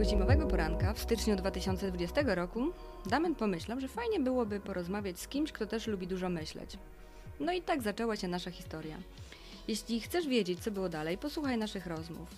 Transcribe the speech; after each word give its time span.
Tego 0.00 0.10
zimowego 0.10 0.46
poranka 0.46 0.94
w 0.94 0.98
styczniu 0.98 1.36
2020 1.36 2.22
roku 2.34 2.60
Damian 3.06 3.34
pomyślał, 3.34 3.80
że 3.80 3.88
fajnie 3.88 4.20
byłoby 4.20 4.60
porozmawiać 4.60 5.20
z 5.20 5.28
kimś, 5.28 5.52
kto 5.52 5.66
też 5.66 5.86
lubi 5.86 6.06
dużo 6.06 6.28
myśleć. 6.28 6.78
No 7.40 7.52
i 7.52 7.62
tak 7.62 7.82
zaczęła 7.82 8.16
się 8.16 8.28
nasza 8.28 8.50
historia. 8.50 8.96
Jeśli 9.68 10.00
chcesz 10.00 10.26
wiedzieć, 10.26 10.60
co 10.60 10.70
było 10.70 10.88
dalej, 10.88 11.18
posłuchaj 11.18 11.58
naszych 11.58 11.86
rozmów. 11.86 12.28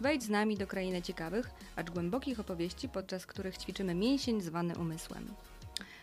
Wejdź 0.00 0.22
z 0.22 0.28
nami 0.28 0.56
do 0.56 0.66
krainy 0.66 1.02
ciekawych, 1.02 1.50
acz 1.76 1.90
głębokich 1.90 2.40
opowieści, 2.40 2.88
podczas 2.88 3.26
których 3.26 3.58
ćwiczymy 3.58 3.94
mięsień 3.94 4.40
zwany 4.40 4.76
umysłem. 4.76 5.28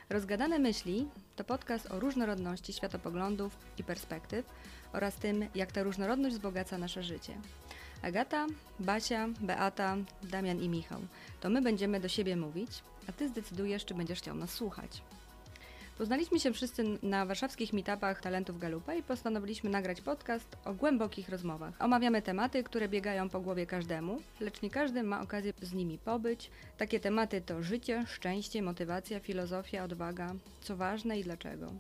Rozgadane 0.10 0.60
myśli 0.60 1.08
to 1.36 1.44
podcast 1.44 1.92
o 1.92 2.00
różnorodności 2.00 2.74
światopoglądów 2.74 3.58
i 3.78 3.84
perspektyw 3.84 4.46
oraz 4.94 5.16
tym, 5.16 5.46
jak 5.56 5.72
ta 5.72 5.84
różnorodność 5.84 6.36
wzbogaca 6.36 6.78
nasze 6.78 7.04
życie. 7.04 7.34
Agata, 8.02 8.48
Basia, 8.80 9.28
Beata, 9.42 9.98
Damian 10.24 10.62
i 10.62 10.70
Michał. 10.70 11.02
To 11.42 11.50
my 11.50 11.62
będziemy 11.62 12.00
do 12.00 12.08
siebie 12.08 12.36
mówić, 12.36 12.70
a 13.10 13.12
ty 13.12 13.30
zdecydujesz, 13.30 13.86
czy 13.86 13.94
będziesz 13.94 14.20
chciał 14.20 14.36
nas 14.36 14.54
słuchać. 14.54 15.02
Poznaliśmy 15.98 16.40
się 16.40 16.54
wszyscy 16.54 16.84
na 17.04 17.26
warszawskich 17.26 17.74
meetupach 17.74 18.22
talentów 18.22 18.60
Galupa 18.60 18.94
i 18.94 19.04
postanowiliśmy 19.04 19.70
nagrać 19.70 20.02
podcast 20.02 20.58
o 20.66 20.74
głębokich 20.74 21.30
rozmowach. 21.30 21.74
Omawiamy 21.80 22.22
tematy, 22.22 22.64
które 22.64 22.90
biegają 22.90 23.30
po 23.30 23.40
głowie 23.40 23.66
każdemu, 23.66 24.22
lecz 24.40 24.62
nie 24.62 24.70
każdy 24.70 25.04
ma 25.04 25.22
okazję 25.22 25.54
z 25.62 25.74
nimi 25.74 25.98
pobyć. 25.98 26.52
Takie 26.78 27.00
tematy 27.00 27.42
to 27.42 27.64
życie, 27.64 28.06
szczęście, 28.08 28.62
motywacja, 28.62 29.20
filozofia, 29.20 29.84
odwaga, 29.84 30.34
co 30.62 30.76
ważne 30.76 31.20
i 31.20 31.24
dlaczego. 31.24 31.72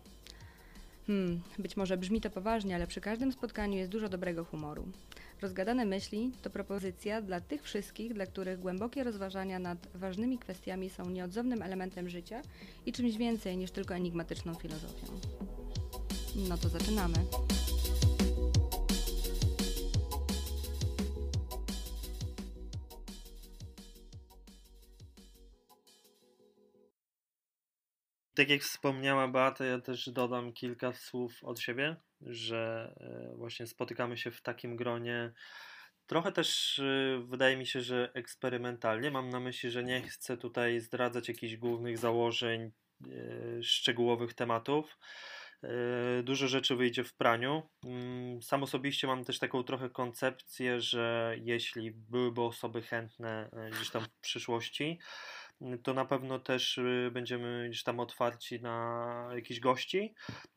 Hmm, 1.07 1.41
być 1.59 1.77
może 1.77 1.97
brzmi 1.97 2.21
to 2.21 2.29
poważnie, 2.29 2.75
ale 2.75 2.87
przy 2.87 3.01
każdym 3.01 3.31
spotkaniu 3.31 3.77
jest 3.77 3.91
dużo 3.91 4.09
dobrego 4.09 4.45
humoru. 4.45 4.87
Rozgadane 5.41 5.85
myśli 5.85 6.31
to 6.41 6.49
propozycja 6.49 7.21
dla 7.21 7.41
tych 7.41 7.63
wszystkich, 7.63 8.13
dla 8.13 8.25
których 8.25 8.59
głębokie 8.59 9.03
rozważania 9.03 9.59
nad 9.59 9.87
ważnymi 9.93 10.37
kwestiami 10.37 10.89
są 10.89 11.09
nieodzownym 11.09 11.61
elementem 11.61 12.09
życia 12.09 12.41
i 12.85 12.93
czymś 12.93 13.17
więcej 13.17 13.57
niż 13.57 13.71
tylko 13.71 13.95
enigmatyczną 13.95 14.53
filozofią. 14.53 15.07
No 16.49 16.57
to 16.57 16.69
zaczynamy. 16.69 17.15
Tak 28.33 28.49
jak 28.49 28.61
wspomniała 28.61 29.27
Beata, 29.27 29.65
ja 29.65 29.81
też 29.81 30.09
dodam 30.09 30.53
kilka 30.53 30.93
słów 30.93 31.43
od 31.43 31.59
siebie, 31.59 31.95
że 32.21 32.93
e, 33.31 33.35
właśnie 33.35 33.67
spotykamy 33.67 34.17
się 34.17 34.31
w 34.31 34.41
takim 34.41 34.75
gronie. 34.75 35.33
Trochę 36.05 36.31
też 36.31 36.79
e, 36.79 37.23
wydaje 37.27 37.57
mi 37.57 37.65
się, 37.65 37.81
że 37.81 38.11
eksperymentalnie. 38.13 39.11
Mam 39.11 39.29
na 39.29 39.39
myśli, 39.39 39.71
że 39.71 39.83
nie 39.83 40.01
chcę 40.01 40.37
tutaj 40.37 40.79
zdradzać 40.79 41.27
jakichś 41.27 41.55
głównych 41.55 41.97
założeń, 41.97 42.61
e, 42.61 43.63
szczegółowych 43.63 44.33
tematów. 44.33 44.97
Dużo 46.23 46.47
rzeczy 46.47 46.75
wyjdzie 46.75 47.03
w 47.03 47.13
praniu. 47.13 47.69
Mm, 47.85 48.41
sam 48.41 48.63
osobiście 48.63 49.07
mam 49.07 49.23
też 49.23 49.39
taką 49.39 49.63
trochę 49.63 49.89
koncepcję, 49.89 50.81
że 50.81 51.35
jeśli 51.41 51.91
byłyby 51.91 52.41
osoby 52.41 52.81
chętne 52.81 53.49
gdzieś 53.71 53.89
tam 53.89 54.03
w 54.05 54.19
przyszłości, 54.19 54.99
to 55.83 55.93
na 55.93 56.05
pewno 56.05 56.39
też 56.39 56.77
y, 56.77 57.09
będziemy 57.13 57.67
gdzieś 57.69 57.83
tam 57.83 57.99
otwarci 57.99 58.61
na 58.61 59.29
jakichś 59.35 59.59
gości. 59.59 60.13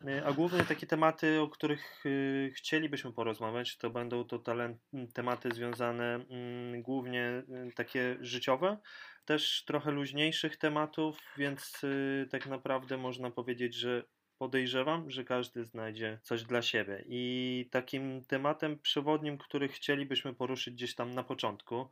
Y, 0.08 0.24
a 0.24 0.32
głównie 0.32 0.64
takie 0.64 0.86
tematy, 0.86 1.40
o 1.40 1.48
których 1.48 2.06
y, 2.06 2.52
chcielibyśmy 2.56 3.12
porozmawiać, 3.12 3.76
to 3.76 3.90
będą 3.90 4.24
to 4.24 4.38
talent, 4.38 4.78
tematy 5.14 5.50
związane 5.54 6.24
głównie 6.78 7.42
takie 7.74 8.16
życiowe, 8.20 8.78
też 9.24 9.64
trochę 9.66 9.90
luźniejszych 9.90 10.56
tematów, 10.56 11.18
więc 11.36 11.82
tak 12.30 12.46
naprawdę 12.46 12.96
można 12.96 13.30
powiedzieć, 13.30 13.74
że 13.74 14.02
podejrzewam, 14.38 15.10
że 15.10 15.24
każdy 15.24 15.64
znajdzie 15.64 16.18
coś 16.22 16.42
dla 16.42 16.62
siebie. 16.62 17.04
I 17.06 17.68
takim 17.70 18.24
tematem 18.24 18.78
przewodnim, 18.78 19.38
który 19.38 19.68
chcielibyśmy 19.68 20.34
poruszyć 20.34 20.74
gdzieś 20.74 20.94
tam 20.94 21.14
na 21.14 21.24
początku, 21.24 21.90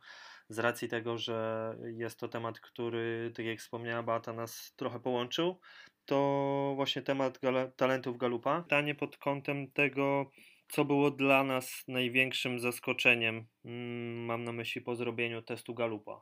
z 0.49 0.59
racji 0.59 0.87
tego, 0.87 1.17
że 1.17 1.77
jest 1.97 2.19
to 2.19 2.27
temat, 2.27 2.59
który, 2.59 3.31
tak 3.35 3.45
jak 3.45 3.59
wspomniała 3.59 4.03
Beata, 4.03 4.33
nas 4.33 4.73
trochę 4.75 4.99
połączył, 4.99 5.59
to 6.05 6.73
właśnie 6.75 7.01
temat 7.01 7.39
gala, 7.41 7.67
talentów 7.67 8.17
Galupa. 8.17 8.61
Pytanie 8.61 8.95
pod 8.95 9.17
kątem 9.17 9.71
tego, 9.71 10.31
co 10.69 10.85
było 10.85 11.11
dla 11.11 11.43
nas 11.43 11.83
największym 11.87 12.59
zaskoczeniem, 12.59 13.47
mm, 13.65 14.25
mam 14.25 14.43
na 14.43 14.51
myśli 14.51 14.81
po 14.81 14.95
zrobieniu 14.95 15.41
testu 15.41 15.73
Galupa. 15.73 16.21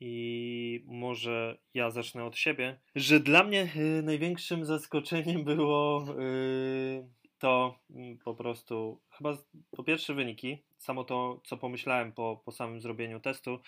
I 0.00 0.84
może 0.86 1.58
ja 1.74 1.90
zacznę 1.90 2.24
od 2.24 2.36
siebie, 2.36 2.80
że 2.94 3.20
dla 3.20 3.44
mnie 3.44 3.68
y, 3.76 4.02
największym 4.02 4.64
zaskoczeniem 4.64 5.44
było 5.44 6.06
y, 6.20 7.08
to 7.38 7.78
mm, 7.90 8.18
po 8.18 8.34
prostu 8.34 9.00
chyba 9.10 9.36
po 9.70 9.84
pierwsze 9.84 10.14
wyniki, 10.14 10.62
samo 10.78 11.04
to, 11.04 11.40
co 11.44 11.56
pomyślałem 11.56 12.12
po, 12.12 12.42
po 12.44 12.52
samym 12.52 12.80
zrobieniu 12.80 13.20
testu, 13.20 13.58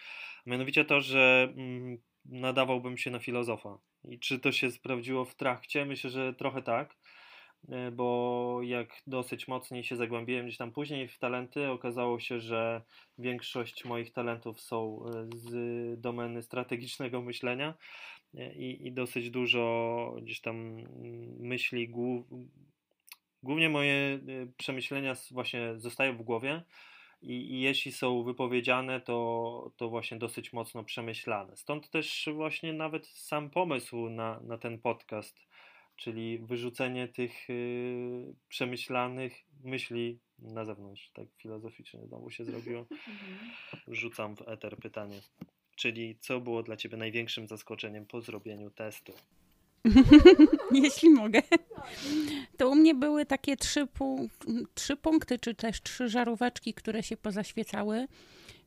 mianowicie 0.47 0.85
to, 0.85 1.01
że 1.01 1.53
mm, 1.57 1.99
nadawałbym 2.25 2.99
się 2.99 3.11
na 3.11 3.19
filozofa. 3.19 3.79
I 4.05 4.19
czy 4.19 4.39
to 4.39 4.53
się 4.53 4.71
sprawdziło 4.71 5.25
w 5.25 5.35
trakcie? 5.35 5.85
Myślę, 5.85 6.11
że 6.11 6.35
trochę 6.35 6.63
tak, 6.63 6.97
e, 7.69 7.91
bo 7.91 8.61
jak 8.63 9.03
dosyć 9.07 9.49
mocniej 9.49 9.85
się 9.85 9.97
zagłębiłem 9.97 10.47
gdzieś 10.47 10.59
tam 10.59 10.73
później 10.73 11.09
w 11.09 11.19
talenty, 11.19 11.71
okazało 11.71 12.21
się, 12.21 12.41
że 12.41 12.83
większość 13.19 13.85
moich 13.85 14.13
talentów 14.13 14.61
są 14.61 15.05
e, 15.07 15.29
z 15.37 16.01
domeny 16.01 16.43
strategicznego 16.43 17.23
myślenia 17.23 17.75
e, 18.35 18.55
i, 18.55 18.87
i 18.87 18.93
dosyć 18.93 19.31
dużo 19.31 20.15
gdzieś 20.23 20.41
tam 20.41 20.57
mm, 20.57 21.37
myśli 21.41 21.89
głów, 21.89 22.27
Głównie 23.43 23.69
moje 23.69 24.21
y, 24.29 24.53
przemyślenia 24.57 25.15
właśnie 25.31 25.79
zostają 25.79 26.17
w 26.17 26.23
głowie 26.23 26.63
i, 27.23 27.33
i, 27.33 27.61
jeśli 27.61 27.93
są 27.93 28.23
wypowiedziane, 28.23 29.01
to, 29.01 29.71
to 29.77 29.89
właśnie 29.89 30.19
dosyć 30.19 30.53
mocno 30.53 30.85
przemyślane. 30.85 31.57
Stąd 31.57 31.91
też 31.91 32.29
właśnie 32.35 32.73
nawet 32.73 33.07
sam 33.07 33.51
pomysł 33.51 34.09
na, 34.09 34.41
na 34.41 34.59
ten 34.59 34.79
podcast, 34.79 35.49
czyli 35.97 36.39
wyrzucenie 36.39 37.09
tych 37.09 37.51
y, 37.51 38.35
przemyślanych 38.49 39.45
myśli 39.65 40.19
na 40.39 40.65
zewnątrz, 40.65 41.11
tak 41.11 41.27
filozoficznie 41.37 42.07
znowu 42.07 42.31
się 42.31 42.45
zrobiło. 42.45 42.87
Mhm. 42.91 43.51
Rzucam 43.89 44.37
w 44.37 44.49
eter 44.49 44.77
pytanie. 44.77 45.21
Czyli 45.77 46.19
co 46.21 46.41
było 46.41 46.63
dla 46.63 46.77
Ciebie 46.77 46.97
największym 46.97 47.49
zaskoczeniem 47.49 48.07
po 48.07 48.21
zrobieniu 48.21 48.71
testu? 48.71 49.13
Jeśli 50.73 51.11
mogę. 51.11 51.43
To 52.57 52.69
u 52.69 52.75
mnie 52.75 52.95
były 52.95 53.27
takie 53.27 53.57
trzy, 53.57 53.89
trzy 54.75 54.97
punkty, 54.97 55.39
czy 55.39 55.55
też 55.55 55.83
trzy 55.83 56.09
żaróweczki, 56.09 56.75
które 56.75 57.03
się 57.03 57.17
pozaświecały. 57.17 58.09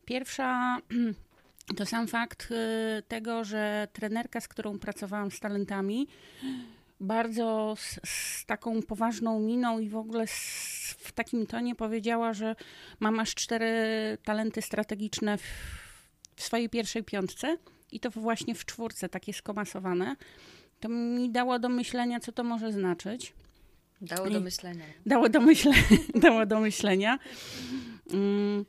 Pierwsza 0.06 0.78
to 1.78 1.86
sam 1.86 2.08
fakt 2.08 2.52
y, 2.52 3.04
tego, 3.08 3.44
że 3.44 3.88
trenerka, 3.94 4.42
z 4.42 4.48
którą 4.48 4.80
pracowałam 4.80 5.32
z 5.32 5.40
talentami, 5.40 6.08
bardzo 7.00 7.76
z, 7.78 8.00
z 8.10 8.46
taką 8.46 8.82
poważną 8.82 9.40
miną 9.40 9.80
i 9.80 9.90
w 9.90 9.96
ogóle 9.96 10.28
z, 10.28 10.34
w 11.00 11.12
takim 11.12 11.48
tonie 11.48 11.76
powiedziała, 11.76 12.34
że 12.34 12.56
mam 13.00 13.20
aż 13.20 13.36
cztery 13.36 13.74
talenty 14.24 14.62
strategiczne 14.62 15.38
w, 15.38 15.44
w 16.36 16.44
swojej 16.44 16.70
pierwszej 16.70 17.04
piątce 17.04 17.58
i 17.92 18.00
to 18.00 18.12
właśnie 18.12 18.56
w 18.56 18.66
czwórce, 18.66 19.10
takie 19.10 19.34
skomasowane. 19.34 20.16
To 20.82 20.90
mi 20.90 21.30
dało 21.30 21.60
do 21.60 21.70
myślenia, 21.70 22.20
co 22.20 22.32
to 22.32 22.44
może 22.44 22.72
znaczyć. 22.72 23.34
Dało 24.02 24.30
do 24.30 24.40
myślenia. 24.40 24.86
Dało 25.06 25.30
do, 25.30 25.42
myśle, 25.42 25.72
dało 26.24 26.46
do 26.46 26.60
myślenia. 26.60 27.20
Mm, 28.14 28.66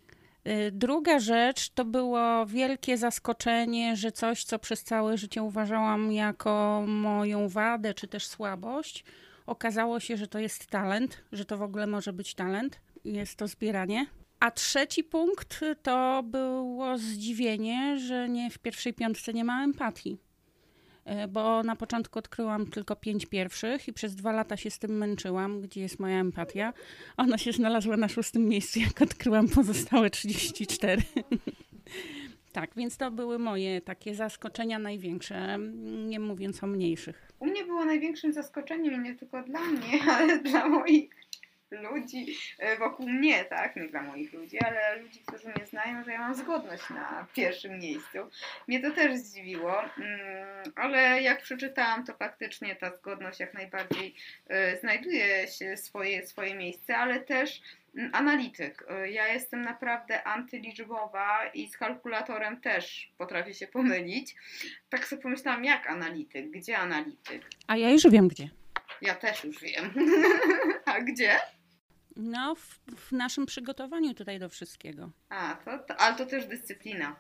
y, 0.47 0.71
druga 0.73 1.19
rzecz 1.19 1.71
to 1.71 1.85
było 1.85 2.47
wielkie 2.47 2.99
zaskoczenie, 2.99 3.97
że 3.97 4.13
coś, 4.13 4.45
co 4.45 4.59
przez 4.59 4.85
całe 4.85 5.19
życie 5.19 5.43
uważałam 5.43 6.13
jako 6.13 6.85
moją 6.87 7.49
wadę 7.49 7.95
czy 7.95 8.09
też 8.09 8.27
słabość, 8.27 9.05
okazało 9.47 10.01
się, 10.01 10.17
że 10.17 10.27
to 10.27 10.39
jest 10.39 10.67
talent, 10.67 11.23
że 11.33 11.45
to 11.45 11.59
w 11.59 11.63
ogóle 11.63 11.87
może 11.87 12.13
być 12.13 12.35
talent. 12.35 12.81
Jest 13.05 13.37
to 13.37 13.49
zbieranie. 13.49 14.07
A 14.41 14.51
trzeci 14.51 15.05
punkt 15.05 15.61
to 15.83 16.23
było 16.23 16.99
zdziwienie, 16.99 17.99
że 17.99 18.29
nie 18.29 18.51
w 18.51 18.59
pierwszej 18.59 18.95
piątce 18.95 19.33
nie 19.33 19.45
ma 19.45 19.65
empatii. 19.65 20.19
E, 21.05 21.29
bo 21.29 21.63
na 21.63 21.77
początku 21.77 22.19
odkryłam 22.19 22.67
tylko 22.67 22.97
pięć 22.97 23.27
pierwszych 23.27 23.89
i 23.89 23.93
przez 23.93 24.15
dwa 24.15 24.33
lata 24.33 24.57
się 24.57 24.71
z 24.71 24.79
tym 24.79 24.99
męczyłam, 24.99 25.61
gdzie 25.61 25.81
jest 25.81 26.01
moja 26.01 26.21
empatia. 26.21 26.73
Ona 27.17 27.39
się 27.39 27.53
znalazła 27.53 27.97
na 27.97 28.09
szóstym 28.09 28.49
miejscu, 28.49 28.81
jak 28.81 29.03
odkryłam 29.03 29.49
pozostałe 29.49 30.11
34. 30.11 31.03
tak, 32.53 32.71
więc 32.77 32.97
to 32.97 33.11
były 33.11 33.39
moje 33.39 33.81
takie 33.81 34.15
zaskoczenia 34.15 34.79
największe, 34.79 35.59
nie 36.07 36.21
mówiąc 36.21 36.65
o 36.65 36.67
mniejszych. 36.67 37.33
U 37.39 37.47
mnie 37.47 37.65
było 37.65 37.85
największym 37.85 38.33
zaskoczeniem, 38.33 39.03
nie 39.03 39.15
tylko 39.15 39.43
dla 39.43 39.61
mnie, 39.61 40.03
ale 40.17 40.39
dla 40.39 40.69
moich 40.69 41.11
ludzi 41.73 42.37
e, 42.59 42.77
wokół 42.77 43.09
mnie, 43.09 43.45
tak? 43.45 43.77
Nie 43.77 43.89
dla 43.89 44.03
moich 44.03 44.33
ludzi, 44.33 44.59
ale 44.59 44.97
ludzi, 44.97 45.23
którzy 45.27 45.49
mnie 45.49 45.67
znają, 45.67 46.05
że 46.05 46.13
ja 46.13 46.19
mam 46.19 46.35
zgodność 46.35 46.91
na 46.91 47.27
pierwszym 47.35 47.79
miejscu. 47.79 48.19
Mnie 48.69 48.81
to 48.81 48.91
też 48.91 49.17
zdziwiło, 49.17 49.83
mm, 49.85 50.73
ale 50.77 51.23
jak 51.23 51.43
przeczytałam, 51.43 52.07
to 52.07 52.15
faktycznie 52.15 52.77
ta 52.77 52.97
zgodność 52.97 53.41
jak 53.41 53.55
najbardziej 53.55 54.15
e, 54.49 54.77
znajduje 54.77 55.49
się 55.49 55.77
swoje, 55.77 56.27
swoje 56.27 56.55
miejsce, 56.55 56.97
ale 56.97 57.21
też 57.21 57.63
mm, 57.97 58.11
analityk. 58.15 58.85
E, 58.91 59.11
Ja 59.11 59.29
jestem 59.33 59.63
naprawdę 59.63 60.23
antyliczbowa 60.25 61.47
i 61.55 61.69
z 61.69 61.77
kalkulatorem 61.79 62.61
też 62.61 63.13
potrafię 63.19 63.55
się 63.55 63.67
pomylić. 63.67 64.35
Tak 64.91 65.07
sobie 65.07 65.23
pomyślałam, 65.23 65.65
jak 65.65 65.87
analityk? 65.91 66.51
Gdzie 66.51 66.79
analityk? 66.79 67.43
A 67.67 67.77
ja 67.77 67.91
już 67.91 68.03
wiem 68.11 68.29
gdzie. 68.29 68.49
Ja 69.03 69.15
też 69.15 69.45
już 69.45 69.61
wiem. 69.61 69.95
A 70.85 71.01
gdzie? 71.01 71.37
No, 72.17 72.55
w, 72.55 72.81
w 72.97 73.13
naszym 73.13 73.47
przygotowaniu 73.47 74.15
tutaj 74.15 74.39
do 74.39 74.49
wszystkiego. 74.49 75.11
A, 75.29 75.57
to, 75.65 75.79
to, 75.79 75.97
ale 75.97 76.17
to 76.17 76.27
też 76.27 76.47
dyscyplina. 76.47 77.17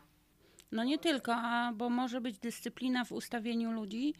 No 0.72 0.84
nie 0.84 0.98
tylko, 0.98 1.34
a, 1.34 1.72
bo 1.74 1.90
może 1.90 2.20
być 2.20 2.38
dyscyplina 2.38 3.04
w 3.04 3.12
ustawieniu 3.12 3.72
ludzi, 3.72 4.14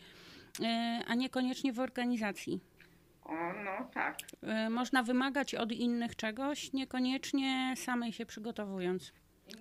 yy, 0.59 0.67
a 1.07 1.15
niekoniecznie 1.15 1.73
w 1.73 1.81
organizacji. 1.81 2.61
O, 3.25 3.35
no 3.65 3.91
tak. 3.95 4.19
Yy, 4.43 4.71
Można 4.71 5.03
wymagać 5.03 5.55
od 5.55 5.73
innych 5.73 6.17
czegoś, 6.17 6.73
niekoniecznie 6.73 7.75
samej 7.77 8.13
się 8.13 8.27
przygotowując. 8.27 9.13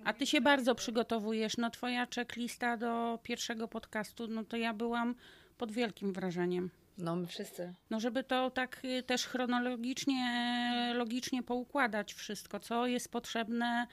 A 0.04 0.12
ty 0.12 0.26
się 0.26 0.40
bardzo 0.40 0.74
przygotowujesz. 0.74 1.56
No 1.56 1.70
twoja 1.70 2.06
checklista 2.14 2.76
do 2.76 3.18
pierwszego 3.22 3.68
podcastu, 3.68 4.26
no 4.26 4.44
to 4.44 4.56
ja 4.56 4.74
byłam 4.74 5.14
pod 5.58 5.72
wielkim 5.72 6.12
wrażeniem. 6.12 6.70
No, 6.98 7.16
my 7.16 7.26
wszyscy. 7.26 7.74
No 7.90 8.00
żeby 8.00 8.24
to 8.24 8.50
tak 8.50 8.80
y, 8.84 9.02
też 9.02 9.26
chronologicznie, 9.26 10.92
logicznie 10.94 11.42
poukładać 11.42 12.14
wszystko, 12.14 12.60
co 12.60 12.86
jest 12.86 13.12
potrzebne 13.12 13.86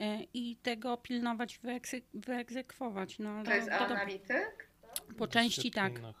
y, 0.00 0.04
i 0.34 0.56
tego 0.56 0.96
pilnować, 0.96 1.60
wyegzekwować. 2.14 3.18
No, 3.18 3.44
To 3.44 3.54
jest 3.54 3.68
to- 3.68 3.74
analityk? 3.86 4.68
po 5.18 5.28
części 5.28 5.70
tak. 5.70 5.92
Chyba 5.94 6.12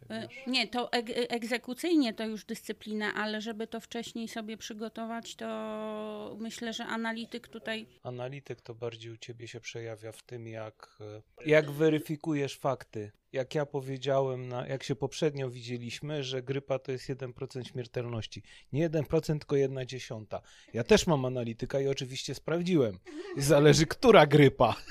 raczej, 0.00 0.24
Y, 0.24 0.28
wiesz. 0.28 0.46
Nie, 0.46 0.68
to 0.68 0.86
eg- 0.92 1.26
egzekucyjnie 1.28 2.14
to 2.14 2.26
już 2.26 2.44
dyscyplina, 2.44 3.14
ale 3.14 3.40
żeby 3.40 3.66
to 3.66 3.80
wcześniej 3.80 4.28
sobie 4.28 4.56
przygotować, 4.56 5.34
to 5.36 6.36
myślę, 6.40 6.72
że 6.72 6.84
analityk 6.84 7.48
tutaj 7.48 7.86
Analityk 8.02 8.60
to 8.60 8.74
bardziej 8.74 9.12
u 9.12 9.16
ciebie 9.16 9.48
się 9.48 9.60
przejawia 9.60 10.12
w 10.12 10.22
tym, 10.22 10.46
jak, 10.48 10.96
e, 11.00 11.48
jak 11.50 11.70
weryfikujesz 11.70 12.56
fakty. 12.56 13.10
Jak 13.32 13.54
ja 13.54 13.66
powiedziałem, 13.66 14.48
na, 14.48 14.66
jak 14.66 14.82
się 14.82 14.96
poprzednio 14.96 15.50
widzieliśmy, 15.50 16.24
że 16.24 16.42
grypa 16.42 16.78
to 16.78 16.92
jest 16.92 17.08
1% 17.08 17.64
śmiertelności. 17.68 18.42
Nie 18.72 18.90
1%, 18.90 19.38
tylko 19.38 19.56
1 19.56 19.86
dziesiąta. 19.86 20.40
Ja 20.72 20.84
też 20.84 21.06
mam 21.06 21.24
analityka 21.24 21.80
i 21.80 21.88
oczywiście 21.88 22.34
sprawdziłem. 22.34 22.98
Zależy, 23.36 23.86
która 23.86 24.26
grypa. 24.26 24.74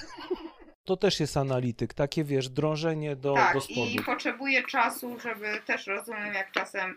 To 0.92 0.98
też 0.98 1.20
jest 1.20 1.38
analityk, 1.38 1.94
takie 1.94 2.24
wiesz, 2.24 2.50
drążenie 2.50 3.16
do, 3.16 3.30
do 3.30 3.36
tak, 3.36 3.64
spodu. 3.64 3.86
i 3.92 4.02
potrzebuję 4.06 4.64
czasu, 4.64 5.20
żeby 5.20 5.62
też 5.66 5.88
rozumiem, 5.88 6.34
jak 6.34 6.52
czasem 6.52 6.96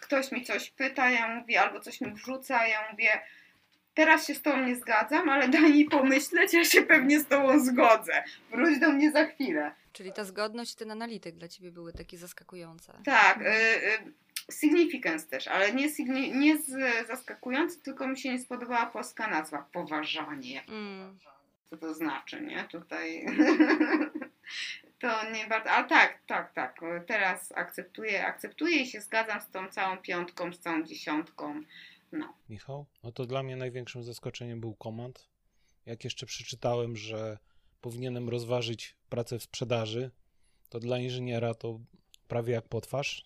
ktoś 0.00 0.32
mi 0.32 0.44
coś 0.44 0.70
pyta, 0.70 1.10
ja 1.10 1.40
mówię, 1.40 1.60
albo 1.62 1.80
coś 1.80 2.00
mi 2.00 2.12
wrzuca, 2.12 2.66
ja 2.66 2.78
mówię, 2.90 3.08
teraz 3.94 4.26
się 4.26 4.34
z 4.34 4.42
tobą 4.42 4.60
nie 4.60 4.76
zgadzam, 4.76 5.28
ale 5.28 5.48
daj 5.48 5.72
mi 5.72 5.84
pomyśleć, 5.84 6.54
ja 6.54 6.64
się 6.64 6.82
pewnie 6.82 7.20
z 7.20 7.26
tobą 7.26 7.64
zgodzę. 7.64 8.24
Wróć 8.50 8.78
do 8.78 8.92
mnie 8.92 9.10
za 9.10 9.24
chwilę. 9.24 9.74
Czyli 9.92 10.12
ta 10.12 10.24
zgodność 10.24 10.72
i 10.72 10.76
ten 10.76 10.90
analityk 10.90 11.36
dla 11.36 11.48
ciebie 11.48 11.70
były 11.70 11.92
takie 11.92 12.18
zaskakujące. 12.18 12.92
Tak, 13.04 13.40
y, 13.40 13.44
y, 13.44 14.52
significance 14.52 15.26
też, 15.26 15.48
ale 15.48 15.72
nie, 15.72 15.88
signi- 15.88 16.34
nie 16.34 16.58
z 16.58 17.06
zaskakujący, 17.06 17.82
tylko 17.82 18.08
mi 18.08 18.18
się 18.18 18.32
nie 18.32 18.38
spodobała 18.38 18.86
polska 18.86 19.28
nazwa, 19.28 19.66
poważanie. 19.72 20.62
Mm. 20.68 21.18
Co 21.70 21.76
to 21.76 21.94
znaczy, 21.94 22.40
nie? 22.40 22.64
Tutaj 22.64 23.26
to 25.00 25.30
nie 25.30 25.46
bardzo, 25.46 25.70
ale 25.70 25.88
tak, 25.88 26.22
tak, 26.26 26.52
tak, 26.52 26.80
teraz 27.06 27.52
akceptuję, 27.52 28.26
akceptuję 28.26 28.76
i 28.76 28.86
się 28.86 29.00
zgadzam 29.00 29.40
z 29.40 29.50
tą 29.50 29.68
całą 29.68 29.96
piątką, 29.96 30.52
z 30.52 30.58
całą 30.58 30.84
dziesiątką. 30.84 31.62
No. 32.12 32.34
Michał? 32.48 32.86
No 33.02 33.12
to 33.12 33.26
dla 33.26 33.42
mnie 33.42 33.56
największym 33.56 34.02
zaskoczeniem 34.02 34.60
był 34.60 34.74
komand. 34.74 35.28
Jak 35.86 36.04
jeszcze 36.04 36.26
przeczytałem, 36.26 36.96
że 36.96 37.38
powinienem 37.80 38.28
rozważyć 38.28 38.96
pracę 39.08 39.38
w 39.38 39.42
sprzedaży, 39.42 40.10
to 40.68 40.80
dla 40.80 40.98
inżyniera 40.98 41.54
to 41.54 41.80
prawie 42.28 42.54
jak 42.54 42.68
potwarz. 42.68 43.24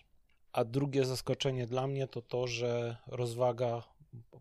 A 0.52 0.64
drugie 0.64 1.04
zaskoczenie 1.04 1.66
dla 1.66 1.86
mnie 1.86 2.08
to 2.08 2.22
to, 2.22 2.46
że 2.46 2.96
rozwaga, 3.06 3.82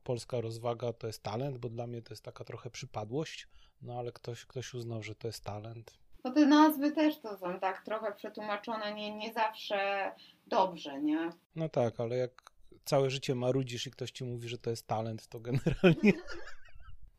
polska 0.03 0.41
rozwaga 0.41 0.93
to 0.93 1.07
jest 1.07 1.23
talent, 1.23 1.57
bo 1.57 1.69
dla 1.69 1.87
mnie 1.87 2.01
to 2.01 2.13
jest 2.13 2.23
taka 2.23 2.43
trochę 2.43 2.69
przypadłość, 2.69 3.47
no 3.81 3.99
ale 3.99 4.11
ktoś, 4.11 4.45
ktoś 4.45 4.73
uznał, 4.73 5.03
że 5.03 5.15
to 5.15 5.27
jest 5.27 5.43
talent. 5.43 5.93
No 6.23 6.31
te 6.31 6.45
nazwy 6.45 6.91
też 6.91 7.21
to 7.21 7.37
są 7.37 7.59
tak 7.59 7.81
trochę 7.85 8.13
przetłumaczone 8.13 8.93
nie, 8.93 9.15
nie 9.17 9.33
zawsze 9.33 10.11
dobrze, 10.47 11.01
nie? 11.01 11.29
No 11.55 11.69
tak, 11.69 11.99
ale 11.99 12.17
jak 12.17 12.51
całe 12.85 13.09
życie 13.09 13.35
marudzisz 13.35 13.87
i 13.87 13.91
ktoś 13.91 14.11
ci 14.11 14.23
mówi, 14.23 14.49
że 14.49 14.57
to 14.57 14.69
jest 14.69 14.87
talent, 14.87 15.27
to 15.27 15.39
generalnie 15.39 16.13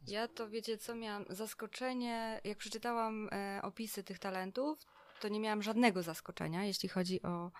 Ja 0.06 0.28
to 0.28 0.48
wiecie 0.48 0.78
co, 0.78 0.94
miałam 0.94 1.24
zaskoczenie, 1.28 2.40
jak 2.44 2.58
przeczytałam 2.58 3.28
e, 3.32 3.60
opisy 3.62 4.02
tych 4.02 4.18
talentów, 4.18 4.78
to 5.20 5.28
nie 5.28 5.40
miałam 5.40 5.62
żadnego 5.62 6.02
zaskoczenia, 6.02 6.64
jeśli 6.64 6.88
chodzi 6.88 7.22
o 7.22 7.50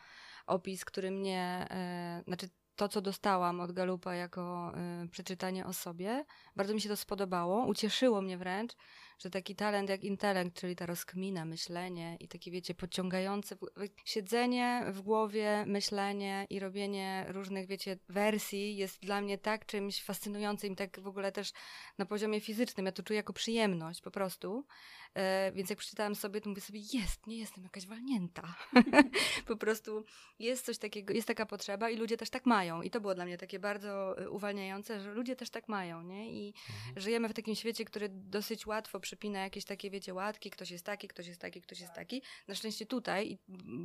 opis, 0.47 0.85
który 0.85 1.11
mnie, 1.11 1.67
e, 1.71 2.23
znaczy 2.27 2.49
to, 2.81 2.89
co 2.89 3.01
dostałam 3.01 3.61
od 3.61 3.73
Galupa 3.73 4.15
jako 4.15 4.73
e, 4.75 5.09
przeczytanie 5.09 5.67
o 5.67 5.73
sobie. 5.73 6.25
Bardzo 6.57 6.75
mi 6.75 6.81
się 6.81 6.89
to 6.89 6.97
spodobało, 6.97 7.67
ucieszyło 7.67 8.23
mnie 8.23 8.39
wręcz, 8.39 8.73
że 9.23 9.31
taki 9.31 9.57
talent 9.57 9.89
jak 9.89 10.05
intelekt, 10.05 10.55
czyli 10.55 10.77
ta 10.77 10.87
rozkmina, 10.87 11.45
myślenie 11.45 12.17
i 12.21 12.29
takie, 12.29 12.51
wiecie, 12.51 12.75
podciągające 12.75 13.57
w- 13.57 13.69
siedzenie 14.05 14.85
w 14.93 15.01
głowie, 15.01 15.65
myślenie 15.67 16.47
i 16.51 16.59
robienie 16.61 17.25
różnych, 17.29 17.67
wiecie, 17.67 17.99
wersji 18.09 18.77
jest 18.77 19.01
dla 19.03 19.21
mnie 19.21 19.39
tak 19.39 19.67
czymś 19.67 20.03
fascynującym 20.03 20.77
tak 20.77 21.01
w 21.01 21.07
ogóle 21.07 21.33
też 21.33 21.53
na 21.99 22.07
poziomie 22.07 22.41
fizycznym. 22.41 22.87
Ja 22.87 22.93
to 22.93 23.03
czuję 23.03 23.17
jako 23.17 23.33
przyjemność 23.33 24.01
po 24.01 24.11
prostu. 24.11 24.67
E, 25.15 25.53
więc 25.53 25.71
jak 25.71 25.79
przeczytałam 25.79 26.15
sobie, 26.15 26.41
to 26.41 26.49
mówię 26.49 26.61
sobie, 26.63 26.81
jest, 26.93 27.27
nie 27.27 27.39
jestem 27.39 27.65
jakaś 27.65 27.87
walnięta. 27.87 28.55
po 29.47 29.57
prostu 29.57 30.05
jest 30.39 30.65
coś 30.65 30.79
takiego, 30.79 31.15
jest 31.15 31.29
taka 31.29 31.47
potrzeba 31.47 31.91
i 31.91 31.97
ludzie 31.97 32.17
też 32.17 32.31
tak 32.31 32.47
mają. 32.47 32.83
I 32.83 32.91
to 32.91 33.01
było 33.01 33.15
dla 33.15 33.25
mnie 33.25 33.39
takie 33.39 33.59
bardzo 33.59 34.19
e, 34.19 34.31
uwalniające, 34.31 35.01
że 35.01 35.15
ludzie 35.15 35.37
też 35.37 35.51
tak 35.51 35.69
mają, 35.69 36.03
nie? 36.03 36.33
I 36.33 36.55
żyjemy 36.97 37.29
w 37.29 37.35
takim 37.35 37.55
świecie, 37.55 37.85
który 37.85 38.09
dosyć 38.09 38.67
łatwo 38.67 39.01
przypina 39.11 39.41
jakieś 39.41 39.65
takie, 39.65 39.91
wiecie, 39.91 40.15
łatki, 40.15 40.51
ktoś 40.51 40.71
jest 40.71 40.85
taki, 40.85 41.09
ktoś 41.09 41.27
jest 41.27 41.41
taki, 41.41 41.61
ktoś 41.63 41.81
jest 41.81 41.93
taki. 41.93 42.23
Na 42.49 42.55
szczęście 42.55 42.87
tutaj, 42.87 43.39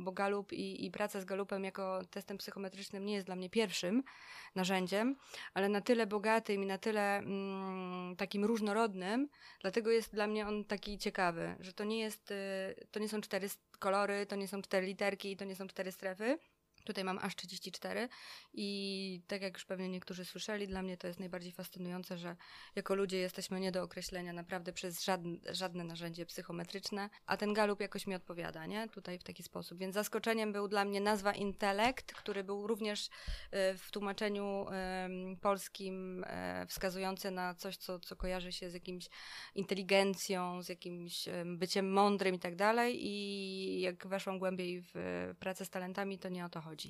bo 0.04 0.12
Galup 0.12 0.52
i, 0.52 0.86
i 0.86 0.90
praca 0.90 1.20
z 1.20 1.24
Galupem 1.24 1.64
jako 1.64 2.00
testem 2.10 2.38
psychometrycznym 2.38 3.06
nie 3.06 3.14
jest 3.14 3.26
dla 3.26 3.36
mnie 3.36 3.50
pierwszym 3.50 4.02
narzędziem, 4.54 5.16
ale 5.54 5.68
na 5.68 5.80
tyle 5.80 6.06
bogatym 6.06 6.62
i 6.62 6.66
na 6.66 6.78
tyle 6.78 7.16
mm, 7.16 8.16
takim 8.16 8.44
różnorodnym, 8.44 9.28
dlatego 9.60 9.90
jest 9.90 10.12
dla 10.12 10.26
mnie 10.26 10.46
on 10.46 10.64
taki 10.64 10.98
ciekawy, 10.98 11.56
że 11.60 11.72
to 11.72 11.84
nie 11.84 11.98
jest, 11.98 12.30
y, 12.30 12.86
to 12.90 13.00
nie 13.00 13.08
są 13.08 13.20
cztery 13.20 13.48
kolory, 13.78 14.26
to 14.26 14.36
nie 14.36 14.48
są 14.48 14.62
cztery 14.62 14.86
literki, 14.86 15.36
to 15.36 15.44
nie 15.44 15.56
są 15.56 15.66
cztery 15.66 15.92
strefy. 15.92 16.38
Tutaj 16.86 17.04
mam 17.04 17.18
aż 17.18 17.36
34 17.36 18.08
i 18.54 19.20
tak 19.26 19.42
jak 19.42 19.54
już 19.54 19.64
pewnie 19.64 19.88
niektórzy 19.88 20.24
słyszeli, 20.24 20.68
dla 20.68 20.82
mnie 20.82 20.96
to 20.96 21.06
jest 21.06 21.20
najbardziej 21.20 21.52
fascynujące, 21.52 22.18
że 22.18 22.36
jako 22.76 22.94
ludzie 22.94 23.18
jesteśmy 23.18 23.60
nie 23.60 23.72
do 23.72 23.82
określenia 23.82 24.32
naprawdę 24.32 24.72
przez 24.72 25.04
żadne, 25.04 25.38
żadne 25.54 25.84
narzędzie 25.84 26.26
psychometryczne, 26.26 27.10
a 27.26 27.36
ten 27.36 27.54
galup 27.54 27.80
jakoś 27.80 28.06
mi 28.06 28.14
odpowiada, 28.14 28.66
nie? 28.66 28.88
Tutaj 28.88 29.18
w 29.18 29.24
taki 29.24 29.42
sposób. 29.42 29.78
Więc 29.78 29.94
zaskoczeniem 29.94 30.52
był 30.52 30.68
dla 30.68 30.84
mnie 30.84 31.00
nazwa 31.00 31.32
intelekt, 31.32 32.12
który 32.12 32.44
był 32.44 32.66
również 32.66 33.06
y, 33.06 33.10
w 33.78 33.90
tłumaczeniu 33.90 34.66
polskim 35.40 36.24
e, 36.26 36.66
wskazujący 36.66 37.30
na 37.30 37.54
coś, 37.54 37.76
co, 37.76 37.98
co 37.98 38.16
kojarzy 38.16 38.52
się 38.52 38.70
z 38.70 38.74
jakimś 38.74 39.08
inteligencją, 39.54 40.62
z 40.62 40.68
jakimś 40.68 41.28
em, 41.28 41.58
byciem 41.58 41.92
mądrym 41.92 42.34
i 42.34 42.38
tak 42.38 42.56
dalej. 42.56 43.06
I 43.06 43.80
jak 43.80 44.06
weszłam 44.06 44.38
głębiej 44.38 44.82
w 44.82 44.94
pracę 45.38 45.64
z 45.64 45.70
talentami, 45.70 46.18
to 46.18 46.28
nie 46.28 46.44
o 46.44 46.48
to 46.48 46.60
chodzi. 46.60 46.75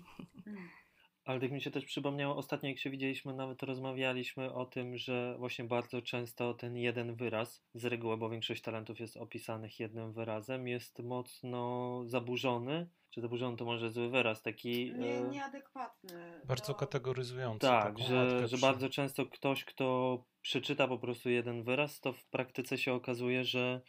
Ale 1.24 1.40
tak 1.40 1.50
mi 1.52 1.60
się 1.60 1.70
też 1.70 1.84
przypomniało, 1.84 2.36
ostatnio 2.36 2.68
jak 2.68 2.78
się 2.78 2.90
widzieliśmy, 2.90 3.34
nawet 3.34 3.62
rozmawialiśmy 3.62 4.52
o 4.54 4.64
tym, 4.66 4.96
że 4.96 5.36
właśnie 5.38 5.64
bardzo 5.64 6.02
często 6.02 6.54
ten 6.54 6.76
jeden 6.76 7.14
wyraz, 7.14 7.64
z 7.74 7.84
reguły, 7.84 8.16
bo 8.16 8.30
większość 8.30 8.62
talentów 8.62 9.00
jest 9.00 9.16
opisanych 9.16 9.80
jednym 9.80 10.12
wyrazem, 10.12 10.68
jest 10.68 10.98
mocno 10.98 12.02
zaburzony. 12.04 12.88
Czy 13.10 13.20
zaburzony 13.20 13.56
to 13.56 13.64
może 13.64 13.90
zły 13.90 14.08
wyraz, 14.10 14.42
taki... 14.42 14.92
Nie, 14.92 15.18
e, 15.18 15.28
nieadekwatny. 15.28 16.40
bardzo 16.44 16.72
do- 16.72 16.78
kategoryzujący. 16.78 17.66
Tak, 17.66 17.98
że, 17.98 18.48
że 18.48 18.58
bardzo 18.58 18.88
często 18.88 19.26
ktoś, 19.26 19.64
kto 19.64 20.18
przeczyta 20.40 20.88
po 20.88 20.98
prostu 20.98 21.30
jeden 21.30 21.62
wyraz, 21.62 22.00
to 22.00 22.12
w 22.12 22.26
praktyce 22.26 22.78
się 22.78 22.92
okazuje, 22.92 23.44
że 23.44 23.80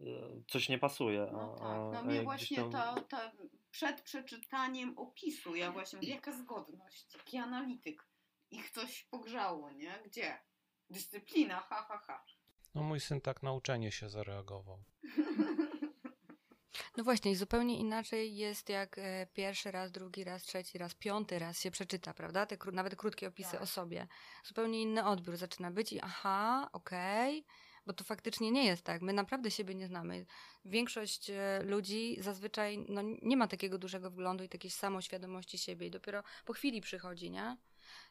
e, 0.00 0.04
coś 0.48 0.68
nie 0.68 0.78
pasuje. 0.78 1.22
A, 1.22 1.32
No 1.32 1.54
tak, 1.58 1.66
no 1.92 1.98
a 1.98 2.02
mnie 2.02 2.22
właśnie 2.22 2.56
tam- 2.56 2.72
to, 2.72 3.00
to 3.00 3.16
przed 3.72 4.00
przeczytaniem 4.02 4.98
opisu, 4.98 5.54
ja 5.56 5.72
właśnie 5.72 5.96
mówię, 5.96 6.08
jaka 6.14 6.32
zgodność, 6.32 7.14
jaki 7.14 7.38
analityk. 7.38 8.06
ich 8.50 8.70
coś 8.70 9.04
pogrzało, 9.04 9.70
nie? 9.70 10.02
Gdzie? 10.06 10.38
Dyscyplina, 10.90 11.60
ha, 11.60 11.84
ha, 11.88 11.98
ha. 12.06 12.24
No 12.74 12.82
mój 12.82 13.00
syn 13.00 13.20
tak 13.20 13.42
na 13.42 13.52
uczenie 13.52 13.92
się 13.92 14.08
zareagował. 14.10 14.84
No 16.96 17.04
właśnie, 17.04 17.30
i 17.30 17.36
zupełnie 17.36 17.78
inaczej 17.78 18.36
jest, 18.36 18.68
jak 18.68 18.98
e, 18.98 19.26
pierwszy 19.32 19.70
raz, 19.70 19.90
drugi 19.92 20.24
raz, 20.24 20.42
trzeci 20.42 20.78
raz, 20.78 20.94
piąty 20.94 21.38
raz 21.38 21.60
się 21.60 21.70
przeczyta, 21.70 22.14
prawda? 22.14 22.46
Te 22.46 22.56
kró- 22.56 22.72
nawet 22.72 22.96
krótkie 22.96 23.28
opisy 23.28 23.52
Tak. 23.52 23.62
o 23.62 23.66
sobie. 23.66 24.08
Zupełnie 24.44 24.82
inny 24.82 25.04
odbiór 25.06 25.36
zaczyna 25.36 25.70
być 25.70 25.92
i 25.92 26.00
aha, 26.00 26.68
okej, 26.72 27.44
bo 27.86 27.92
to 27.92 28.04
faktycznie 28.04 28.50
nie 28.50 28.64
jest 28.64 28.84
tak. 28.84 29.02
My 29.02 29.12
naprawdę 29.12 29.50
siebie 29.50 29.74
nie 29.74 29.86
znamy. 29.86 30.26
Większość 30.64 31.30
e, 31.30 31.62
ludzi 31.62 32.16
zazwyczaj 32.20 32.78
no, 32.88 33.02
nie 33.22 33.36
ma 33.36 33.48
takiego 33.48 33.78
dużego 33.78 34.10
wglądu 34.10 34.44
i 34.44 34.48
takiej 34.48 34.70
samoświadomości 34.70 35.58
siebie 35.58 35.86
i 35.86 35.90
dopiero 35.90 36.22
po 36.44 36.52
chwili 36.52 36.80
przychodzi, 36.80 37.30
nie? 37.30 37.56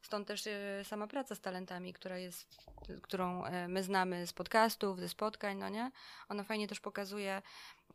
Stąd 0.01 0.27
też 0.27 0.47
e, 0.47 0.83
sama 0.83 1.07
praca 1.07 1.35
z 1.35 1.41
talentami, 1.41 1.93
która 1.93 2.17
jest, 2.17 2.47
którą 3.01 3.45
e, 3.45 3.67
my 3.67 3.83
znamy 3.83 4.27
z 4.27 4.33
podcastów, 4.33 4.99
ze 4.99 5.09
spotkań, 5.09 5.57
no 5.57 5.69
nie? 5.69 5.91
Ona 6.29 6.43
fajnie 6.43 6.67
też 6.67 6.79
pokazuje, 6.79 7.41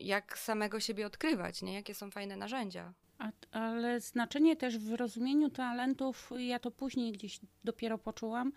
jak 0.01 0.39
samego 0.39 0.81
siebie 0.81 1.07
odkrywać, 1.07 1.63
nie? 1.63 1.75
Jakie 1.75 1.95
są 1.95 2.11
fajne 2.11 2.37
narzędzia. 2.37 2.93
A, 3.19 3.31
ale 3.51 4.01
znaczenie 4.01 4.57
też 4.57 4.79
w 4.79 4.95
rozumieniu 4.95 5.51
talentów, 5.51 6.31
ja 6.39 6.59
to 6.59 6.71
później 6.71 7.13
gdzieś 7.13 7.41
dopiero 7.65 7.99
poczułam, 7.99 8.53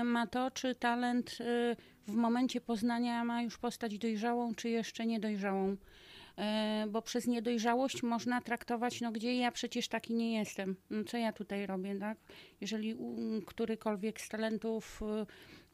y, 0.00 0.04
ma 0.04 0.26
to, 0.26 0.50
czy 0.50 0.74
talent 0.74 1.38
y, 1.40 1.76
w 2.06 2.14
momencie 2.14 2.60
poznania 2.60 3.24
ma 3.24 3.42
już 3.42 3.58
postać 3.58 3.98
dojrzałą, 3.98 4.54
czy 4.54 4.68
jeszcze 4.68 5.06
niedojrzałą. 5.06 5.72
Y, 5.72 5.76
Bo 6.90 7.02
przez 7.02 7.26
niedojrzałość 7.26 8.02
można 8.02 8.40
traktować, 8.40 9.00
no 9.00 9.12
gdzie 9.12 9.36
ja 9.36 9.52
przecież 9.52 9.88
taki 9.88 10.14
nie 10.14 10.38
jestem. 10.38 10.76
No 10.90 11.04
co 11.04 11.16
ja 11.16 11.32
tutaj 11.32 11.66
robię, 11.66 11.98
tak? 11.98 12.18
Jeżeli 12.60 12.96
którykolwiek 13.46 14.20
z 14.20 14.28
talentów 14.28 15.00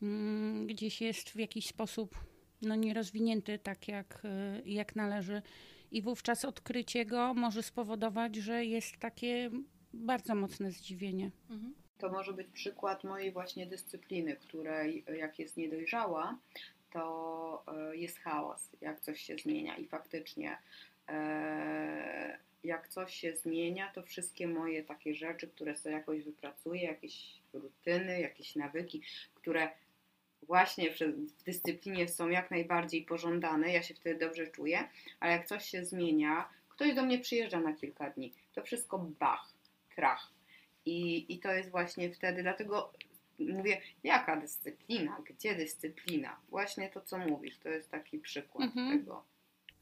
mm, 0.02 0.66
gdzieś 0.66 1.00
jest 1.00 1.30
w 1.30 1.36
jakiś 1.36 1.66
sposób 1.66 2.16
no, 2.62 2.74
nierozwinięty 2.74 3.58
tak 3.58 3.88
jak, 3.88 4.22
y, 4.24 4.68
jak 4.68 4.96
należy, 4.96 5.42
i 5.90 6.02
wówczas 6.02 6.44
odkrycie 6.44 7.06
go 7.06 7.34
może 7.34 7.62
spowodować, 7.62 8.36
że 8.36 8.64
jest 8.64 8.96
takie 8.96 9.50
bardzo 9.92 10.34
mocne 10.34 10.70
zdziwienie. 10.70 11.30
To 11.98 12.10
może 12.10 12.32
być 12.32 12.46
przykład 12.46 13.04
mojej 13.04 13.32
właśnie 13.32 13.66
dyscypliny, 13.66 14.36
której 14.36 15.04
jak 15.18 15.38
jest 15.38 15.56
niedojrzała, 15.56 16.38
to 16.92 17.64
e, 17.66 17.96
jest 17.96 18.18
chaos, 18.18 18.70
jak 18.80 19.00
coś 19.00 19.20
się 19.20 19.36
zmienia. 19.36 19.76
I 19.76 19.86
faktycznie 19.86 20.58
e, 21.08 22.38
jak 22.64 22.88
coś 22.88 23.14
się 23.14 23.36
zmienia, 23.36 23.92
to 23.92 24.02
wszystkie 24.02 24.48
moje 24.48 24.84
takie 24.84 25.14
rzeczy, 25.14 25.48
które 25.48 25.76
sobie 25.76 25.94
jakoś 25.94 26.22
wypracuję, 26.22 26.82
jakieś 26.82 27.40
rutyny, 27.52 28.20
jakieś 28.20 28.56
nawyki, 28.56 29.02
które 29.34 29.70
właśnie 30.42 30.90
w 30.90 31.42
dyscyplinie 31.44 32.08
są 32.08 32.28
jak 32.28 32.50
najbardziej 32.50 33.04
pożądane, 33.04 33.72
ja 33.72 33.82
się 33.82 33.94
wtedy 33.94 34.26
dobrze 34.26 34.46
czuję, 34.46 34.88
ale 35.20 35.32
jak 35.32 35.46
coś 35.46 35.64
się 35.68 35.84
zmienia, 35.84 36.48
ktoś 36.68 36.94
do 36.94 37.02
mnie 37.02 37.18
przyjeżdża 37.18 37.60
na 37.60 37.72
kilka 37.72 38.10
dni, 38.10 38.32
to 38.54 38.62
wszystko 38.62 38.98
bach, 38.98 39.52
trach. 39.96 40.32
I, 40.86 41.26
I 41.34 41.38
to 41.38 41.52
jest 41.52 41.70
właśnie 41.70 42.10
wtedy, 42.12 42.42
dlatego 42.42 42.92
mówię, 43.38 43.80
jaka 44.04 44.36
dyscyplina, 44.36 45.18
gdzie 45.26 45.54
dyscyplina? 45.54 46.36
Właśnie 46.48 46.88
to, 46.88 47.00
co 47.00 47.18
mówisz, 47.18 47.58
to 47.58 47.68
jest 47.68 47.90
taki 47.90 48.18
przykład 48.18 48.64
Mhm. 48.68 48.98
tego. 48.98 49.24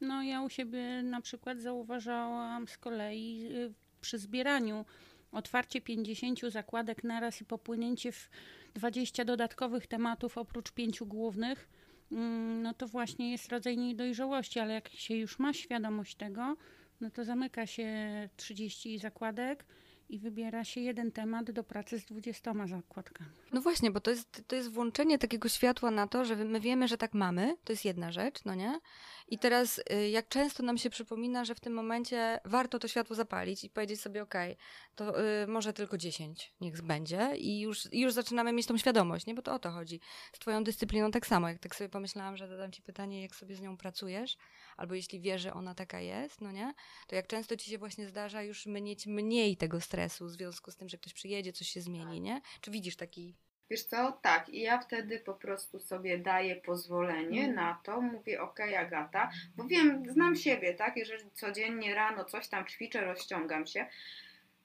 No 0.01 0.23
ja 0.23 0.41
u 0.41 0.49
siebie 0.49 1.03
na 1.03 1.21
przykład 1.21 1.59
zauważałam 1.61 2.67
z 2.67 2.77
kolei 2.77 3.47
y, 3.51 3.73
przy 4.01 4.17
zbieraniu 4.17 4.85
otwarcie 5.31 5.81
50 5.81 6.39
zakładek 6.51 7.03
naraz 7.03 7.41
i 7.41 7.45
popłynięcie 7.45 8.11
w 8.11 8.29
20 8.75 9.25
dodatkowych 9.25 9.87
tematów 9.87 10.37
oprócz 10.37 10.71
pięciu 10.71 11.05
głównych, 11.05 11.69
mm, 12.11 12.61
no 12.61 12.73
to 12.73 12.87
właśnie 12.87 13.31
jest 13.31 13.49
rodzaj 13.49 13.77
niedojrzałości, 13.77 14.59
ale 14.59 14.73
jak 14.73 14.89
się 14.89 15.15
już 15.15 15.39
ma 15.39 15.53
świadomość 15.53 16.15
tego, 16.15 16.57
no 17.01 17.09
to 17.09 17.23
zamyka 17.25 17.67
się 17.67 17.89
30 18.37 18.99
zakładek 18.99 19.65
i 20.09 20.19
wybiera 20.19 20.63
się 20.63 20.81
jeden 20.81 21.11
temat 21.11 21.51
do 21.51 21.63
pracy 21.63 21.99
z 21.99 22.05
20 22.05 22.53
zakładkami. 22.67 23.29
No 23.53 23.61
właśnie, 23.61 23.91
bo 23.91 23.99
to 23.99 24.11
jest, 24.11 24.43
to 24.47 24.55
jest 24.55 24.71
włączenie 24.71 25.17
takiego 25.17 25.49
światła 25.49 25.91
na 25.91 26.07
to, 26.07 26.25
że 26.25 26.35
my 26.35 26.59
wiemy, 26.59 26.87
że 26.87 26.97
tak 26.97 27.13
mamy, 27.13 27.57
to 27.63 27.73
jest 27.73 27.85
jedna 27.85 28.11
rzecz, 28.11 28.45
no 28.45 28.55
nie? 28.55 28.79
I 29.27 29.39
teraz 29.39 29.81
y, 29.91 30.09
jak 30.09 30.27
często 30.27 30.63
nam 30.63 30.77
się 30.77 30.89
przypomina, 30.89 31.45
że 31.45 31.55
w 31.55 31.59
tym 31.59 31.73
momencie 31.73 32.39
warto 32.45 32.79
to 32.79 32.87
światło 32.87 33.15
zapalić 33.15 33.63
i 33.63 33.69
powiedzieć 33.69 34.01
sobie, 34.01 34.23
okej, 34.23 34.57
to 34.95 35.21
y, 35.43 35.47
może 35.47 35.73
tylko 35.73 35.97
10 35.97 36.53
niech 36.61 36.81
będzie 36.81 37.35
i 37.37 37.59
już, 37.59 37.93
już 37.93 38.13
zaczynamy 38.13 38.53
mieć 38.53 38.65
tą 38.65 38.77
świadomość, 38.77 39.25
nie? 39.25 39.33
Bo 39.33 39.41
to 39.41 39.53
o 39.53 39.59
to 39.59 39.71
chodzi. 39.71 39.99
Z 40.33 40.39
twoją 40.39 40.63
dyscypliną 40.63 41.11
tak 41.11 41.27
samo, 41.27 41.49
jak 41.49 41.59
tak 41.59 41.75
sobie 41.75 41.89
pomyślałam, 41.89 42.37
że 42.37 42.47
zadam 42.47 42.71
ci 42.71 42.81
pytanie, 42.81 43.21
jak 43.21 43.35
sobie 43.35 43.55
z 43.55 43.61
nią 43.61 43.77
pracujesz, 43.77 44.37
albo 44.77 44.95
jeśli 44.95 45.19
wiesz, 45.19 45.41
że 45.41 45.53
ona 45.53 45.75
taka 45.75 45.99
jest, 45.99 46.41
no 46.41 46.51
nie? 46.51 46.73
To 47.07 47.15
jak 47.15 47.27
często 47.27 47.57
ci 47.57 47.69
się 47.69 47.77
właśnie 47.77 48.07
zdarza 48.07 48.43
już 48.43 48.65
mieć 48.65 49.07
mniej 49.07 49.57
tego 49.57 49.81
stresu 49.81 50.25
w 50.25 50.31
związku 50.31 50.71
z 50.71 50.75
tym, 50.75 50.89
że 50.89 50.97
ktoś 50.97 51.13
przyjedzie, 51.13 51.53
coś 51.53 51.67
się 51.67 51.81
zmieni, 51.81 52.21
nie? 52.21 52.41
Czy 52.61 52.71
widzisz 52.71 52.95
taki 52.95 53.35
Wiesz 53.69 53.83
co, 53.83 54.11
tak, 54.21 54.49
i 54.49 54.61
ja 54.61 54.79
wtedy 54.79 55.19
po 55.19 55.33
prostu 55.33 55.79
sobie 55.79 56.17
daję 56.17 56.55
pozwolenie 56.55 57.39
Mhm. 57.39 57.55
na 57.55 57.81
to, 57.83 58.01
mówię, 58.01 58.41
okej 58.41 58.75
Agata, 58.75 59.31
bo 59.55 59.63
wiem, 59.63 60.03
znam 60.09 60.35
siebie, 60.35 60.73
tak, 60.73 60.97
jeżeli 60.97 61.31
codziennie 61.31 61.95
rano 61.95 62.25
coś 62.25 62.47
tam 62.47 62.65
ćwiczę, 62.67 63.01
rozciągam 63.05 63.67
się, 63.67 63.85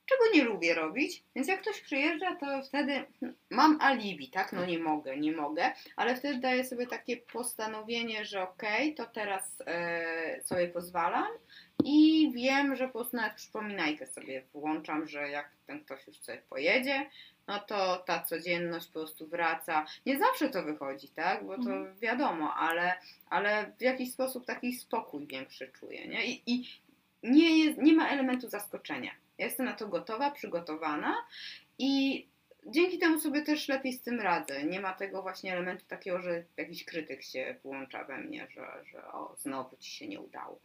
czego 0.06 0.24
nie 0.34 0.44
lubię 0.44 0.74
robić, 0.74 1.24
więc 1.34 1.48
jak 1.48 1.60
ktoś 1.60 1.80
przyjeżdża, 1.80 2.36
to 2.36 2.62
wtedy 2.62 2.92
hm, 3.20 3.34
mam 3.52 3.78
alibi, 3.80 4.28
tak, 4.30 4.52
no 4.52 4.66
nie 4.66 4.78
mogę, 4.78 5.16
nie 5.16 5.32
mogę, 5.32 5.72
ale 5.96 6.16
wtedy 6.16 6.38
daję 6.40 6.64
sobie 6.64 6.86
takie 6.86 7.16
postanowienie, 7.16 8.24
że 8.24 8.42
okej, 8.42 8.94
to 8.94 9.06
teraz 9.06 9.62
e, 9.66 10.40
sobie 10.44 10.68
pozwalam 10.68 11.28
i 11.84 12.30
wiem, 12.34 12.76
że 12.76 12.86
po 12.86 12.92
prostu 12.92 13.16
nawet 13.16 13.34
przypominajkę 13.34 14.06
sobie 14.06 14.42
włączam, 14.54 15.08
że 15.08 15.28
jak 15.30 15.50
ten 15.66 15.84
ktoś 15.84 16.06
już 16.06 16.16
sobie 16.18 16.42
pojedzie, 16.50 17.06
no 17.46 17.58
to 17.60 17.96
ta 18.06 18.22
codzienność 18.22 18.86
po 18.86 18.92
prostu 18.92 19.26
wraca. 19.26 19.86
Nie 20.06 20.18
zawsze 20.18 20.48
to 20.48 20.62
wychodzi, 20.62 21.08
tak? 21.08 21.46
Bo 21.46 21.54
to 21.54 21.60
Mhm. 21.70 21.98
wiadomo, 21.98 22.54
ale, 22.54 22.92
ale 23.30 23.72
w 23.78 23.82
jakiś 23.82 24.12
sposób 24.12 24.46
taki 24.46 24.72
spokój 24.72 25.26
większy 25.26 25.72
czuję, 25.80 26.08
nie? 26.08 26.26
I, 26.26 26.42
i 26.46 26.64
nie, 27.22 27.64
jest, 27.64 27.78
nie 27.78 27.92
ma 27.92 28.08
elementu 28.08 28.48
zaskoczenia. 28.48 29.10
Ja 29.38 29.44
jestem 29.46 29.66
na 29.66 29.72
to 29.72 29.88
gotowa, 29.88 30.30
przygotowana 30.30 31.14
i 31.78 32.26
dzięki 32.66 32.98
temu 32.98 33.20
sobie 33.20 33.42
też 33.42 33.68
lepiej 33.68 33.92
z 33.92 34.02
tym 34.02 34.20
radzę. 34.20 34.64
Nie 34.64 34.80
ma 34.80 34.92
tego 34.92 35.22
właśnie 35.22 35.52
elementu 35.52 35.86
takiego, 35.86 36.22
że 36.22 36.44
jakiś 36.56 36.84
krytyk 36.84 37.22
się 37.22 37.56
włącza 37.62 38.04
we 38.04 38.18
mnie, 38.18 38.48
że, 38.50 38.84
że 38.84 39.12
o, 39.12 39.36
znowu 39.38 39.76
ci 39.76 39.90
się 39.90 40.08
nie 40.08 40.20
udało. 40.20 40.60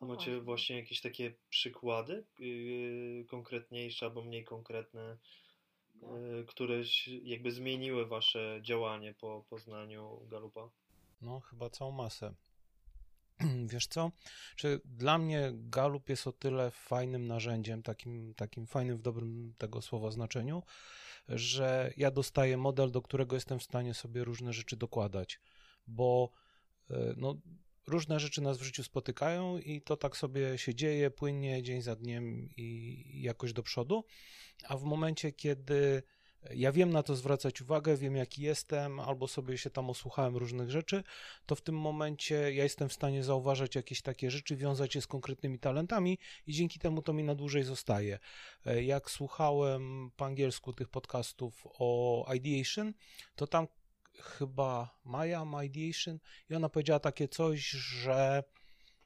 A 0.00 0.04
macie 0.04 0.40
właśnie 0.40 0.76
jakieś 0.76 1.00
takie 1.00 1.32
przykłady 1.50 2.24
yy, 2.38 3.24
konkretniejsze 3.24 4.06
albo 4.06 4.22
mniej 4.22 4.44
konkretne, 4.44 5.16
yy, 6.02 6.44
które 6.48 6.82
jakby 7.22 7.50
zmieniły 7.50 8.06
wasze 8.06 8.60
działanie 8.62 9.14
po 9.14 9.44
poznaniu 9.50 10.20
Galupa? 10.30 10.70
No, 11.22 11.40
chyba 11.40 11.70
całą 11.70 11.90
masę. 11.90 12.34
Wiesz 13.72 13.86
co? 13.86 14.12
Czy 14.56 14.80
dla 14.84 15.18
mnie 15.18 15.50
Galup 15.54 16.08
jest 16.08 16.26
o 16.26 16.32
tyle 16.32 16.70
fajnym 16.70 17.26
narzędziem, 17.26 17.82
takim, 17.82 18.34
takim 18.34 18.66
fajnym 18.66 18.96
w 18.96 19.02
dobrym 19.02 19.54
tego 19.58 19.82
słowa 19.82 20.10
znaczeniu, 20.10 20.62
że 21.28 21.92
ja 21.96 22.10
dostaję 22.10 22.56
model, 22.56 22.90
do 22.90 23.02
którego 23.02 23.36
jestem 23.36 23.58
w 23.58 23.62
stanie 23.62 23.94
sobie 23.94 24.24
różne 24.24 24.52
rzeczy 24.52 24.76
dokładać, 24.76 25.40
bo 25.86 26.30
e, 26.90 27.14
no, 27.16 27.34
różne 27.86 28.20
rzeczy 28.20 28.42
nas 28.42 28.58
w 28.58 28.62
życiu 28.62 28.84
spotykają 28.84 29.58
i 29.58 29.82
to 29.82 29.96
tak 29.96 30.16
sobie 30.16 30.58
się 30.58 30.74
dzieje 30.74 31.10
płynnie 31.10 31.62
dzień 31.62 31.82
za 31.82 31.96
dniem 31.96 32.48
i 32.56 33.02
jakoś 33.22 33.52
do 33.52 33.62
przodu, 33.62 34.04
a 34.64 34.76
w 34.76 34.82
momencie, 34.82 35.32
kiedy 35.32 36.02
ja 36.54 36.72
wiem 36.72 36.90
na 36.90 37.02
to 37.02 37.16
zwracać 37.16 37.62
uwagę, 37.62 37.96
wiem 37.96 38.16
jaki 38.16 38.42
jestem, 38.42 39.00
albo 39.00 39.28
sobie 39.28 39.58
się 39.58 39.70
tam 39.70 39.90
osłuchałem 39.90 40.36
różnych 40.36 40.70
rzeczy, 40.70 41.04
to 41.46 41.54
w 41.54 41.60
tym 41.60 41.78
momencie 41.78 42.34
ja 42.34 42.62
jestem 42.62 42.88
w 42.88 42.92
stanie 42.92 43.24
zauważać 43.24 43.74
jakieś 43.74 44.02
takie 44.02 44.30
rzeczy, 44.30 44.56
wiązać 44.56 44.94
je 44.94 45.02
z 45.02 45.06
konkretnymi 45.06 45.58
talentami 45.58 46.18
i 46.46 46.52
dzięki 46.52 46.78
temu 46.78 47.02
to 47.02 47.12
mi 47.12 47.24
na 47.24 47.34
dłużej 47.34 47.62
zostaje. 47.62 48.18
E, 48.66 48.82
Jak 48.82 49.10
słuchałem 49.10 50.10
po 50.16 50.24
angielsku 50.24 50.72
tych 50.72 50.88
podcastów 50.88 51.66
o 51.78 52.26
ideation, 52.34 52.92
to 53.36 53.46
tam 53.46 53.66
chyba 54.20 54.98
Maja 55.04 55.44
ma 55.44 55.64
ideation 55.64 56.18
i 56.50 56.54
ona 56.54 56.68
powiedziała 56.68 57.00
takie 57.00 57.28
coś, 57.28 57.70
że 57.70 58.44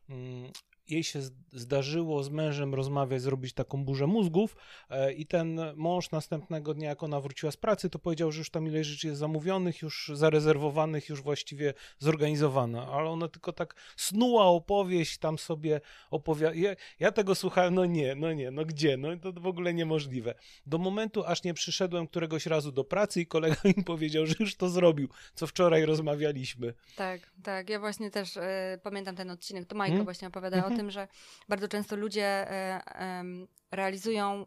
mm, 0.08 0.52
jej 0.90 1.04
się 1.04 1.20
zdarzyło 1.52 2.22
z 2.22 2.30
mężem 2.30 2.74
rozmawiać, 2.74 3.22
zrobić 3.22 3.52
taką 3.52 3.84
burzę 3.84 4.06
mózgów 4.06 4.56
e, 4.90 5.12
i 5.12 5.26
ten 5.26 5.60
mąż 5.76 6.10
następnego 6.10 6.74
dnia, 6.74 6.88
jak 6.88 7.02
ona 7.02 7.20
wróciła 7.20 7.52
z 7.52 7.56
pracy, 7.56 7.90
to 7.90 7.98
powiedział, 7.98 8.32
że 8.32 8.38
już 8.38 8.50
tam 8.50 8.66
ile 8.66 8.84
rzeczy 8.84 9.06
jest 9.06 9.20
zamówionych, 9.20 9.82
już 9.82 10.10
zarezerwowanych, 10.14 11.08
już 11.08 11.22
właściwie 11.22 11.74
zorganizowana, 11.98 12.86
ale 12.92 13.10
ona 13.10 13.28
tylko 13.28 13.52
tak 13.52 13.74
snuła 13.96 14.44
opowieść, 14.44 15.18
tam 15.18 15.38
sobie 15.38 15.80
opowiada. 16.10 16.54
Ja, 16.54 16.74
ja, 17.00 17.12
tego 17.12 17.34
słuchałem, 17.34 17.74
no 17.74 17.84
nie, 17.84 18.14
no 18.14 18.32
nie, 18.32 18.50
no 18.50 18.64
gdzie, 18.64 18.96
no 18.96 19.08
to 19.16 19.32
w 19.32 19.46
ogóle 19.46 19.74
niemożliwe. 19.74 20.34
Do 20.66 20.78
momentu, 20.78 21.24
aż 21.24 21.44
nie 21.44 21.54
przyszedłem 21.54 22.06
któregoś 22.06 22.46
razu 22.46 22.72
do 22.72 22.84
pracy 22.84 23.20
i 23.20 23.26
kolega 23.26 23.56
mi 23.76 23.84
powiedział, 23.84 24.26
że 24.26 24.34
już 24.40 24.56
to 24.56 24.68
zrobił, 24.68 25.08
co 25.34 25.46
wczoraj 25.46 25.84
rozmawialiśmy. 25.84 26.74
Tak, 26.96 27.20
tak, 27.42 27.70
ja 27.70 27.80
właśnie 27.80 28.10
też 28.10 28.36
y, 28.36 28.40
pamiętam 28.82 29.16
ten 29.16 29.30
odcinek, 29.30 29.66
to 29.66 29.76
Majka 29.76 29.90
hmm? 29.90 30.04
właśnie 30.04 30.28
opowiada 30.28 30.66
o 30.66 30.70
tym, 30.70 30.79
że 30.88 31.08
bardzo 31.48 31.68
często 31.68 31.96
ludzie 31.96 32.50
e, 32.50 33.24
realizują 33.70 34.46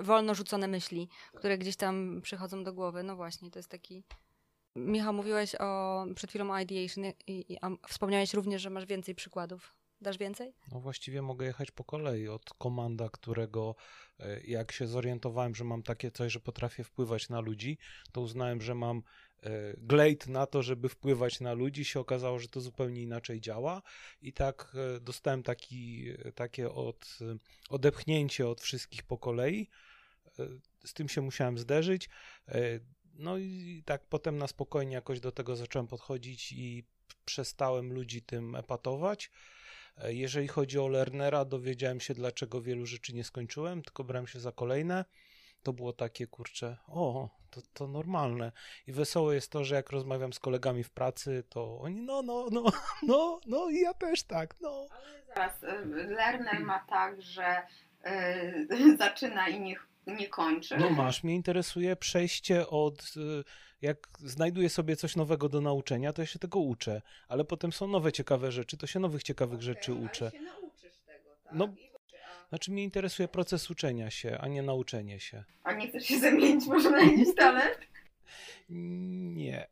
wolno 0.00 0.34
rzucone 0.34 0.68
myśli, 0.68 1.08
które 1.34 1.58
gdzieś 1.58 1.76
tam 1.76 2.20
przychodzą 2.22 2.64
do 2.64 2.72
głowy. 2.72 3.02
No 3.02 3.16
właśnie, 3.16 3.50
to 3.50 3.58
jest 3.58 3.68
taki. 3.68 4.04
Michał, 4.76 5.12
mówiłeś 5.12 5.54
o 5.54 6.04
przed 6.14 6.30
chwilą 6.30 6.50
o 6.54 6.60
ideation 6.60 7.04
i, 7.26 7.52
i 7.52 7.58
wspomniałeś 7.88 8.34
również, 8.34 8.62
że 8.62 8.70
masz 8.70 8.86
więcej 8.86 9.14
przykładów. 9.14 9.74
Dasz 10.00 10.18
więcej? 10.18 10.54
No 10.72 10.80
właściwie 10.80 11.22
mogę 11.22 11.46
jechać 11.46 11.70
po 11.70 11.84
kolei 11.84 12.28
od 12.28 12.54
komanda, 12.54 13.08
którego 13.08 13.74
e, 14.18 14.40
jak 14.40 14.72
się 14.72 14.86
zorientowałem, 14.86 15.54
że 15.54 15.64
mam 15.64 15.82
takie 15.82 16.10
coś, 16.10 16.32
że 16.32 16.40
potrafię 16.40 16.84
wpływać 16.84 17.28
na 17.28 17.40
ludzi, 17.40 17.78
to 18.12 18.20
uznałem, 18.20 18.60
że 18.60 18.74
mam 18.74 19.02
glejt 19.78 20.26
na 20.26 20.46
to, 20.46 20.62
żeby 20.62 20.88
wpływać 20.88 21.40
na 21.40 21.52
ludzi, 21.52 21.84
się 21.84 22.00
okazało, 22.00 22.38
że 22.38 22.48
to 22.48 22.60
zupełnie 22.60 23.02
inaczej 23.02 23.40
działa 23.40 23.82
i 24.22 24.32
tak 24.32 24.72
e, 24.96 25.00
dostałem 25.00 25.42
taki, 25.42 26.06
takie 26.34 26.72
od, 26.72 27.18
odepchnięcie 27.68 28.48
od 28.48 28.60
wszystkich 28.60 29.02
po 29.02 29.18
kolei. 29.18 29.68
E, 30.38 30.48
z 30.84 30.94
tym 30.94 31.08
się 31.08 31.20
musiałem 31.20 31.58
zderzyć. 31.58 32.08
No 33.14 33.38
i 33.38 33.82
tak 33.86 34.06
potem 34.08 34.38
na 34.38 34.46
spokojnie 34.46 34.94
jakoś 34.94 35.20
do 35.20 35.32
tego 35.32 35.56
zacząłem 35.56 35.86
podchodzić 35.86 36.52
i 36.52 36.84
przestałem 37.24 37.92
ludzi 37.92 38.22
tym 38.22 38.56
epatować. 38.56 39.30
Jeżeli 40.04 40.48
chodzi 40.48 40.78
o 40.78 40.88
Lernera, 40.88 41.44
dowiedziałem 41.44 42.00
się, 42.00 42.14
dlaczego 42.14 42.62
wielu 42.62 42.86
rzeczy 42.86 43.14
nie 43.14 43.24
skończyłem, 43.24 43.82
tylko 43.82 44.04
brałem 44.04 44.26
się 44.26 44.40
za 44.40 44.52
kolejne. 44.52 45.04
To 45.62 45.72
było 45.72 45.92
takie 45.92 46.26
kurcze, 46.26 46.76
o, 46.88 47.28
to, 47.50 47.60
to 47.72 47.86
normalne. 47.86 48.52
I 48.86 48.92
wesołe 48.92 49.34
jest 49.34 49.50
to, 49.52 49.64
że 49.64 49.74
jak 49.74 49.90
rozmawiam 49.90 50.32
z 50.32 50.38
kolegami 50.38 50.84
w 50.84 50.90
pracy, 50.90 51.44
to 51.48 51.80
oni, 51.80 52.02
no, 52.02 52.22
no, 52.22 52.46
no, 52.50 52.62
no, 53.08 53.40
no 53.46 53.70
i 53.70 53.80
ja 53.80 53.94
też 53.94 54.22
tak, 54.22 54.54
no. 54.60 54.86
Ale 54.90 55.22
zaraz, 55.26 55.62
y, 55.62 55.84
Lerner 56.06 56.60
ma 56.60 56.84
tak, 56.88 57.22
że 57.22 57.62
y, 58.06 58.96
zaczyna 58.98 59.48
i 59.48 59.60
nie, 59.60 59.76
nie 60.06 60.28
kończy. 60.28 60.76
No 60.76 60.90
masz, 60.90 61.24
mnie 61.24 61.34
interesuje 61.34 61.96
przejście 61.96 62.68
od, 62.68 63.02
y, 63.16 63.44
jak 63.82 64.08
znajduję 64.18 64.68
sobie 64.70 64.96
coś 64.96 65.16
nowego 65.16 65.48
do 65.48 65.60
nauczenia, 65.60 66.12
to 66.12 66.22
ja 66.22 66.26
się 66.26 66.38
tego 66.38 66.58
uczę, 66.58 67.02
ale 67.28 67.44
potem 67.44 67.72
są 67.72 67.88
nowe 67.88 68.12
ciekawe 68.12 68.52
rzeczy, 68.52 68.76
to 68.76 68.86
się 68.86 69.00
nowych 69.00 69.22
ciekawych 69.22 69.54
okay, 69.54 69.64
rzeczy 69.66 69.94
uczę. 69.94 70.30
Ale 70.34 70.38
się 70.38 70.60
nauczysz 70.60 70.98
tego, 71.06 71.30
tak? 71.44 71.54
No, 71.54 71.68
znaczy 72.52 72.72
mnie 72.72 72.84
interesuje 72.84 73.28
proces 73.28 73.70
uczenia 73.70 74.10
się, 74.10 74.38
a 74.40 74.48
nie 74.48 74.62
nauczenie 74.62 75.20
się. 75.20 75.44
A 75.64 75.72
nie 75.72 75.88
chcesz 75.88 76.04
się 76.04 76.18
zamienić 76.18 76.66
może 76.66 76.90
na 76.90 77.00
jakiś 77.00 77.34
talent? 77.38 77.78
Nie. 78.68 79.68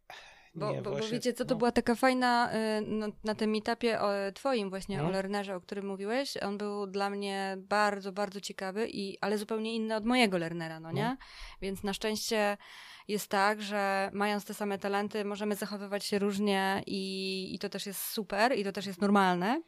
Bo, 0.54 0.72
nie, 0.72 0.82
bo, 0.82 0.90
bo 0.90 0.96
wiecie 0.96 1.32
co, 1.32 1.44
to 1.44 1.54
no. 1.54 1.58
była 1.58 1.72
taka 1.72 1.94
fajna 1.94 2.52
y, 2.54 2.82
no, 2.86 3.06
na 3.24 3.34
tym 3.34 3.54
etapie 3.54 4.00
o, 4.00 4.32
twoim 4.34 4.70
właśnie, 4.70 4.96
hmm? 4.96 5.10
o 5.10 5.16
Lernerze, 5.16 5.56
o 5.56 5.60
którym 5.60 5.86
mówiłeś. 5.86 6.36
On 6.36 6.58
był 6.58 6.86
dla 6.86 7.10
mnie 7.10 7.56
bardzo, 7.58 8.12
bardzo 8.12 8.40
ciekawy, 8.40 8.88
i, 8.88 9.18
ale 9.20 9.38
zupełnie 9.38 9.74
inny 9.74 9.96
od 9.96 10.04
mojego 10.04 10.38
Lernera, 10.38 10.80
no 10.80 10.92
nie? 10.92 11.02
Hmm? 11.02 11.18
Więc 11.62 11.82
na 11.82 11.94
szczęście 11.94 12.56
jest 13.08 13.28
tak, 13.28 13.62
że 13.62 14.10
mając 14.12 14.44
te 14.44 14.54
same 14.54 14.78
talenty 14.78 15.24
możemy 15.24 15.54
zachowywać 15.54 16.04
się 16.04 16.18
różnie 16.18 16.82
i, 16.86 17.54
i 17.54 17.58
to 17.58 17.68
też 17.68 17.86
jest 17.86 18.02
super 18.02 18.58
i 18.58 18.64
to 18.64 18.72
też 18.72 18.86
jest 18.86 19.00
normalne. 19.00 19.62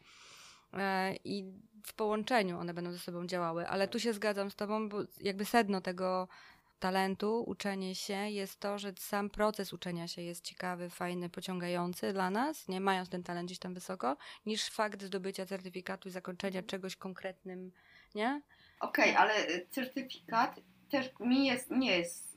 E, 0.75 1.15
I 1.25 1.45
w 1.85 1.95
połączeniu 1.95 2.59
one 2.59 2.75
będą 2.75 2.93
ze 2.93 2.99
sobą 2.99 3.27
działały, 3.27 3.69
ale 3.69 3.89
tu 3.89 4.01
się 4.01 4.13
zgadzam 4.13 4.51
z 4.51 4.55
Tobą, 4.55 4.89
bo 4.89 4.99
jakby 5.21 5.45
sedno 5.45 5.81
tego 5.81 6.29
talentu, 6.83 7.45
uczenie 7.47 7.95
się 7.95 8.15
jest 8.31 8.61
to, 8.61 8.79
że 8.79 8.93
sam 8.99 9.31
proces 9.31 9.73
uczenia 9.73 10.09
się 10.09 10.23
jest 10.23 10.45
ciekawy, 10.45 10.91
fajny, 10.91 11.31
pociągający 11.31 12.13
dla 12.13 12.31
nas, 12.31 12.69
nie 12.69 12.81
mając 12.81 13.09
ten 13.09 13.23
talent 13.23 13.47
gdzieś 13.47 13.59
tam 13.59 13.75
wysoko, 13.75 14.17
niż 14.47 14.67
fakt 14.67 15.03
zdobycia 15.03 15.47
certyfikatu 15.47 16.09
i 16.09 16.13
zakończenia 16.13 16.63
czegoś 16.63 16.97
konkretnym, 16.97 17.73
nie? 18.15 18.43
Okej, 18.81 19.11
okay, 19.11 19.19
ale 19.19 19.35
certyfikat 19.71 20.61
też 20.91 21.11
mi 21.21 21.47
jest, 21.47 21.71
nie 21.71 21.99
jest 21.99 22.32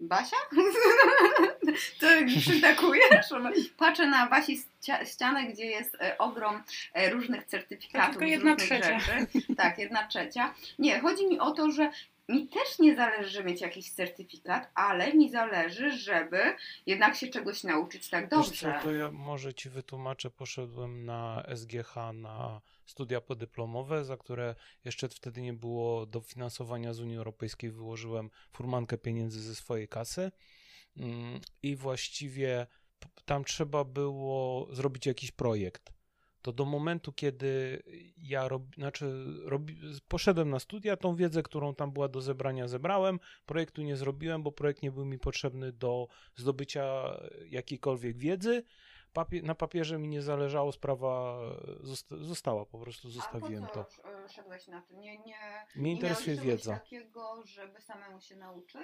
Basia? 0.00 0.36
to 2.00 2.06
przytakujesz? 2.40 3.26
Patrzę 3.76 4.06
na 4.06 4.28
Basi 4.28 4.62
ścianę, 5.04 5.44
gdzie 5.44 5.66
jest 5.66 5.94
e, 5.94 6.18
ogrom 6.18 6.62
e, 6.94 7.10
różnych 7.10 7.44
certyfikatów. 7.44 8.10
Tylko 8.10 8.24
jedna 8.24 8.56
trzecia. 8.56 8.98
Rzeczy. 8.98 9.54
Tak, 9.56 9.78
jedna 9.78 10.06
trzecia. 10.06 10.54
Nie, 10.78 11.00
chodzi 11.00 11.26
mi 11.26 11.38
o 11.38 11.50
to, 11.50 11.70
że 11.70 11.90
mi 12.28 12.48
też 12.48 12.78
nie 12.78 12.96
zależy, 12.96 13.30
żeby 13.30 13.48
mieć 13.48 13.60
jakiś 13.60 13.90
certyfikat, 13.90 14.70
ale 14.74 15.14
mi 15.14 15.30
zależy, 15.30 15.90
żeby 15.90 16.38
jednak 16.86 17.16
się 17.16 17.28
czegoś 17.28 17.64
nauczyć 17.64 18.08
tak 18.10 18.28
dobrze. 18.28 18.78
co, 18.80 18.84
to 18.84 18.92
ja 18.92 19.10
może 19.10 19.54
Ci 19.54 19.70
wytłumaczę. 19.70 20.30
Poszedłem 20.30 21.04
na 21.04 21.44
SGH 21.56 21.94
na 22.14 22.60
studia 22.90 23.20
podyplomowe, 23.20 24.04
za 24.04 24.16
które 24.16 24.54
jeszcze 24.84 25.08
wtedy 25.08 25.42
nie 25.42 25.52
było 25.52 26.06
dofinansowania 26.06 26.94
z 26.94 27.00
Unii 27.00 27.16
Europejskiej. 27.16 27.70
Wyłożyłem 27.70 28.30
furmankę 28.52 28.98
pieniędzy 28.98 29.42
ze 29.42 29.54
swojej 29.54 29.88
kasy 29.88 30.30
mm, 30.96 31.40
i 31.62 31.76
właściwie 31.76 32.66
tam 33.24 33.44
trzeba 33.44 33.84
było 33.84 34.68
zrobić 34.74 35.06
jakiś 35.06 35.30
projekt 35.30 36.00
to 36.42 36.52
do 36.52 36.64
momentu, 36.64 37.12
kiedy 37.12 37.82
ja 38.16 38.48
rob, 38.48 38.62
znaczy 38.74 39.24
robi, 39.44 39.76
poszedłem 40.08 40.50
na 40.50 40.58
studia, 40.58 40.96
tą 40.96 41.16
wiedzę, 41.16 41.42
którą 41.42 41.74
tam 41.74 41.92
była 41.92 42.08
do 42.08 42.20
zebrania, 42.20 42.68
zebrałem. 42.68 43.20
Projektu 43.46 43.82
nie 43.82 43.96
zrobiłem, 43.96 44.42
bo 44.42 44.52
projekt 44.52 44.82
nie 44.82 44.90
był 44.90 45.04
mi 45.04 45.18
potrzebny 45.18 45.72
do 45.72 46.08
zdobycia 46.36 47.16
jakiejkolwiek 47.48 48.18
wiedzy. 48.18 48.62
Papier, 49.12 49.44
na 49.44 49.54
papierze 49.54 49.98
mi 49.98 50.08
nie 50.08 50.22
zależało, 50.22 50.72
sprawa 50.72 51.40
zosta, 51.82 52.16
została, 52.16 52.66
po 52.66 52.78
prostu 52.78 53.10
zostawiłem 53.10 53.64
A 53.64 53.66
to. 53.66 53.80
E, 54.24 54.28
szedłeś 54.28 54.66
na 54.68 54.82
to? 54.82 54.94
Nie, 54.94 55.18
nie, 55.18 55.36
Mnie 55.76 55.92
interesuje 55.92 56.36
nie 56.36 56.42
wiedza. 56.42 56.72
takiego, 56.74 57.42
żeby 57.44 57.80
samemu 57.80 58.20
się 58.20 58.36
nauczyć, 58.36 58.80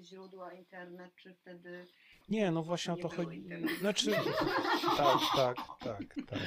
źródła, 0.00 0.52
internet, 0.52 1.14
czy 1.16 1.34
wtedy 1.34 1.86
nie, 2.28 2.50
no 2.50 2.62
właśnie 2.62 2.92
o 2.92 2.96
to 2.96 3.08
chodzi. 3.08 3.44
Znaczy, 3.80 4.10
tak, 4.96 5.18
tak, 5.36 5.56
tak, 5.80 6.14
tak. 6.30 6.38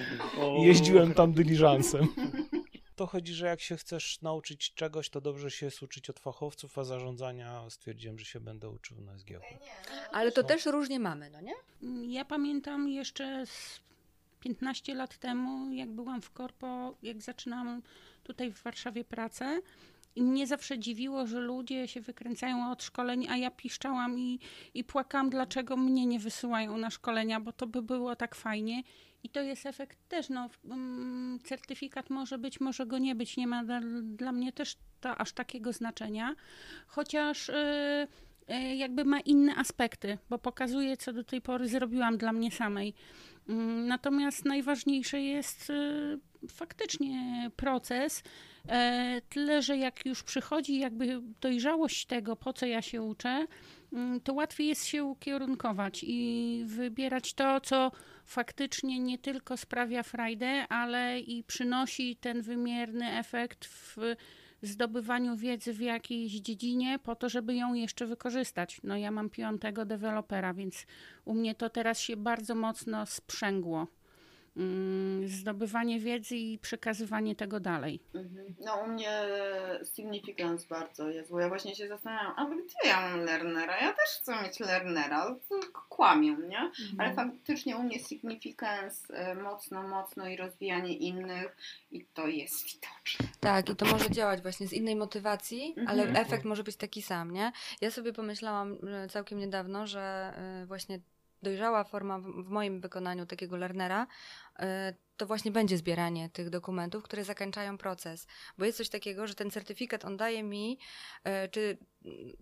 Jeździłem 0.60 1.14
tam 1.14 1.34
dyliżansem. 1.34 2.08
To 3.00 3.08
chodzi, 3.08 3.34
że 3.34 3.46
jak 3.46 3.62
się 3.62 3.78
chcesz 3.78 4.22
nauczyć 4.22 4.74
czegoś, 4.74 5.10
to 5.10 5.22
dobrze 5.22 5.52
się 5.52 5.66
jest 5.66 5.84
uczyć 5.84 6.10
od 6.10 6.20
fachowców, 6.20 6.78
a 6.78 6.84
zarządzania 6.84 7.70
stwierdziłem, 7.70 8.20
że 8.20 8.26
się 8.26 8.40
będę 8.40 8.70
uczył 8.70 9.02
na 9.02 9.18
SGH. 9.18 9.42
No 9.52 9.68
Ale 10.12 10.32
to 10.32 10.44
też 10.44 10.66
różnie 10.66 11.00
mamy, 11.00 11.30
no 11.30 11.42
nie? 11.42 11.54
Ja 12.14 12.26
pamiętam 12.26 12.90
jeszcze 12.90 13.46
z 13.46 13.82
15 14.40 14.96
lat 14.96 15.18
temu, 15.18 15.74
jak 15.74 15.90
byłam 15.90 16.22
w 16.22 16.32
korpo, 16.32 16.96
jak 17.04 17.22
zaczynałam 17.22 17.82
tutaj 18.24 18.52
w 18.52 18.64
Warszawie 18.64 19.04
pracę, 19.04 19.62
i 20.16 20.24
mnie 20.24 20.48
zawsze 20.48 20.80
dziwiło, 20.80 21.28
że 21.28 21.40
ludzie 21.40 21.88
się 21.88 22.02
wykręcają 22.02 22.72
od 22.72 22.84
szkoleń, 22.84 23.28
a 23.30 23.38
ja 23.38 23.52
piszczałam 23.52 24.20
i, 24.20 24.40
i 24.74 24.84
płakam, 24.84 25.30
dlaczego 25.30 25.78
mnie 25.78 26.06
nie 26.06 26.20
wysyłają 26.20 26.78
na 26.78 26.90
szkolenia, 26.90 27.40
bo 27.40 27.54
to 27.54 27.68
by 27.68 27.82
było 27.82 28.16
tak 28.16 28.36
fajnie. 28.36 28.84
I 29.24 29.30
to 29.30 29.42
jest 29.42 29.66
efekt 29.66 29.98
też, 30.08 30.30
no, 30.30 30.50
um, 30.70 31.40
certyfikat 31.44 32.10
może 32.10 32.38
być, 32.38 32.60
może 32.60 32.86
go 32.86 32.98
nie 32.98 33.16
być, 33.16 33.38
nie 33.38 33.48
ma 33.48 33.64
dla, 33.64 33.82
dla 34.04 34.32
mnie 34.32 34.52
też 34.52 34.78
to 35.02 35.18
aż 35.18 35.32
takiego 35.32 35.74
znaczenia, 35.74 36.36
chociaż 36.88 37.48
yy, 37.48 38.56
yy, 38.56 38.76
jakby 38.76 39.06
ma 39.06 39.20
inne 39.20 39.56
aspekty, 39.56 40.18
bo 40.30 40.38
pokazuje, 40.38 40.98
co 40.98 41.14
do 41.14 41.24
tej 41.24 41.42
pory 41.42 41.68
zrobiłam 41.68 42.18
dla 42.18 42.34
mnie 42.34 42.52
samej. 42.52 42.94
Yy, 43.48 43.56
natomiast 43.88 44.46
najważniejsze 44.46 45.22
jest 45.22 45.70
y, 45.70 46.20
faktycznie 46.50 47.52
proces, 47.56 48.24
E, 48.68 49.22
tyle, 49.30 49.62
że 49.62 49.78
jak 49.78 50.06
już 50.06 50.24
przychodzi 50.24 50.80
jakby 50.80 51.22
dojrzałość 51.42 52.06
tego, 52.06 52.36
po 52.36 52.54
co 52.54 52.66
ja 52.66 52.82
się 52.82 53.02
uczę, 53.02 53.30
mm, 53.30 53.48
to 54.24 54.34
łatwiej 54.34 54.68
jest 54.68 54.86
się 54.86 55.04
ukierunkować 55.04 56.02
i 56.08 56.64
wybierać 56.66 57.34
to, 57.34 57.62
co 57.62 57.92
faktycznie 58.26 59.00
nie 59.00 59.18
tylko 59.18 59.58
sprawia 59.58 60.04
frajdę, 60.04 60.68
ale 60.68 61.20
i 61.20 61.44
przynosi 61.44 62.16
ten 62.16 62.42
wymierny 62.42 63.18
efekt 63.18 63.66
w 63.66 64.16
zdobywaniu 64.62 65.38
wiedzy 65.38 65.74
w 65.74 65.82
jakiejś 65.82 66.32
dziedzinie, 66.32 67.00
po 67.04 67.16
to, 67.16 67.30
żeby 67.30 67.56
ją 67.56 67.74
jeszcze 67.74 68.06
wykorzystać. 68.06 68.80
No 68.84 68.98
ja 68.98 69.12
mam 69.12 69.30
piątego 69.30 69.86
dewelopera, 69.86 70.54
więc 70.54 70.86
u 71.26 71.34
mnie 71.34 71.56
to 71.56 71.70
teraz 71.70 72.00
się 72.00 72.18
bardzo 72.18 72.56
mocno 72.56 73.06
sprzęgło. 73.06 73.88
Mm, 74.58 75.28
zdobywanie 75.28 76.00
wiedzy 76.00 76.36
i 76.36 76.58
przekazywanie 76.58 77.36
tego 77.36 77.60
dalej. 77.60 78.00
Mhm. 78.16 78.56
No 78.60 78.76
u 78.76 78.88
mnie 78.88 79.12
significance 79.96 80.68
bardzo 80.70 81.10
jest, 81.10 81.32
bo 81.32 81.40
ja 81.40 81.48
właśnie 81.50 81.76
się 81.76 81.88
zastanawiam, 81.88 82.34
a 82.38 82.46
gdzie 82.46 82.90
ja 82.90 83.02
mam 83.02 83.20
learnera? 83.26 83.78
Ja 83.82 83.94
też 83.94 84.10
chcę 84.22 84.44
mieć 84.44 84.60
learnera, 84.60 85.36
tylko 85.50 85.86
kłamię, 85.90 86.38
nie? 86.50 86.72
Ale 86.98 87.14
faktycznie 87.14 87.78
u 87.78 87.84
mnie 87.84 88.00
significance 88.00 89.14
e, 89.14 89.36
mocno, 89.36 89.88
mocno 89.88 90.28
i 90.28 90.38
rozwijanie 90.38 90.94
innych 90.98 91.56
i 91.92 92.06
to 92.14 92.28
jest 92.28 92.64
widoczne. 92.64 93.28
Tak, 93.40 93.70
i 93.70 93.76
to 93.76 93.86
może 93.86 94.10
działać 94.12 94.42
właśnie 94.42 94.68
z 94.68 94.74
innej 94.74 94.96
motywacji, 94.96 95.76
ale 95.88 96.04
Mhm. 96.04 96.26
efekt 96.26 96.46
może 96.46 96.64
być 96.64 96.76
taki 96.76 97.02
sam, 97.02 97.32
nie? 97.32 97.52
Ja 97.82 97.92
sobie 97.92 98.14
pomyślałam 98.14 98.78
e, 99.04 99.08
całkiem 99.10 99.40
niedawno, 99.40 99.88
że 99.88 100.34
e, 100.36 100.66
właśnie 100.66 101.00
dojrzała 101.44 101.84
forma 101.84 102.20
w 102.20 102.50
moim 102.50 102.82
wykonaniu 102.82 103.26
takiego 103.26 103.58
learnera 103.58 104.04
e, 104.04 104.08
to 105.20 105.26
właśnie 105.26 105.52
będzie 105.52 105.78
zbieranie 105.78 106.30
tych 106.30 106.50
dokumentów, 106.50 107.04
które 107.04 107.24
zakończają 107.24 107.78
proces. 107.78 108.28
Bo 108.58 108.66
jest 108.66 108.78
coś 108.78 108.90
takiego, 108.90 109.28
że 109.28 109.36
ten 109.36 109.52
certyfikat 109.52 110.06
on 110.06 110.18
daje 110.18 110.44
mi, 110.44 110.80
e, 111.24 111.48
czy 111.48 111.78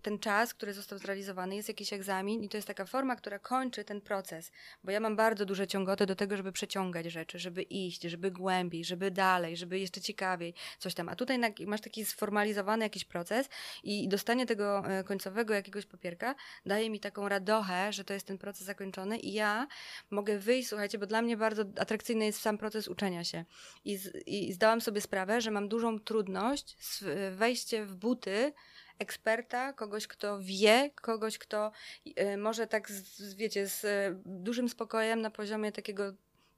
ten 0.02 0.18
czas, 0.18 0.54
który 0.54 0.72
został 0.74 0.98
zrealizowany, 0.98 1.56
jest 1.56 1.68
jakiś 1.68 1.92
egzamin 1.92 2.42
i 2.42 2.48
to 2.48 2.56
jest 2.56 2.66
taka 2.66 2.84
forma, 2.84 3.16
która 3.16 3.38
kończy 3.38 3.84
ten 3.84 4.00
proces. 4.00 4.52
Bo 4.84 4.90
ja 4.90 5.00
mam 5.00 5.16
bardzo 5.16 5.46
duże 5.46 5.66
ciągoty 5.66 6.06
do 6.06 6.16
tego, 6.16 6.36
żeby 6.36 6.52
przeciągać 6.52 7.06
rzeczy, 7.06 7.38
żeby 7.38 7.62
iść, 7.62 8.02
żeby 8.02 8.30
głębiej, 8.30 8.84
żeby 8.84 9.10
dalej, 9.10 9.56
żeby 9.56 9.78
jeszcze 9.78 10.00
ciekawiej, 10.00 10.54
coś 10.78 10.94
tam. 10.94 11.08
A 11.08 11.16
tutaj 11.16 11.38
masz 11.66 11.80
taki 11.80 12.04
sformalizowany 12.04 12.84
jakiś 12.84 13.04
proces 13.04 13.48
i 13.82 14.08
dostanie 14.08 14.46
tego 14.46 14.86
e, 14.86 15.04
końcowego 15.04 15.54
jakiegoś 15.54 15.86
papierka 15.86 16.34
daje 16.66 16.90
mi 16.90 17.00
taką 17.00 17.28
radochę, 17.28 17.92
że 17.92 18.04
to 18.04 18.14
jest 18.14 18.26
ten 18.26 18.38
proces 18.38 18.66
zakończony 18.66 19.18
i 19.18 19.32
ja 19.32 19.66
mogę 20.10 20.38
wyjść, 20.38 20.68
słuchajcie, 20.68 20.98
bo 20.98 21.06
dla 21.06 21.22
mnie 21.22 21.36
bardzo 21.36 21.64
jest 22.14 22.40
sam 22.40 22.58
proces 22.58 22.88
uczenia 22.88 23.24
się. 23.24 23.44
I, 23.84 23.96
z, 23.96 24.26
i 24.26 24.52
zdałam 24.52 24.80
sobie 24.80 25.00
sprawę, 25.00 25.40
że 25.40 25.50
mam 25.50 25.68
dużą 25.68 26.00
trudność 26.00 26.76
z 26.80 27.04
wejście 27.36 27.84
w 27.84 27.94
buty 27.94 28.52
eksperta, 28.98 29.72
kogoś, 29.72 30.06
kto 30.06 30.38
wie, 30.40 30.90
kogoś, 30.94 31.38
kto 31.38 31.72
e, 32.16 32.36
może 32.36 32.66
tak, 32.66 32.90
z, 32.90 33.34
wiecie, 33.34 33.68
z 33.68 33.84
e, 33.84 34.20
dużym 34.26 34.68
spokojem 34.68 35.20
na 35.20 35.30
poziomie 35.30 35.72
takiego, 35.72 36.12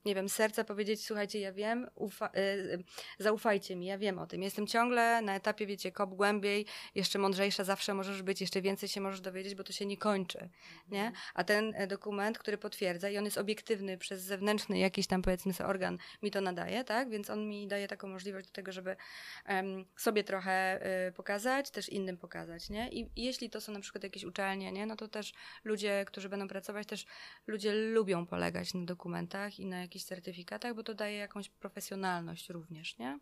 nie 0.05 0.15
wiem, 0.15 0.29
serca 0.29 0.63
powiedzieć, 0.63 1.05
słuchajcie, 1.05 1.39
ja 1.39 1.53
wiem, 1.53 1.87
ufa, 1.95 2.25
e, 2.25 2.29
e, 2.29 2.77
zaufajcie 3.19 3.75
mi, 3.75 3.85
ja 3.85 3.97
wiem 3.97 4.19
o 4.19 4.27
tym. 4.27 4.43
Jestem 4.43 4.67
ciągle 4.67 5.21
na 5.21 5.35
etapie, 5.35 5.65
wiecie, 5.65 5.91
kop 5.91 6.09
głębiej, 6.15 6.65
jeszcze 6.95 7.19
mądrzejsza 7.19 7.63
zawsze 7.63 7.93
możesz 7.93 8.21
być, 8.21 8.41
jeszcze 8.41 8.61
więcej 8.61 8.89
się 8.89 9.01
możesz 9.01 9.21
dowiedzieć, 9.21 9.55
bo 9.55 9.63
to 9.63 9.73
się 9.73 9.85
nie 9.85 9.97
kończy, 9.97 10.49
nie? 10.89 11.11
A 11.33 11.43
ten 11.43 11.73
e, 11.75 11.87
dokument, 11.87 12.37
który 12.39 12.57
potwierdza 12.57 13.09
i 13.09 13.17
on 13.17 13.25
jest 13.25 13.37
obiektywny 13.37 13.97
przez 13.97 14.21
zewnętrzny 14.21 14.79
jakiś 14.79 15.07
tam, 15.07 15.21
powiedzmy 15.21 15.53
sobie, 15.53 15.69
organ 15.69 15.97
mi 16.23 16.31
to 16.31 16.41
nadaje, 16.41 16.83
tak? 16.83 17.09
Więc 17.09 17.29
on 17.29 17.47
mi 17.47 17.67
daje 17.67 17.87
taką 17.87 18.07
możliwość 18.07 18.47
do 18.47 18.53
tego, 18.53 18.71
żeby 18.71 18.95
em, 19.45 19.85
sobie 19.97 20.23
trochę 20.23 20.79
y, 21.07 21.11
pokazać, 21.11 21.71
też 21.71 21.89
innym 21.89 22.17
pokazać, 22.17 22.69
nie? 22.69 22.89
I, 22.89 22.99
I 23.15 23.23
jeśli 23.23 23.49
to 23.49 23.61
są 23.61 23.71
na 23.71 23.79
przykład 23.79 24.03
jakieś 24.03 24.23
uczelnie, 24.23 24.71
nie? 24.71 24.85
No 24.85 24.95
to 24.95 25.07
też 25.07 25.33
ludzie, 25.63 26.05
którzy 26.07 26.29
będą 26.29 26.47
pracować, 26.47 26.87
też 26.87 27.05
ludzie 27.47 27.73
lubią 27.73 28.25
polegać 28.25 28.73
na 28.73 28.85
dokumentach 28.85 29.59
i 29.59 29.65
na 29.65 29.90
jakichś 29.91 30.05
certyfikatach, 30.05 30.75
bo 30.75 30.83
to 30.83 30.93
daje 30.93 31.17
jakąś 31.17 31.49
profesjonalność 31.49 32.49
również, 32.49 32.97
nie? 32.97 33.19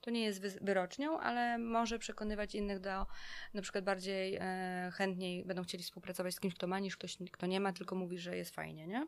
To 0.00 0.10
nie 0.10 0.24
jest 0.24 0.40
wy- 0.40 0.58
wyrocznią, 0.60 1.20
ale 1.20 1.58
może 1.58 1.98
przekonywać 1.98 2.54
innych 2.54 2.80
do 2.80 3.06
na 3.54 3.62
przykład 3.62 3.84
bardziej 3.84 4.36
e, 4.40 4.90
chętniej 4.94 5.44
będą 5.44 5.62
chcieli 5.62 5.84
współpracować 5.84 6.34
z 6.34 6.40
kimś, 6.40 6.54
kto 6.54 6.66
ma, 6.66 6.78
niż 6.78 6.96
ktoś, 6.96 7.16
kto 7.32 7.46
nie 7.46 7.60
ma, 7.60 7.72
tylko 7.72 7.96
mówi, 7.96 8.18
że 8.18 8.36
jest 8.36 8.54
fajnie, 8.54 8.86
nie? 8.86 9.06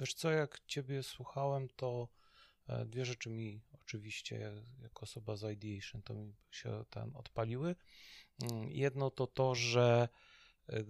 Wiesz 0.00 0.14
co, 0.14 0.30
jak 0.30 0.60
ciebie 0.66 1.02
słuchałem, 1.02 1.68
to 1.76 2.08
e, 2.68 2.84
dwie 2.86 3.04
rzeczy 3.04 3.30
mi 3.30 3.60
oczywiście, 3.82 4.52
jako 4.82 5.02
osoba 5.02 5.36
z 5.36 5.52
Ideation, 5.52 6.02
to 6.02 6.14
mi 6.14 6.34
się 6.50 6.84
ten 6.90 7.16
odpaliły. 7.16 7.76
Mm, 8.42 8.70
Jedno 8.70 9.10
to 9.10 9.26
to, 9.26 9.54
że 9.54 10.08
e, 10.68 10.84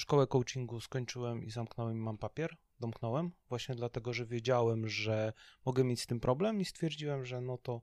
szkołę 0.00 0.26
coachingu 0.26 0.80
skończyłem 0.80 1.44
i 1.44 1.50
zamknąłem 1.50 1.96
i 1.96 2.00
mam 2.00 2.18
papier, 2.18 2.56
domknąłem, 2.80 3.32
właśnie 3.48 3.74
dlatego, 3.74 4.12
że 4.12 4.26
wiedziałem, 4.26 4.88
że 4.88 5.32
mogę 5.64 5.84
mieć 5.84 6.00
z 6.00 6.06
tym 6.06 6.20
problem 6.20 6.60
i 6.60 6.64
stwierdziłem, 6.64 7.24
że 7.24 7.40
no 7.40 7.58
to 7.58 7.80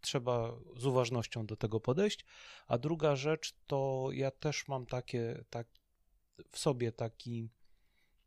trzeba 0.00 0.52
z 0.76 0.86
uważnością 0.86 1.46
do 1.46 1.56
tego 1.56 1.80
podejść. 1.80 2.24
A 2.66 2.78
druga 2.78 3.16
rzecz 3.16 3.54
to 3.66 4.08
ja 4.12 4.30
też 4.30 4.68
mam 4.68 4.86
takie, 4.86 5.44
tak, 5.50 5.68
w 6.50 6.58
sobie 6.58 6.92
taki 6.92 7.50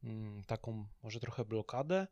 mm, 0.04 0.44
taką 0.44 0.88
może 1.04 1.20
trochę 1.20 1.46
blokadę, 1.46 2.08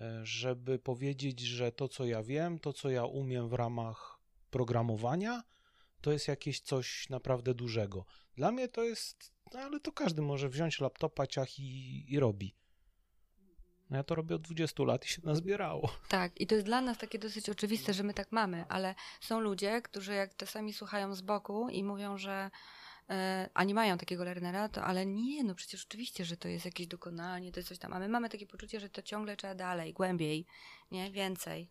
e, 0.00 0.20
żeby 0.26 0.78
powiedzieć, 0.78 1.40
że 1.40 1.72
to, 1.72 1.88
co 1.88 2.04
ja 2.04 2.22
wiem, 2.22 2.58
to, 2.58 2.72
co 2.72 2.90
ja 2.90 3.04
umiem 3.04 3.48
w 3.48 3.52
ramach 3.52 4.20
programowania, 4.50 5.42
to 6.00 6.12
jest 6.12 6.28
jakieś 6.28 6.60
coś 6.60 7.08
naprawdę 7.08 7.54
dużego. 7.54 8.04
Dla 8.36 8.52
mnie 8.52 8.68
to 8.68 8.84
jest, 8.84 9.32
no 9.54 9.60
ale 9.60 9.80
to 9.80 9.92
każdy 9.92 10.22
może 10.22 10.48
wziąć 10.48 10.80
laptopa, 10.80 11.26
ciach 11.26 11.58
i, 11.58 12.04
i 12.12 12.20
robi. 12.20 12.54
No 13.90 13.96
ja 13.96 14.02
to 14.02 14.14
robię 14.14 14.34
od 14.36 14.42
20 14.42 14.82
lat 14.84 15.04
i 15.04 15.08
się 15.08 15.22
nazbierało. 15.24 15.90
Tak, 16.08 16.40
i 16.40 16.46
to 16.46 16.54
jest 16.54 16.66
dla 16.66 16.80
nas 16.80 16.98
takie 16.98 17.18
dosyć 17.18 17.50
oczywiste, 17.50 17.94
że 17.94 18.02
my 18.02 18.14
tak 18.14 18.32
mamy, 18.32 18.64
ale 18.68 18.94
są 19.20 19.40
ludzie, 19.40 19.82
którzy 19.82 20.14
jak 20.14 20.36
czasami 20.36 20.72
słuchają 20.72 21.14
z 21.14 21.20
boku 21.20 21.68
i 21.68 21.84
mówią, 21.84 22.18
że 22.18 22.50
e, 23.10 23.50
a 23.54 23.64
nie 23.64 23.74
mają 23.74 23.98
takiego 23.98 24.24
learnera, 24.24 24.68
to 24.68 24.84
ale 24.84 25.06
nie, 25.06 25.44
no 25.44 25.54
przecież 25.54 25.86
oczywiście, 25.86 26.24
że 26.24 26.36
to 26.36 26.48
jest 26.48 26.64
jakieś 26.64 26.86
dokonanie, 26.86 27.52
to 27.52 27.60
jest 27.60 27.68
coś 27.68 27.78
tam, 27.78 27.92
a 27.92 27.98
my 27.98 28.08
mamy 28.08 28.28
takie 28.28 28.46
poczucie, 28.46 28.80
że 28.80 28.88
to 28.88 29.02
ciągle 29.02 29.36
trzeba 29.36 29.54
dalej, 29.54 29.92
głębiej, 29.92 30.46
nie, 30.90 31.10
więcej. 31.10 31.68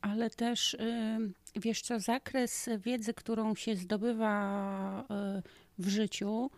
Ale 0.00 0.30
też, 0.30 0.74
y, 0.74 1.32
wiesz 1.56 1.82
co, 1.82 2.00
zakres 2.00 2.68
wiedzy, 2.78 3.14
którą 3.14 3.54
się 3.54 3.76
zdobywa 3.76 5.04
y, 5.38 5.42
w 5.78 5.88
życiu 5.88 6.50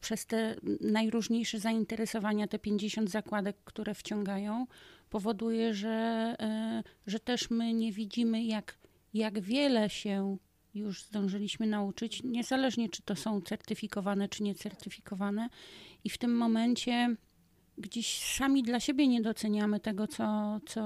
przez 0.00 0.26
te 0.26 0.56
najróżniejsze 0.80 1.58
zainteresowania, 1.58 2.46
te 2.46 2.58
50 2.58 3.10
zakładek, 3.10 3.56
które 3.64 3.94
wciągają, 3.94 4.66
powoduje, 5.10 5.74
że, 5.74 6.36
y, 6.80 7.10
że 7.10 7.20
też 7.20 7.50
my 7.50 7.74
nie 7.74 7.92
widzimy, 7.92 8.44
jak, 8.44 8.78
jak 9.14 9.40
wiele 9.40 9.90
się 9.90 10.36
już 10.74 11.02
zdążyliśmy 11.02 11.66
nauczyć, 11.66 12.22
niezależnie 12.22 12.88
czy 12.88 13.02
to 13.02 13.16
są 13.16 13.40
certyfikowane, 13.40 14.28
czy 14.28 14.42
niecertyfikowane. 14.42 15.48
I 16.04 16.10
w 16.10 16.18
tym 16.18 16.36
momencie 16.36 17.16
gdzieś 17.78 18.36
sami 18.36 18.62
dla 18.62 18.80
siebie 18.80 19.08
nie 19.08 19.22
doceniamy 19.22 19.80
tego, 19.80 20.06
co, 20.06 20.60
co, 20.66 20.82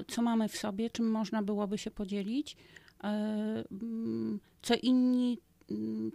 y, 0.00 0.04
co 0.04 0.22
mamy 0.22 0.48
w 0.48 0.56
sobie, 0.56 0.90
czym 0.90 1.10
można 1.10 1.42
byłoby 1.42 1.78
się 1.78 1.90
podzielić, 1.90 2.56
co 4.62 4.74
inni 4.82 5.38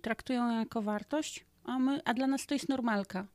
traktują 0.01 0.59
jako 0.59 0.81
wartość, 0.81 1.45
a, 1.63 1.79
my, 1.79 2.01
a 2.05 2.13
dla 2.13 2.27
nas 2.27 2.45
to 2.45 2.55
jest 2.55 2.69
normalka. 2.69 3.27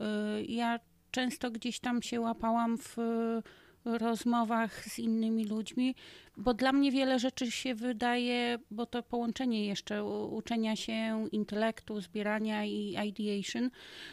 Y, 0.00 0.44
Ja 0.44 0.80
często 1.10 1.50
gdzieś 1.50 1.80
tam 1.80 2.02
się 2.02 2.20
łapałam 2.20 2.78
w 2.78 2.98
y, 2.98 3.42
rozmowach 3.84 4.84
z 4.84 4.98
innymi 4.98 5.44
ludźmi, 5.44 5.94
bo 6.36 6.54
dla 6.54 6.72
mnie 6.72 6.92
wiele 6.92 7.18
rzeczy 7.18 7.50
się 7.50 7.74
wydaje, 7.74 8.58
bo 8.70 8.86
to 8.86 9.02
połączenie 9.02 9.66
jeszcze 9.66 10.04
uczenia 10.04 10.76
się 10.76 11.28
intelektu, 11.32 12.00
zbierania 12.00 12.64
i 12.64 12.96
ideation, 13.08 13.70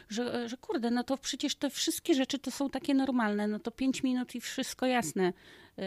że, 0.10 0.50
że 0.50 0.58
kurde, 0.58 0.92
no 0.92 1.04
to 1.04 1.18
przecież 1.18 1.56
te 1.56 1.70
wszystkie 1.70 2.14
rzeczy 2.14 2.40
to 2.40 2.52
są 2.52 2.70
takie 2.70 2.94
normalne, 2.94 3.48
no 3.48 3.60
to 3.60 3.72
pięć 3.72 4.04
minut 4.04 4.36
i 4.36 4.42
wszystko 4.42 4.86
jasne. 4.86 5.34
Yy, 5.78 5.84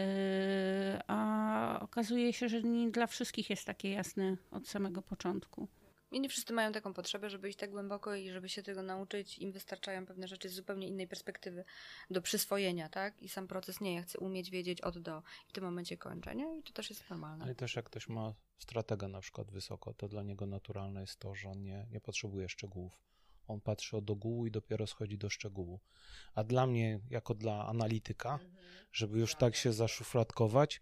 a 1.07 1.79
okazuje 1.81 2.33
się, 2.33 2.49
że 2.49 2.63
nie 2.63 2.91
dla 2.91 3.07
wszystkich 3.07 3.49
jest 3.49 3.65
takie 3.65 3.89
jasne 3.89 4.37
od 4.51 4.67
samego 4.67 5.01
początku. 5.01 5.67
I 6.13 6.19
nie 6.19 6.29
wszyscy 6.29 6.53
mają 6.53 6.71
taką 6.71 6.93
potrzebę, 6.93 7.29
żeby 7.29 7.49
iść 7.49 7.57
tak 7.57 7.71
głęboko 7.71 8.15
i 8.15 8.31
żeby 8.31 8.49
się 8.49 8.63
tego 8.63 8.83
nauczyć. 8.83 9.39
Im 9.39 9.51
wystarczają 9.51 10.05
pewne 10.05 10.27
rzeczy 10.27 10.49
z 10.49 10.53
zupełnie 10.53 10.87
innej 10.87 11.07
perspektywy 11.07 11.65
do 12.09 12.21
przyswojenia, 12.21 12.89
tak? 12.89 13.21
I 13.21 13.29
sam 13.29 13.47
proces 13.47 13.81
nie, 13.81 13.95
ja 13.95 14.01
chcę 14.01 14.19
umieć 14.19 14.49
wiedzieć 14.49 14.81
od 14.81 14.99
do. 14.99 15.23
I 15.47 15.49
w 15.49 15.53
tym 15.53 15.63
momencie 15.63 15.97
kończę, 15.97 16.35
nie? 16.35 16.57
I 16.57 16.63
to 16.63 16.73
też 16.73 16.89
jest 16.89 17.09
normalne. 17.09 17.43
Ale 17.45 17.55
też 17.55 17.75
jak 17.75 17.85
ktoś 17.85 18.09
ma 18.09 18.33
strategę 18.57 19.07
na 19.07 19.21
przykład 19.21 19.51
wysoko, 19.51 19.93
to 19.93 20.07
dla 20.07 20.23
niego 20.23 20.45
naturalne 20.45 21.01
jest 21.01 21.19
to, 21.19 21.35
że 21.35 21.49
on 21.49 21.63
nie, 21.63 21.87
nie 21.91 22.01
potrzebuje 22.01 22.49
szczegółów. 22.49 23.01
On 23.47 23.61
patrzy 23.61 23.97
od 23.97 24.09
ogółu 24.09 24.45
i 24.45 24.51
dopiero 24.51 24.87
schodzi 24.87 25.17
do 25.17 25.29
szczegółu. 25.29 25.79
A 26.35 26.43
dla 26.43 26.67
mnie, 26.67 26.99
jako 27.09 27.33
dla 27.33 27.67
analityka, 27.67 28.39
żeby 28.91 29.19
już 29.19 29.35
tak 29.35 29.55
się 29.55 29.73
zaszufladkować, 29.73 30.81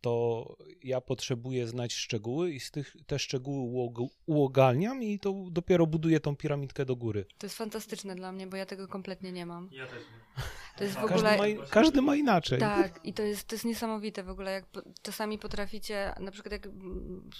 to 0.00 0.46
ja 0.84 1.00
potrzebuję 1.00 1.66
znać 1.66 1.92
szczegóły 1.94 2.50
i 2.52 2.60
z 2.60 2.70
tych 2.70 2.96
te 3.06 3.18
szczegóły 3.18 3.72
uog- 3.72 4.08
uogalniam 4.26 5.02
i 5.02 5.18
to 5.18 5.34
dopiero 5.50 5.86
buduję 5.86 6.20
tą 6.20 6.36
piramidkę 6.36 6.84
do 6.84 6.96
góry. 6.96 7.24
To 7.38 7.46
jest 7.46 7.56
fantastyczne 7.56 8.14
dla 8.14 8.32
mnie, 8.32 8.46
bo 8.46 8.56
ja 8.56 8.66
tego 8.66 8.88
kompletnie 8.88 9.32
nie 9.32 9.46
mam. 9.46 9.68
Ja 9.72 9.86
też 9.86 9.94
nie. 9.98 10.20
To 10.76 10.84
jest 10.84 10.96
w 10.96 11.00
Każdy 11.06 11.28
ogóle... 11.28 11.54
ma, 11.54 11.66
każdy 11.66 12.02
ma 12.02 12.16
inaczej. 12.16 12.58
Tak, 12.60 13.00
i 13.04 13.12
to 13.14 13.22
jest, 13.22 13.48
to 13.48 13.54
jest 13.54 13.64
niesamowite 13.64 14.22
w 14.22 14.28
ogóle, 14.30 14.52
jak 14.52 14.64
czasami 15.02 15.38
potraficie, 15.38 16.14
na 16.20 16.30
przykład 16.30 16.52
jak 16.52 16.68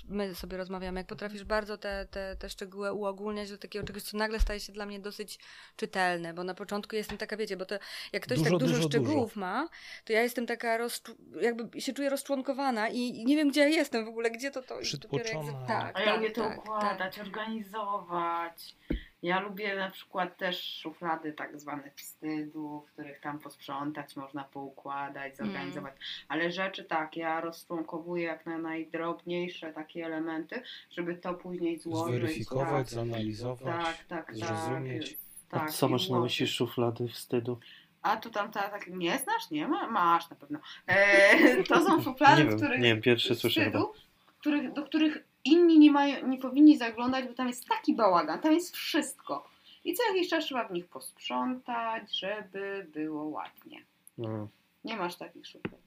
my 0.09 0.35
sobie 0.35 0.57
rozmawiamy, 0.57 1.01
jak 1.01 1.07
potrafisz 1.07 1.45
bardzo 1.45 1.79
te, 1.79 2.07
te, 2.11 2.37
te 2.39 2.49
szczegóły 2.49 2.93
uogólniać 2.93 3.51
do 3.51 3.59
takiego 3.59 3.87
czegoś, 3.87 4.03
co 4.03 4.17
nagle 4.17 4.41
staje 4.41 4.61
się 4.61 4.73
dla 4.73 4.87
mnie 4.87 5.01
dosyć 5.01 5.39
czytelne, 5.77 6.35
bo 6.35 6.45
na 6.45 6.55
początku 6.55 6.97
jestem 6.97 7.19
taka, 7.19 7.37
wiecie, 7.37 7.57
bo 7.57 7.67
to 7.67 7.79
jak 8.13 8.23
ktoś 8.23 8.39
Dużo, 8.39 8.51
tak 8.51 8.59
dużo, 8.59 8.75
dużo, 8.75 8.89
szczegółów 8.89 9.37
ma, 9.37 9.69
to 10.05 10.13
ja 10.13 10.23
jestem 10.23 10.47
taka, 10.47 10.79
rozczu- 10.79 11.41
jakby 11.41 11.81
się 11.81 11.93
czuję 11.93 12.11
rozczłonkowana 12.11 12.50
i 12.89 13.25
nie 13.25 13.37
wiem, 13.37 13.49
gdzie 13.49 13.61
ja 13.61 13.67
jestem 13.67 14.05
w 14.05 14.09
ogóle, 14.09 14.31
gdzie 14.31 14.51
to 14.51 14.63
to... 14.63 14.75
jak- 14.75 14.83
Przytłoczona. 14.83 15.53
Tak, 15.67 15.97
A 15.97 16.01
ja 16.01 16.07
tak, 16.07 16.17
lubię 16.17 16.31
to 16.31 16.43
tak, 16.43 16.59
układać, 16.59 17.19
organizować. 17.19 18.77
Ja 19.23 19.41
lubię 19.41 19.77
na 19.77 19.91
przykład 19.91 20.37
też 20.37 20.79
szuflady 20.83 21.33
tak 21.33 21.61
zwane 21.61 21.91
wstydu, 21.97 22.85
w 22.89 22.93
których 22.93 23.21
tam 23.21 23.39
posprzątać, 23.39 24.17
można 24.17 24.45
poukładać, 24.45 25.37
zorganizować. 25.37 25.95
Ale 26.29 26.51
rzeczy 26.51 26.85
tak, 26.85 27.17
ja 27.17 27.41
rozczłonkowuję 27.41 28.25
jak 28.25 28.47
na 28.47 28.59
najdrobniejsze 28.59 29.73
takie 29.73 30.07
elementy, 30.07 30.63
żeby 30.91 31.15
to 31.15 31.35
później 31.35 31.79
złożyć. 31.79 32.17
Zweryfikować, 32.17 32.69
tak, 32.71 32.89
zanalizować, 32.89 33.85
tak, 33.85 33.97
tak, 34.05 34.27
tak. 34.27 34.37
zrozumieć. 34.37 35.19
A 35.51 35.59
Tak, 35.59 35.71
co 35.71 35.89
i 35.89 35.91
masz 35.91 36.09
na 36.09 36.21
myśli 36.21 36.47
szuflady 36.47 37.09
wstydu? 37.09 37.59
A 38.03 38.17
tu 38.17 38.31
tam 38.31 38.51
ta, 38.51 38.69
tak, 38.69 38.87
nie 38.87 39.19
znasz? 39.19 39.51
Nie 39.51 39.69
ma? 39.69 39.91
Masz 39.91 40.31
na 40.31 40.37
pewno. 40.37 40.59
E, 40.87 41.63
to 41.69 41.81
są 41.85 41.97
Nie 41.97 42.45
wiem, 42.45 42.57
których 42.57 42.81
nie 42.81 42.89
wiem, 42.89 43.03
pierwszy 43.03 43.35
słyszę 43.35 43.61
wstydu, 43.61 43.93
których, 44.39 44.73
do 44.73 44.83
których 44.83 45.25
inni 45.45 45.79
nie, 45.79 45.91
mają, 45.91 46.27
nie 46.29 46.39
powinni 46.39 46.79
zaglądać, 46.79 47.25
bo 47.29 47.35
tam 47.35 47.49
jest 47.49 47.69
taki 47.69 47.95
bałagan, 47.95 48.41
tam 48.41 48.53
jest 48.53 48.77
wszystko. 48.77 49.51
I 49.85 49.95
co 49.95 50.03
jakiś 50.09 50.29
czas 50.29 50.45
trzeba 50.45 50.69
w 50.69 50.73
nich 50.73 50.87
posprzątać, 50.87 52.19
żeby 52.19 52.87
było 52.93 53.25
ładnie. 53.25 53.85
No, 54.19 54.49
Nie 54.85 54.97
masz 54.97 55.17
takich 55.17 55.47
szuflad. 55.47 55.81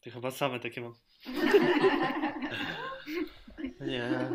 ty 0.00 0.10
chyba 0.10 0.30
same 0.30 0.60
takie 0.60 0.80
mam. 0.80 0.94
Nie. 3.80 4.30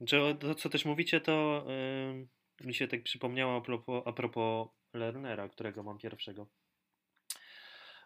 Że 0.00 0.34
to, 0.34 0.54
co 0.54 0.68
też 0.68 0.84
mówicie, 0.84 1.20
to 1.20 1.64
ym, 2.10 2.28
mi 2.64 2.74
się 2.74 2.88
tak 2.88 3.02
przypomniało 3.02 3.56
a 3.56 3.60
propos, 3.60 4.02
a 4.06 4.12
propos 4.12 4.68
Lernera, 4.94 5.48
którego 5.48 5.82
mam 5.82 5.98
pierwszego. 5.98 6.46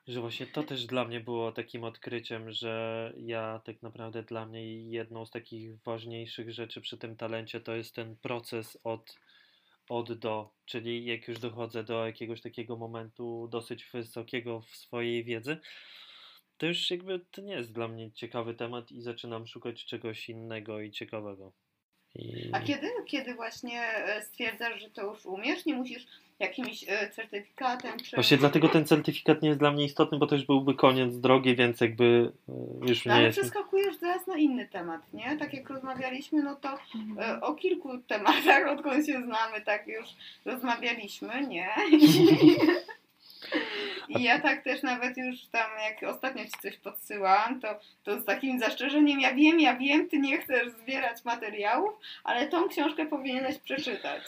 Że 0.06 0.20
właśnie 0.20 0.46
to 0.46 0.62
też 0.62 0.86
dla 0.86 1.04
mnie 1.04 1.20
było 1.20 1.52
takim 1.52 1.84
odkryciem, 1.84 2.50
że 2.50 3.12
ja 3.16 3.60
tak 3.64 3.82
naprawdę 3.82 4.22
dla 4.22 4.46
mnie 4.46 4.90
jedną 4.90 5.26
z 5.26 5.30
takich 5.30 5.82
ważniejszych 5.82 6.52
rzeczy 6.52 6.80
przy 6.80 6.98
tym 6.98 7.16
talencie 7.16 7.60
to 7.60 7.74
jest 7.74 7.94
ten 7.94 8.16
proces 8.16 8.78
od, 8.84 9.18
od 9.88 10.12
do, 10.12 10.50
czyli 10.64 11.04
jak 11.04 11.28
już 11.28 11.38
dochodzę 11.38 11.84
do 11.84 12.06
jakiegoś 12.06 12.40
takiego 12.40 12.76
momentu 12.76 13.48
dosyć 13.50 13.84
wysokiego 13.84 14.60
w 14.60 14.76
swojej 14.76 15.24
wiedzy, 15.24 15.58
to 16.56 16.66
już 16.66 16.90
jakby 16.90 17.20
to 17.30 17.42
nie 17.42 17.52
jest 17.52 17.72
dla 17.72 17.88
mnie 17.88 18.12
ciekawy 18.12 18.54
temat 18.54 18.92
i 18.92 19.02
zaczynam 19.02 19.46
szukać 19.46 19.84
czegoś 19.84 20.28
innego 20.28 20.80
i 20.80 20.90
ciekawego. 20.90 21.52
I... 22.14 22.50
A 22.52 22.60
kiedy, 22.60 22.86
kiedy 23.06 23.34
właśnie 23.34 23.82
e, 23.82 24.22
stwierdzasz, 24.22 24.80
że 24.80 24.90
to 24.90 25.10
już 25.10 25.26
umiesz? 25.26 25.66
Nie 25.66 25.74
musisz 25.74 26.06
jakimś 26.40 26.84
e, 26.88 27.10
certyfikatem 27.10 27.98
czy... 28.00 28.16
Właśnie 28.16 28.36
dlatego 28.36 28.68
ten 28.68 28.86
certyfikat 28.86 29.42
nie 29.42 29.48
jest 29.48 29.60
dla 29.60 29.70
mnie 29.70 29.84
istotny, 29.84 30.18
bo 30.18 30.26
to 30.26 30.34
już 30.34 30.44
byłby 30.46 30.74
koniec 30.74 31.16
drogi, 31.18 31.56
więc 31.56 31.80
jakby 31.80 32.32
e, 32.82 32.86
już 32.88 33.04
No, 33.04 33.12
nie 33.12 33.16
ale 33.16 33.26
jest. 33.26 33.38
przeskakujesz 33.38 33.98
teraz 33.98 34.26
na 34.26 34.36
inny 34.36 34.68
temat, 34.68 35.00
nie? 35.12 35.36
Tak 35.36 35.54
jak 35.54 35.70
rozmawialiśmy, 35.70 36.42
no 36.42 36.54
to 36.56 36.78
Mhm. 36.94 37.36
e, 37.36 37.40
o 37.40 37.54
kilku 37.54 37.98
tematach, 37.98 38.66
odkąd 38.68 39.06
się 39.06 39.22
znamy, 39.22 39.60
tak 39.64 39.86
już 39.86 40.06
rozmawialiśmy, 40.44 41.46
nie? 41.46 41.68
I 44.08 44.22
ja 44.22 44.40
tak 44.40 44.64
też 44.64 44.82
nawet 44.82 45.16
już 45.16 45.46
tam, 45.46 45.70
jak 45.90 46.10
ostatnio 46.14 46.44
Ci 46.44 46.50
coś 46.62 46.76
podsyłam, 46.76 47.60
to, 47.60 47.68
to 48.04 48.20
z 48.20 48.24
takim 48.24 48.58
zastrzeżeniem, 48.60 49.20
ja 49.20 49.34
wiem, 49.34 49.60
ja 49.60 49.76
wiem, 49.76 50.08
Ty 50.08 50.18
nie 50.18 50.38
chcesz 50.38 50.68
zbierać 50.70 51.24
materiałów, 51.24 51.90
ale 52.24 52.46
tą 52.48 52.68
książkę 52.68 53.06
powinieneś 53.06 53.58
przeczytać. 53.58 54.22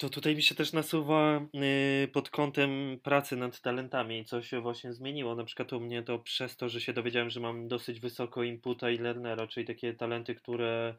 To 0.00 0.08
tutaj 0.08 0.36
mi 0.36 0.42
się 0.42 0.54
też 0.54 0.72
nasuwa 0.72 1.46
y, 2.04 2.08
pod 2.08 2.30
kątem 2.30 2.98
pracy 3.02 3.36
nad 3.36 3.60
talentami, 3.60 4.24
co 4.24 4.42
się 4.42 4.60
właśnie 4.60 4.92
zmieniło. 4.92 5.34
Na 5.34 5.44
przykład 5.44 5.72
u 5.72 5.80
mnie 5.80 6.02
to 6.02 6.18
przez 6.18 6.56
to, 6.56 6.68
że 6.68 6.80
się 6.80 6.92
dowiedziałem, 6.92 7.30
że 7.30 7.40
mam 7.40 7.68
dosyć 7.68 8.00
wysoko 8.00 8.42
inputa 8.42 8.90
i 8.90 8.98
learnera, 8.98 9.46
czyli 9.46 9.66
takie 9.66 9.94
talenty, 9.94 10.34
które 10.34 10.94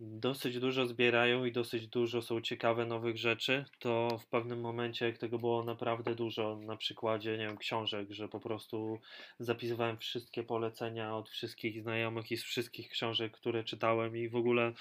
dosyć 0.00 0.58
dużo 0.58 0.86
zbierają 0.86 1.44
i 1.44 1.52
dosyć 1.52 1.86
dużo 1.86 2.22
są 2.22 2.40
ciekawe 2.40 2.86
nowych 2.86 3.18
rzeczy, 3.18 3.64
to 3.78 4.18
w 4.18 4.26
pewnym 4.26 4.60
momencie, 4.60 5.06
jak 5.06 5.18
tego 5.18 5.38
było 5.38 5.64
naprawdę 5.64 6.14
dużo, 6.14 6.56
na 6.56 6.76
przykładzie, 6.76 7.38
nie 7.38 7.46
wiem, 7.46 7.58
książek, 7.58 8.10
że 8.10 8.28
po 8.28 8.40
prostu 8.40 9.00
zapisywałem 9.38 9.98
wszystkie 9.98 10.42
polecenia 10.42 11.16
od 11.16 11.30
wszystkich 11.30 11.82
znajomych 11.82 12.30
i 12.32 12.36
z 12.36 12.44
wszystkich 12.44 12.88
książek, 12.88 13.32
które 13.32 13.64
czytałem 13.64 14.16
i 14.16 14.28
w 14.28 14.36
ogóle 14.36 14.72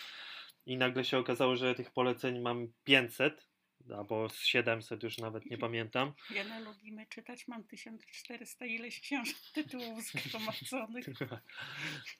i 0.67 0.77
nagle 0.77 1.05
się 1.05 1.17
okazało, 1.17 1.55
że 1.55 1.75
tych 1.75 1.91
poleceń 1.91 2.39
mam 2.39 2.67
500 2.83 3.47
albo 3.97 4.29
z 4.29 4.45
700, 4.45 5.03
już 5.03 5.17
nawet 5.17 5.45
nie 5.45 5.57
pamiętam. 5.57 6.13
Ja 6.35 6.43
na 6.43 6.59
lubimy 6.59 7.05
czytać, 7.09 7.47
mam 7.47 7.63
1400 7.63 8.65
ileś 8.65 8.99
książek, 8.99 9.35
tytułów 9.53 10.03
zgromadzonych. 10.03 11.05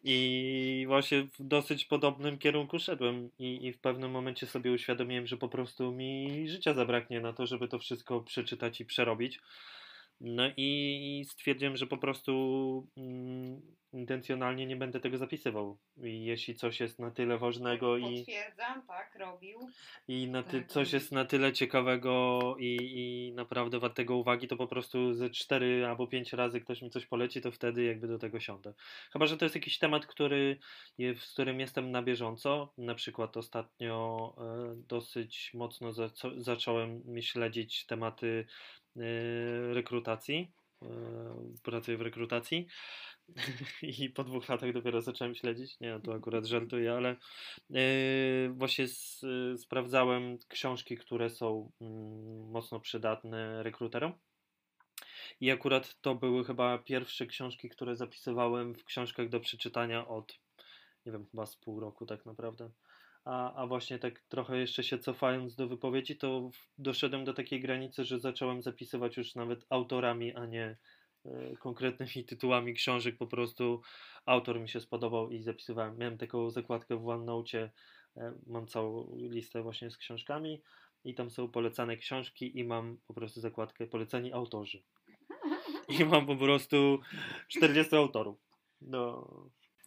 I 0.04 0.86
właśnie 0.88 1.24
w 1.24 1.36
dosyć 1.40 1.86
podobnym 1.86 2.38
kierunku 2.38 2.80
szedłem 2.80 3.30
i, 3.40 3.66
i 3.66 3.74
w 3.74 3.80
pewnym 3.80 4.12
momencie 4.12 4.48
sobie 4.48 4.72
uświadomiłem, 4.72 5.28
że 5.28 5.38
po 5.38 5.50
prostu 5.50 5.92
mi 5.92 6.44
życia 6.50 6.74
zabraknie 6.74 7.22
na 7.22 7.34
to, 7.34 7.46
żeby 7.46 7.68
to 7.68 7.80
wszystko 7.80 8.22
przeczytać 8.22 8.82
i 8.82 8.86
przerobić. 8.86 9.40
No 10.22 10.44
i 10.58 11.26
stwierdziłem, 11.30 11.78
że 11.78 11.88
po 11.88 11.98
prostu 11.98 12.88
mm, 12.98 13.62
intencjonalnie 13.94 14.66
nie 14.66 14.76
będę 14.76 15.00
tego 15.00 15.18
zapisywał. 15.18 15.78
I 16.04 16.26
jeśli 16.26 16.56
coś 16.56 16.80
jest 16.80 17.00
na 17.00 17.12
tyle 17.12 17.38
ważnego 17.38 17.98
i, 17.98 18.18
Potwierdzam, 18.18 18.88
tak, 18.88 19.16
robił. 19.20 19.60
i 20.08 20.28
na 20.28 20.44
ty, 20.44 20.60
Tak. 20.62 20.70
coś 20.70 20.94
jest 20.94 21.12
na 21.12 21.26
tyle 21.26 21.54
ciekawego 21.54 22.40
i, 22.60 22.78
i 22.96 23.34
naprawdę 23.34 23.80
wartego 23.80 24.16
uwagi, 24.18 24.48
to 24.48 24.58
po 24.58 24.68
prostu 24.68 25.14
ze 25.14 25.30
cztery 25.30 25.86
albo 25.86 26.08
pięć 26.08 26.34
razy 26.34 26.62
ktoś 26.62 26.82
mi 26.82 26.90
coś 26.90 27.06
poleci, 27.06 27.42
to 27.42 27.52
wtedy 27.52 27.84
jakby 27.84 28.08
do 28.08 28.20
tego 28.20 28.40
siądę. 28.40 28.74
Chyba, 29.14 29.26
że 29.26 29.38
to 29.38 29.46
jest 29.46 29.56
jakiś 29.56 29.80
temat, 29.80 30.06
który, 30.06 30.58
z 31.00 31.34
którym 31.34 31.60
jestem 31.60 31.92
na 31.92 32.04
bieżąco. 32.04 32.74
Na 32.78 32.96
przykład 32.96 33.38
ostatnio 33.38 34.34
e, 34.38 34.76
dosyć 34.88 35.52
mocno 35.54 35.92
zacząłem 36.38 37.22
śledzić 37.22 37.86
tematy 37.86 38.46
rekrutacji. 39.74 40.52
E, 40.84 40.88
pracuję 41.64 41.98
w 41.98 42.02
rekrutacji. 42.02 42.68
I 44.02 44.10
po 44.10 44.24
dwóch 44.24 44.50
latach 44.50 44.74
dopiero 44.74 45.02
zacząłem 45.02 45.36
śledzić. 45.36 45.80
Nie, 45.80 46.00
to 46.04 46.14
akurat 46.14 46.46
żartuję, 46.46 46.94
ale 46.94 47.16
yy, 47.70 48.50
właśnie 48.54 48.86
y, 48.86 49.58
sprawdzałem 49.58 50.38
książki, 50.48 50.98
które 50.98 51.30
są 51.30 51.72
mm, 51.82 52.50
mocno 52.52 52.80
przydatne 52.80 53.64
rekruterom. 53.64 54.14
I 55.42 55.52
akurat 55.52 56.02
to 56.02 56.16
były 56.16 56.46
chyba 56.46 56.78
pierwsze 56.78 57.26
książki, 57.26 57.70
które 57.70 57.96
zapisywałem 57.96 58.76
w 58.76 58.84
książkach 58.84 59.30
do 59.30 59.40
przeczytania 59.40 60.08
od, 60.08 60.40
nie 61.06 61.12
wiem, 61.12 61.26
chyba 61.32 61.46
z 61.46 61.56
pół 61.56 61.80
roku 61.80 62.06
tak 62.06 62.26
naprawdę. 62.26 62.70
A, 63.28 63.54
a 63.54 63.68
właśnie 63.68 64.00
tak 64.00 64.20
trochę 64.20 64.58
jeszcze 64.58 64.84
się 64.84 65.00
cofając 65.00 65.56
do 65.56 65.68
wypowiedzi, 65.68 66.18
to 66.18 66.50
doszedłem 66.78 67.26
do 67.26 67.34
takiej 67.34 67.62
granicy, 67.62 68.06
że 68.06 68.20
zacząłem 68.20 68.62
zapisywać 68.62 69.18
już 69.18 69.36
nawet 69.36 69.66
autorami, 69.70 70.36
a 70.36 70.46
nie 70.46 70.78
e, 71.26 71.56
konkretnymi 71.60 72.26
tytułami 72.30 72.74
książek. 72.74 73.18
Po 73.18 73.28
prostu 73.28 73.82
autor 74.26 74.60
mi 74.60 74.70
się 74.70 74.80
spodobał 74.80 75.30
i 75.30 75.42
zapisywałem. 75.42 75.98
Miałem 75.98 76.18
taką 76.18 76.50
zakładkę 76.50 76.98
w 76.98 77.08
OneNote, 77.08 77.70
e, 78.18 78.34
mam 78.46 78.68
całą 78.68 79.16
listę 79.16 79.62
właśnie 79.62 79.92
z 79.92 79.98
książkami 79.98 80.62
i 81.04 81.16
tam 81.16 81.30
są 81.30 81.48
polecane 81.48 81.98
książki 81.98 82.60
i 82.60 82.64
mam 82.64 82.98
po 83.08 83.14
prostu 83.14 83.42
zakładkę 83.42 83.88
poleceni 83.88 84.34
autorzy. 84.34 84.84
I 86.00 86.06
mam 86.06 86.26
po 86.26 86.36
prostu 86.36 87.00
40 87.48 87.96
autorów. 87.96 88.38
No, 88.82 89.28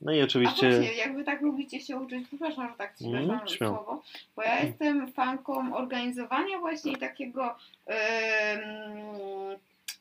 no 0.00 0.12
i 0.12 0.20
A 0.20 0.24
oczywiście... 0.24 0.70
właśnie, 0.70 0.94
jakby 0.94 1.24
tak 1.24 1.40
lubicie 1.42 1.80
się 1.80 1.96
uczyć, 1.96 2.28
przepraszam, 2.28 2.68
że 2.68 2.74
tak 2.74 2.98
ci 2.98 3.04
Mm, 3.06 3.48
słowo, 3.48 4.02
bo 4.36 4.42
ja 4.42 4.62
jestem 4.62 5.12
fanką 5.12 5.76
organizowania 5.76 6.58
właśnie 6.58 6.96
takiego 6.96 7.56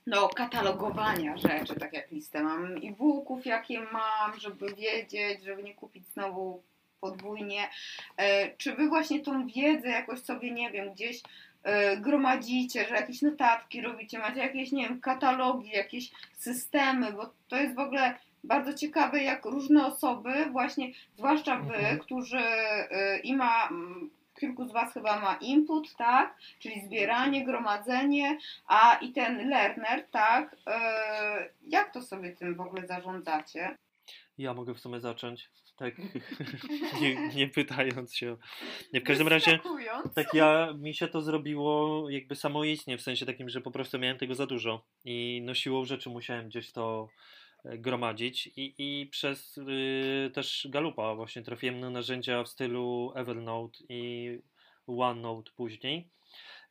no, 0.08 0.30
katalogowania 0.30 1.38
rzeczy, 1.38 1.76
tak 1.80 1.94
jak 1.94 2.12
listę 2.12 2.44
mam 2.44 2.78
e-booków, 2.84 3.46
jakie 3.46 3.80
mam, 3.80 4.40
żeby 4.40 4.76
wiedzieć, 4.76 5.44
żeby 5.44 5.64
nie 5.64 5.74
kupić 5.74 6.04
znowu 6.08 6.64
podwójnie. 7.02 7.70
E, 8.18 8.56
czy 8.58 8.76
wy 8.76 8.88
właśnie 8.90 9.20
tą 9.20 9.48
wiedzę 9.48 9.90
jakoś 9.90 10.20
sobie, 10.20 10.52
nie 10.52 10.72
wiem, 10.72 10.94
gdzieś 10.94 11.22
e, 11.64 11.98
gromadzicie, 11.98 12.88
że 12.88 12.96
jakieś 12.96 13.22
notatki 13.22 13.82
robicie, 13.82 14.20
macie 14.20 14.40
jakieś, 14.40 14.72
nie 14.72 14.84
wiem, 14.84 15.02
katalogi, 15.02 15.70
jakieś 15.70 16.12
systemy, 16.38 17.14
bo 17.14 17.30
to 17.48 17.56
jest 17.56 17.76
w 17.76 17.80
ogóle 17.80 18.16
bardzo 18.44 18.74
ciekawe, 18.74 19.24
jak 19.24 19.46
różne 19.46 19.86
osoby, 19.86 20.46
właśnie, 20.52 20.92
zwłaszcza 21.18 21.56
wy, 21.60 21.76
Mhm. 21.76 22.00
którzy 22.00 22.40
y, 22.40 23.20
i 23.24 23.36
ma, 23.36 23.68
mm, 23.68 24.10
kilku 24.40 24.66
z 24.66 24.72
was 24.72 24.94
chyba 24.94 25.20
ma 25.20 25.36
input, 25.36 25.96
tak, 25.96 26.38
czyli 26.60 26.82
zbieranie, 26.86 27.46
gromadzenie, 27.46 28.38
a 28.68 28.96
i 29.02 29.12
ten 29.12 29.50
learner, 29.50 30.08
tak, 30.12 30.54
y, 30.54 30.58
jak 31.68 31.94
to 31.94 32.02
sobie 32.02 32.32
tym 32.32 32.56
w 32.56 32.62
ogóle 32.62 32.88
zarządzacie? 32.88 33.76
Ja 34.38 34.54
mogę 34.54 34.74
w 34.74 34.80
sumie 34.80 35.00
zacząć, 35.00 35.50
tak 35.78 35.94
nie, 37.02 37.28
nie 37.36 37.48
pytając 37.48 38.16
się. 38.16 38.38
Nie, 38.94 39.02
w 39.02 39.04
każdym 39.04 39.28
razie, 39.28 39.60
tak 40.16 40.34
ja, 40.34 40.74
mi 40.80 40.94
się 40.94 41.08
to 41.08 41.22
zrobiło 41.22 42.10
jakby 42.10 42.36
samoistnie, 42.36 42.98
w 42.98 43.02
sensie 43.02 43.26
takim, 43.26 43.50
że 43.50 43.62
po 43.62 43.72
prostu 43.72 44.00
miałem 44.00 44.18
tego 44.18 44.36
za 44.36 44.46
dużo 44.46 44.86
i 45.06 45.42
no 45.46 45.54
siłą 45.54 45.86
rzeczy 45.86 46.10
musiałem 46.10 46.48
gdzieś 46.48 46.72
to 46.72 47.10
gromadzić 47.66 48.48
i, 48.48 48.76
i 48.78 49.08
przez 49.08 49.58
y, 49.58 50.32
też 50.34 50.68
Galupa 50.70 51.16
właśnie 51.16 51.42
trafiłem 51.42 51.80
na 51.80 51.90
narzędzia 51.90 52.44
w 52.44 52.48
stylu 52.48 53.14
Evernote 53.16 53.80
i 53.90 54.40
OneNote 54.88 55.52
później. 55.56 56.10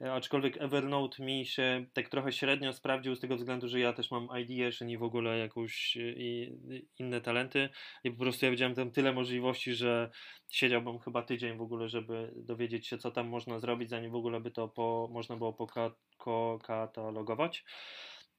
E, 0.01 0.13
Aczkolwiek 0.13 0.57
Evernote 0.63 1.25
mi 1.25 1.47
się 1.47 1.87
tak 1.93 2.09
trochę 2.09 2.33
średnio 2.33 2.73
sprawdził 2.73 3.15
z 3.15 3.21
tego 3.21 3.37
względu, 3.37 3.69
że 3.69 3.81
ja 3.81 3.93
też 3.93 4.11
mam 4.11 4.29
ideation 4.41 4.91
i 4.91 4.99
w 4.99 5.03
ogóle 5.03 5.39
jakąś 5.39 5.97
y, 5.97 6.15
i, 6.17 6.59
inne 6.99 7.21
talenty 7.21 7.69
i 8.05 8.11
po 8.11 8.19
prostu 8.19 8.45
ja 8.45 8.51
widziałem 8.51 8.75
tam 8.75 8.91
tyle 8.91 9.13
możliwości, 9.13 9.75
że 9.75 10.11
siedziałbym 10.51 10.99
chyba 10.99 11.23
tydzień 11.23 11.59
w 11.59 11.63
ogóle, 11.63 11.89
żeby 11.89 12.33
dowiedzieć 12.37 12.87
się, 12.87 12.99
co 12.99 13.11
tam 13.11 13.29
można 13.29 13.59
zrobić, 13.59 13.91
zanim 13.91 14.11
w 14.11 14.15
ogóle 14.15 14.41
by 14.41 14.51
to 14.51 14.69
po, 14.69 15.09
można 15.13 15.37
było 15.37 15.53
poka- 15.53 15.95
ko- 16.17 16.59
katalogować. 16.63 17.65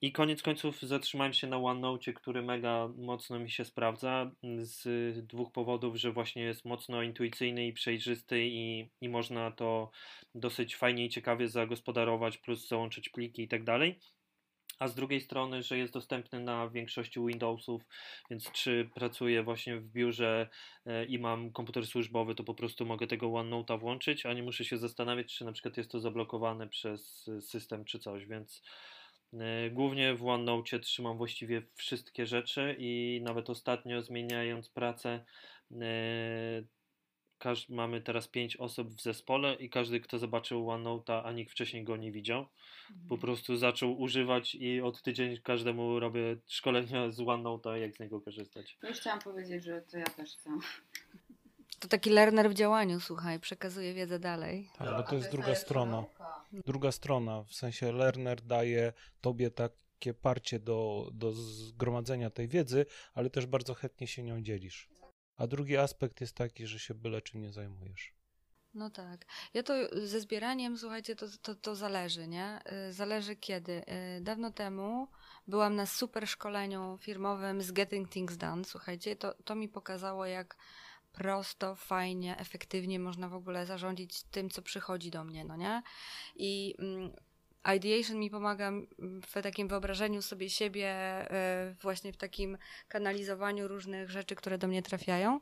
I 0.02 0.12
koniec 0.12 0.42
końców 0.42 0.82
zatrzymałem 0.82 1.34
się 1.34 1.48
na 1.48 1.58
OneNote, 1.58 2.14
który 2.14 2.42
mega 2.42 2.88
mocno 2.98 3.40
mi 3.40 3.52
się 3.52 3.66
sprawdza 3.66 4.32
z 4.58 5.28
dwóch 5.28 5.52
powodów, 5.52 5.96
że 5.96 6.12
właśnie 6.12 6.44
jest 6.44 6.66
mocno 6.66 7.04
intuicyjny 7.04 7.68
i 7.68 7.74
przejrzysty 7.74 8.48
i, 8.48 8.90
i 9.02 9.10
można 9.10 9.52
to 9.52 9.92
dosyć 10.36 10.76
fajnie 10.76 11.06
i 11.06 11.10
ciekawie 11.10 11.48
zagospodarować, 11.48 12.38
plus 12.38 12.68
załączyć 12.68 13.10
pliki 13.10 13.44
i 13.44 13.48
tak 13.48 13.64
dalej. 13.64 14.00
A 14.80 14.88
z 14.88 14.96
drugiej 14.96 15.22
strony, 15.22 15.64
że 15.64 15.78
jest 15.78 15.94
dostępny 15.94 16.40
na 16.40 16.70
większości 16.70 17.20
Windowsów, 17.20 17.82
więc 18.30 18.52
czy 18.52 18.90
pracuję 18.96 19.44
właśnie 19.44 19.78
w 19.78 19.88
biurze 19.88 20.50
e, 20.86 21.06
i 21.06 21.20
mam 21.20 21.52
komputer 21.52 21.88
służbowy, 21.88 22.36
to 22.36 22.44
po 22.44 22.54
prostu 22.54 22.86
mogę 22.86 23.08
tego 23.08 23.28
OneNote'a 23.28 23.80
włączyć, 23.80 24.26
a 24.26 24.34
nie 24.34 24.44
muszę 24.44 24.66
się 24.66 24.78
zastanawiać, 24.78 25.36
czy 25.36 25.46
na 25.46 25.52
przykład 25.52 25.78
jest 25.78 25.92
to 25.92 26.00
zablokowane 26.00 26.68
przez 26.68 27.28
e, 27.28 27.42
system 27.42 27.86
czy 27.86 28.00
coś, 28.00 28.26
więc 28.26 28.64
głównie 29.72 30.16
w 30.16 30.26
OneNote 30.28 30.80
trzymam 30.80 31.18
właściwie 31.18 31.62
wszystkie 31.76 32.26
rzeczy 32.26 32.76
i 32.80 33.22
nawet 33.24 33.50
ostatnio 33.50 34.02
zmieniając 34.02 34.70
pracę, 34.70 35.26
e, 35.82 36.64
każ- 37.38 37.70
mamy 37.70 38.02
teraz 38.02 38.28
pięć 38.28 38.58
osób 38.58 38.90
w 38.90 39.02
zespole 39.02 39.54
i 39.56 39.70
każdy, 39.70 40.00
kto 40.00 40.20
zobaczył 40.20 40.66
OneNote'a, 40.68 41.22
a 41.26 41.32
nikt 41.32 41.52
wcześniej 41.52 41.84
go 41.84 41.98
nie 41.98 42.12
widział, 42.12 42.46
po 43.10 43.18
prostu 43.18 43.58
zaczął 43.58 44.00
używać 44.02 44.56
i 44.56 44.82
od 44.82 45.02
tydzień 45.02 45.38
każdemu 45.44 46.00
robię 46.00 46.38
szkolenia 46.48 47.10
z 47.12 47.20
OneNote'a, 47.20 47.74
jak 47.76 47.96
z 47.96 48.00
niego 48.00 48.22
korzystać. 48.22 48.78
Już 48.84 48.98
chciałam 49.00 49.20
powiedzieć, 49.20 49.64
że 49.64 49.82
to 49.82 49.98
ja 49.98 50.06
też 50.06 50.30
chcę. 50.38 50.50
To 51.80 51.88
taki 51.88 52.10
learner 52.10 52.50
w 52.50 52.54
działaniu, 52.54 53.00
słuchaj, 53.00 53.40
przekazuje 53.40 53.94
wiedzę 53.94 54.20
dalej. 54.20 54.70
Tak, 54.78 54.88
bo 54.98 55.04
to 55.04 55.16
jest 55.16 55.32
druga 55.32 55.56
strona. 55.56 56.04
Druga 56.52 56.92
strona, 56.92 57.44
w 57.44 57.54
sensie 57.54 57.92
learner 57.92 58.42
daje 58.42 58.94
tobie 59.22 59.52
takie 59.52 60.14
parcie 60.14 60.60
do, 60.60 61.10
do 61.14 61.32
zgromadzenia 61.32 62.30
tej 62.30 62.48
wiedzy, 62.48 62.86
ale 63.14 63.30
też 63.30 63.46
bardzo 63.46 63.74
chętnie 63.74 64.08
się 64.08 64.24
nią 64.24 64.42
dzielisz. 64.42 64.90
A 65.36 65.48
drugi 65.48 65.78
aspekt 65.78 66.22
jest 66.22 66.36
taki, 66.36 66.68
że 66.68 66.80
się 66.80 66.94
byle 66.94 67.22
czym 67.22 67.42
nie 67.42 67.52
zajmujesz. 67.52 68.14
No 68.74 68.90
tak. 68.90 69.26
Ja 69.54 69.64
to 69.64 69.74
ze 70.06 70.20
zbieraniem, 70.20 70.78
słuchajcie, 70.78 71.16
to, 71.16 71.26
to, 71.42 71.56
to 71.56 71.76
zależy, 71.76 72.28
nie? 72.28 72.60
Y, 72.90 72.94
Zależy 72.94 73.36
kiedy. 73.36 73.84
Y, 74.18 74.22
Dawno 74.22 74.52
temu 74.52 75.08
byłam 75.48 75.76
na 75.76 75.86
super 75.86 76.28
szkoleniu 76.28 76.98
firmowym 77.02 77.62
z 77.62 77.72
Getting 77.72 78.10
Things 78.10 78.38
Done. 78.38 78.66
Słuchajcie, 78.66 79.16
to, 79.16 79.34
to 79.34 79.56
mi 79.56 79.70
pokazało, 79.70 80.26
jak 80.26 80.58
prosto, 81.12 81.76
fajnie, 81.76 82.38
efektywnie 82.38 83.00
można 83.00 83.30
w 83.30 83.34
ogóle 83.34 83.66
zarządzić 83.66 84.24
tym, 84.24 84.50
co 84.50 84.62
przychodzi 84.62 85.12
do 85.12 85.24
mnie, 85.24 85.46
no 85.46 85.56
nie? 85.56 85.82
I 86.36 86.76
mm, 86.80 87.12
ideation 87.76 88.20
mi 88.20 88.30
pomaga 88.30 88.68
mm, 88.68 89.22
w 89.22 89.34
takim 89.44 89.68
wyobrażeniu 89.68 90.22
sobie 90.22 90.50
siebie, 90.50 90.96
y, 91.72 91.76
właśnie 91.82 92.14
w 92.14 92.18
takim 92.18 92.58
kanalizowaniu 92.88 93.68
różnych 93.68 94.10
rzeczy, 94.10 94.36
które 94.36 94.58
do 94.58 94.68
mnie 94.68 94.82
trafiają. 94.82 95.40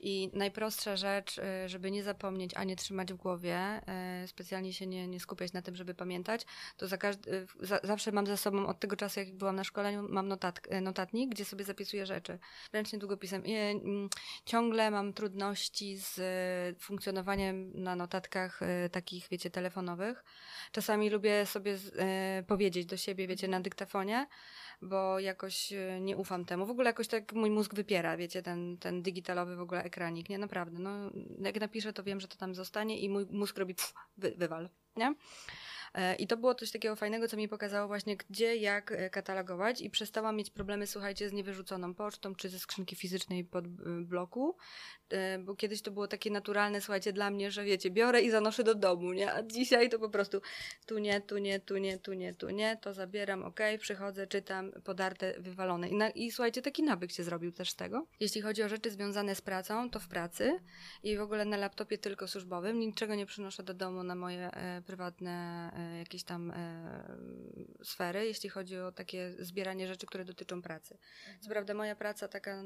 I 0.00 0.30
najprostsza 0.32 0.96
rzecz, 0.96 1.38
y, 1.38 1.68
żeby 1.68 1.90
nie 1.90 2.02
zapomnieć, 2.02 2.50
a 2.54 2.64
nie 2.64 2.76
trzymać 2.76 3.12
w 3.12 3.16
głowie, 3.16 3.80
y, 4.24 4.28
specjalnie 4.28 4.72
się 4.72 4.86
nie, 4.86 5.08
nie 5.08 5.20
skupiać 5.20 5.52
na 5.52 5.62
tym, 5.62 5.76
żeby 5.76 5.94
pamiętać, 5.94 6.46
to 6.76 6.88
za 6.88 6.98
każdy, 6.98 7.46
za, 7.60 7.80
zawsze 7.84 8.12
mam 8.12 8.26
ze 8.26 8.36
sobą, 8.36 8.66
od 8.66 8.80
tego 8.80 8.96
czasu 8.96 9.20
jak 9.20 9.34
byłam 9.34 9.56
na 9.56 9.64
szkoleniu, 9.64 10.06
mam 10.08 10.28
notat, 10.28 10.60
y, 10.72 10.80
notatnik, 10.80 11.30
gdzie 11.30 11.44
sobie 11.44 11.64
zapisuję 11.64 12.06
rzeczy. 12.06 12.38
Ręcznie 12.72 12.98
długopisem. 12.98 13.44
I, 13.44 13.54
mm, 13.54 14.08
ciągle 14.44 14.90
mam 14.90 15.12
trudności 15.12 15.96
z 15.96 16.20
funkcjonowaniem 16.80 17.82
na 17.82 17.96
notatkach 17.96 18.60
takich, 18.92 19.28
wiecie, 19.30 19.50
telefonowych. 19.50 20.24
Czasami 20.72 21.10
lubię 21.10 21.46
sobie 21.46 21.76
z, 21.76 21.94
powiedzieć 22.46 22.86
do 22.86 22.96
siebie, 22.96 23.26
wiecie, 23.26 23.48
na 23.48 23.60
dyktafonie, 23.60 24.26
bo 24.82 25.18
jakoś 25.18 25.72
nie 26.00 26.16
ufam 26.16 26.44
temu. 26.44 26.66
W 26.66 26.70
ogóle 26.70 26.86
jakoś 26.88 27.08
tak 27.08 27.32
mój 27.32 27.50
mózg 27.50 27.74
wypiera, 27.74 28.16
wiecie, 28.16 28.42
ten, 28.42 28.78
ten 28.78 29.02
digitalowy 29.02 29.56
w 29.56 29.60
ogóle 29.60 29.87
ekranik, 29.88 30.28
nie? 30.28 30.38
Naprawdę, 30.38 30.78
no 30.78 30.90
jak 31.40 31.60
napiszę, 31.60 31.92
to 31.92 32.02
wiem, 32.02 32.20
że 32.20 32.28
to 32.28 32.36
tam 32.36 32.54
zostanie 32.54 32.98
i 32.98 33.08
mój 33.08 33.26
mózg 33.30 33.58
robi 33.58 33.74
pff, 33.74 33.94
wy, 34.16 34.34
wywal, 34.36 34.68
nie? 34.96 35.14
E, 35.94 36.14
I 36.14 36.26
to 36.26 36.36
było 36.36 36.54
coś 36.54 36.70
takiego 36.70 36.96
fajnego, 36.96 37.28
co 37.28 37.36
mi 37.36 37.48
pokazało 37.48 37.88
właśnie, 37.88 38.16
gdzie, 38.16 38.56
jak 38.56 38.92
e, 38.92 39.10
katalogować 39.10 39.80
i 39.80 39.90
przestałam 39.90 40.36
mieć 40.36 40.50
problemy, 40.50 40.86
słuchajcie, 40.86 41.28
z 41.28 41.32
niewyrzuconą 41.32 41.94
pocztą, 41.94 42.34
czy 42.34 42.48
ze 42.48 42.58
skrzynki 42.58 42.96
fizycznej 42.96 43.44
pod 43.44 43.64
e, 43.64 43.68
bloku, 44.02 44.56
bo 45.40 45.56
kiedyś 45.56 45.82
to 45.82 45.90
było 45.90 46.08
takie 46.08 46.30
naturalne, 46.30 46.80
słuchajcie, 46.80 47.12
dla 47.12 47.30
mnie, 47.30 47.50
że 47.50 47.64
wiecie, 47.64 47.90
biorę 47.90 48.22
i 48.22 48.30
zanoszę 48.30 48.64
do 48.64 48.74
domu, 48.74 49.12
nie? 49.12 49.32
A 49.32 49.42
dzisiaj 49.42 49.88
to 49.88 49.98
po 49.98 50.10
prostu 50.10 50.40
tu 50.86 50.98
nie, 50.98 51.20
tu 51.20 51.38
nie, 51.38 51.60
tu 51.60 51.76
nie, 51.78 51.98
tu 51.98 52.12
nie, 52.12 52.34
tu 52.34 52.50
nie, 52.50 52.76
to 52.76 52.94
zabieram, 52.94 53.42
ok, 53.42 53.60
przychodzę, 53.78 54.26
czytam, 54.26 54.72
podarte, 54.84 55.34
wywalone. 55.38 55.88
I, 55.88 55.94
na, 55.94 56.10
I 56.10 56.30
słuchajcie, 56.30 56.62
taki 56.62 56.82
nawyk 56.82 57.12
się 57.12 57.24
zrobił 57.24 57.52
też 57.52 57.70
z 57.70 57.76
tego. 57.76 58.06
Jeśli 58.20 58.40
chodzi 58.40 58.62
o 58.62 58.68
rzeczy 58.68 58.90
związane 58.90 59.34
z 59.34 59.40
pracą, 59.40 59.90
to 59.90 60.00
w 60.00 60.08
pracy 60.08 60.60
i 61.02 61.16
w 61.16 61.20
ogóle 61.20 61.44
na 61.44 61.56
laptopie 61.56 61.98
tylko 61.98 62.28
służbowym, 62.28 62.80
niczego 62.80 63.14
nie 63.14 63.26
przynoszę 63.26 63.62
do 63.62 63.74
domu 63.74 64.02
na 64.02 64.14
moje 64.14 64.50
e, 64.50 64.82
prywatne 64.82 65.70
jakieś 65.98 66.24
tam 66.24 66.50
e, 66.50 67.18
sfery, 67.84 68.26
jeśli 68.26 68.48
chodzi 68.48 68.78
o 68.78 68.92
takie 68.92 69.34
zbieranie 69.38 69.86
rzeczy, 69.86 70.06
które 70.06 70.24
dotyczą 70.24 70.62
pracy. 70.62 70.98
Co 71.40 71.48
prawda 71.48 71.74
moja 71.74 71.96
praca 71.96 72.28
taka 72.28 72.50
e, 72.50 72.64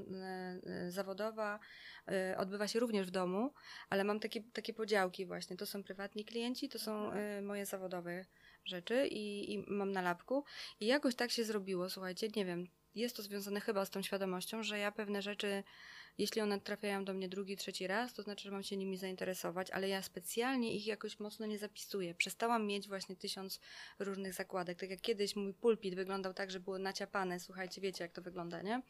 e, 0.67 0.91
zawodowa 0.91 1.59
e, 2.09 2.39
odbywa 2.39 2.69
się 2.69 2.81
również 2.81 3.07
w 3.07 3.11
domu, 3.11 3.53
ale 3.91 4.05
mam 4.05 4.21
takie, 4.21 4.43
takie 4.53 4.75
podziałki 4.75 5.27
właśnie. 5.27 5.57
To 5.57 5.67
są 5.67 5.83
prywatni 5.83 6.25
klienci, 6.25 6.69
to 6.69 6.79
są 6.79 7.13
e, 7.13 7.43
moje 7.43 7.67
zawodowe 7.67 8.25
rzeczy 8.65 9.07
i, 9.07 9.53
i 9.53 9.65
mam 9.69 9.93
na 9.93 10.03
lapku. 10.03 10.45
I 10.81 10.87
jakoś 10.87 11.15
tak 11.15 11.31
się 11.31 11.45
zrobiło, 11.45 11.91
słuchajcie, 11.91 12.29
nie 12.37 12.45
wiem, 12.45 12.69
jest 12.95 13.17
to 13.17 13.23
związane 13.23 13.61
chyba 13.61 13.85
z 13.85 13.91
tą 13.91 14.03
świadomością, 14.03 14.63
że 14.63 14.79
ja 14.79 14.93
pewne 14.93 15.23
rzeczy, 15.23 15.65
jeśli 16.19 16.41
one 16.41 16.61
trafiają 16.61 17.05
do 17.05 17.15
mnie 17.15 17.29
drugi, 17.29 17.57
trzeci 17.57 17.87
raz, 17.87 18.15
to 18.15 18.23
znaczy, 18.23 18.45
że 18.45 18.51
mam 18.51 18.63
się 18.63 18.77
nimi 18.77 18.97
zainteresować, 18.97 19.71
ale 19.71 19.89
ja 19.89 20.03
specjalnie 20.03 20.77
ich 20.77 20.87
jakoś 20.87 21.21
mocno 21.21 21.47
nie 21.47 21.59
zapisuję. 21.59 22.15
Przestałam 22.15 22.67
mieć 22.67 22.89
właśnie 22.89 23.17
tysiąc 23.17 23.61
różnych 23.99 24.35
zakładek. 24.35 24.81
Tak 24.81 24.91
jak 24.91 25.01
kiedyś 25.01 25.37
mój 25.37 25.55
pulpit 25.55 25.95
wyglądał 25.95 26.35
tak, 26.35 26.51
że 26.51 26.61
było 26.61 26.79
naciapane, 26.79 27.41
słuchajcie, 27.41 27.81
wiecie 27.81 28.05
jak 28.05 28.13
to 28.13 28.23
wygląda, 28.23 28.63
nie? 28.63 28.83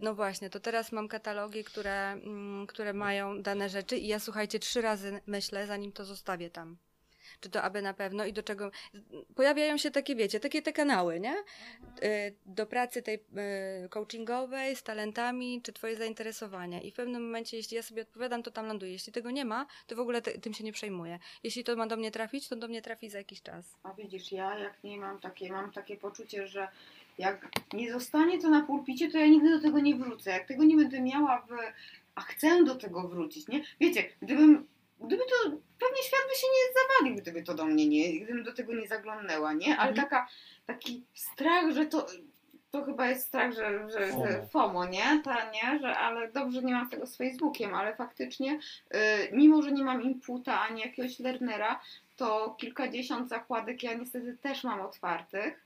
No 0.00 0.14
właśnie, 0.14 0.50
to 0.50 0.60
teraz 0.60 0.92
mam 0.92 1.08
katalogi, 1.08 1.64
które, 1.64 2.12
mm, 2.12 2.66
które 2.66 2.92
mają 2.92 3.42
dane 3.42 3.68
rzeczy 3.68 3.96
i 3.96 4.06
ja 4.06 4.18
słuchajcie, 4.18 4.58
trzy 4.58 4.80
razy 4.80 5.20
myślę, 5.26 5.66
zanim 5.66 5.92
to 5.92 6.04
zostawię 6.04 6.50
tam. 6.50 6.76
Czy 7.40 7.50
to 7.50 7.62
aby 7.62 7.82
na 7.82 7.94
pewno 7.94 8.24
i 8.24 8.32
do 8.32 8.42
czego. 8.42 8.70
Pojawiają 9.34 9.76
się 9.78 9.90
takie, 9.90 10.14
wiecie, 10.16 10.40
takie 10.40 10.62
te 10.62 10.72
kanały, 10.72 11.20
nie? 11.20 11.34
Y, 12.02 12.34
Do 12.46 12.66
pracy 12.66 13.02
tej 13.02 13.14
y, 13.14 13.88
coachingowej 13.88 14.76
z 14.76 14.82
talentami, 14.82 15.62
czy 15.62 15.72
twoje 15.72 15.96
zainteresowania. 15.96 16.80
I 16.80 16.90
w 16.90 16.94
pewnym 16.94 17.22
momencie, 17.22 17.56
jeśli 17.56 17.76
ja 17.76 17.82
sobie 17.82 18.02
odpowiadam, 18.02 18.42
to 18.42 18.50
tam 18.50 18.66
ląduje. 18.66 18.92
Jeśli 18.92 19.12
tego 19.12 19.30
nie 19.30 19.44
ma, 19.44 19.66
to 19.86 19.96
w 19.96 20.00
ogóle 20.00 20.22
te, 20.22 20.30
tym 20.38 20.54
się 20.54 20.64
nie 20.64 20.72
przejmuję. 20.72 21.18
Jeśli 21.42 21.64
to 21.64 21.76
ma 21.76 21.86
do 21.86 21.96
mnie 21.96 22.10
trafić, 22.10 22.48
to 22.48 22.56
do 22.56 22.68
mnie 22.68 22.82
trafi 22.82 23.10
za 23.10 23.18
jakiś 23.18 23.42
czas. 23.42 23.78
A 23.82 23.92
widzisz, 23.94 24.32
ja 24.32 24.58
jak 24.58 24.84
nie 24.84 24.98
mam 24.98 25.20
takie, 25.20 25.52
mam 25.52 25.72
takie 25.72 25.96
poczucie, 25.96 26.46
że 26.46 26.68
jak 27.18 27.48
nie 27.72 27.92
zostanie 27.92 28.40
to 28.42 28.50
na 28.50 28.62
pulpicie, 28.62 29.10
to 29.10 29.18
ja 29.18 29.26
nigdy 29.26 29.50
do 29.50 29.60
tego 29.60 29.80
nie 29.80 29.94
wrócę. 29.94 30.30
Jak 30.30 30.48
tego 30.48 30.64
nie 30.64 30.76
będę 30.76 31.00
miała 31.00 31.40
w... 31.40 31.50
A 32.14 32.20
chcę 32.20 32.64
do 32.64 32.74
tego 32.74 33.08
wrócić, 33.08 33.48
nie? 33.48 33.62
Wiecie, 33.80 34.04
gdybym... 34.22 34.66
Gdyby 35.00 35.22
to... 35.22 35.50
Pewnie 35.88 36.02
świat 36.02 36.20
by 36.28 36.34
się 36.34 36.46
nie 36.46 36.74
zawalił, 36.82 37.22
gdyby 37.22 37.42
to 37.42 37.54
do 37.54 37.64
mnie 37.64 37.86
nie... 37.88 38.20
Gdybym 38.20 38.44
do 38.44 38.52
tego 38.52 38.74
nie 38.74 38.86
zaglądnęła, 38.88 39.52
nie? 39.52 39.76
Ale 39.78 39.90
Mhm. 39.90 39.94
taka, 40.08 40.28
taki 40.66 41.04
strach, 41.14 41.70
że 41.72 41.86
to... 41.86 42.06
to 42.70 42.84
chyba 42.84 43.08
jest 43.08 43.26
strach, 43.28 43.52
że, 43.52 43.90
że, 43.90 44.06
FOMO. 44.06 44.46
FOMO, 44.52 44.84
nie? 44.86 45.22
Ta, 45.24 45.50
nie? 45.50 45.78
Że, 45.78 45.96
ale 45.96 46.32
dobrze 46.32 46.62
nie 46.62 46.72
mam 46.72 46.90
tego 46.90 47.06
z 47.06 47.16
Facebookiem, 47.16 47.74
ale 47.74 47.96
faktycznie, 47.96 48.58
y, 48.94 48.98
mimo 49.32 49.62
że 49.62 49.72
nie 49.72 49.84
mam 49.84 50.02
inputa 50.02 50.60
ani 50.60 50.80
jakiegoś 50.80 51.18
learnera, 51.18 51.80
to 52.16 52.56
kilkadziesiąt 52.58 53.28
zakładek 53.28 53.82
ja 53.82 53.94
niestety 53.94 54.36
też 54.42 54.64
mam 54.64 54.80
otwartych. 54.80 55.64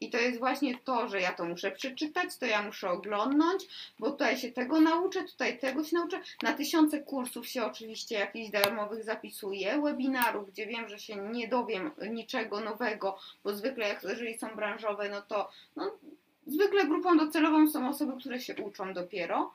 I 0.00 0.10
to 0.10 0.18
jest 0.18 0.38
właśnie 0.38 0.78
to, 0.78 1.08
że 1.08 1.20
ja 1.20 1.32
to 1.32 1.44
muszę 1.44 1.70
przeczytać, 1.70 2.36
to 2.36 2.46
ja 2.46 2.62
muszę 2.62 2.90
oglądnąć, 2.90 3.64
bo 3.98 4.10
tutaj 4.10 4.36
się 4.36 4.52
tego 4.52 4.80
nauczę, 4.80 5.24
tutaj 5.24 5.58
tego 5.58 5.84
się 5.84 5.96
nauczę. 5.96 6.20
Na 6.42 6.52
tysiące 6.52 7.00
kursów 7.00 7.46
się 7.46 7.64
oczywiście 7.64 8.14
jakichś 8.14 8.50
darmowych 8.50 9.04
zapisuję, 9.04 9.80
webinarów, 9.82 10.50
gdzie 10.50 10.66
wiem, 10.66 10.88
że 10.88 10.98
się 10.98 11.16
nie 11.16 11.48
dowiem 11.48 11.90
niczego 12.10 12.60
nowego, 12.60 13.18
bo 13.44 13.54
zwykle 13.54 13.88
jak, 13.88 14.02
jeżeli 14.02 14.38
są 14.38 14.56
branżowe, 14.56 15.08
no 15.08 15.22
to 15.22 15.50
no, 15.76 15.90
zwykle 16.46 16.86
grupą 16.86 17.16
docelową 17.16 17.70
są 17.70 17.88
osoby, 17.88 18.20
które 18.20 18.40
się 18.40 18.54
uczą 18.56 18.94
dopiero, 18.94 19.54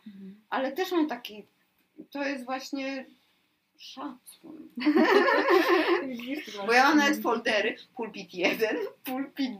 ale 0.49 0.71
też 0.71 0.91
mam 0.91 1.07
taki, 1.07 1.45
to 2.11 2.23
jest 2.23 2.45
właśnie 2.45 3.05
szacun. 3.79 4.69
Bo 6.67 6.73
ja 6.73 6.83
mam 6.83 6.97
nawet 6.97 7.21
foldery, 7.21 7.75
pulpit 7.95 8.33
1, 8.33 8.77
pulpit, 9.03 9.51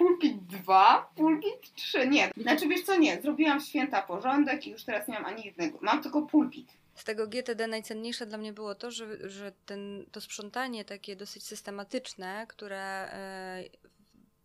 pulpit 0.00 0.46
2, 0.46 1.10
pulpit 1.16 1.74
3, 1.74 2.08
nie. 2.08 2.30
Znaczy 2.36 2.68
wiesz 2.68 2.82
co, 2.82 2.98
nie, 2.98 3.20
zrobiłam 3.22 3.60
święta 3.60 4.02
porządek 4.02 4.66
i 4.66 4.70
już 4.70 4.84
teraz 4.84 5.08
nie 5.08 5.14
mam 5.14 5.24
ani 5.24 5.44
jednego, 5.44 5.78
mam 5.80 6.02
tylko 6.02 6.22
pulpit. 6.22 6.68
Z 6.94 7.04
tego 7.04 7.26
GTD 7.26 7.66
najcenniejsze 7.66 8.26
dla 8.26 8.38
mnie 8.38 8.52
było 8.52 8.74
to, 8.74 8.90
że, 8.90 9.30
że 9.30 9.52
ten, 9.66 10.04
to 10.12 10.20
sprzątanie 10.20 10.84
takie 10.84 11.16
dosyć 11.16 11.42
systematyczne, 11.42 12.46
które 12.48 12.82
e, 13.12 13.64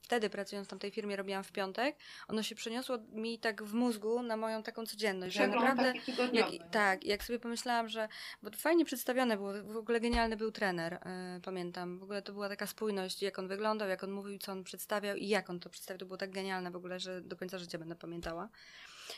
wtedy 0.05 0.29
pracując 0.29 0.67
w 0.67 0.69
tamtej 0.69 0.91
firmie 0.91 1.15
robiłam 1.15 1.43
w 1.43 1.51
piątek, 1.51 1.95
ono 2.27 2.43
się 2.43 2.55
przeniosło 2.55 2.97
mi 3.11 3.39
tak 3.39 3.63
w 3.63 3.73
mózgu 3.73 4.23
na 4.23 4.37
moją 4.37 4.63
taką 4.63 4.85
codzienność, 4.85 5.35
że 5.35 5.39
Przegląd 5.39 5.65
naprawdę 5.65 5.93
taki 5.93 6.11
tygodniowy. 6.11 6.55
Jak, 6.55 6.71
tak, 6.71 7.03
jak 7.03 7.23
sobie 7.23 7.39
pomyślałam, 7.39 7.89
że. 7.89 8.07
Bo 8.43 8.49
to 8.49 8.57
fajnie 8.57 8.85
przedstawione 8.85 9.37
było, 9.37 9.53
w 9.63 9.77
ogóle 9.77 9.99
genialny 9.99 10.37
był 10.37 10.51
trener, 10.51 10.93
e, 10.93 11.39
pamiętam. 11.43 11.99
W 11.99 12.03
ogóle 12.03 12.21
to 12.21 12.33
była 12.33 12.49
taka 12.49 12.67
spójność, 12.67 13.21
jak 13.21 13.39
on 13.39 13.47
wyglądał, 13.47 13.89
jak 13.89 14.03
on 14.03 14.11
mówił, 14.11 14.39
co 14.39 14.51
on 14.51 14.63
przedstawiał 14.63 15.15
i 15.15 15.27
jak 15.27 15.49
on 15.49 15.59
to 15.59 15.69
przedstawiał. 15.69 15.99
To 15.99 16.05
było 16.05 16.17
tak 16.17 16.31
genialne 16.31 16.71
w 16.71 16.75
ogóle, 16.75 16.99
że 16.99 17.21
do 17.21 17.35
końca 17.35 17.59
życia 17.59 17.77
będę 17.77 17.95
pamiętała. 17.95 18.49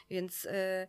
Więc 0.09 0.45
e, 0.45 0.87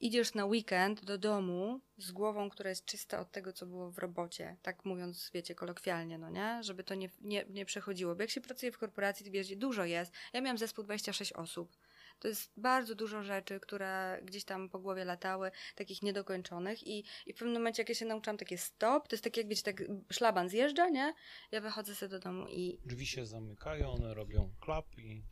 idziesz 0.00 0.34
na 0.34 0.44
weekend 0.44 1.04
do 1.04 1.18
domu 1.18 1.80
z 1.98 2.12
głową, 2.12 2.50
która 2.50 2.70
jest 2.70 2.84
czysta 2.84 3.20
od 3.20 3.32
tego, 3.32 3.52
co 3.52 3.66
było 3.66 3.90
w 3.90 3.98
robocie. 3.98 4.56
Tak 4.62 4.84
mówiąc, 4.84 5.30
wiecie, 5.34 5.54
kolokwialnie, 5.54 6.18
no 6.18 6.30
nie? 6.30 6.58
Żeby 6.62 6.84
to 6.84 6.94
nie, 6.94 7.08
nie, 7.20 7.44
nie 7.50 7.64
przechodziło. 7.64 8.14
Bo 8.14 8.22
jak 8.22 8.30
się 8.30 8.40
pracuje 8.40 8.72
w 8.72 8.78
korporacji, 8.78 9.26
to 9.26 9.32
wiesz, 9.32 9.56
dużo 9.56 9.84
jest. 9.84 10.12
Ja 10.32 10.40
miałam 10.40 10.58
zespół 10.58 10.84
26 10.84 11.32
osób. 11.32 11.76
To 12.18 12.28
jest 12.28 12.52
bardzo 12.56 12.94
dużo 12.94 13.22
rzeczy, 13.22 13.60
które 13.60 14.20
gdzieś 14.22 14.44
tam 14.44 14.68
po 14.68 14.78
głowie 14.78 15.04
latały, 15.04 15.50
takich 15.74 16.02
niedokończonych 16.02 16.86
i, 16.86 17.04
i 17.26 17.32
w 17.32 17.36
pewnym 17.36 17.54
momencie, 17.54 17.82
jak 17.82 17.88
ja 17.88 17.94
się 17.94 18.04
nauczyłam 18.06 18.36
takie 18.38 18.58
stop, 18.58 19.08
to 19.08 19.14
jest 19.14 19.24
tak 19.24 19.36
jak, 19.36 19.48
wiecie, 19.48 19.62
tak 19.62 19.82
szlaban 20.12 20.48
zjeżdża, 20.48 20.88
nie? 20.88 21.14
Ja 21.50 21.60
wychodzę 21.60 21.94
sobie 21.94 22.10
do 22.10 22.18
domu 22.18 22.46
i 22.48 22.80
Drzwi 22.84 23.06
się 23.06 23.26
zamykają, 23.26 23.90
one 23.90 24.14
robią 24.14 24.54
klap 24.60 24.98
i 24.98 25.22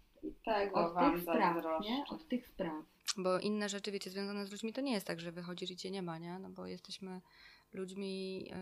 Tego 0.44 0.86
od 0.86 0.94
wam 0.94 1.12
tych 1.12 1.22
spraw, 1.22 1.54
zazdroszczę. 1.54 1.90
nie? 1.90 2.04
Od 2.10 2.28
tych 2.28 2.46
spraw. 2.46 2.84
Bo 3.16 3.38
inne 3.38 3.68
rzeczy, 3.68 3.92
wiecie, 3.92 4.10
związane 4.10 4.46
z 4.46 4.50
ludźmi, 4.50 4.72
to 4.72 4.80
nie 4.80 4.92
jest 4.92 5.06
tak, 5.06 5.20
że 5.20 5.32
wychodzisz 5.32 5.70
i 5.70 5.76
cię 5.76 5.90
nie 5.90 6.02
ma, 6.02 6.18
nie? 6.18 6.38
No 6.38 6.50
bo 6.50 6.66
jesteśmy 6.66 7.20
ludźmi 7.72 8.44
yy, 8.44 8.54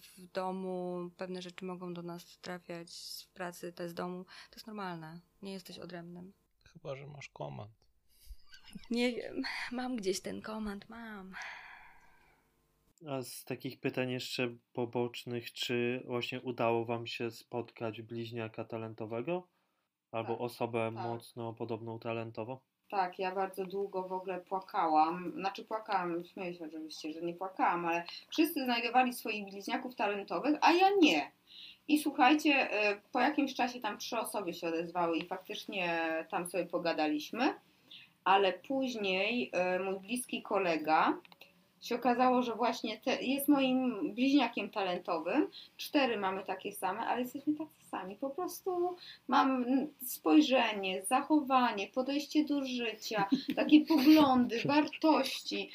w 0.00 0.32
domu, 0.32 1.10
pewne 1.16 1.42
rzeczy 1.42 1.64
mogą 1.64 1.94
do 1.94 2.02
nas 2.02 2.38
trafiać 2.38 2.90
w 3.28 3.32
pracy, 3.32 3.72
te 3.72 3.88
z 3.88 3.94
domu. 3.94 4.24
To 4.24 4.56
jest 4.56 4.66
normalne. 4.66 5.20
Nie 5.42 5.52
jesteś 5.52 5.78
odrębnym. 5.78 6.32
chyba, 6.72 6.96
że 6.96 7.06
masz 7.06 7.28
komand. 7.28 7.70
Nie 8.90 9.12
wiem, 9.12 9.42
mam 9.72 9.96
gdzieś 9.96 10.20
ten 10.20 10.42
komand, 10.42 10.88
mam. 10.88 11.34
A 13.08 13.22
z 13.22 13.44
takich 13.44 13.80
pytań 13.80 14.10
jeszcze 14.10 14.56
pobocznych, 14.72 15.52
czy 15.52 16.02
właśnie 16.06 16.40
udało 16.40 16.84
Wam 16.84 17.06
się 17.06 17.30
spotkać 17.30 18.02
bliźniaka 18.02 18.64
talentowego? 18.64 19.48
Albo 20.12 20.32
Tak, 20.32 20.40
osobę 20.40 20.92
tak. 20.94 21.04
mocno 21.04 21.52
podobną 21.52 21.98
talentowo? 21.98 22.60
Tak, 22.90 23.18
ja 23.18 23.34
bardzo 23.34 23.64
długo 23.66 24.02
w 24.02 24.12
ogóle 24.12 24.40
płakałam. 24.40 25.32
Znaczy 25.36 25.64
płakałam, 25.64 26.24
śmieję 26.24 26.54
się 26.54 26.64
oczywiście, 26.64 27.12
że 27.12 27.22
nie 27.22 27.34
płakałam, 27.34 27.86
ale 27.86 28.04
wszyscy 28.28 28.64
znajdowali 28.64 29.12
swoich 29.12 29.44
bliźniaków 29.44 29.94
talentowych, 29.94 30.58
a 30.60 30.72
ja 30.72 30.86
nie. 31.00 31.30
I 31.88 31.98
słuchajcie, 31.98 32.70
y, 32.92 33.00
po 33.12 33.20
jakimś 33.20 33.54
czasie 33.54 33.80
tam 33.80 33.98
trzy 33.98 34.18
osoby 34.18 34.54
się 34.54 34.68
odezwały 34.68 35.18
i 35.18 35.26
faktycznie 35.26 36.00
tam 36.30 36.46
sobie 36.46 36.66
pogadaliśmy, 36.66 37.54
ale 38.24 38.52
później 38.52 39.50
y, 39.76 39.84
mój 39.84 40.00
bliski 40.00 40.42
kolega 40.42 41.18
się 41.80 41.94
okazało, 41.94 42.42
że 42.42 42.54
właśnie 42.54 42.98
te, 42.98 43.22
jest 43.22 43.48
moim 43.48 44.12
bliźniakiem 44.14 44.70
talentowym. 44.70 45.48
Cztery 45.76 46.16
mamy 46.16 46.44
takie 46.44 46.72
same, 46.72 47.00
ale 47.00 47.20
jesteśmy 47.20 47.54
tacy 47.54 47.84
sami. 47.90 48.16
Po 48.16 48.30
prostu 48.30 48.96
mam 49.28 49.64
spojrzenie, 50.04 51.02
zachowanie, 51.02 51.86
podejście 51.86 52.44
do 52.44 52.64
życia, 52.64 53.28
takie 53.56 53.80
poglądy, 53.94 54.60
wartości. 54.64 55.70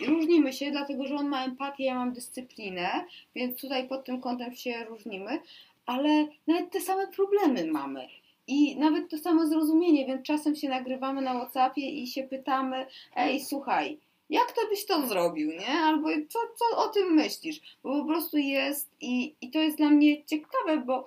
Yy, 0.00 0.06
różnimy 0.06 0.52
się, 0.52 0.70
dlatego 0.70 1.06
że 1.06 1.14
on 1.14 1.28
ma 1.28 1.44
empatię, 1.44 1.84
ja 1.84 1.94
mam 1.94 2.12
dyscyplinę, 2.12 3.04
więc 3.34 3.60
tutaj 3.60 3.88
pod 3.88 4.04
tym 4.04 4.20
kątem 4.20 4.54
się 4.54 4.84
różnimy, 4.84 5.38
ale 5.86 6.26
nawet 6.46 6.70
te 6.70 6.80
same 6.80 7.06
problemy 7.06 7.66
mamy. 7.66 8.08
I 8.46 8.76
nawet 8.76 9.10
to 9.10 9.18
samo 9.18 9.46
zrozumienie, 9.46 10.06
więc 10.06 10.22
czasem 10.22 10.56
się 10.56 10.68
nagrywamy 10.68 11.22
na 11.22 11.34
Whatsappie 11.34 11.90
i 11.90 12.06
się 12.06 12.22
pytamy, 12.22 12.86
ej, 13.16 13.40
słuchaj, 13.40 13.98
jak 14.30 14.52
to 14.52 14.60
byś 14.68 14.86
to 14.86 15.06
zrobił, 15.06 15.50
nie? 15.50 15.68
Albo 15.68 16.08
co, 16.28 16.38
co 16.56 16.78
o 16.84 16.88
tym 16.88 17.14
myślisz? 17.14 17.60
Bo 17.82 18.00
po 18.00 18.06
prostu 18.06 18.36
jest 18.36 18.90
i, 19.00 19.36
i 19.40 19.50
to 19.50 19.58
jest 19.58 19.76
dla 19.76 19.90
mnie 19.90 20.24
ciekawe, 20.24 20.76
bo 20.76 21.06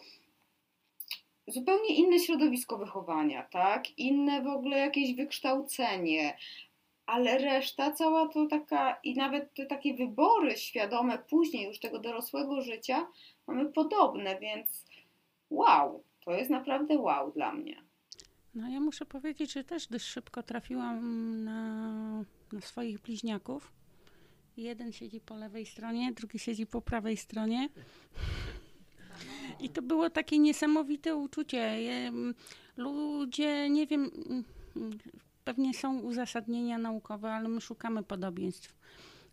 zupełnie 1.47 1.95
inne 1.95 2.19
środowisko 2.19 2.77
wychowania, 2.77 3.43
tak? 3.43 3.99
Inne 3.99 4.41
w 4.41 4.47
ogóle 4.47 4.77
jakieś 4.77 5.15
wykształcenie, 5.15 6.37
ale 7.05 7.37
reszta 7.37 7.91
cała 7.91 8.27
to 8.27 8.47
taka 8.47 8.99
i 9.03 9.15
nawet 9.15 9.53
te 9.53 9.65
takie 9.65 9.93
wybory 9.93 10.57
świadome 10.57 11.17
później 11.29 11.67
już 11.67 11.79
tego 11.79 11.99
dorosłego 11.99 12.61
życia 12.61 13.07
mamy 13.47 13.65
podobne, 13.65 14.39
więc 14.39 14.85
wow, 15.49 16.03
to 16.25 16.31
jest 16.31 16.49
naprawdę 16.49 16.97
wow 16.97 17.31
dla 17.31 17.53
mnie. 17.53 17.83
No 18.55 18.69
ja 18.69 18.79
muszę 18.79 19.05
powiedzieć, 19.05 19.53
że 19.53 19.63
też 19.63 19.87
dość 19.87 20.05
szybko 20.05 20.43
trafiłam 20.43 21.43
na, 21.43 22.23
swoich 22.61 22.99
bliźniaków. 22.99 23.71
Jeden 24.57 24.93
siedzi 24.93 25.21
po 25.21 25.35
lewej 25.35 25.65
stronie, 25.65 26.11
drugi 26.11 26.39
siedzi 26.39 26.65
po 26.65 26.81
prawej 26.81 27.17
stronie. 27.17 27.69
I 29.59 29.69
to 29.69 29.81
było 29.81 30.09
takie 30.09 30.39
niesamowite 30.39 31.15
uczucie. 31.15 31.79
Ludzie, 32.77 33.69
nie 33.69 33.87
wiem, 33.87 34.11
pewnie 35.43 35.73
są 35.73 35.99
uzasadnienia 35.99 36.77
naukowe, 36.77 37.31
ale 37.31 37.49
my 37.49 37.61
szukamy 37.61 38.03
podobieństw, 38.03 38.75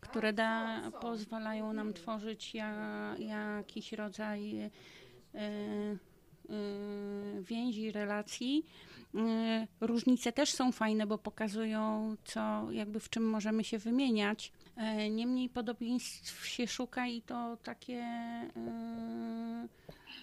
które 0.00 0.32
da, 0.32 0.80
pozwalają 1.00 1.72
nam 1.72 1.92
tworzyć 1.92 2.54
ja, 2.54 3.14
jakiś 3.18 3.92
rodzaj 3.92 4.60
e, 4.60 4.70
więzi, 7.40 7.92
relacji. 7.92 8.66
E, 9.14 9.66
Różnice 9.80 10.32
też 10.32 10.52
są 10.52 10.72
fajne, 10.72 11.06
bo 11.06 11.18
pokazują, 11.18 12.16
co, 12.24 12.72
jakby 12.72 13.00
w 13.00 13.10
czym 13.10 13.30
możemy 13.30 13.64
się 13.64 13.78
wymieniać. 13.78 14.52
E, 14.76 15.10
Niemniej 15.10 15.48
podobieństw 15.48 16.46
się 16.46 16.66
szuka 16.66 17.06
i 17.06 17.22
to 17.22 17.56
takie. 17.62 18.04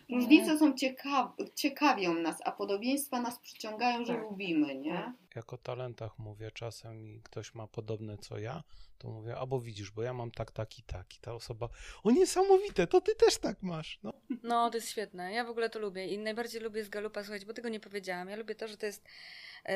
Różnice 0.09 0.59
są 0.59 0.73
ciekaw, 0.73 1.31
ciekawią 1.55 2.13
nas, 2.13 2.37
a 2.45 2.51
podobieństwa 2.51 3.21
nas 3.21 3.39
przyciągają, 3.39 4.05
że 4.05 4.13
Tak. 4.13 4.23
lubimy, 4.23 4.75
nie? 4.75 5.13
Jak 5.35 5.53
o 5.53 5.57
talentach 5.57 6.19
mówię 6.19 6.51
czasem 6.51 7.07
i 7.07 7.21
ktoś 7.23 7.55
ma 7.55 7.67
podobne 7.67 8.17
co 8.17 8.39
ja, 8.39 8.63
to 8.97 9.07
mówię, 9.09 9.37
albo 9.37 9.59
widzisz, 9.59 9.91
bo 9.91 10.03
ja 10.03 10.13
mam 10.13 10.31
tak, 10.31 10.51
tak 10.51 10.79
i 10.79 10.83
tak. 10.83 11.15
I 11.15 11.19
ta 11.19 11.33
osoba, 11.33 11.69
o 12.03 12.11
niesamowite, 12.11 12.87
to 12.87 13.01
ty 13.01 13.15
też 13.15 13.37
tak 13.37 13.63
masz. 13.63 13.99
No. 14.03 14.13
No, 14.43 14.69
to 14.69 14.77
jest 14.77 14.89
świetne. 14.89 15.33
Ja 15.33 15.45
w 15.45 15.49
ogóle 15.49 15.69
to 15.69 15.79
lubię 15.79 16.07
i 16.07 16.17
najbardziej 16.17 16.61
lubię 16.61 16.83
z 16.83 16.89
Galupa 16.89 17.23
słuchać, 17.23 17.45
bo 17.45 17.53
tego 17.53 17.69
nie 17.69 17.79
powiedziałam. 17.79 18.29
Ja 18.29 18.35
lubię 18.35 18.55
to, 18.55 18.67
że 18.67 18.77
to 18.77 18.85
jest 18.85 19.05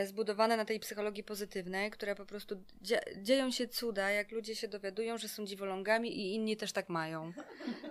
zbudowane 0.05 0.57
na 0.57 0.65
tej 0.65 0.79
psychologii 0.79 1.23
pozytywnej, 1.23 1.91
która 1.91 2.15
po 2.15 2.25
prostu 2.25 2.55
dzie- 2.81 3.01
dzieją 3.17 3.51
się 3.51 3.67
cuda, 3.67 4.09
jak 4.11 4.31
ludzie 4.31 4.55
się 4.55 4.67
dowiadują, 4.67 5.17
że 5.17 5.27
są 5.27 5.45
dziwolągami 5.45 6.19
i 6.19 6.35
inni 6.35 6.57
też 6.57 6.71
tak 6.71 6.89
mają. 6.89 7.33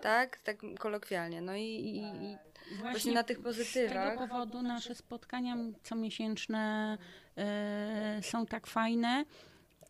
Tak? 0.03 0.39
Tak 0.39 0.57
kolokwialnie. 0.79 1.41
No 1.41 1.57
i, 1.57 1.63
i, 1.63 1.99
i 2.25 2.37
właśnie 2.81 3.13
na 3.13 3.23
tych 3.23 3.39
Z 3.39 3.43
pozytywach. 3.43 4.09
tego 4.15 4.29
powodu 4.29 4.63
nasze 4.63 4.95
spotkania 4.95 5.57
comiesięczne 5.83 6.99
e, 7.37 8.21
są 8.23 8.47
tak 8.47 8.67
fajne. 8.67 9.25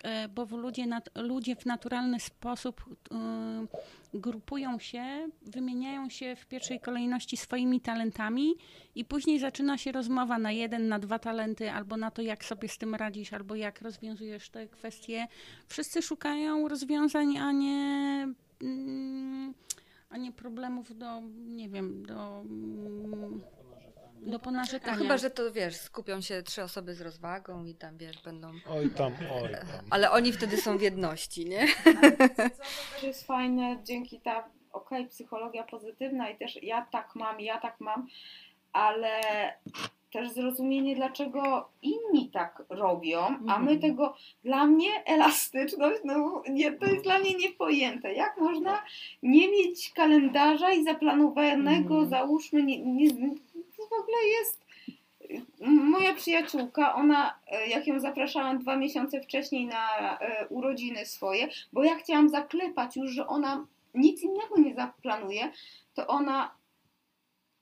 e, 0.05 0.29
bo 0.29 0.45
ludzie, 0.45 0.87
nat, 0.87 1.11
ludzie 1.15 1.57
w 1.57 1.67
naturalny 1.67 2.21
sposób 2.21 2.81
y, 3.13 4.00
grupują 4.15 4.79
się, 4.79 5.29
wymieniają 5.43 6.09
się 6.09 6.37
w 6.37 6.47
pierwszej 6.47 6.81
kolejności 6.81 7.37
swoimi 7.37 7.81
talentami 7.81 8.55
i 8.95 9.05
później 9.05 9.39
zaczyna 9.39 9.79
się 9.79 9.93
rozmowa 9.93 10.39
na 10.39 10.53
jeden, 10.53 10.89
na 10.89 10.99
dwa 10.99 11.19
talenty, 11.19 11.71
albo 11.71 11.97
na 11.97 12.11
to, 12.11 12.23
jak 12.23 12.45
sobie 12.45 12.69
z 12.69 12.79
tym 12.79 12.95
radzisz, 12.95 13.33
albo 13.33 13.55
jak 13.55 13.83
rozwiązujesz 13.83 14.51
te 14.51 14.69
kwestie. 14.69 15.27
Wszyscy 15.69 16.03
szukają 16.03 16.69
rozwiązań, 16.69 17.39
a 17.39 17.53
nie. 17.53 18.29
Mm, 18.63 19.55
a 20.11 20.17
nie 20.17 20.33
problemów 20.33 20.99
do, 20.99 21.23
nie 21.47 21.69
wiem, 21.69 22.07
do, 22.07 22.45
mm, 24.21 24.31
do 24.31 24.37
A 24.37 24.41
ponarzekania. 24.41 24.97
chyba, 24.99 25.19
że 25.19 25.31
to 25.31 25.53
wiesz, 25.53 25.77
skupią 25.77 26.21
się 26.21 26.43
trzy 26.43 26.63
osoby 26.63 26.95
z 26.95 27.01
rozwagą 27.01 27.65
i 27.65 27.75
tam 27.75 27.97
wiesz, 27.99 28.23
będą. 28.23 28.49
Oj 28.71 28.91
tam, 28.91 29.13
oj 29.43 29.51
tam. 29.53 29.61
Ale 29.91 30.11
oni 30.11 30.33
wtedy 30.33 30.57
są 30.57 30.79
w 30.79 30.83
jedności, 30.83 31.47
nie? 31.47 31.67
Co 32.57 32.95
też 32.95 33.03
jest 33.03 33.27
fajne, 33.27 33.77
dzięki 33.85 34.21
ta, 34.21 34.49
okej, 34.73 35.07
psychologia 35.07 35.63
pozytywna 35.65 36.31
i 36.31 36.39
też 36.39 36.63
ja 36.63 36.87
tak 36.93 37.15
mam, 37.15 37.41
ja 37.41 37.61
tak 37.61 37.77
mam, 37.81 38.07
ale 38.73 39.21
też 40.13 40.31
zrozumienie, 40.31 40.97
dlaczego 40.97 41.69
inni 41.83 42.31
tak 42.31 42.63
robią, 42.69 43.21
a 43.27 43.59
my 43.59 43.71
Mhm. 43.73 43.81
tego, 43.81 44.17
dla 44.45 44.67
mnie 44.67 45.05
elastyczność, 45.05 46.01
no 46.05 46.43
nie, 46.49 46.73
to 46.73 46.87
jest 46.87 47.03
dla 47.05 47.19
mnie 47.19 47.35
niepojęte. 47.35 48.15
Jak 48.15 48.37
można 48.39 48.83
nie 49.23 49.49
mieć 49.51 49.93
kalendarza 49.93 50.71
i 50.73 50.85
zaplanowanego, 50.85 51.95
Mhm. 51.95 52.09
załóżmy, 52.11 52.63
nie, 52.63 52.79
nie, 52.87 53.09
to 53.81 53.97
w 53.97 54.01
ogóle 54.01 54.19
jest 54.41 54.61
moja 55.61 56.15
przyjaciółka, 56.15 56.95
ona, 56.95 57.39
e, 57.47 57.67
jak 57.69 57.87
ją 57.87 58.01
zapraszałam 58.01 58.59
dwa 58.59 58.77
miesiące 58.77 59.21
wcześniej 59.21 59.67
na 59.67 60.19
e, 60.19 60.47
urodziny 60.49 61.07
swoje, 61.07 61.49
bo 61.73 61.85
ja 61.85 61.97
chciałam 61.97 62.29
zaklepać 62.29 62.97
już, 62.97 63.11
że 63.11 63.27
ona 63.27 63.67
nic 63.95 64.23
innego 64.23 64.59
nie 64.59 64.75
zaplanuje, 64.75 65.53
to 65.95 66.07
ona 66.07 66.55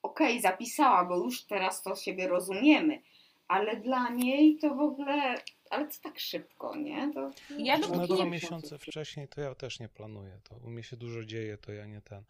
okej, 0.02 0.40
zapisała, 0.40 1.04
bo 1.04 1.16
już 1.16 1.42
teraz 1.42 1.82
to 1.82 1.94
siebie 1.94 2.28
rozumiemy, 2.28 3.02
ale 3.48 3.76
dla 3.76 4.08
niej 4.08 4.56
to 4.56 4.74
w 4.74 4.80
ogóle, 4.80 5.34
ale 5.70 5.88
to 5.88 5.94
tak 6.02 6.18
szybko, 6.18 6.76
nie? 6.76 7.12
To, 7.14 7.30
Ja 7.58 7.78
Na 7.78 7.88
dopóki 7.88 8.14
dwa 8.14 8.24
miesiące 8.24 8.78
wcześniej 8.78 9.28
to 9.28 9.40
ja 9.40 9.54
też 9.54 9.80
nie 9.80 9.88
planuję. 9.88 10.40
To 10.44 10.56
u 10.56 10.70
mnie 10.70 10.82
się 10.82 10.96
dużo 10.96 11.24
dzieje, 11.24 11.58
to 11.58 11.72
ja 11.72 11.86
nie 11.86 12.00
ten. 12.00 12.24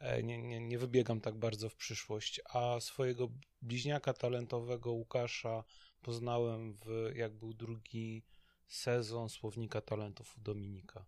e, 0.00 0.22
Nie, 0.22 0.38
nie, 0.38 0.60
nie 0.60 0.78
wybiegam 0.78 1.20
tak 1.20 1.34
bardzo 1.38 1.68
w 1.68 1.76
przyszłość. 1.76 2.40
A 2.44 2.80
swojego 2.80 3.28
bliźniaka 3.62 4.12
talentowego 4.12 4.92
Łukasza 4.92 5.64
poznałem 6.02 6.74
w 6.74 7.12
jak 7.14 7.32
był 7.32 7.54
drugi 7.54 8.22
sezon 8.66 9.28
Słownika 9.28 9.80
Talentów 9.80 10.38
u 10.38 10.40
Dominika. 10.40 11.06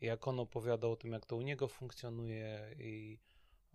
Jak 0.00 0.28
on 0.28 0.40
opowiadał 0.40 0.92
o 0.92 0.96
tym, 0.96 1.12
jak 1.12 1.26
to 1.26 1.36
u 1.36 1.42
niego 1.42 1.68
funkcjonuje 1.68 2.74
i, 2.78 3.18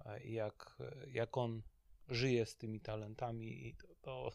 e, 0.05 0.23
i 0.23 0.33
jak, 0.33 0.77
jak 1.07 1.37
on 1.37 1.61
żyje 2.07 2.45
z 2.45 2.55
tymi 2.57 2.81
talentami, 2.81 3.67
i 3.67 3.75
to, 3.75 3.87
to, 4.01 4.31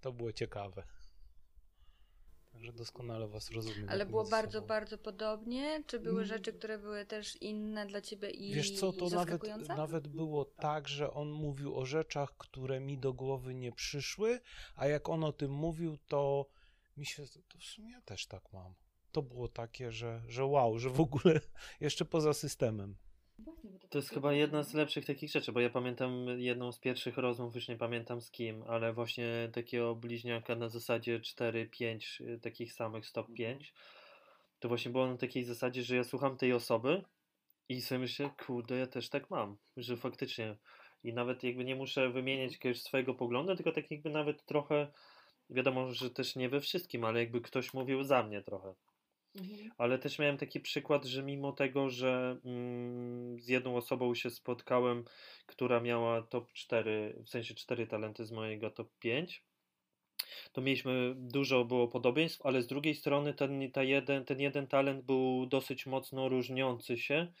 to 0.00 0.12
było 0.12 0.32
ciekawe. 0.32 0.82
Także 2.52 2.72
doskonale 2.72 3.28
was 3.28 3.50
rozumiem. 3.50 3.88
Ale 3.88 4.06
było 4.06 4.24
bardzo, 4.24 4.52
sobą. 4.58 4.66
bardzo 4.66 4.98
podobnie? 4.98 5.84
Czy 5.86 6.00
były 6.00 6.22
Mm. 6.22 6.26
rzeczy, 6.26 6.52
które 6.52 6.78
były 6.78 7.06
też 7.06 7.36
inne 7.42 7.86
dla 7.86 8.00
ciebie 8.00 8.30
i 8.30 8.54
Wiesz 8.54 8.80
co, 8.80 8.92
to 8.92 9.08
nawet, 9.08 9.68
nawet 9.68 10.08
było 10.08 10.44
tak, 10.44 10.88
że 10.88 11.12
on 11.12 11.30
mówił 11.30 11.76
o 11.78 11.86
rzeczach, 11.86 12.36
które 12.38 12.80
mi 12.80 12.98
do 12.98 13.12
głowy 13.12 13.54
nie 13.54 13.72
przyszły, 13.72 14.40
a 14.76 14.86
jak 14.86 15.08
on 15.08 15.24
o 15.24 15.32
tym 15.32 15.50
mówił, 15.50 15.98
to 16.08 16.46
mi 16.96 17.06
się, 17.06 17.26
to 17.48 17.58
w 17.58 17.64
sumie 17.64 17.90
ja 17.90 18.00
też 18.00 18.26
tak 18.26 18.52
mam. 18.52 18.74
To 19.12 19.22
było 19.22 19.48
takie, 19.48 19.92
że, 19.92 20.22
że 20.28 20.44
wow, 20.44 20.78
że 20.78 20.90
w 20.90 21.00
ogóle 21.00 21.40
jeszcze 21.80 22.04
poza 22.04 22.34
systemem. 22.34 22.96
To 23.90 23.98
jest 23.98 24.10
chyba 24.10 24.32
jedna 24.32 24.62
z 24.62 24.74
lepszych 24.74 25.04
takich 25.04 25.30
rzeczy, 25.30 25.52
bo 25.52 25.60
ja 25.60 25.70
pamiętam 25.70 26.26
jedną 26.38 26.72
z 26.72 26.78
pierwszych 26.78 27.16
rozmów, 27.16 27.54
już 27.54 27.68
nie 27.68 27.76
pamiętam 27.76 28.20
z 28.20 28.30
kim, 28.30 28.62
ale 28.62 28.92
właśnie 28.92 29.48
takiego 29.52 29.94
bliźniaka 29.94 30.56
na 30.56 30.68
zasadzie 30.68 31.20
4-5 31.20 32.24
y, 32.24 32.40
takich 32.40 32.72
samych 32.72 33.06
stop 33.06 33.32
5. 33.32 33.74
To 34.58 34.68
właśnie 34.68 34.90
było 34.90 35.06
na 35.06 35.16
takiej 35.16 35.44
zasadzie, 35.44 35.82
że 35.82 35.96
ja 35.96 36.04
słucham 36.04 36.36
tej 36.36 36.52
osoby 36.52 37.04
i 37.68 37.82
sobie 37.82 37.98
myślę, 37.98 38.30
kurde, 38.46 38.76
ja 38.76 38.86
też 38.86 39.08
tak 39.08 39.30
mam, 39.30 39.56
że 39.76 39.96
faktycznie. 39.96 40.56
I 41.04 41.12
nawet 41.12 41.42
jakby 41.42 41.64
nie 41.64 41.76
muszę 41.76 42.10
wymieniać 42.10 42.52
jakiegoś 42.52 42.82
swojego 42.82 43.14
poglądu, 43.14 43.56
tylko 43.56 43.72
tak 43.72 43.90
jakby 43.90 44.10
nawet 44.10 44.44
trochę, 44.44 44.92
wiadomo, 45.50 45.92
że 45.92 46.10
też 46.10 46.36
nie 46.36 46.48
we 46.48 46.60
wszystkim, 46.60 47.04
ale 47.04 47.20
jakby 47.20 47.40
ktoś 47.40 47.74
mówił 47.74 48.04
za 48.04 48.22
mnie 48.22 48.42
trochę. 48.42 48.74
Ale 49.78 49.98
też 49.98 50.18
miałem 50.18 50.38
taki 50.38 50.60
przykład, 50.60 51.04
że 51.04 51.22
mimo 51.22 51.52
tego, 51.52 51.90
że 51.90 52.36
mm, 52.44 53.40
z 53.40 53.48
jedną 53.48 53.76
osobą 53.76 54.14
się 54.14 54.30
spotkałem, 54.30 55.04
która 55.46 55.80
miała 55.80 56.22
top 56.22 56.52
4, 56.52 57.22
w 57.24 57.28
sensie 57.28 57.54
4 57.54 57.86
talenty 57.86 58.24
z 58.24 58.32
mojego 58.32 58.70
top 58.70 58.88
5, 58.98 59.44
to 60.52 60.60
mieliśmy 60.60 61.14
dużo 61.16 61.64
było 61.64 61.88
podobieństw, 61.88 62.46
ale 62.46 62.62
z 62.62 62.66
drugiej 62.66 62.94
strony 62.94 63.34
ten, 63.34 63.72
ta 63.72 63.82
jeden, 63.82 64.24
ten 64.24 64.40
jeden 64.40 64.66
talent 64.66 65.04
był 65.04 65.46
dosyć 65.46 65.86
mocno 65.86 66.28
różniący 66.28 66.98
się. 66.98 67.32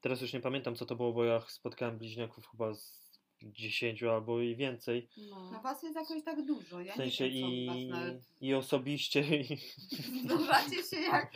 Teraz 0.00 0.20
już 0.20 0.32
nie 0.32 0.40
pamiętam, 0.40 0.74
co 0.74 0.86
to 0.86 0.96
było, 0.96 1.12
bo 1.12 1.24
ja 1.24 1.40
spotkałem 1.40 1.98
bliźniaków 1.98 2.46
chyba 2.50 2.74
z 2.74 3.01
10 3.44 4.02
albo 4.02 4.40
i 4.40 4.56
więcej. 4.56 5.08
no 5.52 5.60
was 5.62 5.82
jest 5.82 5.96
jakoś 5.96 6.22
tak 6.24 6.46
dużo, 6.46 6.80
ja 6.80 6.92
W 6.92 6.96
sensie 6.96 7.30
nie 7.30 7.30
wiem, 7.30 7.68
co 7.68 7.74
i, 7.74 7.86
nawet... 7.86 8.22
i 8.40 8.54
osobiście, 8.54 9.20
i, 9.20 9.58
Zdarzacie 10.24 10.82
się 10.82 10.96
jak... 10.96 11.32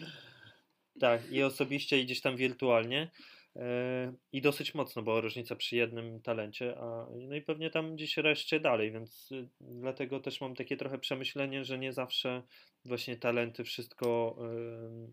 Tak, 1.00 1.32
i 1.32 1.42
osobiście, 1.42 2.00
i 2.00 2.04
gdzieś 2.04 2.20
tam 2.20 2.36
wirtualnie. 2.36 3.10
E, 3.56 4.12
I 4.32 4.42
dosyć 4.42 4.74
mocno 4.74 5.02
była 5.02 5.20
różnica 5.20 5.56
przy 5.56 5.76
jednym 5.76 6.20
talencie, 6.20 6.78
a 6.78 7.06
no 7.28 7.34
i 7.34 7.42
pewnie 7.42 7.70
tam 7.70 7.96
gdzieś 7.96 8.16
reszcie 8.16 8.60
dalej, 8.60 8.92
więc 8.92 9.32
y, 9.32 9.48
dlatego 9.60 10.20
też 10.20 10.40
mam 10.40 10.54
takie 10.54 10.76
trochę 10.76 10.98
przemyślenie, 10.98 11.64
że 11.64 11.78
nie 11.78 11.92
zawsze 11.92 12.42
właśnie 12.84 13.16
talenty 13.16 13.64
wszystko 13.64 14.36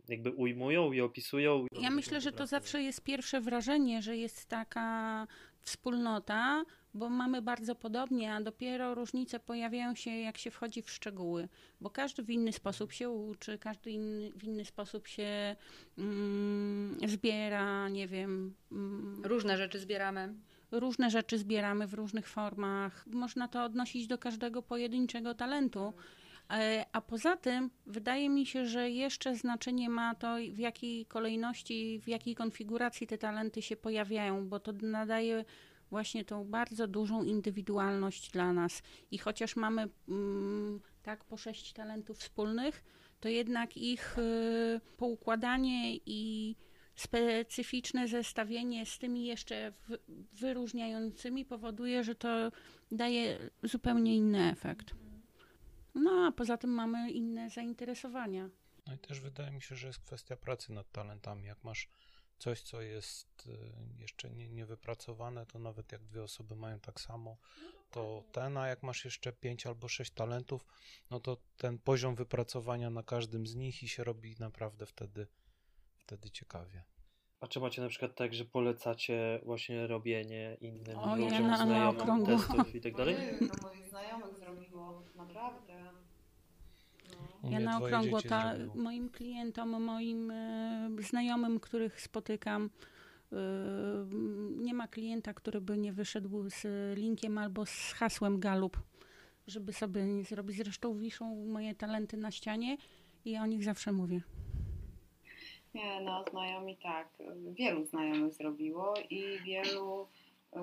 y, 0.08 0.12
jakby 0.12 0.32
ujmują 0.32 0.91
i 0.91 1.02
opisują. 1.02 1.66
Ja 1.82 1.89
myślę, 1.89 2.22
że 2.22 2.32
to 2.32 2.48
zawsze 2.48 2.82
jest 2.82 3.04
pierwsze 3.04 3.41
wrażenie, 3.41 4.02
że 4.02 4.18
jest 4.18 4.50
taka 4.50 5.28
wspólnota, 5.62 6.64
bo 6.94 7.10
mamy 7.10 7.41
bardzo 7.41 7.76
podobnie, 7.76 8.34
a 8.34 8.41
dopiero 8.41 8.96
różnice 8.96 9.39
pojawiają 9.39 9.96
się, 9.96 10.12
jak 10.12 10.38
się 10.38 10.52
wchodzi 10.52 10.82
w 10.82 10.91
szczegóły, 10.91 11.48
bo 11.82 11.89
każdy 11.89 12.24
w 12.24 12.30
inny 12.30 12.52
sposób 12.54 12.91
się 12.91 13.10
uczy, 13.10 13.58
każdy 13.58 13.91
inny, 13.91 14.32
w 14.32 14.44
inny 14.44 14.66
sposób 14.66 15.08
się 15.08 15.56
mm, 15.98 16.98
zbiera, 17.08 17.89
nie 17.89 18.08
wiem. 18.08 18.54
Mm, 18.72 19.22
Różne 19.26 19.58
rzeczy 19.58 19.80
zbieramy. 19.80 20.34
różne 20.72 21.10
rzeczy 21.10 21.38
zbieramy 21.38 21.88
w 21.88 21.94
różnych 21.94 22.28
formach. 22.28 23.06
Można 23.08 23.48
to 23.48 23.64
odnosić 23.64 24.08
do 24.08 24.18
każdego 24.18 24.62
pojedynczego 24.62 25.34
talentu. 25.36 25.94
E, 26.52 26.86
A 26.91 27.02
poza 27.02 27.38
tym, 27.38 27.70
wydaje 27.86 28.30
mi 28.30 28.46
się, 28.46 28.66
że 28.66 28.89
jeszcze 28.89 29.36
znaczenie 29.36 29.89
ma 29.89 30.16
to, 30.16 30.36
w 30.52 30.58
jakiej 30.60 31.06
kolejności, 31.06 32.00
w 32.00 32.08
jakiej 32.08 32.36
konfiguracji 32.36 33.08
te 33.08 33.18
talenty 33.18 33.62
się 33.62 33.76
pojawiają, 33.76 34.48
bo 34.50 34.60
to 34.60 34.72
nadaje 34.82 35.46
właśnie 35.94 36.26
tą 36.26 36.46
bardzo 36.46 36.88
dużą 36.88 37.24
indywidualność 37.24 38.32
dla 38.32 38.54
nas. 38.54 38.82
I 39.12 39.18
chociaż 39.18 39.56
mamy 39.56 39.89
mm, 40.10 40.80
tak 41.04 41.26
po 41.26 41.38
sześć 41.38 41.74
talentów 41.74 42.18
wspólnych, 42.18 42.84
to 43.20 43.30
jednak 43.30 43.78
ich 43.78 44.18
y, 44.18 44.82
poukładanie 44.98 45.96
i 46.06 46.56
specyficzne 46.96 48.08
zestawienie 48.08 48.86
z 48.86 48.98
tymi 49.00 49.26
jeszcze 49.26 49.72
w, 49.72 49.98
wyróżniającymi 50.34 51.46
powoduje, 51.46 52.04
że 52.04 52.16
to 52.16 52.52
daje 52.91 53.50
zupełnie 53.64 54.16
inny 54.16 54.52
efekt. 54.52 54.96
No 55.96 56.12
a 56.28 56.32
poza 56.32 56.58
tym 56.58 56.70
mamy 56.70 57.12
inne 57.12 57.50
zainteresowania. 57.50 58.50
No 58.88 58.94
i 58.94 58.98
też 58.98 59.20
wydaje 59.20 59.52
mi 59.52 59.62
się, 59.62 59.76
że 59.76 59.88
jest 59.88 60.00
kwestia 60.00 60.38
pracy 60.38 60.72
nad 60.72 60.91
talentami. 60.91 61.46
Jak 61.48 61.64
masz 61.64 61.89
coś, 62.44 62.62
co 62.62 62.82
jest 62.82 63.48
y, 63.48 64.02
jeszcze 64.02 64.30
nie, 64.30 64.50
niewypracowane, 64.50 65.46
to 65.46 65.60
nawet 65.60 65.91
jak 65.91 66.04
dwie 66.04 66.24
osoby 66.24 66.56
mają 66.56 66.80
tak 66.80 67.02
samo, 67.02 67.38
to 67.91 68.24
ten, 68.32 68.58
a 68.58 68.68
jak 68.68 68.84
masz 68.84 69.06
jeszcze 69.06 69.34
pięć 69.34 69.66
albo 69.66 69.88
sześć 69.88 70.12
talentów, 70.12 70.66
no 71.12 71.20
to 71.20 71.38
ten 71.58 71.80
poziom 71.80 72.16
wypracowania 72.16 72.89
na 72.89 73.04
każdym 73.04 73.48
z 73.48 73.56
nich 73.56 73.84
i 73.84 73.88
się 73.88 74.04
robi 74.04 74.36
naprawdę 74.39 74.86
wtedy, 74.86 75.28
wtedy 75.96 76.30
ciekawie. 76.30 76.84
A 77.39 77.48
czy 77.48 77.60
macie 77.60 77.82
na 77.82 77.88
przykład 77.89 78.16
tak, 78.16 78.34
że 78.34 78.46
polecacie 78.46 79.39
właśnie 79.44 79.88
robienie 79.88 80.58
innym 80.62 81.00
O, 81.00 81.08
ja 81.10 81.16
ludziom, 81.16 81.41
na- 81.41 81.48
na 81.58 81.66
znajomym 81.66 82.02
okrągło. 82.02 82.28
testów 82.28 82.76
i 82.76 82.82
tak 82.82 82.96
dalej? 82.96 83.16
To 83.39 83.68
moich 83.68 83.88
znajomych 83.88 84.38
zrobiło, 84.38 85.04
naprawdę. 85.16 85.93
Ja 87.50 87.60
na 87.60 87.78
okrągło 87.78 88.22
ta, 88.22 88.54
moim 88.76 89.10
klientom, 89.10 89.84
moim 89.84 90.32
e, 90.32 90.89
znajomym, 91.00 91.60
których 91.60 92.02
spotykam, 92.02 92.70
e, 93.32 93.36
nie 94.58 94.74
ma 94.74 94.88
klienta, 94.88 95.34
który 95.34 95.62
by 95.62 95.78
nie 95.78 95.94
wyszedł 95.94 96.50
z 96.50 96.66
linkiem 96.98 97.38
albo 97.38 97.66
z 97.66 97.94
hasłem 97.94 98.39
Galup, 98.39 98.78
żeby 99.48 99.74
sobie 99.74 100.06
nie 100.06 100.24
zrobić. 100.24 100.58
Zresztą 100.58 100.98
wiszą 100.98 101.46
moje 101.46 101.76
talenty 101.76 102.18
na 102.18 102.32
ścianie 102.32 102.78
i 103.26 103.38
o 103.38 103.46
nich 103.46 103.64
zawsze 103.64 103.91
mówię. 103.91 104.22
Nie, 105.74 106.02
no 106.02 106.26
znajomi 106.32 106.78
tak. 106.78 107.08
Wielu 107.46 107.86
znajomych 107.86 108.34
zrobiło 108.34 108.94
i 109.10 109.39
wielu 109.46 110.08
y, 110.56 110.60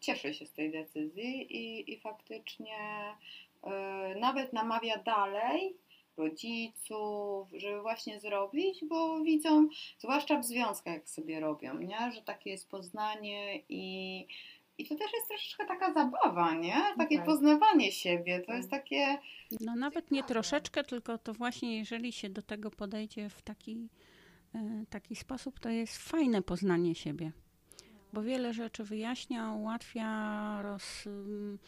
cieszy 0.00 0.34
się 0.34 0.46
z 0.46 0.52
tej 0.52 0.72
decyzji 0.72 1.56
i, 1.56 1.92
i 1.92 2.00
faktycznie 2.00 2.76
y, 3.64 4.20
nawet 4.20 4.52
namawia 4.52 4.98
dalej 4.98 5.76
rodziców, 6.16 7.48
żeby 7.52 7.82
właśnie 7.82 8.20
zrobić, 8.20 8.84
bo 8.88 9.20
widzą, 9.20 9.68
zwłaszcza 9.98 10.38
w 10.38 10.44
związkach, 10.44 10.94
jak 10.94 11.08
sobie 11.08 11.40
robią, 11.40 11.78
nie? 11.78 12.12
że 12.14 12.22
takie 12.22 12.50
jest 12.50 12.70
poznanie 12.70 13.58
i, 13.68 14.26
i 14.78 14.88
to 14.88 14.94
też 14.94 15.12
jest 15.12 15.28
troszeczkę 15.28 15.66
taka 15.66 15.92
zabawa, 15.92 16.54
nie? 16.54 16.82
Takie 16.98 17.16
Tak. 17.16 17.26
poznawanie 17.26 17.92
siebie, 17.92 18.40
to 18.40 18.52
jest 18.52 18.70
takie... 18.70 19.18
No 19.60 19.76
nawet 19.76 20.10
nie 20.10 20.22
troszeczkę, 20.24 20.84
tylko 20.84 21.18
to 21.18 21.32
właśnie 21.32 21.78
jeżeli 21.78 22.12
się 22.12 22.30
do 22.30 22.42
tego 22.42 22.70
podejdzie 22.70 23.28
w 23.28 23.42
taki, 23.42 23.88
e, 24.54 24.84
taki 24.90 25.16
sposób, 25.16 25.60
to 25.60 25.68
jest 25.68 25.96
fajne 25.98 26.42
poznanie 26.42 26.94
siebie. 26.94 27.32
Bo 28.12 28.22
wiele 28.22 28.54
rzeczy 28.54 28.84
wyjaśnia, 28.84 29.52
ułatwia, 29.52 30.62
roz, 30.62 31.06
ym, 31.06 31.58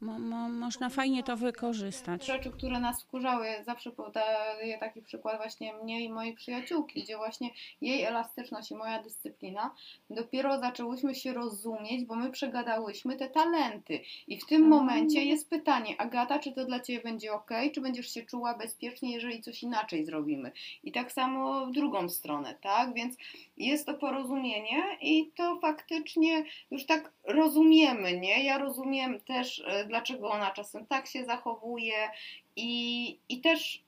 mo, 0.00 0.18
mo, 0.18 0.48
można 0.48 0.88
fajnie 0.88 1.22
to 1.22 1.36
wykorzystać. 1.36 2.26
rzeczy, 2.26 2.50
które 2.50 2.80
nas 2.80 3.02
wkurzały. 3.02 3.46
Zawsze 3.66 3.90
podaję 3.90 4.78
taki 4.78 5.02
przykład 5.02 5.36
właśnie 5.36 5.72
mnie 5.72 6.04
i 6.04 6.08
mojej 6.12 6.34
przyjaciółki, 6.34 7.02
gdzie 7.02 7.16
właśnie 7.16 7.50
jej 7.80 8.02
elastyczność 8.02 8.70
i 8.70 8.74
moja 8.74 9.02
dyscyplina 9.02 9.70
dopiero 10.10 10.58
zaczęłyśmy 10.60 11.14
się 11.14 11.32
rozumieć, 11.32 12.04
bo 12.04 12.14
my 12.14 12.30
przegadałyśmy 12.30 13.16
te 13.16 13.28
talenty. 13.30 14.00
I 14.28 14.40
w 14.40 14.46
tym 14.46 14.56
Mm. 14.58 14.70
momencie 14.70 15.24
jest 15.24 15.50
pytanie, 15.50 16.00
Agata, 16.00 16.38
czy 16.38 16.52
to 16.52 16.64
dla 16.64 16.80
Ciebie 16.80 17.02
będzie 17.02 17.32
ok, 17.32 17.50
czy 17.74 17.80
będziesz 17.80 18.14
się 18.14 18.22
czuła 18.22 18.54
bezpiecznie, 18.58 19.12
jeżeli 19.14 19.42
coś 19.42 19.62
inaczej 19.62 20.04
zrobimy. 20.04 20.52
I 20.84 20.92
tak 20.92 21.12
samo 21.12 21.66
w 21.66 21.72
drugą 21.72 22.08
stronę, 22.08 22.54
tak? 22.60 22.94
Więc 22.94 23.16
jest 23.56 23.86
to 23.86 23.94
porozumienie 23.94 24.82
i 25.02 25.30
to 25.36 25.58
faktycznie 25.60 26.44
już 26.70 26.86
tak 26.86 27.12
rozumiemy, 27.24 28.20
nie? 28.20 28.44
Ja 28.44 28.58
rozumiem 28.58 29.20
też, 29.20 29.62
e, 29.66 29.84
dlaczego 29.88 30.30
ona 30.30 30.50
czasem 30.50 30.86
tak 30.86 31.06
się 31.06 31.24
zachowuje 31.24 32.10
i, 32.56 33.18
i 33.28 33.40
też 33.40 33.82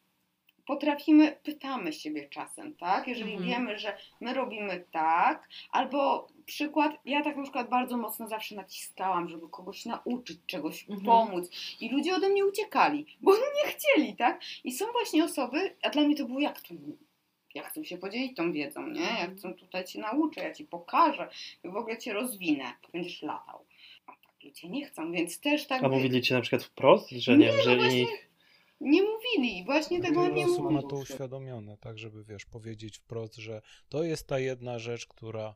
potrafimy, 0.66 1.36
pytamy 1.42 1.92
siebie 1.92 2.28
czasem, 2.28 2.74
tak? 2.76 3.08
Jeżeli 3.08 3.32
Mhm. 3.34 3.48
wiemy, 3.50 3.78
że 3.78 3.96
my 4.20 4.34
robimy 4.34 4.84
tak, 4.92 5.48
albo 5.70 6.28
przykład, 6.46 6.96
ja 7.04 7.22
tak 7.24 7.36
na 7.36 7.42
przykład 7.42 7.68
bardzo 7.68 7.96
mocno 7.96 8.28
zawsze 8.28 8.54
naciskałam, 8.54 9.28
żeby 9.28 9.48
kogoś 9.48 9.84
nauczyć, 9.86 10.38
czegoś 10.46 10.82
Mhm. 10.88 11.04
pomóc 11.06 11.50
i 11.80 11.88
ludzie 11.88 12.14
ode 12.14 12.28
mnie 12.28 12.44
uciekali, 12.46 13.06
bo 13.20 13.32
nie 13.64 13.70
chcieli, 13.72 14.16
tak? 14.16 14.40
I 14.64 14.72
są 14.72 14.92
właśnie 14.92 15.24
osoby, 15.24 15.76
a 15.82 15.90
dla 15.90 16.02
mnie 16.02 16.16
to 16.16 16.24
było 16.24 16.40
jak 16.40 16.60
to 16.60 16.74
ja 17.54 17.62
chcę 17.62 17.84
się 17.84 17.98
podzielić 17.98 18.36
tą 18.36 18.52
wiedzą, 18.52 18.86
nie? 18.86 19.00
Ja 19.00 19.10
Mhm. 19.10 19.36
chcę 19.36 19.54
tutaj 19.54 19.84
Cię 19.84 20.00
nauczę, 20.00 20.40
ja 20.40 20.54
Ci 20.54 20.64
pokażę, 20.64 21.28
w 21.64 21.76
ogóle 21.76 21.98
Cię 21.98 22.12
rozwinę, 22.12 22.64
będziesz 22.92 23.22
latał. 23.22 23.64
Ludzie 24.50 24.68
nie 24.68 24.84
chcą, 24.86 25.12
więc 25.12 25.40
też 25.40 25.66
tak 25.66 25.84
A 25.84 25.88
mówili 25.88 26.22
ci 26.22 26.32
na 26.34 26.40
przykład 26.40 26.62
wprost, 26.64 27.10
że 27.10 27.38
nie, 27.38 27.46
Nie, 27.46 27.62
że 27.62 27.76
no 27.76 27.84
inni... 27.84 28.06
nie 28.80 29.02
mówili, 29.02 29.64
właśnie 29.64 30.00
tego 30.00 30.22
Wiele 30.22 30.34
nie 30.34 30.44
osób 30.46 30.64
ma 30.64 30.70
mówili. 30.70 30.88
to 30.90 30.96
uświadomione, 30.96 31.76
tak 31.78 31.98
żeby 31.98 32.24
wiesz, 32.24 32.46
powiedzieć 32.46 32.98
wprost, 32.98 33.36
że 33.36 33.62
to 33.88 34.02
jest 34.04 34.26
ta 34.26 34.38
jedna 34.38 34.78
rzecz, 34.78 35.06
która 35.06 35.54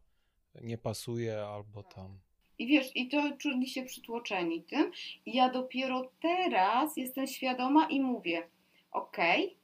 nie 0.63 0.79
pasuje 0.79 1.45
albo 1.47 1.83
tam. 1.83 2.19
I 2.59 2.67
wiesz, 2.67 2.97
i 2.97 3.09
to 3.09 3.37
czuli 3.39 3.69
się 3.69 3.85
przytłoczeni 3.85 4.63
tym. 4.63 4.93
I 5.27 5.37
ja 5.37 5.49
dopiero 5.51 6.11
teraz 6.23 6.97
jestem 6.97 7.27
świadoma 7.27 7.89
i 7.91 8.01
mówię, 8.01 8.49
okej, 8.93 9.57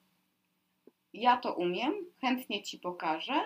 ja 1.13 1.37
to 1.37 1.55
umiem, 1.55 1.95
chętnie 2.21 2.63
Ci 2.63 2.79
pokażę. 2.79 3.41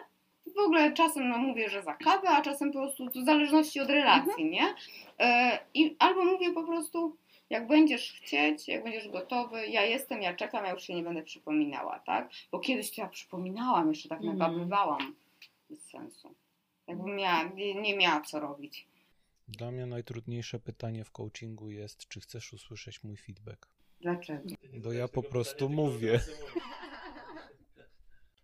W 0.47 0.59
ogóle 0.59 0.93
czasem 0.93 1.29
no, 1.29 1.39
mówię, 1.39 1.71
że 1.71 1.83
za 1.83 1.95
kawę, 1.95 2.29
a 2.29 2.43
czasem 2.43 2.73
po 2.73 2.79
prostu 2.79 3.11
w 3.11 3.25
zależności 3.25 3.81
od 3.81 3.89
relacji, 3.89 4.51
nie? 4.51 4.75
E, 5.19 5.59
I 5.75 5.97
albo 5.99 6.25
mówię 6.25 6.53
po 6.53 6.65
prostu, 6.65 7.17
jak 7.51 7.67
będziesz 7.67 8.13
chcieć, 8.13 8.69
jak 8.69 8.83
będziesz 8.85 9.09
gotowy, 9.09 9.67
ja 9.67 9.85
jestem, 9.85 10.23
ja 10.23 10.35
czekam, 10.35 10.65
ja 10.65 10.73
już 10.73 10.83
się 10.83 10.95
nie 10.95 11.03
będę 11.03 11.23
przypominała, 11.23 11.99
tak? 11.99 12.31
Bo 12.53 12.61
kiedyś 12.61 12.91
to 12.95 13.01
ja 13.01 13.09
przypominałam, 13.09 13.89
jeszcze 13.89 14.09
tak 14.09 14.19
Mhm. 14.21 14.39
nagabywałam. 14.39 15.15
Bez 15.71 15.81
sensu. 15.91 16.35
Jakbym 16.87 17.17
miała, 17.17 17.43
nie, 17.45 17.75
nie 17.75 17.97
miała 17.97 18.21
co 18.21 18.41
robić. 18.41 18.87
Dla 19.49 19.71
mnie 19.71 19.87
najtrudniejsze 19.87 20.59
pytanie 20.59 21.05
w 21.05 21.11
coachingu 21.11 21.71
jest, 21.71 22.09
czy 22.09 22.21
chcesz 22.21 22.53
usłyszeć 22.53 23.05
mój 23.05 23.17
feedback? 23.17 23.69
Dlaczego? 24.01 24.43
Bo 24.83 24.93
ja 24.93 25.09
po 25.09 25.23
prostu 25.23 25.69
mówię. 25.69 26.21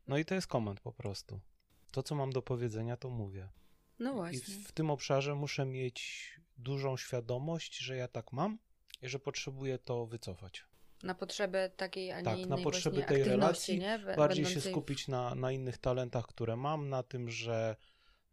No 0.09 0.18
i 0.18 0.24
to 0.24 0.34
jest 0.34 0.46
komend 0.46 0.80
po 0.80 0.92
prostu. 0.92 1.40
To, 1.91 2.03
co 2.03 2.14
mam 2.14 2.32
do 2.32 2.43
powiedzenia, 2.43 2.97
to 2.97 3.11
mówię. 3.11 3.49
No 3.99 4.11
I 4.11 4.14
właśnie. 4.14 4.41
w, 4.55 4.68
w 4.68 4.72
tym 4.72 4.91
obszarze 4.91 5.34
muszę 5.34 5.66
mieć 5.66 6.30
dużą 6.59 6.97
świadomość, 6.97 7.78
że 7.78 7.97
ja 7.97 8.09
tak 8.09 8.32
mam 8.32 8.59
i 9.03 9.09
że 9.09 9.18
potrzebuję 9.18 9.78
to 9.78 10.07
wycofać. 10.07 10.64
Na 11.03 11.14
potrzeby 11.14 11.70
takiej, 11.76 12.12
a 12.12 12.18
nie 12.18 12.24
Tak, 12.24 12.36
na 12.36 12.41
innej 12.41 12.64
potrzeby 12.64 12.97
właśnie 12.97 13.14
tej 13.16 13.24
relacji 13.24 13.78
nie? 13.78 13.99
Bardziej 14.16 14.47
się 14.47 14.61
w- 14.61 14.64
skupić 14.64 15.09
na, 15.09 15.34
na 15.34 15.53
innych 15.53 15.78
talentach, 15.78 16.26
które 16.26 16.57
mam, 16.57 16.88
na 16.88 17.03
tym, 17.03 17.30
że 17.30 17.76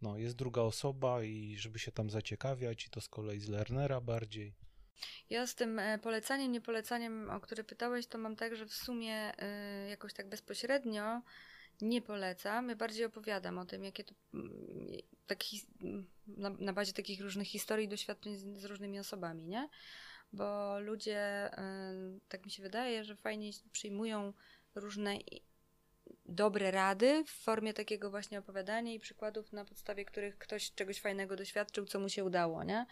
no, 0.02 0.18
jest 0.18 0.36
druga 0.36 0.62
osoba 0.62 1.24
i 1.24 1.56
żeby 1.58 1.80
się 1.80 1.92
tam 1.92 2.10
zaciekawiać 2.10 2.86
i 2.86 2.90
to 2.90 3.02
z 3.02 3.10
kolei 3.10 3.40
z 3.40 3.50
learnera 3.50 4.02
bardziej. 4.02 4.54
Ja 5.30 5.48
z 5.48 5.56
tym 5.56 5.80
e, 5.80 6.00
polecaniem, 6.00 6.52
niepolecaniem, 6.52 7.30
o 7.30 7.40
które 7.40 7.64
pytałeś, 7.64 8.08
to 8.08 8.18
mam 8.18 8.36
tak, 8.36 8.56
że 8.56 8.66
w 8.66 8.74
sumie 8.74 9.14
e, 9.38 9.90
jakoś 9.90 10.14
tak 10.14 10.30
bezpośrednio 10.30 11.22
nie 11.82 12.02
polecam. 12.02 12.70
Ja 12.70 12.76
bardziej 12.76 13.06
opowiadam 13.06 13.58
o 13.58 13.66
tym, 13.66 13.84
jakie 13.84 14.04
to 14.04 14.16
mm, 14.34 14.52
tak, 15.28 15.40
na, 16.28 16.50
na 16.50 16.74
bazie 16.74 16.94
takich 16.94 17.22
różnych 17.22 17.48
historii 17.48 17.88
doświadczeń 17.88 18.38
z, 18.38 18.60
z 18.60 18.66
różnymi 18.66 19.00
osobami, 19.00 19.48
nie? 19.48 19.70
Bo 20.34 20.80
ludzie, 20.80 21.20
e, 21.58 22.20
tak 22.28 22.46
mi 22.46 22.52
się 22.52 22.64
wydaje, 22.64 23.04
że 23.04 23.16
fajnie 23.16 23.52
przyjmują 23.72 24.34
różne 24.76 25.18
dobre 26.26 26.72
rady 26.72 27.24
w 27.28 27.32
formie 27.32 27.74
takiego 27.74 28.10
właśnie 28.10 28.40
opowiadania 28.40 28.94
i 28.94 29.00
przykładów, 29.00 29.54
na 29.54 29.66
podstawie 29.66 30.06
których 30.06 30.38
ktoś 30.38 30.72
czegoś 30.72 31.02
fajnego 31.02 31.36
doświadczył, 31.36 31.86
co 31.86 32.00
mu 32.00 32.10
się 32.10 32.24
udało, 32.24 32.64
nie? 32.64 32.86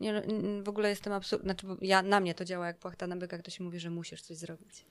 nie 0.00 0.22
w 0.62 0.68
ogóle 0.68 0.88
jestem 0.88 1.12
absurd... 1.12 1.42
Znaczy, 1.42 1.66
bo 1.66 1.76
ja, 1.80 2.02
na 2.02 2.20
mnie 2.20 2.34
to 2.34 2.44
działa 2.44 2.66
jak 2.66 2.78
płachta 2.78 3.06
na 3.06 3.16
byka, 3.16 3.38
ktoś 3.38 3.60
mówi, 3.60 3.80
że 3.80 3.90
musisz 3.90 4.22
coś 4.22 4.36
zrobić. 4.36 4.84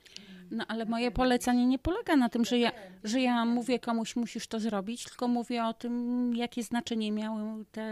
No 0.51 0.65
ale 0.67 0.85
moje 0.85 1.11
polecenie 1.11 1.65
nie 1.67 1.79
polega 1.79 2.15
na 2.15 2.29
tym, 2.29 2.45
że 2.45 2.57
ja, 2.57 2.71
że 3.03 3.21
ja 3.21 3.45
mówię 3.45 3.79
komuś 3.79 4.15
musisz 4.15 4.47
to 4.47 4.59
zrobić, 4.59 5.03
tylko 5.03 5.27
mówię 5.27 5.65
o 5.65 5.73
tym, 5.73 6.35
jakie 6.35 6.63
znaczenie 6.63 7.11
miały 7.11 7.65
te 7.71 7.83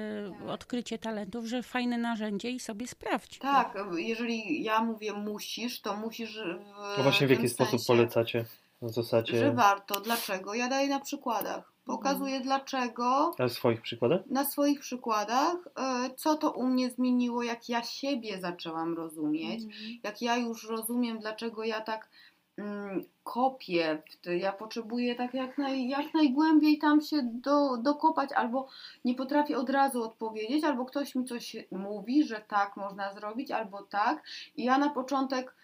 odkrycie 0.48 0.98
talentów, 0.98 1.46
że 1.46 1.64
fajne 1.64 1.98
narzędzie 1.98 2.52
i 2.52 2.60
sobie 2.60 2.88
sprawdź. 2.88 3.40
Tak, 3.40 3.78
jeżeli 3.98 4.64
ja 4.64 4.84
mówię 4.84 5.14
musisz, 5.14 5.82
to 5.82 5.98
musisz 5.98 6.34
w 6.34 6.98
No 6.98 7.04
właśnie 7.04 7.28
w 7.28 7.30
jaki 7.30 7.42
tym 7.42 7.50
sposób 7.50 7.80
sensie, 7.80 7.88
polecacie? 7.88 8.46
Na 8.82 8.90
zasadzie... 8.90 9.40
Że 9.40 9.52
warto. 9.52 10.02
Dlaczego? 10.02 10.54
Ja 10.54 10.68
daję 10.68 10.88
na 10.88 11.00
przykładach. 11.00 11.72
Pokazuję 11.86 12.42
dlaczego, 12.42 13.32
A 13.38 13.48
w 13.48 13.52
swoich 13.52 13.82
przykładach? 13.82 14.22
na 14.26 14.46
swoich 14.46 14.80
przykładach, 14.80 15.56
e, 15.76 16.10
co 16.16 16.36
to 16.36 16.52
u 16.52 16.66
mnie 16.66 16.90
zmieniło, 16.90 17.44
jak 17.44 17.70
ja 17.70 17.84
siebie 17.84 18.42
zaczęłam 18.42 18.98
rozumieć, 18.98 19.64
jak 20.04 20.22
ja 20.22 20.38
już 20.38 20.70
rozumiem, 20.70 21.20
dlaczego 21.20 21.64
ja 21.64 21.82
tak 21.82 22.10
mm, 22.58 23.06
kopię, 23.24 24.04
w 24.26 24.32
ja 24.32 24.52
potrzebuję 24.52 25.16
tak 25.16 25.34
jak, 25.34 25.58
naj, 25.58 25.88
jak 25.88 26.14
najgłębiej 26.14 26.78
tam 26.78 27.02
się 27.02 27.22
do, 27.24 27.78
dokopać, 27.78 28.32
albo 28.32 28.68
nie 29.06 29.16
potrafię 29.16 29.58
od 29.58 29.70
razu 29.70 30.04
odpowiedzieć, 30.04 30.64
albo 30.64 30.86
ktoś 30.86 31.16
mi 31.16 31.26
coś 31.26 31.56
mówi, 31.72 32.24
że 32.24 32.42
tak 32.48 32.78
można 32.78 33.14
zrobić, 33.14 33.52
albo 33.52 33.84
tak. 33.84 34.24
I 34.56 34.64
ja 34.64 34.78
na 34.78 34.90
początek 34.90 35.56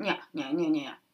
nie, 0.00 0.16
nie, 0.34 0.54
nie, 0.54 0.70
nie. 0.70 1.05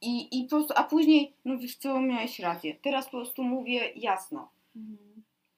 I, 0.00 0.38
I 0.40 0.44
po 0.44 0.50
prostu, 0.50 0.74
a 0.76 0.84
później, 0.84 1.32
no 1.44 1.58
wiesz 1.58 1.76
co, 1.76 2.00
miałeś 2.00 2.38
rację. 2.38 2.74
Teraz 2.82 3.04
po 3.04 3.10
prostu 3.10 3.42
mówię 3.42 3.92
jasno. 3.96 4.48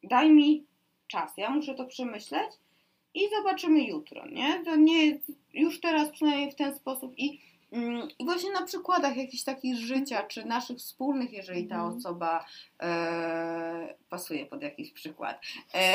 Daj 0.02 0.30
mi 0.30 0.64
czas, 1.06 1.32
ja 1.36 1.50
muszę 1.50 1.74
to 1.74 1.84
przemyśleć 1.84 2.50
i 3.14 3.20
zobaczymy 3.36 3.82
jutro, 3.84 4.26
nie? 4.28 4.64
To 4.64 4.76
nie 4.76 5.18
już 5.54 5.80
teraz 5.80 6.10
przynajmniej 6.10 6.52
w 6.52 6.54
ten 6.54 6.74
sposób 6.74 7.18
i, 7.18 7.40
mm, 7.72 8.08
i 8.18 8.24
właśnie 8.24 8.52
na 8.52 8.62
przykładach 8.66 9.16
jakichś 9.16 9.42
takich 9.42 9.76
życia, 9.76 10.22
czy 10.22 10.44
naszych 10.44 10.78
wspólnych, 10.78 11.32
jeżeli 11.32 11.66
ta 11.66 11.74
Mhm. 11.74 11.96
osoba 11.96 12.44
e, 12.82 13.94
pasuje 14.08 14.46
pod 14.46 14.62
jakiś 14.62 14.92
przykład. 14.92 15.40
E, 15.74 15.94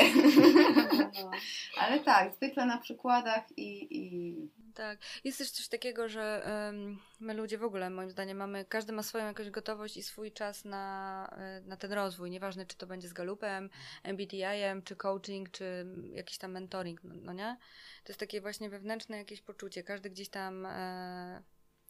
ale 1.80 2.00
tak, 2.00 2.34
zwykle 2.34 2.66
na 2.66 2.78
przykładach 2.78 3.44
i, 3.58 3.86
i 3.90 4.34
Tak. 4.76 4.98
Jest 5.24 5.38
też 5.38 5.50
coś 5.50 5.68
takiego, 5.68 6.08
że 6.08 6.44
em, 6.44 6.98
my 7.20 7.34
ludzie 7.34 7.58
w 7.58 7.64
ogóle, 7.64 7.90
moim 7.90 8.10
zdaniem, 8.10 8.36
mamy, 8.36 8.64
każdy 8.64 8.92
ma 8.92 9.02
swoją 9.02 9.26
jakąś 9.26 9.50
gotowość 9.50 9.96
i 9.96 10.02
swój 10.02 10.32
czas 10.32 10.64
na, 10.64 11.28
e, 11.38 11.60
na 11.60 11.76
ten 11.76 11.92
rozwój. 11.92 12.30
Nieważne, 12.30 12.66
czy 12.66 12.76
to 12.76 12.86
będzie 12.86 13.08
z 13.08 13.12
galupem, 13.12 13.70
MBTI-em, 14.02 14.82
czy 14.82 14.96
coaching, 14.96 15.50
czy 15.50 15.86
jakiś 16.12 16.38
tam 16.38 16.52
mentoring, 16.52 17.04
no, 17.04 17.14
no 17.14 17.32
nie? 17.32 17.56
To 18.04 18.12
jest 18.12 18.20
takie 18.20 18.40
właśnie 18.40 18.70
wewnętrzne 18.70 19.18
jakieś 19.18 19.40
poczucie. 19.42 19.82
Każdy 19.82 20.10
gdzieś 20.10 20.28
tam 20.28 20.66
e, 20.66 21.42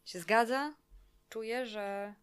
się 0.05 0.21
zgadza, 0.21 0.75
czuje, 1.29 1.67
że 1.67 2.15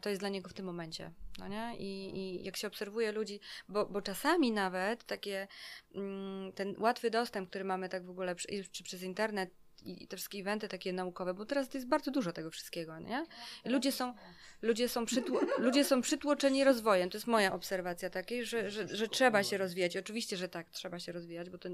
to 0.00 0.08
jest 0.08 0.22
dla 0.22 0.28
niego 0.28 0.48
w 0.48 0.52
tym 0.52 0.66
momencie. 0.66 1.12
No 1.38 1.48
nie? 1.48 1.76
I, 1.78 2.18
I 2.18 2.44
jak 2.44 2.56
się 2.56 2.66
obserwuje 2.66 3.12
ludzi, 3.12 3.40
bo, 3.68 3.86
bo 3.86 4.02
czasami 4.02 4.52
nawet 4.52 5.04
takie 5.04 5.48
mm, 5.94 6.52
ten 6.52 6.74
łatwy 6.78 7.10
dostęp, 7.10 7.50
który 7.50 7.64
mamy 7.64 7.88
tak 7.88 8.06
w 8.06 8.10
ogóle, 8.10 8.34
czy 8.72 8.84
przez 8.84 9.02
internet, 9.02 9.50
i 9.84 10.08
te 10.08 10.16
wszystkie 10.16 10.38
eventy 10.38 10.68
takie 10.68 10.92
naukowe, 10.92 11.34
bo 11.34 11.46
teraz 11.46 11.74
jest 11.74 11.88
bardzo 11.88 12.10
dużo 12.10 12.32
tego 12.32 12.50
wszystkiego, 12.50 12.98
nie? 12.98 13.26
Ludzie 13.64 13.92
są, 13.92 14.14
ludzie 14.62 14.88
są, 14.88 15.06
przytło, 15.06 15.40
ludzie 15.58 15.84
są 15.84 16.02
przytłoczeni 16.02 16.64
rozwojem. 16.64 17.10
To 17.10 17.16
jest 17.16 17.26
moja 17.26 17.52
obserwacja 17.52 18.10
takiej, 18.10 18.46
że, 18.46 18.70
że, 18.70 18.88
że 18.88 19.08
trzeba 19.08 19.42
się 19.42 19.58
rozwijać. 19.58 19.96
Oczywiście, 19.96 20.36
że 20.36 20.48
tak, 20.48 20.70
trzeba 20.70 20.98
się 20.98 21.12
rozwijać, 21.12 21.50
bo 21.50 21.58
to 21.58 21.68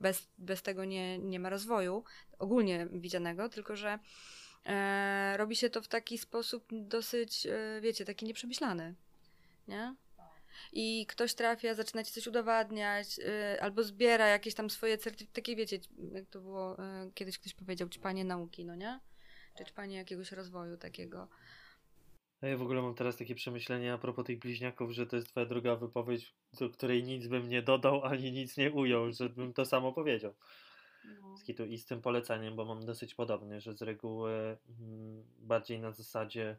bez, 0.00 0.28
bez 0.38 0.62
tego 0.62 0.84
nie, 0.84 1.18
nie 1.18 1.40
ma 1.40 1.48
rozwoju 1.48 2.04
ogólnie 2.38 2.86
widzianego, 2.92 3.48
tylko 3.48 3.76
że 3.76 3.98
e, 4.66 5.36
robi 5.36 5.56
się 5.56 5.70
to 5.70 5.82
w 5.82 5.88
taki 5.88 6.18
sposób 6.18 6.64
dosyć, 6.72 7.46
e, 7.46 7.80
wiecie, 7.80 8.04
taki 8.04 8.26
nieprzemyślany, 8.26 8.94
nie? 9.68 9.94
i 10.72 11.06
ktoś 11.06 11.34
trafia, 11.34 11.74
zaczyna 11.74 12.04
ci 12.04 12.12
coś 12.12 12.26
udowadniać, 12.26 13.18
yy, 13.18 13.60
albo 13.60 13.82
zbiera 13.82 14.26
jakieś 14.26 14.54
tam 14.54 14.70
swoje 14.70 14.98
certyfikaty, 14.98 15.40
takie 15.40 15.56
wiecie, 15.56 15.78
jak 16.12 16.26
to 16.26 16.40
było, 16.40 16.76
yy, 17.04 17.12
kiedyś 17.14 17.38
ktoś 17.38 17.54
powiedział, 17.54 17.88
czy 17.88 18.00
panie 18.00 18.24
nauki, 18.24 18.64
no 18.64 18.74
nie? 18.74 19.00
Czy 19.66 19.72
panie 19.74 19.96
jakiegoś 19.96 20.32
rozwoju 20.32 20.76
takiego. 20.76 21.28
Ja 22.42 22.56
w 22.56 22.62
ogóle 22.62 22.82
mam 22.82 22.94
teraz 22.94 23.16
takie 23.16 23.34
przemyślenie 23.34 23.92
a 23.92 23.98
propos 23.98 24.26
tych 24.26 24.38
bliźniaków, 24.38 24.90
że 24.90 25.06
to 25.06 25.16
jest 25.16 25.28
twoja 25.28 25.46
druga 25.46 25.76
wypowiedź, 25.76 26.34
do 26.60 26.70
której 26.70 27.04
nic 27.04 27.26
bym 27.26 27.48
nie 27.48 27.62
dodał, 27.62 28.04
ani 28.04 28.32
nic 28.32 28.56
nie 28.56 28.72
ujął, 28.72 29.12
żebym 29.12 29.52
to 29.52 29.64
samo 29.64 29.92
powiedział. 29.92 30.34
No. 31.58 31.64
I 31.64 31.78
z 31.78 31.86
tym 31.86 32.02
poleceniem, 32.02 32.56
bo 32.56 32.64
mam 32.64 32.86
dosyć 32.86 33.14
podobnie, 33.14 33.60
że 33.60 33.74
z 33.74 33.82
reguły 33.82 34.58
mm, 34.80 35.24
bardziej 35.38 35.80
na 35.80 35.92
zasadzie 35.92 36.56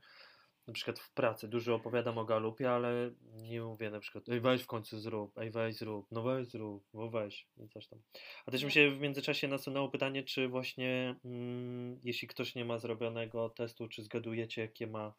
na 0.68 0.74
przykład 0.74 1.00
w 1.00 1.12
pracy 1.12 1.48
dużo 1.48 1.76
opowiadam 1.76 2.18
o 2.18 2.26
galupie, 2.26 2.72
ale 2.72 3.12
nie 3.36 3.62
mówię 3.62 3.90
na 3.90 4.00
przykład 4.00 4.30
ej 4.30 4.40
weź 4.42 4.64
w 4.64 4.68
końcu 4.68 5.00
zrób, 5.00 5.38
ej 5.38 5.52
weź 5.52 5.76
zrób, 5.76 6.08
no 6.12 6.22
weź 6.22 6.48
zrób, 6.48 6.84
no 6.94 7.10
weź 7.10 7.48
i 7.58 7.70
coś 7.70 7.88
tam. 7.88 8.00
A 8.46 8.52
też 8.52 8.64
mi 8.64 8.72
się 8.72 8.92
w 8.92 9.00
międzyczasie 9.00 9.48
nasunęło 9.48 9.90
pytanie, 9.90 10.24
czy 10.24 10.48
właśnie 10.48 11.16
mm, 11.26 12.00
jeśli 12.04 12.28
ktoś 12.28 12.56
nie 12.56 12.66
ma 12.66 12.78
zrobionego 12.78 13.50
testu, 13.50 13.88
czy 13.88 14.04
zgadujecie 14.04 14.62
jakie 14.62 14.88
ma 14.88 15.14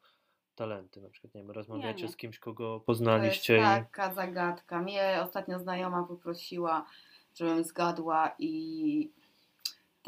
talenty, 0.55 1.01
na 1.01 1.11
przykład 1.11 1.35
nie 1.35 1.41
wiem, 1.41 1.51
rozmawiacie 1.51 2.03
nie. 2.03 2.12
z 2.12 2.16
kimś, 2.16 2.39
kogo 2.39 2.81
poznaliście. 2.81 3.57
To 3.57 3.62
jest 3.62 3.74
taka 3.74 4.14
zagadka. 4.14 4.83
Mnie 4.83 5.18
ostatnio 5.22 5.59
znajoma 5.59 6.05
poprosiła, 6.05 6.87
żebym 7.35 7.64
zgadła 7.64 8.35
i 8.39 9.12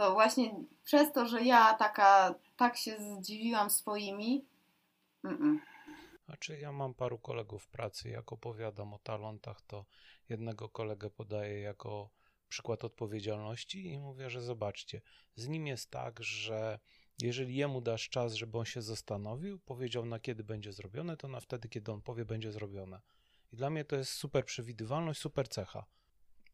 to 0.00 0.12
właśnie 0.12 0.54
przez 0.84 1.12
to, 1.12 1.26
że 1.26 1.44
ja 1.44 1.74
taka, 1.74 2.34
tak 2.56 2.76
się 2.76 2.96
zdziwiłam 3.00 3.70
swoimi, 3.70 4.44
Mm-mm. 5.24 5.58
Znaczy 6.24 6.58
ja 6.58 6.72
mam 6.72 6.94
paru 6.94 7.18
kolegów 7.18 7.62
w 7.64 7.68
pracy, 7.68 8.08
jak 8.08 8.32
opowiadam 8.32 8.94
o 8.94 8.98
talentach, 8.98 9.62
to 9.62 9.84
jednego 10.28 10.68
kolegę 10.68 11.10
podaję 11.10 11.60
jako 11.60 12.10
przykład 12.48 12.84
odpowiedzialności 12.84 13.86
i 13.92 13.98
mówię, 13.98 14.30
że 14.30 14.42
zobaczcie, 14.42 15.00
z 15.34 15.48
nim 15.48 15.66
jest 15.66 15.90
tak, 15.90 16.22
że 16.22 16.78
jeżeli 17.22 17.56
jemu 17.56 17.80
dasz 17.80 18.08
czas, 18.08 18.34
żeby 18.34 18.58
on 18.58 18.64
się 18.64 18.82
zastanowił, 18.82 19.58
powiedział 19.58 20.06
na 20.06 20.20
kiedy 20.20 20.44
będzie 20.44 20.72
zrobione, 20.72 21.16
to 21.16 21.28
na 21.28 21.40
wtedy, 21.40 21.68
kiedy 21.68 21.92
on 21.92 22.02
powie, 22.02 22.24
będzie 22.24 22.52
zrobione. 22.52 23.00
I 23.52 23.56
dla 23.56 23.70
mnie 23.70 23.84
to 23.84 23.96
jest 23.96 24.12
super 24.12 24.44
przewidywalność, 24.44 25.20
super 25.20 25.48
cecha. 25.48 25.84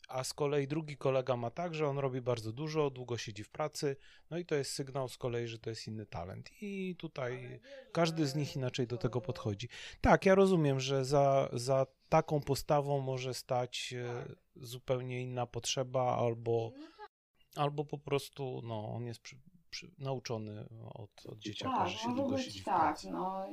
A 0.08 0.24
z 0.24 0.32
kolei 0.32 0.68
drugi 0.68 0.96
kolega 0.96 1.36
ma 1.36 1.50
tak, 1.50 1.74
że 1.74 1.88
on 1.88 1.98
robi 1.98 2.20
bardzo 2.20 2.52
dużo, 2.52 2.90
długo 2.90 3.18
siedzi 3.18 3.44
w 3.44 3.50
pracy, 3.50 3.96
no 4.30 4.38
i 4.38 4.44
to 4.44 4.54
jest 4.54 4.72
sygnał 4.72 5.08
z 5.08 5.18
kolei, 5.18 5.46
że 5.48 5.58
to 5.58 5.70
jest 5.70 5.86
inny 5.86 6.06
talent. 6.06 6.50
I 6.62 6.96
tutaj 6.98 7.60
każdy 7.92 8.26
z 8.26 8.34
nich 8.34 8.56
inaczej 8.56 8.86
do 8.86 8.96
tego 8.96 9.20
podchodzi. 9.20 9.68
Tak, 10.00 10.26
ja 10.26 10.34
rozumiem, 10.34 10.80
że 10.80 11.04
za, 11.04 11.48
za 11.52 11.86
taką 12.08 12.40
postawą 12.40 13.00
może 13.00 13.34
stać 13.34 13.94
e, 13.98 14.34
zupełnie 14.56 15.22
inna 15.22 15.46
potrzeba, 15.46 16.16
albo, 16.16 16.72
albo 17.56 17.84
po 17.84 17.98
prostu 17.98 18.60
no, 18.64 18.88
on 18.88 19.06
jest 19.06 19.20
przy, 19.20 19.36
przy, 19.70 19.90
nauczony 19.98 20.68
od, 20.94 21.26
od 21.26 21.38
dzieciaka, 21.38 21.76
tak, 21.76 21.88
że 21.88 21.98
się 21.98 22.14
długo 22.14 22.38
siedzi 22.38 22.60
w 22.60 22.64
tak, 22.64 22.80
pracy. 22.80 23.10
No. 23.10 23.46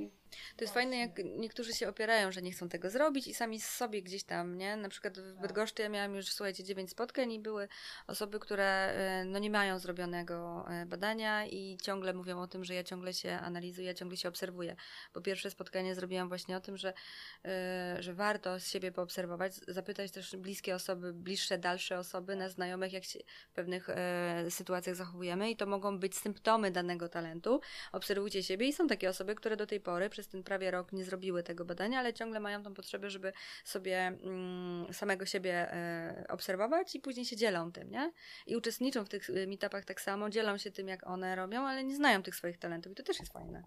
To 0.58 0.64
jest 0.64 0.74
fajne, 0.74 0.98
jak 0.98 1.12
niektórzy 1.38 1.74
się 1.74 1.90
opierają, 1.90 2.32
że 2.32 2.42
nie 2.42 2.52
chcą 2.52 2.70
tego 2.70 2.90
zrobić 2.90 3.28
i 3.28 3.34
sami 3.34 3.62
sobie 3.62 4.02
gdzieś 4.02 4.24
tam, 4.24 4.58
nie? 4.58 4.78
Na 4.78 4.90
przykład 4.90 5.20
w 5.20 5.34
Bydgoszczy 5.42 5.82
ja 5.82 5.90
miałam 5.90 6.16
już, 6.16 6.26
słuchajcie, 6.26 6.64
dziewięć 6.64 6.90
spotkań 6.90 7.32
i 7.32 7.40
były 7.40 7.68
osoby, 8.08 8.40
które 8.40 8.66
e, 8.66 9.26
no 9.26 9.40
nie 9.40 9.50
mają 9.50 9.80
zrobionego 9.80 10.66
e, 10.70 10.86
badania 10.86 11.46
i 11.46 11.78
ciągle 11.82 12.14
mówią 12.14 12.42
o 12.42 12.48
tym, 12.48 12.64
że 12.64 12.74
ja 12.74 12.84
ciągle 12.84 13.14
się 13.14 13.32
analizuję, 13.32 13.96
ciągle 13.96 14.18
się 14.18 14.30
obserwuję. 14.30 14.76
Bo 15.14 15.22
pierwsze 15.22 15.52
spotkanie 15.52 15.96
zrobiłam 15.96 16.28
właśnie 16.28 16.58
o 16.58 16.60
tym, 16.60 16.78
że, 16.78 16.94
e, 17.46 17.98
że 18.00 18.14
warto 18.14 18.60
z 18.60 18.68
siebie 18.68 18.92
poobserwować, 18.92 19.54
zapytać 19.68 20.12
też 20.12 20.36
bliskie 20.36 20.76
osoby, 20.76 21.14
bliższe, 21.14 21.58
dalsze 21.58 22.00
osoby, 22.00 22.36
na 22.36 22.50
znajomych, 22.50 22.94
jak 22.94 23.04
się 23.04 23.20
w 23.50 23.54
pewnych 23.54 23.88
sytuacjach 24.50 24.96
zachowujemy 24.96 25.52
i 25.52 25.56
to 25.56 25.66
mogą 25.66 26.00
być 26.00 26.18
symptomy 26.18 26.72
danego 26.72 27.10
talentu. 27.10 27.62
Obserwujcie 27.92 28.44
siebie 28.44 28.68
i 28.68 28.74
są 28.74 28.88
takie 28.88 29.10
osoby, 29.10 29.36
które 29.36 29.58
do 29.58 29.68
tej 29.68 29.80
pory 29.80 30.10
przez 30.10 30.23
ten 30.28 30.44
prawie 30.44 30.72
rok 30.72 30.94
nie 30.94 31.04
zrobiły 31.04 31.44
tego 31.44 31.66
badania, 31.66 32.00
ale 32.00 32.14
ciągle 32.14 32.40
mają 32.40 32.64
tą 32.64 32.74
potrzebę, 32.74 33.10
żeby 33.10 33.34
sobie 33.66 34.08
mm, 34.08 34.94
samego 34.94 35.26
siebie 35.26 35.74
e, 35.74 36.26
obserwować 36.30 36.96
i 36.96 37.00
później 37.00 37.26
się 37.26 37.36
dzielą 37.36 37.72
tym, 37.72 37.92
nie? 37.92 38.12
I 38.48 38.56
uczestniczą 38.56 39.06
w 39.06 39.10
tych 39.10 39.30
e, 39.30 39.48
meetupach 39.48 39.86
tak 39.86 40.02
samo, 40.02 40.30
dzielą 40.30 40.58
się 40.58 40.72
tym, 40.72 40.88
jak 40.88 41.08
one 41.08 41.36
robią, 41.36 41.62
ale 41.62 41.84
nie 41.84 41.96
znają 41.96 42.24
tych 42.24 42.36
swoich 42.36 42.58
talentów 42.58 42.92
i 42.92 42.96
to 42.96 43.04
też 43.04 43.20
jest 43.20 43.34
fajne. 43.34 43.64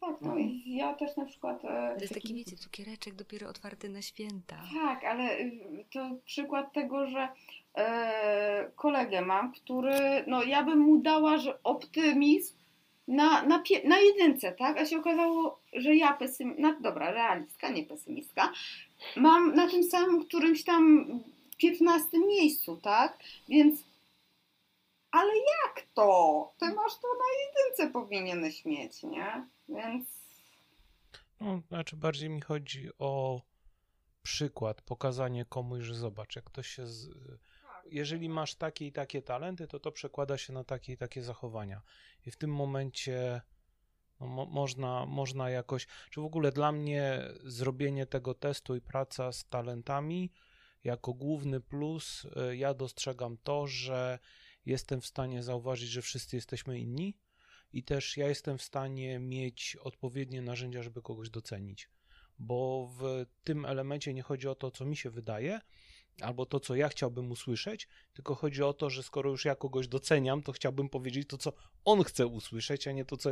Tak, 0.00 0.20
no 0.20 0.36
i 0.38 0.76
ja 0.76 0.94
też 0.94 1.16
na 1.16 1.24
przykład... 1.24 1.64
E, 1.64 1.94
to 1.94 2.00
jest 2.00 2.14
taki, 2.14 2.34
wiecie, 2.34 2.56
cukiereczek 2.56 3.14
dopiero 3.14 3.48
otwarty 3.48 3.88
na 3.88 4.02
święta. 4.02 4.56
Tak, 4.74 5.04
ale 5.04 5.38
y, 5.38 5.84
to 5.92 6.10
przykład 6.24 6.72
tego, 6.72 7.06
że 7.06 7.28
e, 7.74 8.70
kolegę 8.76 9.22
mam, 9.22 9.52
który, 9.52 10.24
no 10.26 10.42
ja 10.42 10.62
bym 10.62 10.78
mu 10.78 10.98
dała, 10.98 11.38
że 11.38 11.62
optymizm 11.62 12.54
na, 13.08 13.42
na, 13.42 13.62
na 13.84 13.98
jedynce, 13.98 14.52
tak? 14.52 14.78
A 14.78 14.86
się 14.86 14.98
okazało, 14.98 15.60
że 15.72 15.96
ja 15.96 16.12
pesym, 16.12 16.54
no 16.58 16.76
dobra, 16.80 17.10
realistka, 17.10 17.68
nie 17.68 17.84
pesymistka, 17.84 18.52
mam 19.16 19.54
na 19.54 19.70
tym 19.70 19.84
samym 19.84 20.24
którymś 20.24 20.64
tam 20.64 21.06
15 21.58 22.18
miejscu, 22.18 22.76
tak? 22.76 23.18
Więc 23.48 23.84
ale 25.10 25.32
jak 25.36 25.86
to? 25.94 26.52
Ty 26.58 26.66
masz 26.66 26.94
to 26.94 27.08
na 27.08 27.24
jedynce 27.46 27.92
powinieneś 27.92 28.64
mieć, 28.64 29.02
nie? 29.02 29.46
Więc... 29.68 30.08
No, 31.40 31.60
znaczy 31.68 31.96
bardziej 31.96 32.30
mi 32.30 32.40
chodzi 32.40 32.88
o 32.98 33.42
przykład, 34.22 34.82
pokazanie 34.82 35.44
komuś, 35.44 35.84
że 35.84 35.94
zobacz, 35.94 36.36
jak 36.36 36.44
ktoś 36.44 36.66
się 36.66 36.86
z, 36.86 37.08
jeżeli 37.90 38.28
masz 38.28 38.54
takie 38.54 38.86
i 38.86 38.92
takie 38.92 39.22
talenty, 39.22 39.66
to 39.66 39.80
to 39.80 39.92
przekłada 39.92 40.38
się 40.38 40.52
na 40.52 40.64
takie 40.64 40.92
i 40.92 40.96
takie 40.96 41.22
zachowania. 41.22 41.82
I 42.26 42.30
w 42.30 42.36
tym 42.36 42.54
momencie 42.54 43.40
no, 44.20 44.26
mo 44.26 44.46
można, 44.46 45.06
można 45.06 45.50
jakoś, 45.50 45.86
czy 46.10 46.20
w 46.20 46.24
ogóle 46.24 46.52
dla 46.52 46.72
mnie 46.72 47.22
zrobienie 47.44 48.06
tego 48.06 48.34
testu 48.34 48.76
i 48.76 48.80
praca 48.80 49.32
z 49.32 49.44
talentami 49.44 50.30
jako 50.84 51.14
główny 51.14 51.60
plus, 51.60 52.24
y, 52.50 52.56
ja 52.56 52.74
dostrzegam 52.74 53.36
to, 53.42 53.66
że 53.66 54.18
jestem 54.66 55.00
w 55.00 55.06
stanie 55.06 55.42
zauważyć, 55.42 55.88
że 55.88 56.02
wszyscy 56.02 56.36
jesteśmy 56.36 56.78
inni 56.78 57.16
i 57.72 57.82
też 57.82 58.16
ja 58.16 58.28
jestem 58.28 58.58
w 58.58 58.62
stanie 58.62 59.18
mieć 59.18 59.76
odpowiednie 59.80 60.42
narzędzia, 60.42 60.82
żeby 60.82 61.02
kogoś 61.02 61.30
docenić. 61.30 61.90
Bo 62.38 62.90
w 62.98 63.26
tym 63.44 63.64
elemencie 63.64 64.14
nie 64.14 64.22
chodzi 64.22 64.48
o 64.48 64.54
to, 64.54 64.70
co 64.70 64.84
mi 64.84 64.96
się 64.96 65.10
wydaje, 65.10 65.60
albo 66.22 66.46
to, 66.46 66.60
co 66.60 66.76
ja 66.76 66.88
chciałbym 66.88 67.30
usłyszeć, 67.30 67.88
tylko 68.14 68.34
chodzi 68.34 68.62
o 68.62 68.72
to, 68.72 68.90
że 68.90 69.02
skoro 69.02 69.30
już 69.30 69.44
ja 69.44 69.54
kogoś 69.54 69.88
doceniam, 69.88 70.42
to 70.42 70.52
chciałbym 70.52 70.88
powiedzieć 70.88 71.28
to, 71.28 71.38
co 71.38 71.52
on 71.84 72.04
chce 72.04 72.26
usłyszeć, 72.26 72.88
a 72.88 72.92
nie 72.92 73.04
to, 73.04 73.16
co. 73.16 73.30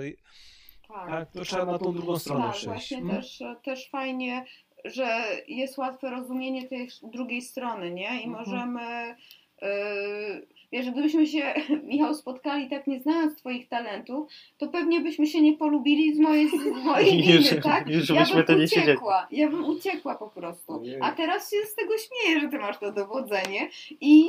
Tak, 0.88 1.08
tak 1.10 1.32
to, 1.32 1.44
trzeba 1.44 1.64
na 1.64 1.78
tą 1.78 1.92
drugą 1.92 2.18
stronę 2.18 2.44
tak, 2.44 2.52
przejść. 2.52 2.66
Właśnie 2.66 2.96
hmm? 2.96 3.16
też, 3.16 3.42
też 3.64 3.90
fajnie, 3.90 4.44
że 4.84 5.24
jest 5.48 5.78
łatwe 5.78 6.10
rozumienie 6.10 6.68
tej 6.68 6.88
drugiej 7.02 7.42
strony, 7.42 7.90
nie? 7.90 8.22
I 8.22 8.24
mhm. 8.24 8.30
możemy. 8.30 9.16
Yy, 9.62 10.46
Wiesz, 10.74 10.90
gdybyśmy 10.90 11.26
się, 11.26 11.54
Michał, 11.82 12.14
spotkali 12.14 12.70
tak 12.70 12.86
nie 12.86 13.00
znając 13.00 13.38
Twoich 13.38 13.68
talentów, 13.68 14.32
to 14.58 14.68
pewnie 14.68 15.00
byśmy 15.00 15.26
się 15.26 15.42
nie 15.42 15.56
polubili 15.56 16.14
z 16.14 16.18
mojej, 16.18 16.48
z 16.48 16.66
mojej 16.84 17.22
winy, 17.22 17.62
tak? 17.62 17.88
Już 17.88 18.10
ja 18.10 18.26
bym 18.34 18.44
to 18.44 18.56
uciekła, 18.56 19.26
ja 19.30 19.48
bym 19.48 19.64
uciekła 19.64 20.14
po 20.14 20.30
prostu. 20.30 20.82
A 21.00 21.12
teraz 21.12 21.50
się 21.50 21.56
z 21.66 21.74
tego 21.74 21.92
śmieję, 21.98 22.40
że 22.40 22.48
Ty 22.48 22.58
masz 22.58 22.78
to 22.78 22.92
dowodzenie 22.92 23.68
i 24.00 24.28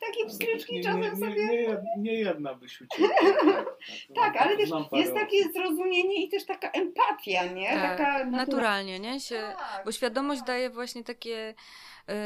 takie 0.00 0.26
pstryczki 0.26 0.80
czasem 0.80 1.00
nie, 1.00 1.16
sobie... 1.16 1.46
Nie, 1.46 1.82
nie 1.98 2.14
jedna 2.14 2.54
byś 2.54 2.80
uciekła. 2.80 3.08
tak, 4.14 4.36
ale 4.42 4.56
też 4.56 4.70
jest 4.92 5.14
takie 5.14 5.52
zrozumienie 5.52 6.24
i 6.24 6.28
też 6.28 6.44
taka 6.46 6.70
empatia, 6.70 7.46
nie? 7.46 7.68
Tak, 7.68 7.98
taka 7.98 8.24
naturalnie, 8.24 9.00
nie? 9.00 9.20
Się, 9.20 9.42
tak. 9.58 9.84
Bo 9.84 9.92
świadomość 9.92 10.42
daje 10.42 10.70
właśnie 10.70 11.04
takie, 11.04 11.54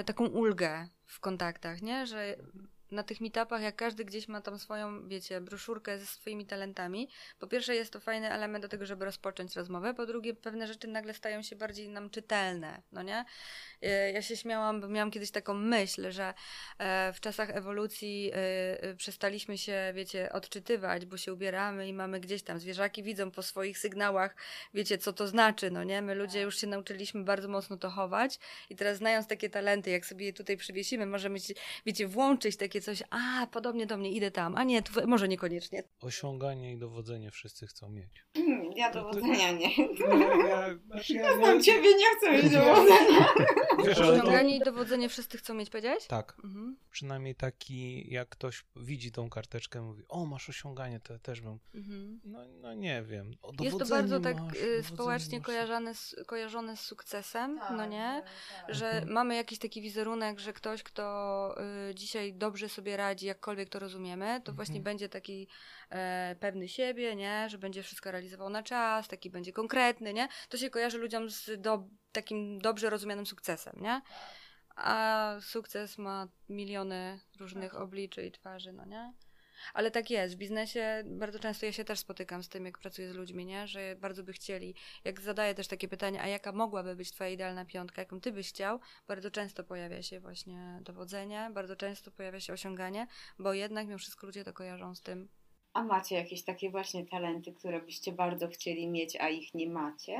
y, 0.01 0.05
taką 0.05 0.27
ulgę 0.27 0.89
w 1.07 1.21
kontaktach, 1.21 1.83
nie? 1.83 2.07
Że 2.07 2.37
na 2.91 3.03
tych 3.03 3.21
meetupach, 3.21 3.63
jak 3.63 3.77
każdy 3.77 4.05
gdzieś 4.05 4.29
ma 4.29 4.41
tam 4.41 4.59
swoją, 4.59 5.09
wiecie, 5.09 5.41
broszurkę 5.41 5.99
ze 5.99 6.07
swoimi 6.07 6.47
talentami, 6.47 7.09
po 7.39 7.47
pierwsze 7.47 7.75
jest 7.75 7.93
to 7.93 8.01
fajny 8.01 8.33
element 8.33 8.65
do 8.65 8.69
tego, 8.69 8.87
żeby 8.87 9.05
rozpocząć 9.05 9.57
rozmowę, 9.57 9.95
po 9.95 10.07
drugie 10.07 10.35
pewne 10.35 10.67
rzeczy 10.67 10.89
nagle 10.89 11.15
stają 11.15 11.43
się 11.43 11.57
bardziej 11.57 11.89
nam 11.89 12.11
czytelne, 12.11 12.83
no 12.93 13.03
nie? 13.03 13.25
E, 13.83 14.13
Ja 14.13 14.23
się 14.23 14.37
śmiałam, 14.37 14.81
bo 14.81 14.89
miałam 14.89 15.11
kiedyś 15.11 15.31
taką 15.31 15.55
myśl, 15.55 16.11
że 16.11 16.35
e, 16.79 17.13
w 17.13 17.21
czasach 17.21 17.51
ewolucji 17.51 18.31
e, 18.35 18.83
e, 18.83 18.95
przestaliśmy 18.95 19.59
się, 19.59 19.93
wiecie, 19.95 20.33
odczytywać, 20.33 21.07
bo 21.07 21.17
się 21.17 21.33
ubieramy 21.33 21.89
i 21.89 21.93
mamy 21.93 22.21
gdzieś 22.21 22.43
tam, 22.43 22.59
zwierzaki 22.59 23.03
widzą 23.03 23.31
po 23.31 23.43
swoich 23.43 23.79
sygnałach, 23.79 24.37
wiecie, 24.75 24.99
co 24.99 25.13
to 25.13 25.29
znaczy, 25.29 25.71
no 25.71 25.85
nie? 25.85 26.03
My 26.03 26.15
ludzie 26.15 26.41
już 26.41 26.61
się 26.61 26.67
nauczyliśmy 26.67 27.25
bardzo 27.25 27.49
mocno 27.49 27.77
to 27.77 27.91
chować 27.91 28.39
i 28.71 28.77
teraz 28.77 28.97
znając 28.99 29.27
takie 29.27 29.51
talenty, 29.51 29.91
jak 29.91 30.07
sobie 30.07 30.27
je 30.27 30.33
tutaj 30.33 30.57
przywiesimy, 30.57 31.07
możemy, 31.07 31.41
ci- 31.41 31.55
wiecie, 31.87 32.09
włączyć 32.09 32.57
takie 32.57 32.78
coś, 32.81 33.03
a, 33.11 33.47
podobnie 33.47 33.87
do 33.87 33.97
mnie, 33.97 34.13
idę 34.13 34.31
tam, 34.31 34.57
a 34.57 34.65
nie, 34.65 34.83
tu, 34.83 35.07
może 35.07 35.29
niekoniecznie. 35.29 35.83
Osiąganie 36.01 36.73
i 36.73 36.79
dowodzenie 36.79 37.31
wszyscy 37.31 37.67
chcą 37.67 37.89
mieć. 37.91 38.25
Mm, 38.35 38.73
Ja 38.77 38.93
dowodzenia 38.93 39.53
nie. 39.53 39.69
No, 40.09 40.17
ja, 40.49 40.69
znaczy 40.87 41.13
ja, 41.15 41.35
Znam 41.37 41.63
ciebie, 41.63 41.89
nie 41.99 42.07
chcę 42.17 42.33
mieć 42.33 42.53
dowodzenia. 42.53 43.29
Wiesz, 43.87 43.99
ale 43.99 44.17
to, 44.19 44.23
Osiąganie 44.23 44.57
i 44.57 44.61
dowodzenie 44.61 45.09
wszyscy 45.09 45.39
chcą 45.39 45.55
mieć, 45.55 45.71
powiedziałeś? 45.71 46.07
tak, 46.07 46.37
Mhm. 46.45 46.77
przynajmniej 46.91 47.35
taki, 47.35 48.11
jak 48.13 48.29
ktoś 48.29 48.65
widzi 48.77 49.13
tą 49.13 49.31
karteczkę, 49.31 49.81
mówi, 49.83 50.03
o, 50.09 50.27
masz 50.27 50.49
osiąganie, 50.49 51.01
to 51.01 51.13
ja 51.13 51.19
też 51.19 51.41
bym. 51.41 51.59
Mhm. 51.75 52.21
No, 52.25 52.39
no 52.61 52.75
nie 52.75 53.03
wiem. 53.03 53.31
O, 53.43 53.53
Jest 53.61 53.79
to 53.79 53.87
bardzo 53.87 54.21
tak 54.21 54.37
masz, 54.41 54.55
y, 54.57 54.83
społecznie 54.83 55.39
masz. 55.39 55.47
kojarzone 55.47 55.95
z, 55.95 56.17
kojarzone 56.27 56.77
z 56.77 56.81
sukcesem, 56.81 57.59
Tak, 57.59 57.71
no 57.77 57.87
nie? 57.87 58.23
Że 58.69 58.87
Mhm. 58.91 59.13
mamy 59.13 59.35
jakiś 59.37 59.59
taki 59.59 59.83
wizerunek, 59.83 60.39
że 60.41 60.53
ktoś, 60.53 60.83
kto 60.83 61.55
y, 61.91 61.95
dzisiaj 61.95 62.35
dobrze 62.35 62.68
sobie 62.69 62.97
radzi, 62.97 63.27
jakkolwiek 63.27 63.69
to 63.69 63.79
rozumiemy, 63.79 64.41
to 64.45 64.53
właśnie 64.53 64.77
Mhm. 64.77 64.85
będzie 64.85 65.09
taki 65.09 65.49
e, 65.91 66.37
pewny 66.41 66.69
siebie, 66.69 67.17
nie? 67.17 67.49
Że 67.49 67.59
będzie 67.59 67.83
wszystko 67.83 68.11
realizował 68.11 68.51
na 68.51 68.63
czas, 68.63 69.09
taki 69.09 69.31
będzie 69.31 69.53
konkretny, 69.53 70.15
nie? 70.15 70.29
To 70.49 70.57
się 70.57 70.71
kojarzy 70.71 70.99
ludziom 70.99 71.31
z 71.31 71.61
do, 71.61 71.85
takim 72.13 72.59
dobrze 72.59 72.91
rozumianym 72.91 73.27
sukcesem, 73.27 73.75
nie? 73.81 74.03
A 74.77 75.37
sukces 75.41 75.99
ma 75.99 76.29
miliony 76.49 77.21
różnych 77.41 77.75
obliczy 77.75 78.27
i 78.27 78.33
twarzy, 78.33 78.73
no 78.73 78.85
nie? 78.85 79.13
Ale 79.75 79.91
tak 79.91 80.11
jest, 80.11 80.35
w 80.35 80.39
biznesie 80.39 81.03
bardzo 81.07 81.39
często 81.39 81.67
ja 81.67 81.73
się 81.73 81.85
też 81.85 81.99
spotykam 81.99 82.43
z 82.43 82.49
tym, 82.49 82.65
jak 82.65 82.79
pracuję 82.79 83.13
z 83.13 83.17
ludźmi, 83.17 83.47
nie? 83.47 83.67
Że 83.67 83.97
bardzo 83.97 84.23
by 84.23 84.33
chcieli, 84.33 84.75
jak 85.05 85.21
zadaję 85.21 85.55
też 85.55 85.69
takie 85.69 85.89
pytanie, 85.89 86.23
a 86.23 86.27
jaka 86.27 86.53
mogłaby 86.53 86.97
być 86.97 87.13
twoja 87.13 87.31
idealna 87.31 87.65
piątka, 87.65 88.03
jaką 88.03 88.21
ty 88.21 88.33
byś 88.33 88.49
chciał, 88.49 88.81
bardzo 89.09 89.31
często 89.31 89.65
pojawia 89.65 90.03
się 90.03 90.21
właśnie 90.21 90.79
dowodzenie, 90.83 91.51
bardzo 91.55 91.77
często 91.77 92.11
pojawia 92.11 92.41
się 92.41 92.53
osiąganie, 92.53 93.07
bo 93.39 93.53
jednak 93.53 93.87
mimo 93.87 93.99
wszystko 93.99 94.27
ludzie 94.27 94.45
to 94.45 94.53
kojarzą 94.53 94.95
z 94.95 95.01
tym. 95.03 95.29
A 95.73 95.83
macie 95.85 96.15
jakieś 96.15 96.45
takie 96.45 96.71
właśnie 96.71 97.07
talenty, 97.07 97.53
które 97.53 97.81
byście 97.83 98.13
bardzo 98.13 98.49
chcieli 98.49 98.89
mieć, 98.89 99.17
a 99.17 99.29
ich 99.29 99.55
nie 99.55 99.69
macie? 99.71 100.19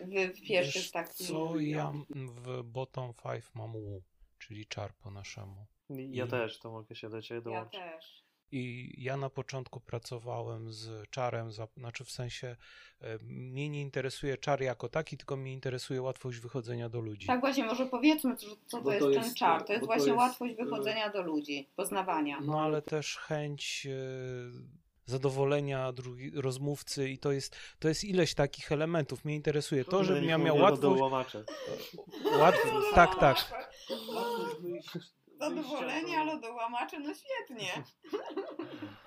W 0.00 0.40
pierwszych 0.46 0.82
Wiesz 0.82 0.90
takich. 0.90 1.26
co, 1.26 1.60
ja 1.60 1.92
w 2.14 2.62
bottom 2.62 3.12
five 3.22 3.54
mam 3.54 3.72
Wu, 3.72 4.02
czyli 4.38 4.66
czar 4.66 4.94
po 4.94 5.10
naszemu. 5.10 5.66
Ja 5.90 6.24
I- 6.24 6.28
też, 6.28 6.58
to 6.58 6.70
mogę 6.70 6.94
się 6.94 7.10
do 7.10 7.22
ciebie 7.22 7.38
Ja 7.38 7.44
dołączyć. 7.44 7.80
też. 7.80 8.23
I 8.56 8.94
ja 8.98 9.16
na 9.16 9.30
początku 9.30 9.80
pracowałem 9.80 10.72
z 10.72 11.10
czarem, 11.10 11.52
za- 11.52 11.68
znaczy 11.76 12.04
w 12.04 12.10
sensie 12.10 12.56
e, 13.00 13.18
mnie 13.22 13.68
nie 13.68 13.80
interesuje 13.80 14.36
czar 14.38 14.60
jako 14.62 14.88
taki, 14.88 15.16
tylko 15.16 15.36
mnie 15.36 15.52
interesuje 15.52 16.02
łatwość 16.02 16.38
wychodzenia 16.38 16.88
do 16.88 17.00
ludzi. 17.00 17.26
Tak 17.26 17.40
właśnie, 17.40 17.64
może 17.64 17.86
powiedzmy, 17.86 18.36
co, 18.36 18.46
co 18.66 18.82
to 18.82 18.90
jest 18.92 19.04
to 19.06 19.10
ten 19.12 19.22
jest- 19.22 19.36
czar. 19.36 19.64
To 19.64 19.72
jest 19.72 19.80
bo 19.80 19.86
to 19.86 19.92
właśnie 19.92 20.12
jest, 20.12 20.18
łatwość 20.18 20.52
y- 20.52 20.64
wychodzenia 20.64 21.10
do 21.10 21.22
ludzi, 21.22 21.68
poznawania. 21.76 22.40
No 22.40 22.60
ale 22.60 22.82
też 22.82 23.16
chęć 23.16 23.86
e, 23.86 23.90
zadowolenia 25.06 25.92
drugi, 25.92 26.30
rozmówcy 26.34 27.08
i 27.08 27.18
to 27.18 27.32
jest, 27.32 27.56
to 27.78 27.88
jest 27.88 28.04
ileś 28.04 28.34
takich 28.34 28.72
elementów. 28.72 29.24
Mnie 29.24 29.34
interesuje 29.34 29.84
to, 29.84 30.04
żebym 30.04 30.24
ja 30.24 30.38
miał 30.38 30.56
łatwość... 30.56 31.00
Łatw... 32.38 32.58
Tak, 32.94 33.18
tak. 33.20 33.36
Zadowolenia, 35.38 36.24
lodołamacze, 36.24 37.00
no 37.00 37.12
świetnie. 37.14 37.68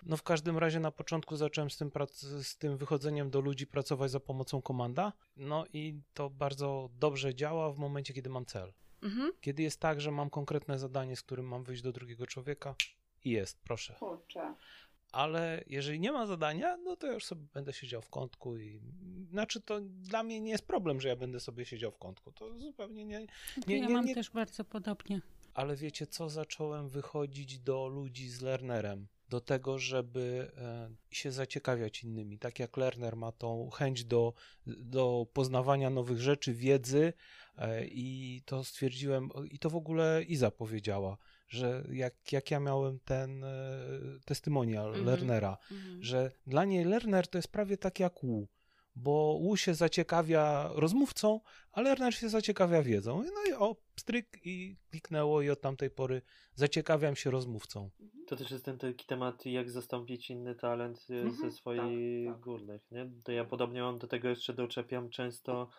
No 0.05 0.17
w 0.17 0.23
każdym 0.23 0.57
razie 0.57 0.79
na 0.79 0.91
początku 0.91 1.35
zacząłem 1.35 1.69
z 1.69 1.77
tym, 1.77 1.91
prac- 1.91 2.43
z 2.43 2.57
tym 2.57 2.77
wychodzeniem 2.77 3.29
do 3.29 3.41
ludzi 3.41 3.67
pracować 3.67 4.11
za 4.11 4.19
pomocą 4.19 4.61
komanda. 4.61 5.13
No 5.37 5.65
i 5.73 5.99
to 6.13 6.29
bardzo 6.29 6.89
dobrze 6.99 7.35
działa 7.35 7.71
w 7.71 7.77
momencie, 7.77 8.13
kiedy 8.13 8.29
mam 8.29 8.45
cel. 8.45 8.73
Mhm. 9.01 9.31
Kiedy 9.41 9.63
jest 9.63 9.79
tak, 9.79 10.01
że 10.01 10.11
mam 10.11 10.29
konkretne 10.29 10.79
zadanie, 10.79 11.15
z 11.15 11.21
którym 11.23 11.45
mam 11.47 11.63
wyjść 11.63 11.81
do 11.81 11.91
drugiego 11.91 12.27
człowieka 12.27 12.75
i 13.23 13.29
jest, 13.31 13.59
proszę. 13.63 13.95
Kurczę. 13.99 14.53
Ale 15.11 15.63
jeżeli 15.67 15.99
nie 15.99 16.11
ma 16.11 16.25
zadania, 16.25 16.77
no 16.77 16.95
to 16.95 17.07
ja 17.07 17.13
już 17.13 17.25
sobie 17.25 17.45
będę 17.53 17.73
siedział 17.73 18.01
w 18.01 18.09
kątku 18.09 18.57
i 18.57 18.79
znaczy 19.31 19.61
to 19.61 19.79
dla 19.81 20.23
mnie 20.23 20.41
nie 20.41 20.51
jest 20.51 20.67
problem, 20.67 21.01
że 21.01 21.07
ja 21.09 21.15
będę 21.15 21.39
sobie 21.39 21.65
siedział 21.65 21.91
w 21.91 21.97
kątku. 21.97 22.31
To 22.31 22.59
zupełnie 22.59 23.05
nie, 23.05 23.19
Nie, 23.67 23.77
ja 23.79 23.87
nie, 23.87 23.93
mam 23.93 24.05
nie- 24.05 24.15
też 24.15 24.29
bardzo 24.31 24.63
podobnie. 24.63 25.21
Ale 25.57 25.75
wiecie 25.75 26.07
co, 26.07 26.29
zacząłem 26.29 26.89
wychodzić 26.89 27.59
do 27.59 27.87
ludzi 27.87 28.29
z 28.29 28.41
Lernerem, 28.41 29.07
do 29.29 29.41
tego, 29.41 29.79
żeby 29.79 30.51
e, 30.57 30.89
się 31.11 31.31
zaciekawiać 31.31 32.03
innymi. 32.03 32.39
Tak 32.39 32.59
jak 32.59 32.77
Lerner 32.77 33.15
ma 33.15 33.31
tą 33.31 33.69
chęć 33.69 34.05
do, 34.05 34.33
do 34.67 35.27
poznawania 35.33 35.89
nowych 35.89 36.21
rzeczy, 36.21 36.53
wiedzy 36.53 37.13
e, 37.57 37.85
i 37.85 38.41
to 38.45 38.63
stwierdziłem, 38.63 39.29
i 39.51 39.59
to 39.59 39.69
w 39.69 39.75
ogóle 39.75 40.23
Iza 40.27 40.51
powiedziała, 40.51 41.17
że 41.47 41.83
jak, 41.91 42.31
jak 42.31 42.51
ja 42.51 42.59
miałem 42.59 42.99
ten 42.99 43.43
e, 43.43 43.49
testymonial 44.25 44.87
Mhm. 44.87 45.05
Lernera, 45.05 45.57
Mhm. 45.71 46.03
że 46.03 46.31
dla 46.47 46.65
niej 46.65 46.85
Lerner 46.85 47.27
to 47.27 47.37
jest 47.37 47.51
prawie 47.51 47.77
tak 47.77 47.99
jak 47.99 48.13
Wu, 48.23 48.47
bo 48.97 49.39
Wu 49.41 49.57
się 49.57 49.73
zaciekawia 49.73 50.69
rozmówcą, 50.73 51.39
a 51.71 51.81
Lerner 51.81 52.15
się 52.15 52.29
zaciekawia 52.29 52.81
wiedzą. 52.83 53.23
No 53.23 53.51
i 53.51 53.53
o, 53.53 53.75
stryk 53.99 54.39
i 54.45 54.77
kliknęło 54.89 55.41
i 55.41 55.49
od 55.49 55.61
tamtej 55.61 55.89
pory 55.89 56.21
zaciekawiam 56.55 57.15
się 57.15 57.31
rozmówcą. 57.31 57.89
To 58.27 58.35
też 58.35 58.51
jest 58.51 58.65
ten 58.65 58.77
taki 58.77 59.05
temat, 59.05 59.45
jak 59.45 59.71
zastąpić 59.71 60.29
inny 60.29 60.55
talent 60.55 61.07
e, 61.09 61.13
Mhm, 61.13 61.35
ze 61.51 61.51
swoich 61.57 62.25
tak, 62.27 62.35
tak. 62.35 62.43
górnych, 62.43 62.91
nie? 62.91 63.09
To 63.23 63.31
ja 63.31 63.45
podobnie 63.45 63.81
mam 63.81 63.99
do 63.99 64.07
tego 64.07 64.27
jeszcze 64.29 64.53
doczepiam 64.53 65.09
często 65.09 65.69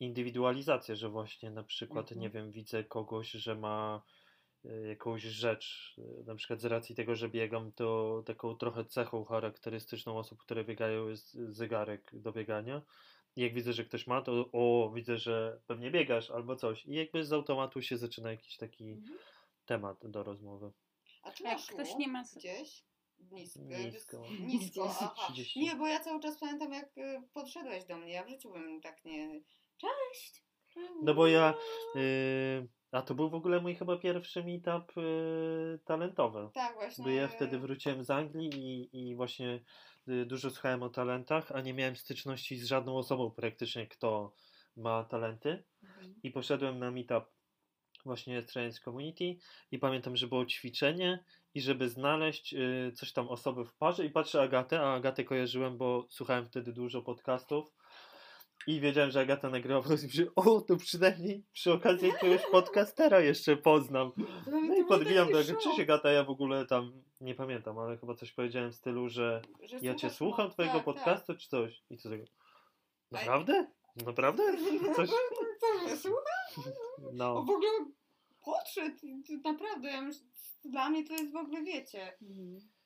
indywidualizację, 0.00 0.96
że 0.96 1.08
właśnie 1.08 1.50
na 1.50 1.62
przykład, 1.64 2.02
Mhm. 2.12 2.20
nie 2.20 2.30
wiem, 2.30 2.50
widzę 2.50 2.84
kogoś, 2.84 3.30
że 3.30 3.54
ma 3.54 4.02
jakąś 4.88 5.22
rzecz, 5.22 5.96
e, 5.98 6.24
na 6.24 6.34
przykład 6.34 6.60
z 6.60 6.64
racji 6.64 6.94
tego, 6.94 7.16
że 7.16 7.28
biegam, 7.28 7.72
to 7.72 8.22
taką 8.26 8.56
trochę 8.56 8.84
cechą 8.84 9.24
charakterystyczną 9.24 10.18
osób, 10.18 10.38
które 10.42 10.64
biegają 10.64 11.08
jest 11.08 11.32
zegarek 11.34 12.10
do 12.12 12.32
biegania. 12.32 12.82
I 13.36 13.42
jak 13.42 13.54
widzę, 13.54 13.72
że 13.72 13.84
ktoś 13.84 14.06
ma, 14.06 14.22
to 14.22 14.48
o, 14.52 14.92
widzę, 14.94 15.18
że 15.18 15.60
pewnie 15.66 15.90
biegasz 15.90 16.30
albo 16.30 16.56
coś. 16.56 16.86
I 16.86 16.94
jakby 16.94 17.24
z 17.24 17.32
automatu 17.32 17.82
się 17.82 17.96
zaczyna 17.96 18.30
jakiś 18.30 18.56
taki 18.56 18.90
Mhm. 18.92 19.18
temat 19.66 20.06
do 20.10 20.22
rozmowy. 20.22 20.72
A 21.22 21.30
czy 21.32 21.42
Jak 21.42 21.52
masz 21.52 21.66
ktoś 21.66 21.96
nie 21.96 22.08
ma 22.08 22.22
gdzieś? 22.36 22.84
Nisko. 23.30 23.60
Nisko. 23.64 24.24
Nisko, 24.40 24.84
aha. 24.90 25.14
30. 25.32 25.60
Nie, 25.60 25.76
bo 25.76 25.86
ja 25.86 26.00
cały 26.00 26.20
czas 26.20 26.38
pamiętam, 26.38 26.72
jak 26.72 26.98
y, 26.98 27.22
podszedłeś 27.34 27.84
do 27.84 27.96
mnie. 27.96 28.12
Ja 28.12 28.24
w 28.24 28.28
życiu 28.28 28.52
bym 28.52 28.80
tak 28.80 29.04
nie... 29.04 29.40
Cześć! 29.76 30.44
No 31.02 31.14
bo 31.14 31.26
ja. 31.26 31.54
Yy, 31.94 32.68
a 32.92 33.02
to 33.02 33.14
był 33.14 33.30
w 33.30 33.34
ogóle 33.34 33.60
mój 33.60 33.74
chyba 33.74 33.96
pierwszy 33.96 34.44
meetup 34.44 34.96
yy, 34.96 35.78
talentowy. 35.84 36.48
Tak, 36.54 36.74
właśnie. 36.74 37.04
Bo 37.04 37.10
ja 37.10 37.28
wtedy 37.28 37.58
wróciłem 37.58 38.04
z 38.04 38.10
Anglii 38.10 38.50
i, 38.54 39.08
i 39.10 39.16
właśnie 39.16 39.60
y, 40.08 40.26
dużo 40.26 40.50
słuchałem 40.50 40.82
o 40.82 40.88
talentach, 40.88 41.52
a 41.52 41.60
nie 41.60 41.74
miałem 41.74 41.96
styczności 41.96 42.56
z 42.56 42.66
żadną 42.66 42.96
osobą 42.96 43.30
praktycznie, 43.30 43.86
kto 43.86 44.34
ma 44.76 45.04
talenty. 45.04 45.64
Mhm. 45.82 46.14
I 46.22 46.30
poszedłem 46.30 46.78
na 46.78 46.90
meetup 46.90 47.24
właśnie 48.04 48.42
Trans 48.42 48.80
Community 48.80 49.36
i 49.70 49.78
pamiętam, 49.78 50.16
że 50.16 50.26
było 50.26 50.46
ćwiczenie 50.46 51.24
i 51.54 51.60
żeby 51.60 51.88
znaleźć 51.88 52.54
y, 52.54 52.92
coś 52.94 53.12
tam 53.12 53.28
osoby 53.28 53.64
w 53.64 53.74
parze 53.74 54.06
i 54.06 54.10
patrzę 54.10 54.42
Agatę, 54.42 54.80
a 54.80 54.94
Agatę 54.94 55.24
kojarzyłem, 55.24 55.78
bo 55.78 56.06
słuchałem 56.10 56.46
wtedy 56.46 56.72
dużo 56.72 57.02
podcastów 57.02 57.72
i 58.66 58.80
wiedziałem, 58.80 59.10
że 59.10 59.20
Agata 59.20 59.50
nagrywa 59.50 59.82
podcast 59.82 60.04
i 60.14 60.26
o, 60.36 60.60
to 60.60 60.76
przynajmniej 60.76 61.44
przy 61.52 61.72
okazji 61.72 62.08
jakiegoś 62.08 62.46
podcastera 62.46 63.20
jeszcze 63.20 63.56
poznam. 63.56 64.12
No 64.46 64.76
i 64.76 64.84
podbijam 64.84 65.32
do 65.32 65.44
cześć 65.44 65.80
Agata, 65.80 66.10
ja 66.12 66.24
w 66.24 66.30
ogóle 66.30 66.66
tam 66.66 67.02
nie 67.20 67.34
pamiętam, 67.34 67.78
ale 67.78 67.96
chyba 67.98 68.14
coś 68.14 68.32
powiedziałem 68.32 68.72
w 68.72 68.74
stylu, 68.74 69.08
że 69.08 69.42
że 69.62 69.78
ja 69.82 69.94
cię 69.94 70.10
słucham 70.10 70.46
mo- 70.46 70.52
twojego 70.52 70.74
tak, 70.74 70.84
podcastu 70.84 71.34
czy 71.36 71.48
coś 71.48 71.82
i 71.90 71.96
co 71.98 72.08
tego. 72.10 72.24
Naprawdę? 73.10 73.66
Naprawdę? 74.06 74.42
Tak. 74.86 74.96
Coś... 74.96 75.10
Słucham? 76.00 76.72
O, 76.98 77.10
No. 77.12 77.34
w 77.34 77.50
ogóle 77.50 77.68
podszedł. 78.44 78.96
Naprawdę, 79.44 79.88
ja 79.88 80.02
myślę, 80.02 80.26
dla 80.64 80.90
mnie 80.90 81.04
to 81.06 81.12
jest 81.12 81.32
w 81.32 81.36
ogóle, 81.36 81.62
wiecie, 81.62 82.18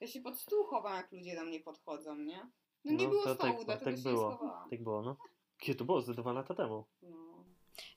ja 0.01 0.07
się 0.07 0.21
pod 0.21 0.39
stół 0.39 0.65
chowam, 0.65 0.97
jak 0.97 1.13
ludzie 1.13 1.35
do 1.37 1.45
mnie 1.45 1.61
podchodzą, 1.61 2.17
nie? 2.17 2.47
No 2.85 2.93
nie 2.93 3.05
No, 3.05 3.11
było 3.11 3.23
to 3.25 3.35
stołu, 3.35 3.53
tak- 3.57 3.65
dlatego 3.67 3.85
tak 3.91 3.97
się 3.97 4.03
było. 4.03 4.31
nie 4.31 4.37
schowałam. 4.37 4.71
Tak 4.71 4.83
było, 4.83 5.03
no. 5.03 5.17
Kiedy 5.59 5.79
to 5.79 5.85
było? 5.85 6.03
Ze 6.03 6.15
dwa 6.15 6.33
lata 6.33 6.55
temu. 6.55 6.85
No. 7.03 7.27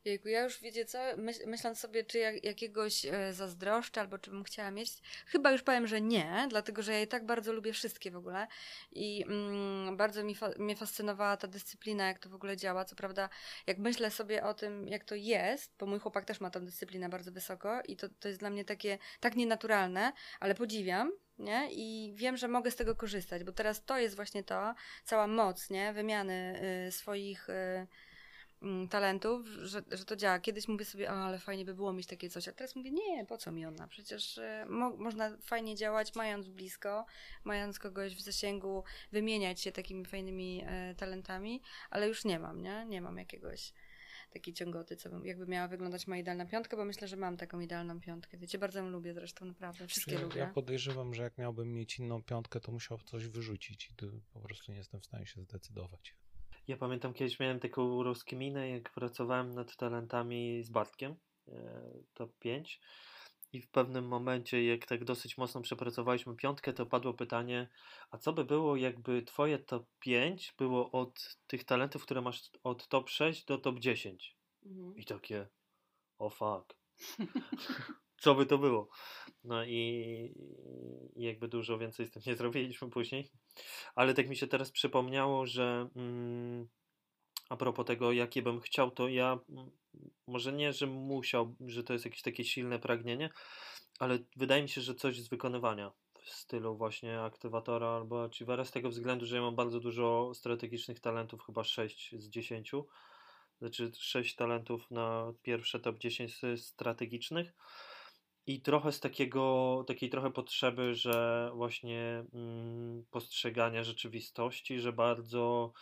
Jejku, 0.05 0.27
ja 0.27 0.43
już 0.43 0.61
wiecie 0.61 0.85
co, 0.85 0.99
myśl, 1.17 1.39
myśląc 1.47 1.79
sobie, 1.79 2.03
czy 2.03 2.17
jak, 2.17 2.43
jakiegoś 2.43 3.05
e, 3.05 3.33
zazdroszczę, 3.33 4.01
albo 4.01 4.17
czy 4.17 4.31
bym 4.31 4.43
chciała 4.43 4.71
mieć, 4.71 4.89
chyba 5.25 5.51
już 5.51 5.63
powiem, 5.63 5.87
że 5.87 6.01
nie, 6.01 6.47
dlatego 6.49 6.81
że 6.81 6.93
ja 6.93 7.01
i 7.01 7.07
tak 7.07 7.25
bardzo 7.25 7.53
lubię 7.53 7.73
wszystkie 7.73 8.11
w 8.11 8.17
ogóle 8.17 8.47
i 8.91 9.23
mm, 9.23 9.97
bardzo 9.97 10.23
mi 10.23 10.35
fa- 10.35 10.53
mnie 10.59 10.75
fascynowała 10.75 11.37
ta 11.37 11.47
dyscyplina, 11.47 12.07
jak 12.07 12.19
to 12.19 12.29
w 12.29 12.35
ogóle 12.35 12.57
działa. 12.57 12.85
Co 12.85 12.95
prawda, 12.95 13.29
jak 13.67 13.77
myślę 13.77 14.11
sobie 14.11 14.43
o 14.43 14.53
tym, 14.53 14.87
jak 14.87 15.03
to 15.03 15.15
jest, 15.15 15.73
bo 15.79 15.85
mój 15.85 15.99
chłopak 15.99 16.25
też 16.25 16.41
ma 16.41 16.49
tą 16.49 16.65
dyscyplinę 16.65 17.09
bardzo 17.09 17.31
wysoko 17.31 17.81
i 17.87 17.95
to, 17.95 18.07
to 18.19 18.27
jest 18.27 18.39
dla 18.39 18.49
mnie 18.49 18.65
takie 18.65 18.97
tak 19.19 19.35
nienaturalne, 19.35 20.13
ale 20.39 20.55
podziwiam, 20.55 21.11
nie? 21.39 21.69
I 21.71 22.13
wiem, 22.15 22.37
że 22.37 22.47
mogę 22.47 22.71
z 22.71 22.75
tego 22.75 22.95
korzystać, 22.95 23.43
bo 23.43 23.51
teraz 23.51 23.85
to 23.85 23.97
jest 23.97 24.15
właśnie 24.15 24.43
to, 24.43 24.75
cała 25.03 25.27
moc, 25.27 25.69
nie? 25.69 25.93
Wymiany 25.93 26.61
y, 26.87 26.91
swoich 26.91 27.49
y, 27.49 27.87
mm, 28.61 28.87
talentów, 28.87 29.47
że, 29.47 29.81
że 29.91 30.05
to 30.05 30.15
działa. 30.15 30.39
Kiedyś 30.39 30.67
mówię 30.67 30.85
sobie, 30.85 31.11
o, 31.11 31.13
ale 31.13 31.39
fajnie 31.39 31.65
by 31.65 31.73
było 31.73 31.93
mieć 31.93 32.07
takie 32.07 32.29
coś, 32.29 32.47
a 32.47 32.51
teraz 32.51 32.75
mówię, 32.75 32.91
nie, 32.91 33.25
po 33.25 33.37
co 33.37 33.51
mi 33.51 33.65
ona? 33.65 33.87
Przecież 33.87 34.37
y, 34.37 34.65
mo 34.67 34.89
można 34.89 35.37
fajnie 35.41 35.75
działać, 35.75 36.15
mając 36.15 36.47
blisko, 36.47 37.05
mając 37.43 37.79
kogoś 37.79 38.15
w 38.15 38.21
zasięgu, 38.21 38.83
wymieniać 39.11 39.61
się 39.61 39.71
takimi 39.71 40.05
fajnymi 40.05 40.65
y, 40.91 40.95
talentami, 40.95 41.61
ale 41.89 42.07
już 42.07 42.25
nie 42.25 42.39
mam, 42.39 42.61
nie? 42.61 42.85
Nie 42.85 43.01
mam 43.01 43.17
jakiegoś 43.17 43.73
takiej 44.29 44.53
ciągoty, 44.53 44.95
co 44.95 45.09
bym, 45.09 45.25
jakby 45.25 45.47
miała 45.47 45.67
wyglądać 45.67 46.07
moja 46.07 46.21
idealna 46.21 46.45
piątka, 46.45 46.77
bo 46.77 46.85
myślę, 46.85 47.07
że 47.07 47.17
mam 47.17 47.37
taką 47.37 47.59
idealną 47.59 47.99
piątkę. 47.99 48.37
Wiecie, 48.37 48.57
bardzo 48.57 48.79
ją 48.79 48.89
lubię 48.89 49.13
zresztą, 49.13 49.45
naprawdę. 49.45 49.87
Wszystkie 49.87 50.13
Ja- 50.15 50.21
lubię. 50.21 50.37
Ja 50.39 50.47
podejrzewam, 50.47 51.13
że 51.13 51.23
jak 51.23 51.37
miałbym 51.37 51.73
mieć 51.73 51.99
inną 51.99 52.23
piątkę, 52.23 52.59
to 52.59 52.71
musiał 52.71 52.97
coś 52.97 53.27
wyrzucić 53.27 53.89
i 53.91 53.95
to 53.95 54.05
po 54.33 54.39
prostu 54.39 54.71
nie 54.71 54.77
jestem 54.77 55.01
w 55.01 55.05
stanie 55.05 55.25
się 55.25 55.41
zdecydować. 55.41 56.15
Ja 56.67 56.77
pamiętam 56.77 57.13
kiedyś 57.13 57.39
miałem 57.39 57.59
taką 57.59 58.03
rozkminę, 58.03 58.69
jak 58.69 58.89
pracowałem 58.93 59.55
nad 59.55 59.75
talentami 59.75 60.63
z 60.63 60.69
Bartkiem, 60.69 61.15
e, 61.47 61.53
top 62.13 62.37
5. 62.39 62.79
I 63.53 63.61
w 63.61 63.69
pewnym 63.69 64.07
momencie, 64.07 64.65
jak 64.65 64.85
tak 64.85 65.03
dosyć 65.03 65.37
mocno 65.37 65.61
przepracowaliśmy 65.61 66.35
piątkę, 66.35 66.73
to 66.73 66.85
padło 66.85 67.13
pytanie, 67.13 67.69
a 68.11 68.17
co 68.17 68.33
by 68.33 68.45
było, 68.45 68.75
jakby 68.75 69.21
twoje 69.21 69.59
top 69.59 69.87
5 69.99 70.53
było 70.57 70.91
od 70.91 71.37
tych 71.47 71.63
talentów, 71.63 72.03
które 72.03 72.21
masz 72.21 72.51
od 72.63 72.87
top 72.87 73.09
6 73.09 73.45
do 73.45 73.57
top 73.57 73.79
10? 73.79 74.37
Mhm. 74.65 74.97
I 74.97 75.05
takie, 75.05 75.47
o 76.17 76.29
fuck. 76.29 76.75
Co 78.21 78.35
by 78.35 78.45
to 78.45 78.57
było? 78.57 78.89
No 79.43 79.65
i, 79.65 79.79
i 81.15 81.23
jakby 81.23 81.47
dużo 81.47 81.77
więcej 81.77 82.05
z 82.05 82.11
tym 82.11 82.21
nie 82.25 82.35
zrobiliśmy 82.35 82.89
później. 82.89 83.31
Ale 83.95 84.13
tak 84.13 84.29
mi 84.29 84.35
się 84.35 84.47
teraz 84.47 84.71
przypomniało, 84.71 85.45
że 85.45 85.89
mm, 85.95 86.67
a 87.49 87.57
propos 87.57 87.85
tego, 87.85 88.11
jakie 88.11 88.41
bym 88.41 88.59
chciał, 88.59 88.91
to 88.91 89.07
ja 89.07 89.39
może 90.27 90.53
nie, 90.53 90.73
że 90.73 90.87
musiał, 90.87 91.55
że 91.67 91.83
to 91.83 91.93
jest 91.93 92.05
jakieś 92.05 92.21
takie 92.21 92.43
silne 92.43 92.79
pragnienie, 92.79 93.29
ale 93.99 94.19
wydaje 94.35 94.61
mi 94.61 94.69
się, 94.69 94.81
że 94.81 94.95
coś 94.95 95.21
z 95.21 95.29
wykonywania 95.29 95.91
w 96.23 96.29
stylu 96.29 96.77
właśnie 96.77 97.21
aktywatora 97.21 97.87
albo 97.87 98.23
achievera 98.23 98.65
z 98.65 98.71
tego 98.71 98.89
względu, 98.89 99.25
że 99.25 99.35
ja 99.35 99.41
mam 99.41 99.55
bardzo 99.55 99.79
dużo 99.79 100.31
strategicznych 100.33 100.99
talentów, 100.99 101.45
chyba 101.45 101.63
6 101.63 102.15
z 102.17 102.29
10 102.29 102.71
znaczy 103.59 103.91
6 103.97 104.35
talentów 104.35 104.91
na 104.91 105.33
pierwsze 105.41 105.79
top 105.79 105.97
10 105.97 106.39
z 106.39 106.65
strategicznych. 106.65 107.53
I 108.47 108.61
trochę 108.61 108.91
z 108.91 108.99
takiego, 108.99 109.83
takiej 109.87 110.09
trochę 110.09 110.31
potrzeby, 110.31 110.95
że 110.95 111.49
właśnie 111.55 112.25
mm, 112.33 113.05
postrzegania 113.11 113.83
rzeczywistości, 113.83 114.79
że 114.79 114.93
bardzo, 114.93 115.73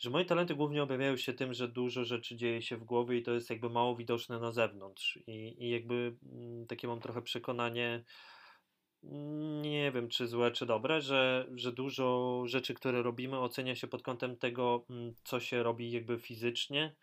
że 0.00 0.10
moje 0.10 0.24
talenty 0.24 0.54
głównie 0.54 0.82
objawiają 0.82 1.16
się 1.16 1.32
tym, 1.32 1.54
że 1.54 1.68
dużo 1.68 2.04
rzeczy 2.04 2.36
dzieje 2.36 2.62
się 2.62 2.76
w 2.76 2.84
głowie 2.84 3.18
i 3.18 3.22
to 3.22 3.32
jest 3.32 3.50
jakby 3.50 3.70
mało 3.70 3.96
widoczne 3.96 4.40
na 4.40 4.52
zewnątrz. 4.52 5.18
I, 5.26 5.64
i 5.64 5.70
jakby 5.70 6.16
mm, 6.32 6.66
takie 6.66 6.88
mam 6.88 7.00
trochę 7.00 7.22
przekonanie, 7.22 8.04
mm, 9.04 9.62
nie 9.62 9.92
wiem 9.92 10.08
czy 10.08 10.28
złe, 10.28 10.50
czy 10.50 10.66
dobre, 10.66 11.00
że, 11.00 11.46
że 11.54 11.72
dużo 11.72 12.42
rzeczy, 12.46 12.74
które 12.74 13.02
robimy 13.02 13.38
ocenia 13.38 13.74
się 13.74 13.86
pod 13.86 14.02
kątem 14.02 14.36
tego, 14.36 14.84
mm, 14.90 15.14
co 15.24 15.40
się 15.40 15.62
robi 15.62 15.90
jakby 15.90 16.18
fizycznie, 16.18 16.94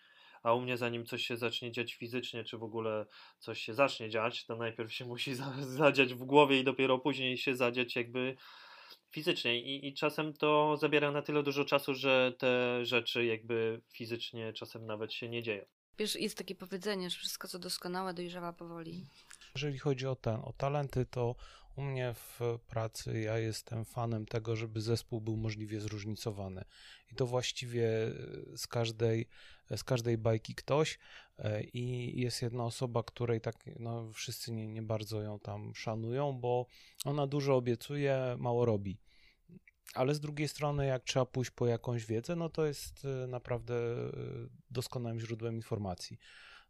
a 0.43 0.53
u 0.53 0.61
mnie 0.61 0.77
zanim 0.77 1.05
coś 1.05 1.25
się 1.25 1.37
zacznie 1.37 1.71
dziać 1.71 1.93
fizycznie, 1.93 2.43
czy 2.43 2.57
w 2.57 2.63
ogóle 2.63 3.05
coś 3.39 3.61
się 3.61 3.73
zacznie 3.73 4.09
dziać, 4.09 4.45
to 4.45 4.55
najpierw 4.55 4.93
się 4.93 5.05
musi 5.13 5.35
za, 5.35 5.53
zadziać 5.59 6.13
w 6.13 6.23
głowie 6.23 6.59
i 6.59 6.63
dopiero 6.63 6.99
później 6.99 7.37
się 7.37 7.55
zadziać 7.55 7.95
jakby 7.95 8.37
fizycznie. 9.11 9.61
I, 9.61 9.87
I 9.87 9.93
czasem 9.93 10.33
to 10.33 10.77
zabiera 10.77 11.11
na 11.11 11.21
tyle 11.21 11.43
dużo 11.43 11.65
czasu, 11.65 11.93
że 11.93 12.33
te 12.37 12.85
rzeczy 12.85 13.25
jakby 13.25 13.81
fizycznie 13.93 14.53
czasem 14.53 14.85
nawet 14.85 15.13
się 15.13 15.29
nie 15.29 15.43
dzieją. 15.43 15.65
Wiesz, 15.99 16.15
jest 16.15 16.37
takie 16.37 16.55
powiedzenie, 16.55 17.09
że 17.09 17.17
wszystko 17.17 17.47
co 17.47 17.59
doskonałe 17.59 18.13
dojrzewa 18.13 18.53
powoli. 18.53 19.05
Jeżeli 19.55 19.77
chodzi 19.77 20.07
o 20.07 20.15
ten, 20.15 20.35
o 20.35 20.53
talenty, 20.57 21.05
to 21.05 21.35
u 21.77 21.81
mnie 21.81 22.13
w 22.13 22.39
pracy 22.67 23.21
ja 23.21 23.37
jestem 23.37 23.85
fanem 23.85 24.25
tego, 24.25 24.55
żeby 24.55 24.81
zespół 24.81 25.21
był 25.21 25.37
możliwie 25.37 25.79
zróżnicowany. 25.79 26.65
I 27.11 27.15
to 27.15 27.25
właściwie 27.25 27.89
z 28.55 28.67
każdej, 28.67 29.27
z 29.75 29.83
każdej 29.83 30.17
bajki 30.17 30.55
ktoś. 30.55 30.99
E, 31.39 31.63
I 31.63 32.13
jest 32.21 32.41
jedna 32.41 32.65
osoba, 32.65 33.03
której 33.03 33.41
tak 33.41 33.55
no, 33.79 34.11
wszyscy 34.13 34.51
nie, 34.51 34.67
nie 34.67 34.81
bardzo 34.81 35.21
ją 35.21 35.39
tam 35.39 35.75
szanują, 35.75 36.33
bo 36.33 36.65
ona 37.05 37.27
dużo 37.27 37.55
obiecuje, 37.55 38.35
mało 38.39 38.65
robi. 38.65 38.99
Ale 39.93 40.15
z 40.15 40.19
drugiej 40.19 40.47
strony, 40.47 40.85
jak 40.85 41.03
trzeba 41.03 41.25
pójść 41.25 41.51
po 41.51 41.67
jakąś 41.67 42.05
wiedzę, 42.05 42.35
no 42.35 42.49
to 42.49 42.65
jest 42.65 43.05
e, 43.05 43.27
naprawdę 43.27 43.75
e, 43.75 44.11
doskonałym 44.71 45.19
źródłem 45.19 45.55
informacji. 45.55 46.17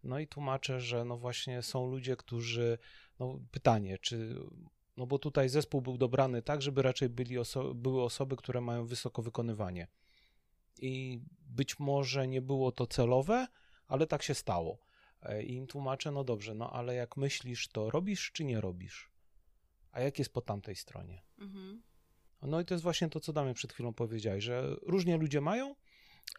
No 0.04 0.20
i 0.20 0.28
tłumaczę, 0.28 0.82
że 0.82 1.06
no 1.06 1.18
właśnie 1.18 1.62
są 1.62 1.88
ludzie, 1.88 2.16
którzy, 2.16 2.78
no 3.20 3.40
pytanie, 3.52 3.98
czy, 3.98 4.36
no 4.98 5.08
bo 5.08 5.20
tutaj 5.20 5.50
zespół 5.50 5.82
był 5.82 5.98
dobrany 5.98 6.42
tak, 6.42 6.62
żeby 6.62 6.82
raczej 6.82 7.10
byli 7.10 7.38
oso 7.38 7.74
były 7.74 8.04
osoby, 8.04 8.36
które 8.36 8.62
mają 8.62 8.86
wysoko 8.86 9.22
wykonywanie. 9.22 9.88
I 10.82 11.22
być 11.42 11.80
może 11.80 12.28
nie 12.28 12.42
było 12.42 12.72
to 12.72 12.88
celowe, 12.88 13.48
ale 13.88 14.08
tak 14.08 14.24
się 14.24 14.34
stało. 14.34 14.78
E, 15.22 15.44
I 15.44 15.54
im 15.54 15.68
tłumaczę, 15.68 16.12
no 16.12 16.24
dobrze, 16.24 16.54
no 16.54 16.74
ale 16.74 16.96
jak 16.96 17.18
myślisz, 17.18 17.68
to 17.68 17.90
robisz 17.90 18.32
czy 18.32 18.44
nie 18.44 18.62
robisz? 18.62 19.12
A 19.92 20.02
jak 20.02 20.20
jest 20.20 20.34
po 20.34 20.42
tamtej 20.42 20.76
stronie? 20.76 21.22
Mhm. 21.40 21.82
No 22.42 22.62
i 22.62 22.66
to 22.66 22.74
jest 22.74 22.84
właśnie 22.84 23.10
to, 23.10 23.20
co 23.20 23.34
Damian 23.34 23.54
przed 23.54 23.74
chwilą 23.74 23.94
powiedziałeś, 23.94 24.44
że 24.44 24.76
różnie 24.82 25.18
ludzie 25.18 25.42
mają 25.42 25.76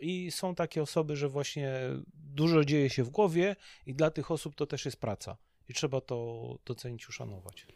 i 0.00 0.30
są 0.30 0.54
takie 0.54 0.82
osoby, 0.82 1.16
że 1.16 1.28
właśnie 1.28 1.72
dużo 2.14 2.64
dzieje 2.64 2.90
się 2.90 3.04
w 3.04 3.10
głowie 3.10 3.56
i 3.86 3.94
dla 3.94 4.10
tych 4.10 4.30
osób 4.30 4.54
to 4.54 4.66
też 4.66 4.84
jest 4.84 4.96
praca 4.96 5.36
i 5.68 5.74
trzeba 5.74 6.00
to 6.00 6.58
docenić, 6.64 7.08
uszanować. 7.08 7.66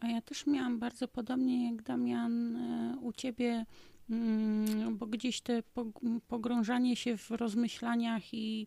A 0.00 0.08
ja 0.08 0.20
też 0.20 0.46
miałam 0.46 0.78
bardzo 0.78 1.08
podobnie 1.08 1.70
jak 1.70 1.82
Damian 1.82 2.56
e, 2.56 2.96
u 3.00 3.12
ciebie, 3.12 3.66
mm, 4.10 4.96
bo 4.96 5.06
gdzieś 5.06 5.40
te 5.40 5.62
pog- 5.62 6.20
pogrążanie 6.28 6.96
się 6.96 7.16
w 7.16 7.30
rozmyślaniach 7.30 8.34
i, 8.34 8.66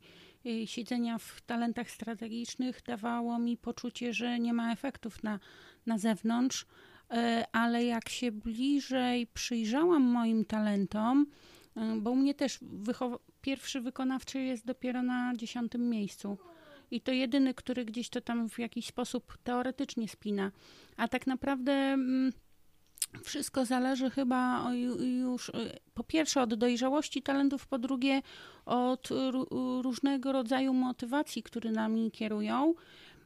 siedzenia 0.66 1.18
w 1.18 1.42
talentach 1.42 1.92
strategicznych 1.92 2.82
dawało 2.86 3.40
mi 3.40 3.58
poczucie, 3.58 4.14
że 4.14 4.40
nie 4.40 4.54
ma 4.54 4.72
efektów 4.72 5.24
na, 5.24 5.40
na 5.86 5.98
zewnątrz, 5.98 6.66
E, 7.14 7.46
ale 7.52 7.86
jak 7.86 8.10
się 8.10 8.32
bliżej 8.32 9.28
przyjrzałam 9.28 10.04
moim 10.04 10.46
talentom, 10.46 11.26
e, 11.76 11.96
bo 11.96 12.12
u 12.12 12.16
mnie 12.16 12.34
też 12.34 12.60
pierwszy 13.42 13.82
wykonawczy 13.82 14.40
jest 14.40 14.66
dopiero 14.66 15.04
na 15.04 15.34
dziesiątym 15.36 15.90
miejscu. 15.90 16.38
I 16.94 17.02
to 17.02 17.12
jedyny, 17.12 17.54
który 17.54 17.86
gdzieś 17.86 18.10
to 18.10 18.22
tam 18.22 18.50
w 18.50 18.60
jakiś 18.60 18.88
sposób 18.88 19.38
teoretycznie 19.44 20.08
spina. 20.08 20.52
A 20.98 21.08
tak 21.08 21.28
naprawdę 21.28 21.72
mm, 21.72 22.32
wszystko 23.24 23.66
zależy 23.66 24.10
chyba 24.10 24.72
już 25.22 25.50
y, 25.50 25.54
po 25.94 26.04
pierwsze 26.04 26.42
od 26.42 26.54
dojrzałości 26.54 27.22
talentów, 27.22 27.68
po 27.68 27.78
drugie 27.78 28.22
od 28.66 29.08
ró- 29.08 29.82
różnego 29.82 30.32
rodzaju 30.32 30.74
motywacji, 30.74 31.44
które 31.44 31.72
nami 31.72 32.12
kierują. 32.12 32.74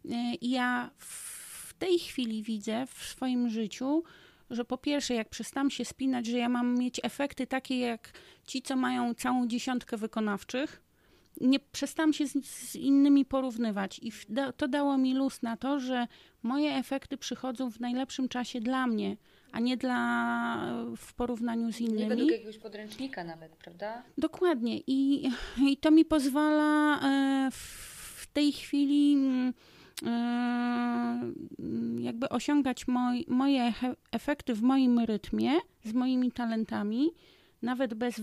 Y, 0.06 0.10
ja 0.42 0.90
w 0.98 1.74
tej 1.74 2.00
chwili 2.00 2.44
widzę 2.44 2.86
w 2.88 3.04
swoim 3.04 3.50
życiu, 3.50 4.04
że 4.50 4.66
po 4.66 4.78
pierwsze, 4.78 5.14
jak 5.14 5.30
przestałam 5.30 5.72
się 5.72 5.86
spinać, 5.86 6.26
że 6.26 6.38
ja 6.38 6.50
mam 6.50 6.78
mieć 6.78 7.00
efekty 7.04 7.48
takie 7.48 7.80
jak 7.80 8.12
ci, 8.48 8.62
co 8.62 8.76
mają 8.76 9.14
całą 9.14 9.48
dziesiątkę 9.48 9.98
wykonawczych, 9.98 10.87
nie 11.42 11.60
przestałam 11.60 12.14
się 12.14 12.28
z, 12.28 12.34
z 12.46 12.76
innymi 12.76 13.26
porównywać 13.26 14.00
i 14.04 14.12
da, 14.30 14.52
to 14.52 14.68
dało 14.68 14.98
mi 14.98 15.14
luz 15.14 15.42
na 15.42 15.58
to, 15.58 15.80
że 15.80 16.08
moje 16.44 16.76
efekty 16.76 17.18
przychodzą 17.18 17.72
w 17.72 17.80
najlepszym 17.80 18.30
czasie 18.30 18.62
dla 18.62 18.88
mnie, 18.88 19.18
a 19.52 19.60
nie 19.60 19.78
dla 19.78 20.74
w 20.98 21.14
porównaniu 21.14 21.72
z 21.72 21.80
Nie 21.80 21.88
innymi. 21.88 22.10
według 22.10 22.32
jakiegoś 22.32 22.58
podręcznika 22.58 23.24
nawet, 23.24 23.56
prawda? 23.56 24.04
Dokładnie. 24.18 24.80
I, 24.88 25.30
i 25.68 25.78
to 25.78 25.92
mi 25.92 26.06
pozwala 26.06 27.00
e, 27.02 27.50
w 27.52 28.28
tej 28.34 28.52
chwili 28.52 29.14
mm, 29.14 29.54
e, 30.06 31.32
jakby 32.04 32.30
osiągać 32.30 32.88
moj, 32.88 33.26
moje 33.28 33.62
efe- 33.72 33.96
efekty 34.12 34.54
w 34.54 34.62
moim 34.62 35.00
rytmie, 35.00 35.52
z 35.84 35.94
moimi 35.94 36.32
talentami, 36.32 37.10
nawet 37.68 37.94
bez, 37.94 38.22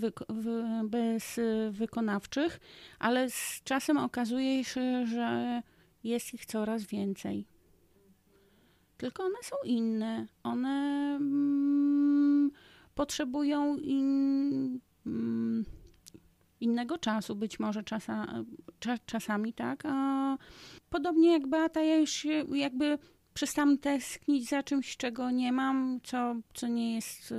bez 0.85 1.39
y, 1.39 1.71
wykonawczych, 1.71 2.61
ale 2.99 3.31
z 3.31 3.61
czasem 3.65 3.97
okazuje 3.97 4.65
się, 4.65 5.07
że 5.07 5.63
jest 6.05 6.35
ich 6.35 6.47
coraz 6.47 6.85
więcej. 6.85 7.47
Tylko 8.97 9.25
one 9.25 9.39
są 9.43 9.57
inne. 9.65 10.27
One 10.43 10.69
mm, 11.21 12.51
potrzebują 12.95 13.77
in, 13.77 14.81
mm, 15.07 15.65
innego 16.61 16.99
czasu, 16.99 17.37
być 17.37 17.61
może 17.61 17.83
czasa, 17.83 18.27
cza, 18.81 18.99
czasami, 19.07 19.53
tak. 19.53 19.83
A 19.87 20.39
podobnie 20.91 21.33
jak 21.33 21.47
Beata, 21.47 21.83
ja 21.83 21.97
już 21.97 22.11
się 22.11 22.45
jakby 22.55 22.99
przestałam 23.35 23.79
tęsknić 23.79 24.49
za 24.49 24.63
czymś, 24.63 24.97
czego 24.97 25.31
nie 25.31 25.53
mam, 25.53 26.01
co, 26.03 26.37
co 26.55 26.67
nie 26.67 26.95
jest 26.95 27.33
y, 27.33 27.35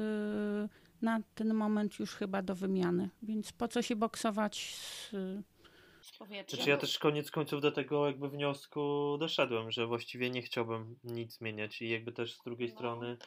na 1.01 1.19
ten 1.35 1.53
moment 1.53 1.99
już 1.99 2.11
chyba 2.15 2.41
do 2.41 2.55
wymiany. 2.55 3.09
Więc 3.23 3.51
po 3.51 3.67
co 3.67 3.81
się 3.81 3.95
boksować 3.95 4.75
z, 4.75 5.09
z 6.01 6.17
powietrzem? 6.17 6.57
Znaczy 6.57 6.69
ja 6.69 6.77
też 6.77 6.99
koniec 6.99 7.31
końców 7.31 7.61
do 7.61 7.71
tego 7.71 8.07
jakby 8.07 8.29
wniosku 8.29 9.15
doszedłem, 9.19 9.71
że 9.71 9.87
właściwie 9.87 10.29
nie 10.29 10.41
chciałbym 10.41 10.95
nic 11.03 11.33
zmieniać 11.37 11.81
i 11.81 11.89
jakby 11.89 12.11
też 12.11 12.33
z 12.33 12.43
drugiej 12.43 12.69
No, 12.69 12.75
strony 12.75 13.17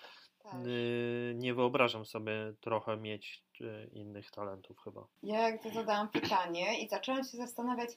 Tak. 0.43 0.55
y, 0.67 1.33
nie 1.37 1.55
wyobrażam 1.55 2.05
sobie 2.07 2.33
trochę 2.61 2.97
mieć 2.97 3.43
y, 3.61 3.91
innych 3.93 4.31
talentów 4.31 4.79
chyba. 4.85 5.07
Ja 5.23 5.49
jak 5.49 5.63
to 5.63 5.71
zadałam 5.71 6.09
pytanie 6.09 6.81
i 6.85 6.89
zaczęłam 6.89 7.25
się 7.25 7.37
zastanawiać, 7.37 7.91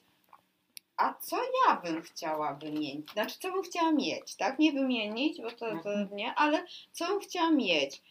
a 0.96 1.14
co 1.14 1.36
ja 1.68 1.76
bym 1.80 2.02
chciała 2.02 2.54
wymienić? 2.54 3.10
Znaczy, 3.12 3.38
co 3.38 3.52
bym 3.52 3.62
chciała 3.62 3.92
mieć, 3.92 4.36
tak? 4.36 4.58
Nie 4.58 4.72
wymienić, 4.72 5.40
bo 5.42 5.50
to, 5.50 5.82
to 5.82 6.14
nie, 6.14 6.34
ale 6.34 6.64
co 6.92 7.06
bym 7.08 7.20
chciała 7.20 7.50
mieć? 7.50 8.02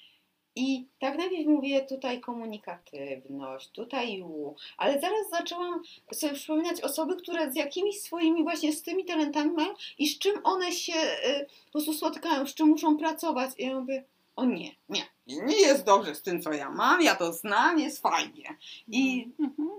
I 0.55 0.85
tak 0.99 1.17
najpierw 1.17 1.47
mówię 1.47 1.81
tutaj 1.85 2.19
komunikatywność, 2.21 3.69
tutaj 3.69 4.21
u, 4.21 4.55
ale 4.77 5.01
zaraz 5.01 5.29
zaczęłam 5.31 5.81
sobie 6.13 6.33
przypominać 6.33 6.81
osoby, 6.81 7.15
które 7.15 7.51
z 7.51 7.55
jakimiś 7.55 8.01
swoimi 8.01 8.43
właśnie 8.43 8.73
z 8.73 8.83
tymi 8.83 9.05
talentami 9.05 9.51
mają 9.51 9.73
i 9.97 10.07
z 10.07 10.19
czym 10.19 10.33
one 10.43 10.71
się 10.71 10.93
y, 10.93 11.45
po 11.65 11.71
prostu 11.71 11.93
spotykają, 11.93 12.47
z 12.47 12.53
czym 12.53 12.67
muszą 12.67 12.97
pracować. 12.97 13.51
I 13.57 13.63
ja 13.65 13.79
mówię, 13.79 14.03
o 14.35 14.45
nie, 14.45 14.71
nie, 14.89 15.03
nie 15.27 15.61
jest 15.61 15.83
dobrze 15.83 16.15
z 16.15 16.21
tym, 16.21 16.41
co 16.41 16.53
ja 16.53 16.69
mam, 16.69 17.01
ja 17.01 17.15
to 17.15 17.33
znam, 17.33 17.79
jest 17.79 18.01
fajnie. 18.01 18.57
I 18.87 19.27
Mhm. 19.39 19.69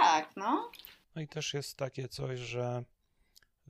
tak, 0.00 0.30
no. 0.36 0.70
No 1.16 1.22
i 1.22 1.28
też 1.28 1.54
jest 1.54 1.76
takie 1.76 2.08
coś, 2.08 2.38
że 2.38 2.82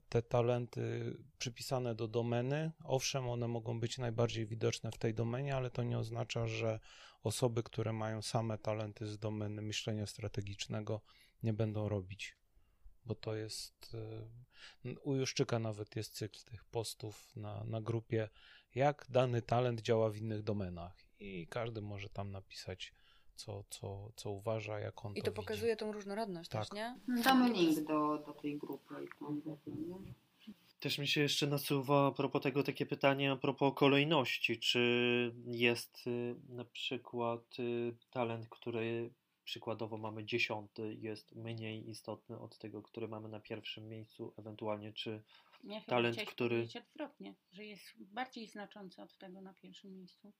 te 0.09 0.21
talenty 0.21 1.17
przypisane 1.37 1.95
do 1.95 2.07
domeny, 2.07 2.71
owszem, 2.83 3.29
one 3.29 3.47
mogą 3.47 3.79
być 3.79 3.97
najbardziej 3.97 4.45
widoczne 4.45 4.91
w 4.91 4.97
tej 4.97 5.13
domenie, 5.13 5.55
ale 5.55 5.71
to 5.71 5.83
nie 5.83 5.99
oznacza, 5.99 6.47
że 6.47 6.79
osoby, 7.23 7.63
które 7.63 7.93
mają 7.93 8.21
same 8.21 8.57
talenty 8.57 9.07
z 9.07 9.17
domeny 9.17 9.61
myślenia 9.61 10.05
strategicznego, 10.05 11.01
nie 11.43 11.53
będą 11.53 11.89
robić. 11.89 12.35
Bo 13.05 13.15
to 13.15 13.35
jest. 13.35 13.95
y, 14.85 14.99
U 14.99 15.15
Juszczyka 15.15 15.59
nawet 15.59 15.95
jest 15.95 16.13
cykl 16.13 16.39
tych 16.45 16.63
postów 16.65 17.35
na, 17.35 17.63
na 17.63 17.81
grupie, 17.81 18.29
jak 18.75 19.05
dany 19.09 19.41
talent 19.41 19.81
działa 19.81 20.09
w 20.09 20.17
innych 20.17 20.43
domenach. 20.43 20.97
I 21.19 21.47
każdy 21.47 21.81
może 21.81 22.09
tam 22.09 22.31
napisać, 22.31 22.93
co, 23.39 23.63
co, 23.69 24.11
co 24.15 24.31
uważa, 24.31 24.79
jak 24.79 25.05
on 25.05 25.11
I 25.11 25.15
to, 25.15 25.21
to 25.25 25.31
widzi. 25.31 25.35
pokazuje 25.35 25.75
tą 25.75 25.91
różnorodność 25.91 26.49
Tak. 26.49 26.61
też, 26.61 26.71
nie? 26.71 26.99
Damy 27.23 27.53
link 27.53 27.79
do, 27.87 28.17
do 28.17 28.33
tej 28.33 28.57
grupy. 28.57 28.95
Też 30.79 30.97
mi 30.97 31.07
się 31.07 31.21
jeszcze 31.21 31.47
nasuwa 31.47 32.07
a 32.07 32.11
propos 32.11 32.41
tego 32.41 32.63
takie 32.63 32.85
pytanie 32.85 33.31
a 33.31 33.35
propos 33.35 33.73
kolejności. 33.75 34.59
Czy 34.59 35.33
jest 35.45 36.07
y, 36.07 36.35
na 36.49 36.65
przykład 36.65 37.59
y, 37.59 37.95
talent, 38.11 38.49
który 38.49 39.13
przykładowo 39.43 39.97
mamy 39.97 40.25
dziesiąty, 40.25 40.95
jest 40.99 41.35
mniej 41.35 41.89
istotny 41.89 42.39
od 42.39 42.57
tego, 42.57 42.81
który 42.81 43.07
mamy 43.07 43.29
na 43.29 43.39
pierwszym 43.39 43.87
miejscu, 43.89 44.33
ewentualnie 44.37 44.93
czy 44.93 45.21
Ja 45.63 45.81
talent, 45.81 46.17
który- 46.27 46.67
odwrotnie, 46.89 47.35
że 47.51 47.65
jest 47.65 47.83
bardziej 47.97 48.47
znaczący 48.47 49.01
od 49.01 49.17
tego 49.17 49.41
na 49.41 49.53
pierwszym 49.53 49.93
miejscu. 49.97 50.31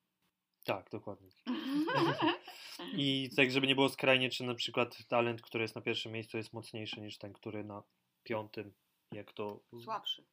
Tak, 0.70 0.89
dokładnie. 0.89 1.30
I 2.97 3.30
tak, 3.36 3.51
żeby 3.51 3.67
nie 3.67 3.76
było 3.76 3.89
skrajnie, 3.89 4.30
czy 4.30 4.43
na 4.43 4.55
przykład 4.55 5.07
talent, 5.07 5.41
który 5.41 5.61
jest 5.61 5.76
na 5.76 5.82
pierwszym 5.82 6.11
miejscu 6.11 6.38
jest 6.38 6.53
mocniejszy 6.53 7.01
niż 7.01 7.17
ten, 7.17 7.34
który 7.34 7.63
na 7.63 7.84
piątym, 8.24 8.74
jak 9.11 9.34
to... 9.34 9.59
Słabszy. 9.84 10.24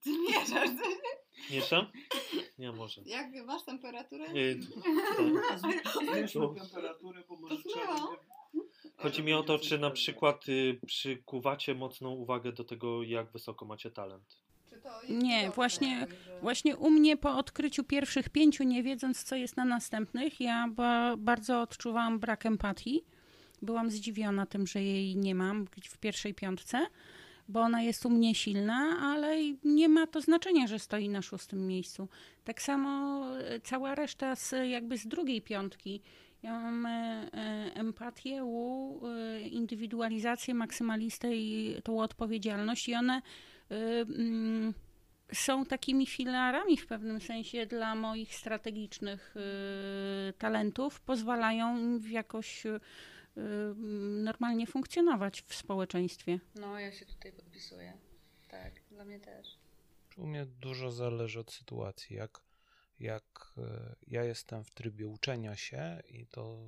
Ty 0.00 0.10
mierzasz. 0.18 0.70
Mieszam? 1.50 1.86
Nie, 2.58 2.72
może. 2.72 3.02
Jak 3.06 3.46
masz 3.46 3.64
temperaturę? 3.64 4.24
Y, 4.24 4.60
Zmniejszmy 5.92 6.48
temperaturę, 6.54 7.22
bo 7.28 7.36
może 7.36 7.56
trzeba. 7.62 7.96
Chodzi 8.96 9.22
mi 9.22 9.32
o 9.32 9.42
to, 9.42 9.58
czy 9.58 9.78
na 9.78 9.90
przykład 9.90 10.48
y, 10.48 10.80
przykuwacie 10.86 11.74
mocną 11.74 12.10
uwagę 12.10 12.52
do 12.52 12.64
tego, 12.64 13.02
jak 13.02 13.32
wysoko 13.32 13.64
macie 13.64 13.90
talent. 13.90 14.45
Nie, 15.08 15.50
właśnie- 15.50 16.06
Właśnie 16.42 16.76
u 16.76 16.90
mnie 16.90 17.16
po 17.16 17.36
odkryciu 17.38 17.84
pierwszych 17.84 18.28
pięciu, 18.28 18.64
nie 18.64 18.82
wiedząc 18.82 19.22
co 19.24 19.36
jest 19.36 19.56
na 19.56 19.64
następnych, 19.64 20.40
ja 20.40 20.68
ba- 20.68 21.16
bardzo 21.16 21.60
odczuwałam 21.60 22.18
brak 22.18 22.46
empatii. 22.46 23.04
Byłam 23.62 23.90
zdziwiona 23.90 24.46
tym, 24.46 24.66
że 24.66 24.82
jej 24.82 25.16
nie 25.16 25.34
mam 25.34 25.66
w 25.90 25.98
pierwszej 25.98 26.34
piątce, 26.34 26.86
bo 27.48 27.60
ona 27.60 27.82
jest 27.82 28.06
u 28.06 28.10
mnie 28.10 28.34
silna, 28.34 28.98
ale 29.00 29.36
nie 29.64 29.88
ma 29.88 30.06
to 30.06 30.20
znaczenia, 30.20 30.66
że 30.66 30.78
stoi 30.78 31.08
na 31.08 31.22
szóstym 31.22 31.66
miejscu. 31.66 32.08
Tak 32.44 32.62
samo 32.62 33.22
e, 33.38 33.60
cała 33.60 33.94
reszta 33.94 34.36
z, 34.36 34.54
jakby 34.68 34.98
z 34.98 35.06
drugiej 35.06 35.42
piątki. 35.42 36.00
Ja 36.42 36.60
mam 36.60 36.86
e, 36.86 36.90
e, 36.90 37.70
empatię, 37.74 38.44
u, 38.44 39.00
indywidualizację, 39.50 40.54
maksymalistę 40.54 41.36
i 41.36 41.76
tą 41.84 42.00
odpowiedzialność 42.00 42.88
i 42.88 42.94
one 42.94 43.22
są 45.32 45.66
takimi 45.66 46.06
filarami 46.06 46.76
w 46.76 46.86
pewnym 46.86 47.20
sensie 47.20 47.66
dla 47.66 47.94
moich 47.94 48.34
strategicznych 48.34 49.34
y, 49.36 50.32
talentów, 50.32 51.00
pozwalają 51.00 51.78
im 51.78 52.10
jakoś 52.10 52.66
y, 52.66 52.68
y, 52.68 52.80
normalnie 54.22 54.66
funkcjonować 54.66 55.42
w 55.42 55.54
społeczeństwie. 55.54 56.40
No, 56.54 56.78
ja 56.78 56.92
się 56.92 57.06
tutaj 57.06 57.32
podpisuję. 57.32 57.92
Tak, 58.48 58.72
dla 58.90 59.04
mnie 59.04 59.20
też. 59.20 59.58
U 60.16 60.26
mnie 60.26 60.46
dużo 60.46 60.90
zależy 60.90 61.40
od 61.40 61.52
sytuacji. 61.52 62.16
Jak, 62.16 62.40
jak 63.00 63.54
ja 64.06 64.24
jestem 64.24 64.64
w 64.64 64.70
trybie 64.70 65.06
uczenia 65.06 65.56
się 65.56 66.02
i 66.08 66.26
to 66.26 66.58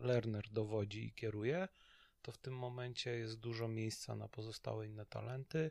learner 0.00 0.48
dowodzi 0.50 1.06
i 1.06 1.12
kieruje, 1.12 1.68
to 2.22 2.32
w 2.32 2.38
tym 2.38 2.54
momencie 2.54 3.10
jest 3.10 3.40
dużo 3.40 3.68
miejsca 3.68 4.16
na 4.16 4.28
pozostałe 4.28 4.86
inne 4.86 5.06
talenty 5.06 5.70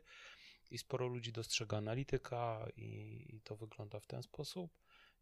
i 0.70 0.78
sporo 0.78 1.06
ludzi 1.06 1.32
dostrzega 1.32 1.76
analityka 1.76 2.66
i, 2.76 3.24
i 3.36 3.40
to 3.40 3.56
wygląda 3.56 4.00
w 4.00 4.06
ten 4.06 4.22
sposób. 4.22 4.70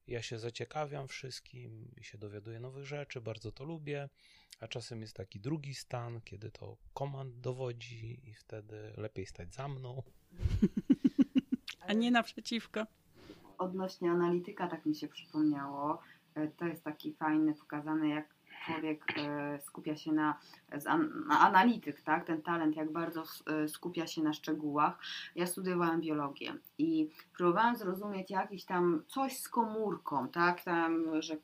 Ja 0.07 0.23
się 0.23 0.39
zaciekawiam 0.39 1.09
wszystkim 1.09 1.91
i 1.97 2.05
się 2.05 2.19
dowiaduję 2.19 2.61
nowych 2.61 2.85
rzeczy, 2.85 3.21
bardzo 3.21 3.53
to 3.53 3.65
lubię, 3.65 4.09
a 4.61 4.69
czasem 4.69 5.01
jest 5.01 5.17
taki 5.17 5.41
drugi 5.41 5.75
stan, 5.75 6.21
kiedy 6.21 6.51
to 6.51 6.77
komand 6.95 7.41
dowodzi 7.41 8.31
i 8.31 8.35
wtedy 8.35 8.93
lepiej 8.97 9.27
stać 9.27 9.55
za 9.55 9.69
mną. 9.69 10.03
A 11.87 11.93
nie 11.93 12.11
naprzeciwko. 12.11 12.87
Odnośnie 13.59 14.11
analityka, 14.11 14.69
tak 14.69 14.87
mi 14.87 14.95
się 14.95 15.09
przypomniało, 15.09 16.01
e, 16.35 16.49
to 16.49 16.67
jest 16.67 16.85
taki 16.85 17.13
fajny, 17.13 17.55
pokazane 17.55 18.09
jak 18.09 18.34
człowiek 18.67 19.19
e, 19.19 19.61
skupia 19.61 19.97
się 19.97 20.13
na, 20.13 20.39
na 21.27 21.41
analityk, 21.41 22.03
tak? 22.03 22.25
Ten 22.25 22.43
talent, 22.43 22.77
jak 22.77 22.93
bardzo 22.93 23.23
e, 23.47 23.69
skupia 23.69 24.07
się 24.07 24.23
na 24.23 24.33
szczegółach. 24.33 24.99
Ja 25.35 25.47
studiowałam 25.47 26.01
biologię 26.01 26.55
i 26.79 27.11
próbowałam 27.37 27.77
zrozumieć 27.77 28.31
jakiś 28.31 28.65
tam 28.65 29.03
coś 29.07 29.39
z 29.39 29.49
komórką, 29.49 30.29
tak? 30.29 30.63
Tam, 30.63 31.23
że 31.23 31.37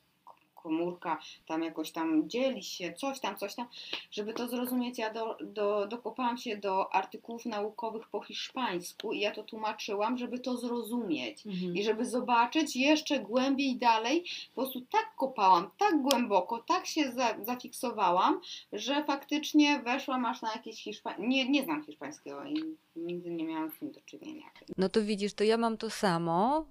komórka 0.63 1.19
tam 1.47 1.63
jakoś 1.63 1.91
tam 1.91 2.29
dzieli 2.29 2.63
się, 2.63 2.93
coś 2.93 3.21
tam, 3.21 3.37
coś 3.37 3.55
tam. 3.55 3.67
Żeby 4.11 4.33
to 4.33 4.49
zrozumieć, 4.49 4.99
ja 4.99 5.13
do, 5.13 5.37
do, 5.41 5.87
dokopałam 5.87 6.39
się 6.39 6.57
do 6.57 6.95
artykułów 6.95 7.47
naukowych 7.47 8.09
po 8.09 8.21
hiszpańsku 8.21 9.13
i 9.13 9.21
ja 9.21 9.31
to 9.31 9.43
tłumaczyłam, 9.43 10.19
żeby 10.19 10.39
to 10.39 10.57
zrozumieć. 10.57 11.45
I 11.75 11.85
żeby 11.85 12.05
zobaczyć 12.05 12.77
jeszcze 12.77 13.21
głębiej 13.21 13.77
dalej, 13.77 14.25
po 14.55 14.61
prostu 14.61 14.81
tak 14.81 15.15
kopałam, 15.17 15.71
tak 15.79 16.03
głęboko, 16.03 16.59
tak 16.59 16.87
się 16.87 17.13
za, 17.13 17.45
zafiksowałam, 17.45 18.41
że 18.73 19.05
faktycznie 19.05 19.79
weszłam 19.79 20.25
aż 20.25 20.43
na 20.43 20.53
jakieś 20.53 20.85
hiszpańskie. 20.85 21.29
Nie, 21.29 21.49
nie 21.49 21.65
znam 21.65 21.85
hiszpańskiego 21.85 22.45
i 22.45 22.77
nigdy 22.97 23.31
nie 23.31 23.45
miałam 23.45 23.71
z 23.71 23.79
tym 23.79 23.93
do 23.93 24.01
czynienia. 24.01 24.45
No 24.79 24.89
to 24.89 25.03
widzisz, 25.03 25.35
to 25.35 25.45
ja 25.45 25.57
mam 25.57 25.77
to 25.77 25.91
samo. 25.91 26.67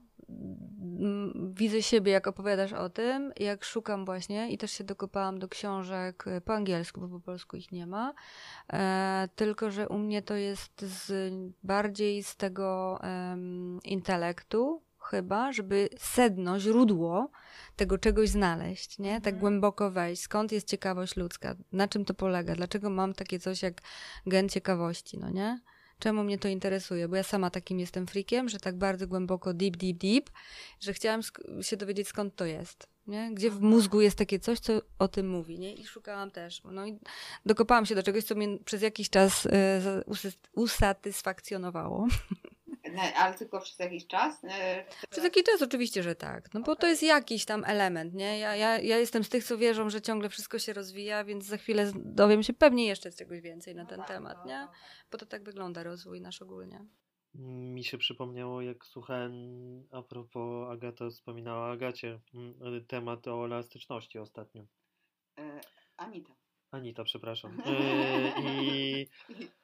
Widzę 1.54 1.82
siebie, 1.84 2.12
jak 2.12 2.28
opowiadasz 2.28 2.74
o 2.74 2.90
tym, 2.90 3.34
jak 3.40 3.64
szukam 3.64 4.06
właśnie 4.06 4.52
i 4.52 4.58
też 4.58 4.72
się 4.72 4.84
dokopałam 4.84 5.40
do 5.40 5.48
książek 5.48 6.28
e, 6.28 6.42
po 6.42 6.54
angielsku, 6.54 7.02
bo 7.02 7.08
po 7.08 7.20
polsku 7.20 7.58
ich 7.58 7.72
nie 7.72 7.88
ma. 7.88 8.14
E, 8.74 9.30
tylko, 9.36 9.72
że 9.72 9.90
u 9.90 9.98
mnie 9.98 10.22
to 10.22 10.36
jest 10.36 10.82
z, 10.82 11.34
bardziej 11.64 12.24
z 12.24 12.36
tego 12.36 13.00
em, 13.02 13.80
intelektu, 13.84 14.82
chyba, 15.00 15.52
żeby 15.52 15.90
sedno, 15.98 16.60
źródło 16.60 17.32
tego 17.76 17.98
czegoś 17.98 18.30
znaleźć, 18.30 19.00
nie? 19.00 19.22
Tak 19.22 19.40
głęboko 19.40 19.92
wejść. 19.92 20.22
Skąd 20.22 20.52
jest 20.52 20.68
ciekawość 20.68 21.16
ludzka? 21.16 21.56
Na 21.72 21.88
czym 21.88 22.06
to 22.06 22.14
polega? 22.14 22.56
Dlaczego 22.56 22.90
mam 22.90 23.14
takie 23.14 23.40
coś 23.40 23.62
jak 23.62 23.82
gen 24.28 24.50
ciekawości, 24.50 25.18
no 25.18 25.30
nie? 25.30 25.60
Czemu 26.00 26.24
mnie 26.24 26.38
to 26.38 26.48
interesuje? 26.48 27.08
Bo 27.08 27.16
ja 27.16 27.24
sama 27.24 27.50
takim 27.50 27.80
jestem 27.80 28.08
frikiem, 28.08 28.50
że 28.50 28.60
tak 28.60 28.78
bardzo 28.78 29.08
głęboko, 29.08 29.54
deep, 29.54 29.78
deep, 29.78 29.98
deep, 29.98 30.30
że 30.80 30.94
chciałam 30.94 31.22
się 31.62 31.78
dowiedzieć 31.78 32.08
skąd 32.08 32.36
to 32.36 32.46
jest, 32.46 32.88
nie? 33.08 33.32
Gdzie 33.34 33.52
w 33.52 33.62
mózgu 33.62 34.02
jest 34.02 34.18
takie 34.18 34.40
coś, 34.40 34.60
co 34.60 34.82
o 35.00 35.08
tym 35.08 35.30
mówi, 35.30 35.60
nie? 35.60 35.74
I 35.74 35.86
szukałam 35.86 36.32
też. 36.32 36.62
No 36.72 36.88
i 36.88 37.00
dokopałam 37.46 37.86
się 37.86 37.96
do 37.96 38.04
czegoś, 38.04 38.24
co 38.24 38.36
mnie 38.36 38.58
przez 38.66 38.82
jakiś 38.82 39.10
czas 39.10 39.46
y, 39.46 39.50
usatysfakcjonowało. 40.54 42.08
No, 42.96 43.02
ale 43.16 43.34
tylko 43.36 43.62
przez 43.62 43.80
jakiś 43.80 44.08
czas? 44.08 44.44
E, 44.44 44.86
Przez 45.10 45.24
jakiś 45.24 45.44
czas 45.44 45.62
oczywiście, 45.62 46.04
że 46.04 46.16
tak. 46.16 46.54
No 46.54 46.62
bo 46.62 46.76
to 46.76 46.88
jest 46.88 47.04
jakiś 47.04 47.46
tam 47.46 47.64
element, 47.66 48.14
nie? 48.14 48.40
Ja, 48.40 48.56
ja, 48.56 48.80
ja 48.80 48.98
jestem 48.98 49.24
z 49.24 49.30
tych, 49.30 49.44
co 49.44 49.58
wierzą, 49.58 49.90
że 49.90 50.02
ciągle 50.02 50.30
wszystko 50.30 50.60
się 50.60 50.74
rozwija, 50.74 51.24
więc 51.24 51.46
za 51.46 51.58
chwilę 51.58 51.92
dowiem 51.96 52.44
się 52.44 52.54
pewnie 52.54 52.86
jeszcze 52.86 53.12
czegoś 53.12 53.42
więcej 53.42 53.76
na 53.76 53.86
ten 53.86 54.04
temat, 54.04 54.46
nie? 54.46 54.68
Bo 55.12 55.18
to 55.18 55.26
tak 55.26 55.44
wygląda 55.44 55.84
rozwój 55.84 56.22
nasz 56.22 56.42
ogólnie. 56.42 56.86
Mi 57.34 57.84
się 57.84 57.98
przypomniało, 57.98 58.62
jak 58.62 58.86
słuchałem, 58.86 59.34
a 59.92 60.02
propos 60.02 60.72
Agata 60.72 61.10
wspominała 61.10 61.72
Agacie, 61.72 62.20
temat 62.88 63.28
o 63.28 63.46
elastyczności 63.46 64.20
ostatnio. 64.20 64.64
E, 65.40 65.62
Anita. 65.98 66.34
Anita, 66.72 67.04
przepraszam. 67.04 67.62
E, 67.66 68.42
I 68.42 69.08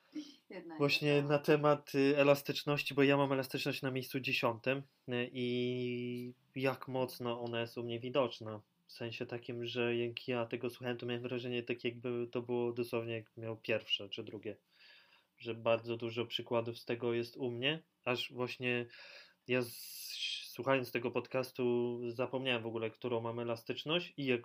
Jedna 0.49 0.77
właśnie 0.77 1.07
jedna. 1.07 1.29
na 1.29 1.39
temat 1.39 1.95
y, 1.95 2.17
elastyczności, 2.17 2.93
bo 2.93 3.03
ja 3.03 3.17
mam 3.17 3.31
elastyczność 3.31 3.81
na 3.81 3.91
miejscu 3.91 4.19
dziesiątym 4.19 4.77
y, 5.09 5.29
i 5.33 6.33
jak 6.55 6.87
mocno 6.87 7.41
ona 7.41 7.61
jest 7.61 7.77
u 7.77 7.83
mnie 7.83 7.99
widoczna. 7.99 8.61
W 8.87 8.91
sensie 8.91 9.25
takim, 9.25 9.65
że 9.65 9.95
jak 9.97 10.27
ja 10.27 10.45
tego 10.45 10.69
słuchałem, 10.69 10.97
to 10.97 11.05
miałem 11.05 11.23
wrażenie, 11.23 11.63
tak 11.63 11.83
jakby 11.83 12.27
to 12.31 12.41
było 12.41 12.71
dosłownie 12.73 13.13
jak 13.13 13.37
miał 13.37 13.57
pierwsze 13.57 14.09
czy 14.09 14.23
drugie. 14.23 14.57
Że 15.37 15.53
bardzo 15.53 15.97
dużo 15.97 16.25
przykładów 16.25 16.79
z 16.79 16.85
tego 16.85 17.13
jest 17.13 17.37
u 17.37 17.51
mnie, 17.51 17.83
aż 18.05 18.31
właśnie 18.31 18.85
ja 19.47 19.61
z, 19.61 19.75
słuchając 20.55 20.91
tego 20.91 21.11
podcastu 21.11 21.99
zapomniałem 22.11 22.63
w 22.63 22.65
ogóle, 22.67 22.89
którą 22.89 23.21
mam 23.21 23.39
elastyczność 23.39 24.13
i 24.17 24.25
jak 24.25 24.41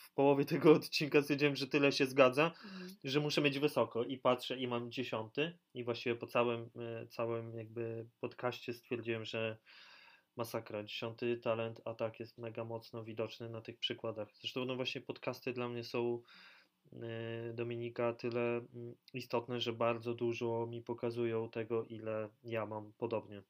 w 0.00 0.14
połowie 0.14 0.44
tego 0.44 0.72
odcinka 0.72 1.22
stwierdziłem, 1.22 1.56
że 1.56 1.66
tyle 1.66 1.92
się 1.92 2.06
zgadza, 2.06 2.52
że 3.04 3.20
muszę 3.20 3.40
mieć 3.40 3.58
wysoko 3.58 4.04
i 4.04 4.18
patrzę 4.18 4.58
i 4.58 4.68
mam 4.68 4.90
dziesiąty 4.90 5.58
i 5.74 5.84
właściwie 5.84 6.16
po 6.16 6.26
całym, 6.26 6.70
e, 6.76 7.06
całym 7.06 7.54
jakby 7.54 8.06
podcaście 8.20 8.74
stwierdziłem, 8.74 9.24
że 9.24 9.58
masakra, 10.36 10.82
dziesiąty 10.84 11.36
talent, 11.36 11.80
a 11.84 11.94
tak 11.94 12.20
jest 12.20 12.38
mega 12.38 12.64
mocno 12.64 13.04
widoczny 13.04 13.48
na 13.48 13.60
tych 13.60 13.78
przykładach. 13.78 14.28
Zresztą 14.40 14.64
no 14.64 14.76
właśnie 14.76 15.00
podcasty 15.00 15.52
dla 15.52 15.68
mnie 15.68 15.84
są 15.84 16.22
e, 16.92 17.52
Dominika 17.54 18.12
tyle 18.12 18.40
mm, 18.40 18.94
istotne, 19.14 19.60
że 19.60 19.72
bardzo 19.72 20.14
dużo 20.14 20.66
mi 20.70 20.82
pokazują 20.82 21.50
tego, 21.50 21.84
ile 21.84 22.28
ja 22.44 22.66
mam 22.66 22.92
podobnie. 22.98 23.42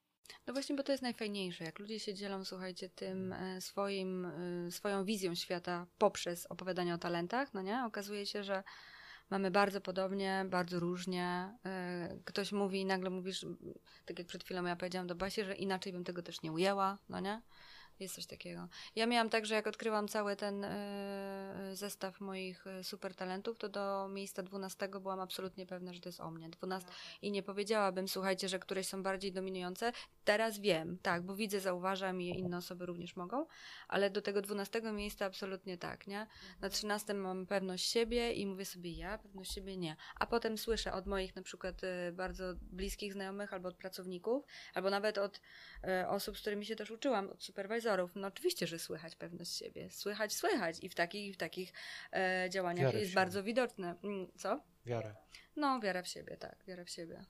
No 0.47 0.53
właśnie, 0.53 0.77
bo 0.77 0.83
to 0.83 0.93
jest 0.93 1.03
najfajniejsze. 1.03 1.65
Jak 1.65 1.79
ludzie 1.79 2.01
się 2.01 2.15
dzielą, 2.15 2.45
słuchajcie, 2.45 2.89
tym 2.89 3.33
e, 3.33 3.61
swoim, 3.61 4.25
e, 4.25 4.71
swoją 4.71 5.05
wizją 5.05 5.35
świata 5.35 5.87
poprzez 5.99 6.47
opowiadanie 6.47 6.95
o 6.95 6.99
talentach, 6.99 7.55
no 7.55 7.63
nie? 7.63 7.85
Okazuje 7.85 8.27
się, 8.27 8.45
że 8.45 8.63
mamy 9.31 9.51
bardzo 9.51 9.81
podobnie, 9.81 10.45
bardzo 10.49 10.81
różnie. 10.81 11.59
E, 11.67 12.19
Ktoś 12.25 12.53
mówi 12.53 12.81
i 12.81 12.85
nagle 12.85 13.11
mówisz, 13.11 13.47
tak 14.07 14.19
jak 14.19 14.29
przed 14.29 14.45
chwilą 14.45 14.65
ja 14.65 14.77
powiedziałam 14.77 15.07
do 15.07 15.15
Basi, 15.15 15.45
że 15.45 15.55
inaczej 15.55 15.93
bym 15.93 16.05
tego 16.05 16.23
też 16.23 16.43
nie 16.43 16.53
ujęła, 16.53 16.99
no 17.09 17.21
nie? 17.21 17.43
Jest 18.03 18.15
coś 18.15 18.27
takiego. 18.27 18.69
Ja 18.97 19.07
miałam 19.07 19.31
tak, 19.31 19.47
że 19.47 19.55
jak 19.55 19.67
odkryłam 19.67 20.09
cały 20.09 20.37
ten 20.37 20.65
e, 20.65 21.71
zestaw 21.73 22.21
moich 22.21 22.67
e, 22.67 22.85
super 22.85 23.15
talentów, 23.15 23.59
to 23.59 23.69
do 23.69 24.09
miejsca 24.09 24.43
12 24.43 24.89
byłam 24.89 25.21
absolutnie 25.21 25.67
pewna, 25.67 25.93
że 25.93 26.01
to 26.01 26.09
jest 26.09 26.21
o 26.21 26.31
mnie. 26.31 26.49
12 26.51 26.89
i 27.23 27.31
nie 27.31 27.43
powiedziałabym, 27.43 28.09
słuchajcie, 28.09 28.49
że 28.49 28.59
któreś 28.59 28.87
są 28.87 29.03
bardziej 29.03 29.33
dominujące. 29.33 29.93
Teraz 30.25 30.59
wiem, 30.59 30.99
tak, 31.03 31.23
bo 31.23 31.37
widzę, 31.37 31.61
zauważam 31.61 32.23
i 32.23 32.29
inne 32.29 32.57
osoby 32.57 32.87
również 32.87 33.17
mogą, 33.17 33.47
ale 33.89 34.11
do 34.11 34.23
tego 34.23 34.43
12 34.43 34.83
miejsca 34.93 35.27
absolutnie 35.27 35.79
tak, 35.79 36.07
nie? 36.07 36.27
Na 36.61 36.69
13 36.69 37.15
mam 37.15 37.47
pewność 37.47 37.91
siebie 37.91 38.33
i 38.33 38.47
mówię 38.47 38.65
sobie 38.65 38.93
ja, 38.93 39.19
pewność 39.19 39.55
siebie 39.55 39.77
nie. 39.77 39.97
A 40.21 40.27
potem 40.27 40.59
słyszę 40.59 40.93
od 40.93 41.07
moich 41.07 41.37
na 41.37 41.43
przykład 41.43 41.85
e, 41.85 42.13
bardzo 42.13 42.55
bliskich 42.63 43.13
znajomych 43.13 43.53
albo 43.53 43.69
od 43.69 43.77
pracowników, 43.77 44.45
albo 44.75 44.91
nawet 44.91 45.19
od 45.19 45.41
e, 45.85 46.09
osób, 46.09 46.39
z 46.39 46.41
którymi 46.41 46.67
się 46.67 46.77
też 46.77 46.91
uczyłam, 46.91 47.31
od 47.31 47.45
superwizorów. 47.45 47.92
No 48.15 48.29
oczywiście, 48.29 48.67
że 48.67 48.79
słychać 48.79 49.17
pewność 49.17 49.57
siebie. 49.57 49.91
Słychać, 49.91 50.33
słychać 50.35 50.79
i 50.83 50.89
w 50.89 50.95
takich, 50.95 51.27
i 51.27 51.33
w 51.33 51.37
takich 51.37 51.73
e, 52.13 52.51
działaniach 52.51 52.95
jest 52.95 53.15
bardzo 53.15 53.43
widoczne. 53.43 53.95
Mm, 54.05 54.29
Co? 54.37 54.61
Wiarę. 54.87 55.15
No, 55.57 55.81
wiara 55.81 56.03
w 56.03 56.09
siebie, 56.09 56.37
tak, 56.37 56.65
wiara 56.67 56.85
w 56.85 56.91
siebie. 56.91 57.25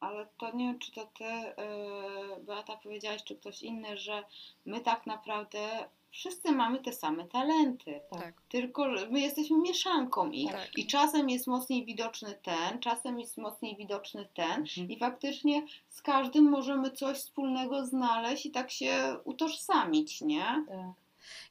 Ale 0.00 0.26
to 0.38 0.56
nie 0.56 0.66
wiem, 0.66 0.78
czy 0.78 0.92
to 0.92 1.06
ty, 1.06 1.24
yy, 1.24 2.44
Beata, 2.44 2.76
powiedziałaś, 2.76 3.24
czy 3.24 3.36
ktoś 3.36 3.62
inny, 3.62 3.96
że 3.96 4.24
my 4.66 4.80
tak 4.80 5.06
naprawdę 5.06 5.88
wszyscy 6.10 6.52
mamy 6.52 6.78
te 6.78 6.92
same 6.92 7.24
talenty. 7.24 8.00
Tak. 8.10 8.34
Tylko 8.48 8.96
że 8.96 9.08
my 9.10 9.20
jesteśmy 9.20 9.58
mieszanką 9.58 10.30
ich. 10.30 10.52
Tak. 10.52 10.78
I 10.78 10.86
czasem 10.86 11.30
jest 11.30 11.46
mocniej 11.46 11.84
widoczny 11.84 12.38
ten, 12.42 12.80
czasem 12.80 13.20
jest 13.20 13.36
mocniej 13.38 13.76
widoczny 13.76 14.28
ten. 14.34 14.64
I 14.88 14.98
faktycznie 14.98 15.62
z 15.88 16.02
każdym 16.02 16.44
możemy 16.44 16.90
coś 16.90 17.16
wspólnego 17.16 17.86
znaleźć 17.86 18.46
i 18.46 18.50
tak 18.50 18.70
się 18.70 19.16
utożsamić, 19.24 20.20
nie? 20.20 20.64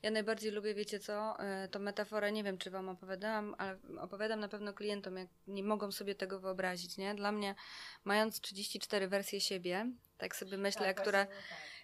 Ja 0.03 0.11
najbardziej 0.11 0.52
lubię, 0.52 0.73
wiecie 0.73 0.99
co, 0.99 1.39
e, 1.39 1.68
tą 1.68 1.80
metaforę, 1.80 2.31
nie 2.31 2.43
wiem 2.43 2.57
czy 2.57 2.69
wam 2.69 2.89
opowiadałam, 2.89 3.56
ale 3.57 3.77
opowiadam 3.99 4.39
na 4.39 4.47
pewno 4.47 4.73
klientom, 4.73 5.18
jak 5.18 5.27
nie 5.47 5.64
mogą 5.64 5.91
sobie 5.91 6.15
tego 6.15 6.39
wyobrazić, 6.39 6.97
nie? 6.97 7.15
Dla 7.15 7.31
mnie, 7.31 7.56
mając 8.03 8.39
34 8.41 9.07
wersje 9.07 9.41
siebie, 9.41 9.91
tak 10.18 10.35
sobie 10.35 10.57
myślę, 10.57 10.93
która 10.93 11.27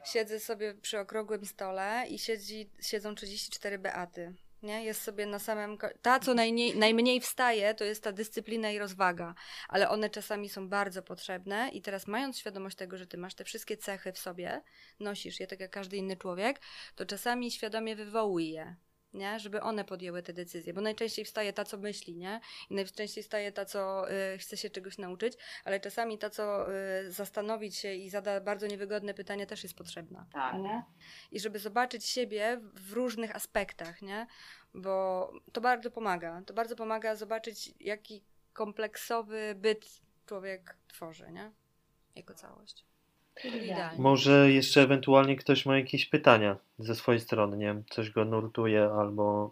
siedzę 0.05 0.39
sobie 0.39 0.73
przy 0.73 0.99
okrągłym 0.99 1.45
stole 1.45 2.05
i 2.09 2.19
siedzi, 2.19 2.69
siedzą 2.81 3.15
34 3.15 3.79
Beaty. 3.79 4.33
Nie? 4.61 4.83
Jest 4.83 5.01
sobie 5.01 5.25
na 5.25 5.39
samym. 5.39 5.77
Ta, 6.01 6.19
co 6.19 6.33
najmniej, 6.33 6.77
najmniej 6.77 7.21
wstaje, 7.21 7.73
to 7.73 7.83
jest 7.83 8.03
ta 8.03 8.11
dyscyplina 8.11 8.71
i 8.71 8.79
rozwaga, 8.79 9.35
ale 9.69 9.89
one 9.89 10.09
czasami 10.09 10.49
są 10.49 10.69
bardzo 10.69 11.03
potrzebne. 11.03 11.69
I 11.69 11.81
teraz, 11.81 12.07
mając 12.07 12.39
świadomość 12.39 12.75
tego, 12.75 12.97
że 12.97 13.07
ty 13.07 13.17
masz 13.17 13.35
te 13.35 13.43
wszystkie 13.43 13.77
cechy 13.77 14.11
w 14.11 14.17
sobie, 14.17 14.61
nosisz 14.99 15.39
je 15.39 15.47
tak 15.47 15.59
jak 15.59 15.71
każdy 15.71 15.97
inny 15.97 16.17
człowiek, 16.17 16.61
to 16.95 17.05
czasami 17.05 17.51
świadomie 17.51 17.95
wywołuj 17.95 18.49
je. 18.49 18.75
Nie? 19.13 19.39
Żeby 19.39 19.61
one 19.61 19.85
podjęły 19.85 20.23
te 20.23 20.33
decyzje, 20.33 20.73
bo 20.73 20.81
najczęściej 20.81 21.25
wstaje 21.25 21.53
ta, 21.53 21.63
co 21.65 21.77
myśli, 21.77 22.17
nie? 22.17 22.41
I 22.69 22.75
najczęściej 22.75 23.23
wstaje 23.23 23.51
ta, 23.51 23.65
co 23.65 24.11
y, 24.11 24.37
chce 24.37 24.57
się 24.57 24.69
czegoś 24.69 24.97
nauczyć, 24.97 25.33
ale 25.65 25.79
czasami 25.79 26.17
ta, 26.17 26.29
co 26.29 26.73
y, 26.73 27.11
zastanowić 27.11 27.77
się 27.77 27.93
i 27.93 28.09
zada 28.09 28.41
bardzo 28.41 28.67
niewygodne 28.67 29.13
pytanie, 29.13 29.47
też 29.47 29.63
jest 29.63 29.75
potrzebna 29.75 30.25
Tak. 30.33 30.55
i 31.31 31.39
żeby 31.39 31.59
zobaczyć 31.59 32.05
siebie 32.05 32.59
w 32.73 32.93
różnych 32.93 33.35
aspektach, 33.35 34.01
nie? 34.01 34.27
Bo 34.73 35.31
to 35.53 35.61
bardzo 35.61 35.91
pomaga. 35.91 36.41
To 36.45 36.53
bardzo 36.53 36.75
pomaga 36.75 37.15
zobaczyć, 37.15 37.73
jaki 37.79 38.23
kompleksowy 38.53 39.55
byt 39.55 40.01
człowiek 40.25 40.77
tworzy, 40.87 41.31
nie? 41.31 41.51
Jako 42.15 42.33
całość. 42.33 42.85
Idealnie. 43.45 44.01
Może 44.01 44.51
jeszcze 44.51 44.81
ewentualnie 44.81 45.35
ktoś 45.35 45.65
ma 45.65 45.77
jakieś 45.77 46.05
pytania 46.05 46.57
ze 46.79 46.95
swojej 46.95 47.21
strony, 47.21 47.57
nie 47.57 47.65
wiem, 47.65 47.83
coś 47.89 48.09
go 48.09 48.25
nurtuje 48.25 48.83
albo 48.83 49.51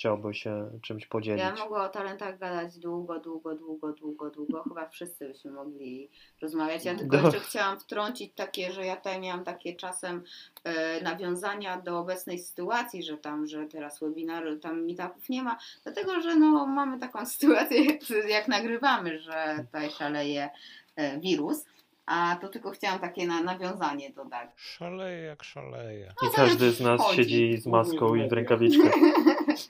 chciałby 0.00 0.34
się 0.34 0.70
czymś 0.82 1.06
podzielić. 1.06 1.44
Ja 1.44 1.54
mogę 1.54 1.76
o 1.76 1.88
talentach 1.88 2.38
gadać 2.38 2.78
długo, 2.78 3.18
długo, 3.18 3.54
długo, 3.54 3.92
długo, 3.92 4.30
długo. 4.30 4.62
Chyba 4.62 4.88
wszyscy 4.88 5.28
byśmy 5.28 5.50
mogli 5.50 6.10
rozmawiać. 6.42 6.84
Ja 6.84 6.94
tylko 6.94 7.16
Do- 7.16 7.22
jeszcze 7.22 7.40
chciałam 7.40 7.80
wtrącić 7.80 8.32
takie, 8.34 8.72
że 8.72 8.86
ja 8.86 8.96
tutaj 8.96 9.20
miałam 9.20 9.44
takie 9.44 9.76
czasem 9.76 10.22
e, 10.64 11.00
nawiązania 11.02 11.80
do 11.80 11.98
obecnej 11.98 12.38
sytuacji, 12.38 13.02
że 13.02 13.16
tam, 13.16 13.46
że 13.46 13.66
teraz 13.66 14.00
webinaru, 14.00 14.58
tam 14.58 14.84
meetupów 14.84 15.28
nie 15.28 15.42
ma, 15.42 15.58
dlatego, 15.82 16.20
że 16.20 16.36
no 16.36 16.66
mamy 16.66 16.98
taką 16.98 17.26
sytuację, 17.36 17.84
jak, 17.84 18.10
jak 18.28 18.48
nagrywamy, 18.48 19.18
że 19.18 19.56
tutaj 19.66 19.90
szaleje 19.90 20.50
e, 20.96 21.20
wirus. 21.20 21.64
A 22.10 22.36
to 22.40 22.48
tylko 22.48 22.70
chciałam 22.70 22.98
takie 22.98 23.26
na, 23.26 23.42
nawiązanie 23.42 24.10
dodać. 24.10 24.50
Szaleje 24.56 25.22
jak 25.22 25.44
szaleje. 25.44 26.12
I 26.22 26.34
każdy 26.34 26.70
z 26.72 26.80
nas 26.80 27.00
Chodzi. 27.00 27.16
siedzi 27.16 27.56
z 27.60 27.66
maską 27.66 28.14
i 28.14 28.28
w 28.28 28.32
rękawiczkach 28.32 28.92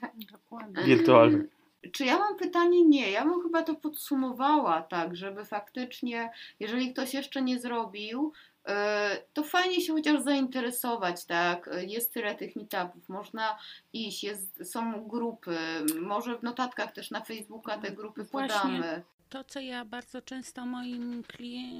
wirtualnych. 0.85 1.45
Czy 1.91 2.05
ja 2.05 2.19
mam 2.19 2.37
pytanie? 2.37 2.85
Nie. 2.85 3.11
Ja 3.11 3.25
bym 3.25 3.41
chyba 3.43 3.63
to 3.63 3.75
podsumowała 3.75 4.81
tak, 4.81 5.15
żeby 5.15 5.45
faktycznie, 5.45 6.31
jeżeli 6.59 6.93
ktoś 6.93 7.13
jeszcze 7.13 7.41
nie 7.41 7.59
zrobił, 7.59 8.33
e, 8.65 9.17
to 9.33 9.43
fajnie 9.43 9.81
się 9.81 9.93
chociaż 9.93 10.21
zainteresować, 10.21 11.25
tak? 11.25 11.69
Jest 11.87 12.13
tyle 12.13 12.35
tych 12.35 12.55
meetupów, 12.55 13.09
można 13.09 13.57
iść, 13.93 14.23
jest, 14.23 14.71
są 14.71 15.07
grupy, 15.07 15.57
może 16.01 16.37
w 16.37 16.43
notatkach 16.43 16.91
też 16.91 17.11
na 17.11 17.21
Facebooka 17.21 17.77
te 17.77 17.91
grupy 17.91 18.23
Właśnie. 18.23 18.57
podamy. 18.57 19.01
To, 19.31 19.43
co 19.43 19.59
ja 19.59 19.85
bardzo 19.85 20.21
często 20.21 20.65
moim, 20.65 21.23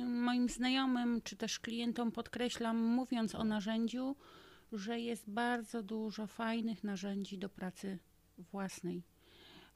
moim 0.06 0.50
znajomym 0.50 1.22
czy 1.22 1.36
też 1.36 1.60
klientom 1.60 2.12
podkreślam, 2.12 2.78
mówiąc 2.78 3.36
o 3.36 3.44
narzędziu, 3.44 4.16
że 4.72 5.00
jest 5.00 5.30
bardzo 5.30 5.84
dużo 5.84 6.28
fajnych 6.28 6.84
narzędzi 6.84 7.38
do 7.38 7.50
pracy 7.50 8.00
własnej. 8.38 9.04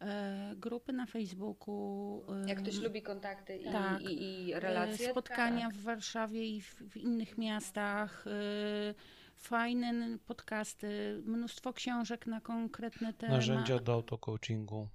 E, 0.02 0.54
grupy 0.58 0.94
na 0.94 1.06
Facebooku. 1.06 2.24
e, 2.46 2.50
Jak 2.50 2.62
ktoś 2.62 2.78
lubi 2.80 3.02
kontakty 3.02 3.58
i, 3.58 3.64
Tak. 3.72 4.02
i, 4.02 4.24
i 4.48 4.54
e, 4.54 4.60
relacje. 4.60 5.10
spotkania 5.12 5.66
tak. 5.68 5.76
w 5.76 5.84
Warszawie 5.84 6.46
i 6.56 6.62
w, 6.62 6.76
w 6.76 6.98
innych 6.98 7.38
miastach. 7.38 8.26
e, 8.28 8.94
Fajne 9.38 10.18
podcasty, 10.26 11.22
mnóstwo 11.26 11.74
książek 11.74 12.28
na 12.28 12.42
konkretne 12.42 13.14
tematy. 13.14 13.36
Narzędzia 13.36 13.80
do 13.80 13.94
autocoachingu 13.94 14.88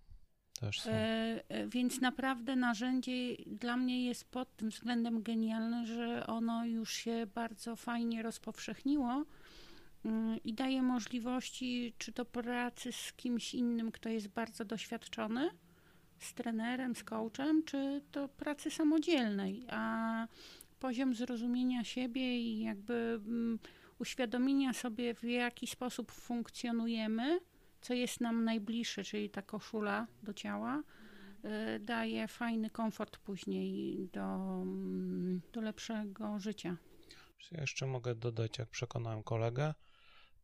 też 0.61 0.81
są. 0.81 0.91
E, 0.91 1.43
e, 1.49 1.69
Więc 1.69 2.01
naprawdę 2.01 2.57
narzędzie 2.57 3.37
dla 3.47 3.77
mnie 3.77 4.07
jest 4.07 4.25
pod 4.25 4.57
tym 4.57 4.71
względem 4.71 5.23
genialne, 5.23 5.87
że 5.87 6.27
ono 6.27 6.65
już 6.65 6.93
się 6.93 7.27
bardzo 7.35 7.77
fajnie 7.77 8.23
rozpowszechniło 8.23 9.25
mm, 10.05 10.39
i 10.45 10.55
daje 10.55 10.83
możliwości 10.83 11.95
czy 11.99 12.13
to 12.13 12.25
pracy 12.25 12.93
z 12.93 13.13
kimś 13.13 13.55
innym, 13.55 13.93
kto 13.93 14.09
jest 14.09 14.29
bardzo 14.29 14.65
doświadczony, 14.65 15.51
z 16.19 16.35
trenerem, 16.35 16.97
z 16.97 17.05
coachem, 17.05 17.63
czy 17.65 18.03
to 18.11 18.29
pracy 18.29 18.71
samodzielnej, 18.71 19.65
a 19.71 20.27
poziom 20.81 21.15
zrozumienia 21.15 21.85
siebie 21.85 22.41
i 22.41 22.61
jakby 22.61 23.21
mm, 23.27 23.59
uświadomienia 23.99 24.73
sobie, 24.73 25.15
w 25.15 25.25
jaki 25.25 25.67
sposób 25.67 26.13
funkcjonujemy, 26.13 27.41
co 27.81 27.95
jest 27.95 28.21
nam 28.21 28.45
najbliższe, 28.45 29.05
czyli 29.05 29.31
ta 29.31 29.43
koszula 29.43 30.07
do 30.23 30.35
ciała, 30.35 30.83
y, 31.45 31.81
daje 31.81 32.29
fajny 32.29 32.71
komfort 32.71 33.17
później 33.17 34.09
do, 34.13 34.21
mm, 34.63 35.41
do 35.53 35.61
lepszego 35.61 36.39
życia. 36.39 36.77
Ja 37.53 37.61
jeszcze 37.61 37.87
mogę 37.87 38.15
dodać, 38.15 38.59
jak 38.59 38.69
przekonałem 38.69 39.23
kolegę, 39.23 39.75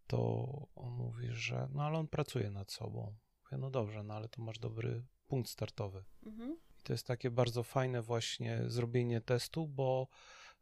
to 0.06 0.46
on 0.74 0.92
mówi, 0.92 1.28
że 1.30 1.68
no 1.74 1.82
ale 1.82 1.98
on 1.98 2.08
pracuje 2.08 2.50
nad 2.50 2.72
sobą. 2.72 3.14
Mówię, 3.44 3.58
no 3.58 3.70
dobrze, 3.70 4.02
no 4.02 4.14
ale 4.14 4.28
to 4.28 4.42
masz 4.42 4.58
dobry 4.58 5.02
punkt 5.26 5.50
startowy. 5.50 6.04
Mhm. 6.26 6.56
I 6.80 6.82
to 6.82 6.92
jest 6.92 7.06
takie 7.06 7.30
bardzo 7.30 7.62
fajne 7.62 8.02
właśnie 8.02 8.62
zrobienie 8.66 9.20
testu, 9.20 9.68
bo 9.68 10.08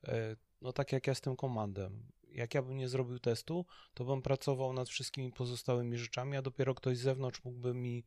e, 0.04 0.36
no 0.60 0.72
tak 0.72 0.92
jak 0.92 1.06
ja 1.06 1.14
z 1.14 1.20
tym 1.20 1.36
komandem, 1.36 2.06
jak 2.34 2.54
ja 2.54 2.62
bym 2.62 2.76
nie 2.76 2.88
zrobił 2.88 3.18
testu, 3.18 3.66
to 3.94 4.04
bym 4.04 4.22
pracował 4.22 4.72
nad 4.72 4.88
wszystkimi 4.88 5.32
pozostałymi 5.32 5.98
rzeczami, 5.98 6.36
a 6.36 6.42
dopiero 6.42 6.74
ktoś 6.74 6.98
z 6.98 7.02
zewnątrz 7.02 7.44
mógłby 7.44 7.74
mi 7.74 8.04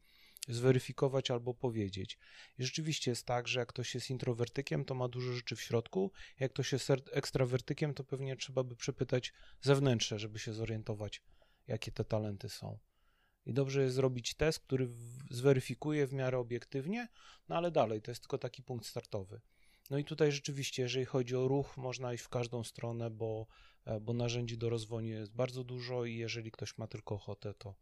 zweryfikować 0.47 1.31
albo 1.31 1.53
powiedzieć. 1.53 2.17
I 2.57 2.63
rzeczywiście 2.63 3.11
jest 3.11 3.25
tak, 3.25 3.47
że 3.47 3.59
jak 3.59 3.69
ktoś 3.69 3.95
jest 3.95 4.09
introwertykiem, 4.09 4.85
to 4.85 4.95
ma 4.95 5.07
dużo 5.07 5.33
rzeczy 5.33 5.55
w 5.55 5.61
środku, 5.61 6.11
jak 6.39 6.53
ktoś 6.53 6.71
jest 6.71 6.89
er- 6.89 7.01
ekstrawertykiem, 7.11 7.93
to 7.93 8.03
pewnie 8.03 8.35
trzeba 8.35 8.63
by 8.63 8.75
przepytać 8.75 9.33
zewnętrzne, 9.61 10.19
żeby 10.19 10.39
się 10.39 10.53
zorientować, 10.53 11.21
jakie 11.67 11.91
te 11.91 12.05
talenty 12.05 12.49
są. 12.49 12.79
I 13.45 13.53
dobrze 13.53 13.81
jest 13.81 13.95
zrobić 13.95 14.33
test, 14.33 14.59
który 14.59 14.89
zweryfikuje 15.29 16.07
w 16.07 16.13
miarę 16.13 16.37
obiektywnie, 16.39 17.07
no 17.49 17.55
ale 17.55 17.71
dalej, 17.71 18.01
to 18.01 18.11
jest 18.11 18.21
tylko 18.21 18.37
taki 18.37 18.63
punkt 18.63 18.85
startowy. 18.85 19.41
No 19.89 19.97
i 19.97 20.05
tutaj 20.05 20.31
rzeczywiście, 20.31 20.81
jeżeli 20.81 21.05
chodzi 21.05 21.35
o 21.35 21.47
ruch, 21.47 21.77
można 21.77 22.13
iść 22.13 22.23
w 22.23 22.29
każdą 22.29 22.63
stronę, 22.63 23.09
bo, 23.09 23.47
bo 24.01 24.13
narzędzi 24.13 24.57
do 24.57 24.69
rozwoju 24.69 25.07
jest 25.07 25.35
bardzo 25.35 25.63
dużo 25.63 26.05
i 26.05 26.15
jeżeli 26.15 26.51
ktoś 26.51 26.77
ma 26.77 26.87
tylko 26.87 27.15
ochotę, 27.15 27.53
to, 27.53 27.73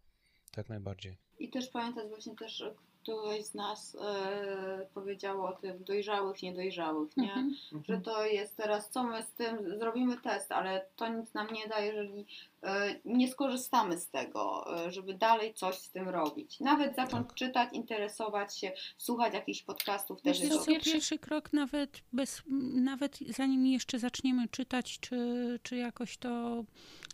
jak 0.57 0.69
najbardziej. 0.69 1.17
I 1.39 1.49
też 1.49 1.67
pamiętać 1.67 2.09
właśnie 2.09 2.35
też, 2.35 2.63
któreś 3.05 3.45
z 3.45 3.53
nas 3.53 3.97
e, 4.01 4.87
powiedziało 4.93 5.49
o 5.49 5.53
tym 5.53 5.83
dojrzałych, 5.83 6.43
niedojrzałych, 6.43 7.17
nie? 7.17 7.33
Mhm. 7.33 7.83
Że 7.87 8.01
to 8.01 8.25
jest 8.25 8.57
teraz, 8.57 8.89
co 8.89 9.03
my 9.03 9.23
z 9.23 9.31
tym, 9.31 9.79
zrobimy 9.79 10.17
test, 10.17 10.51
ale 10.51 10.85
to 10.95 11.07
nic 11.07 11.33
nam 11.33 11.47
nie 11.53 11.67
da, 11.67 11.79
jeżeli 11.79 12.25
e, 12.63 12.95
nie 13.05 13.27
skorzystamy 13.27 13.97
z 13.97 14.09
tego, 14.09 14.65
e, 14.85 14.91
żeby 14.91 15.13
dalej 15.13 15.53
coś 15.53 15.75
z 15.75 15.89
tym 15.89 16.09
robić. 16.09 16.59
Nawet 16.59 16.95
zacząć 16.95 17.27
Tak. 17.27 17.35
czytać, 17.35 17.73
interesować 17.73 18.57
się, 18.57 18.71
słuchać 18.97 19.33
jakichś 19.33 19.61
podcastów 19.61 20.21
też 20.21 20.37
co, 20.37 20.43
jest 20.43 20.59
to 20.59 20.65
pierwszy 20.65 21.19
krok 21.19 21.53
nawet 21.53 22.01
bez, 22.13 22.43
nawet 22.73 23.19
zanim 23.29 23.65
jeszcze 23.65 23.99
zaczniemy 23.99 24.47
czytać, 24.47 24.99
czy, 24.99 25.17
czy 25.63 25.75
jakoś 25.75 26.17
to 26.17 26.63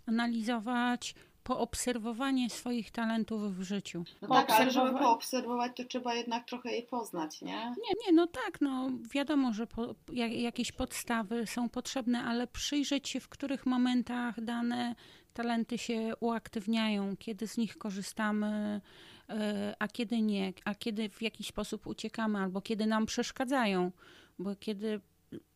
analizować, 0.07 1.15
poobserwowanie 1.43 2.49
swoich 2.49 2.91
talentów 2.91 3.57
w 3.57 3.61
życiu. 3.61 4.03
No 4.21 4.27
tak, 4.27 4.51
ale 4.51 4.71
żeby 4.71 4.89
Poobserwowa- 4.89 4.99
poobserwować, 4.99 5.71
to 5.77 5.83
trzeba 5.83 6.13
jednak 6.13 6.45
trochę 6.47 6.71
je 6.71 6.83
poznać, 6.83 7.41
nie? 7.41 7.53
Nie, 7.55 7.93
nie, 8.07 8.13
no 8.13 8.27
tak, 8.27 8.61
no 8.61 8.89
wiadomo, 9.13 9.53
że 9.53 9.67
po, 9.67 9.95
jak, 10.13 10.31
jakieś 10.33 10.71
podstawy 10.71 11.47
są 11.47 11.69
potrzebne, 11.69 12.23
ale 12.23 12.47
przyjrzeć 12.47 13.09
się, 13.09 13.19
w 13.19 13.29
których 13.29 13.65
momentach 13.65 14.41
dane 14.41 14.95
talenty 15.33 15.77
się 15.77 16.13
uaktywniają, 16.19 17.17
kiedy 17.17 17.47
z 17.47 17.57
nich 17.57 17.77
korzystamy, 17.77 18.81
e, 19.29 19.75
a 19.79 19.87
kiedy 19.87 20.21
nie, 20.21 20.53
a 20.65 20.75
kiedy 20.75 21.09
w 21.09 21.21
jakiś 21.21 21.47
sposób 21.47 21.87
uciekamy, 21.87 22.39
albo 22.39 22.61
kiedy 22.61 22.85
nam 22.85 23.05
przeszkadzają, 23.05 23.91
bo 24.39 24.55
kiedy 24.55 25.01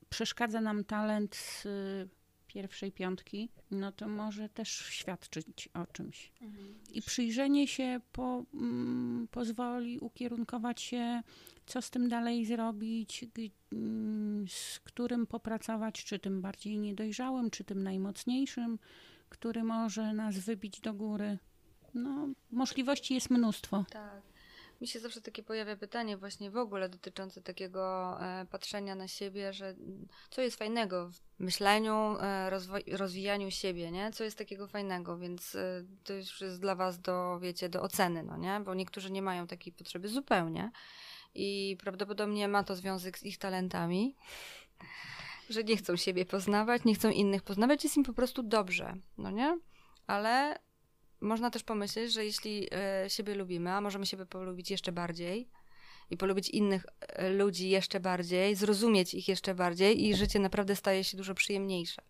przeszkadza 0.10 0.62
nam 0.62 0.84
talent 0.84 1.36
z 1.36 1.68
pierwszej 2.56 2.91
piątki, 2.91 3.49
no 3.72 3.91
to 3.91 4.07
może 4.07 4.49
też 4.49 4.69
świadczyć 4.69 5.69
o 5.73 5.86
czymś. 5.86 6.32
I 6.94 7.02
przyjrzenie 7.02 7.68
się 7.68 7.99
po, 8.11 8.44
mm, 8.53 9.27
pozwoli 9.32 9.99
ukierunkować 9.99 10.82
się, 10.82 11.22
co 11.65 11.82
z 11.82 11.90
tym 11.90 12.10
dalej 12.10 12.45
zrobić, 12.45 13.26
mm, 13.72 14.45
z 14.48 14.80
którym 14.80 15.27
popracować, 15.27 16.03
czy 16.03 16.19
tym 16.19 16.41
bardziej 16.41 16.80
niedojrzałym, 16.80 17.52
czy 17.52 17.64
tym 17.64 17.84
najmocniejszym, 17.84 18.80
który 19.30 19.64
może 19.64 20.14
nas 20.14 20.40
wybić 20.40 20.82
do 20.82 20.94
góry. 20.94 21.38
No, 21.94 22.27
możliwości 22.52 23.14
jest 23.14 23.30
mnóstwo. 23.30 23.86
Tak. 23.90 24.22
Mi 24.81 24.88
się 24.88 24.99
zawsze 24.99 25.22
takie 25.22 25.43
pojawia 25.43 25.76
pytanie 25.76 26.18
właśnie 26.18 26.52
w 26.52 26.57
ogóle 26.57 26.89
dotyczące 26.89 27.41
takiego 27.41 28.18
e, 28.22 28.45
patrzenia 28.52 28.95
na 28.95 29.07
siebie, 29.07 29.53
że 29.53 29.76
co 30.30 30.41
jest 30.41 30.57
fajnego 30.57 31.10
w 31.10 31.19
myśleniu, 31.39 32.18
e, 32.22 32.49
rozwijaniu 32.91 33.52
siebie, 33.52 33.91
nie? 33.91 34.11
Co 34.11 34.23
jest 34.23 34.38
takiego 34.38 34.68
fajnego, 34.68 35.18
więc 35.18 35.56
e, 35.56 35.84
to 36.03 36.14
już 36.14 36.41
jest 36.41 36.61
dla 36.61 36.76
was 36.76 37.02
do, 37.02 37.39
wiecie, 37.39 37.69
do 37.69 37.81
oceny, 37.81 38.23
no 38.23 38.38
nie? 38.38 38.61
Bo 38.65 38.73
niektórzy 38.73 39.11
nie 39.11 39.22
mają 39.22 39.47
takiej 39.47 39.73
potrzeby 39.73 40.10
zupełnie 40.10 40.72
i 41.35 41.77
prawdopodobnie 41.80 42.47
ma 42.47 42.64
to 42.64 42.76
związek 42.76 43.19
z 43.19 43.23
ich 43.23 43.38
talentami, 43.38 44.15
że 45.49 45.64
nie 45.64 45.77
chcą 45.77 45.95
siebie 45.95 46.26
poznawać, 46.26 46.84
nie 46.85 46.95
chcą 46.95 47.10
innych 47.10 47.43
poznawać, 47.43 47.84
jest 47.84 47.97
im 47.97 48.03
po 48.03 48.14
prostu 48.14 48.43
dobrze, 48.43 48.97
no 49.18 49.31
nie? 49.31 49.60
Ale 50.07 50.60
można 51.26 51.49
też 51.49 51.64
pomyśleć, 51.64 52.14
że 52.14 52.26
jeśli 52.26 52.68
e, 52.72 53.10
siebie 53.10 53.35
lubimy, 53.35 53.72
a 53.72 53.81
możemy 53.81 54.06
siebie 54.06 54.26
polubić 54.26 54.72
jeszcze 54.72 54.91
bardziej 54.91 55.49
i 56.10 56.18
polubić 56.18 56.49
innych 56.49 56.85
e, 56.99 57.30
ludzi 57.30 57.69
jeszcze 57.69 57.99
bardziej, 57.99 58.56
zrozumieć 58.56 59.14
ich 59.14 59.27
jeszcze 59.27 59.56
bardziej 59.56 60.06
i 60.06 60.15
życie 60.15 60.39
naprawdę 60.39 60.76
staje 60.76 61.03
się 61.03 61.18
dużo 61.18 61.34
przyjemniejsze. 61.34 62.02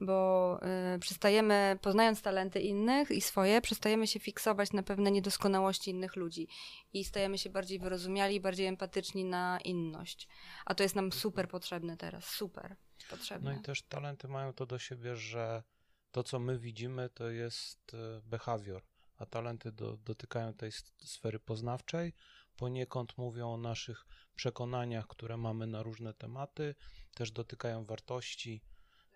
Bo 0.00 0.58
e, 0.62 0.98
przestajemy, 0.98 1.78
poznając 1.82 2.22
talenty 2.22 2.60
innych 2.60 3.10
i 3.10 3.20
swoje, 3.20 3.60
przestajemy 3.60 4.06
się 4.06 4.20
fiksować 4.20 4.72
na 4.72 4.82
pewne 4.82 5.10
niedoskonałości 5.10 5.90
innych 5.90 6.16
ludzi 6.16 6.48
i 6.92 7.04
stajemy 7.04 7.38
się 7.38 7.50
bardziej 7.50 7.78
wyrozumiali, 7.78 8.40
bardziej 8.40 8.66
empatyczni 8.66 9.24
na 9.24 9.58
inność. 9.64 10.28
A 10.66 10.74
to 10.74 10.82
jest 10.82 10.96
nam 10.96 11.12
super 11.12 11.48
potrzebne 11.48 11.96
teraz, 11.96 12.24
super 12.24 12.76
potrzebne. 13.10 13.52
No 13.52 13.60
i 13.60 13.62
też 13.62 13.82
talenty 13.82 14.28
mają 14.28 14.52
to 14.52 14.66
do 14.66 14.78
siebie, 14.78 15.16
że 15.16 15.62
to, 16.10 16.22
co 16.22 16.38
my 16.38 16.58
widzimy, 16.58 17.10
to 17.10 17.30
jest 17.30 17.94
e, 17.94 18.20
behawior, 18.24 18.82
a 19.16 19.26
talenty 19.26 19.72
do, 19.72 19.96
dotykają 19.96 20.54
tej 20.54 20.70
sfery 20.98 21.38
poznawczej, 21.38 22.12
poniekąd 22.56 23.18
mówią 23.18 23.52
o 23.52 23.56
naszych 23.56 24.06
przekonaniach, 24.34 25.06
które 25.06 25.36
mamy 25.36 25.66
na 25.66 25.82
różne 25.82 26.14
tematy, 26.14 26.74
też 27.14 27.30
dotykają 27.30 27.84
wartości, 27.84 28.62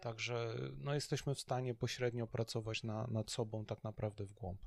także 0.01 0.55
no, 0.79 0.95
jesteśmy 0.95 1.35
w 1.35 1.41
stanie 1.41 1.75
pośrednio 1.75 2.27
pracować 2.27 2.83
na, 2.83 3.07
nad 3.07 3.31
sobą 3.31 3.65
tak 3.65 3.85
naprawdę 3.85 4.25
w 4.25 4.33
głąb. 4.33 4.61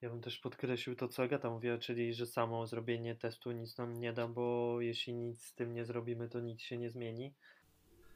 Ja 0.00 0.10
bym 0.10 0.20
też 0.20 0.38
podkreślił 0.38 0.96
to, 0.96 1.08
co 1.08 1.22
Agata 1.22 1.50
mówiła, 1.50 1.78
czyli 1.78 2.14
że 2.14 2.26
samo 2.26 2.66
zrobienie 2.66 3.14
testu 3.14 3.52
nic 3.52 3.78
nam 3.78 4.00
nie 4.00 4.12
da, 4.12 4.28
bo 4.28 4.76
jeśli 4.80 5.14
nic 5.14 5.42
z 5.42 5.54
tym 5.54 5.74
nie 5.74 5.84
zrobimy, 5.84 6.28
to 6.28 6.40
nic 6.40 6.60
się 6.60 6.78
nie 6.78 6.90
zmieni. 6.90 7.34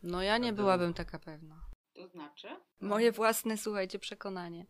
No 0.03 0.23
ja 0.23 0.39
nie 0.39 0.53
byłabym 0.53 0.95
taka 0.95 1.19
pewna. 1.19 1.61
To 1.99 2.09
znaczy? 2.09 2.49
Moje 2.81 3.13
własne, 3.13 3.57
słuchajcie, 3.57 3.99
przekonanie 3.99 4.67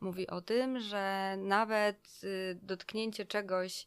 mówi 0.00 0.26
o 0.26 0.40
tym, 0.40 0.80
że 0.80 1.34
nawet 1.38 2.20
y, 2.24 2.58
dotknięcie 2.62 3.26
czegoś, 3.26 3.86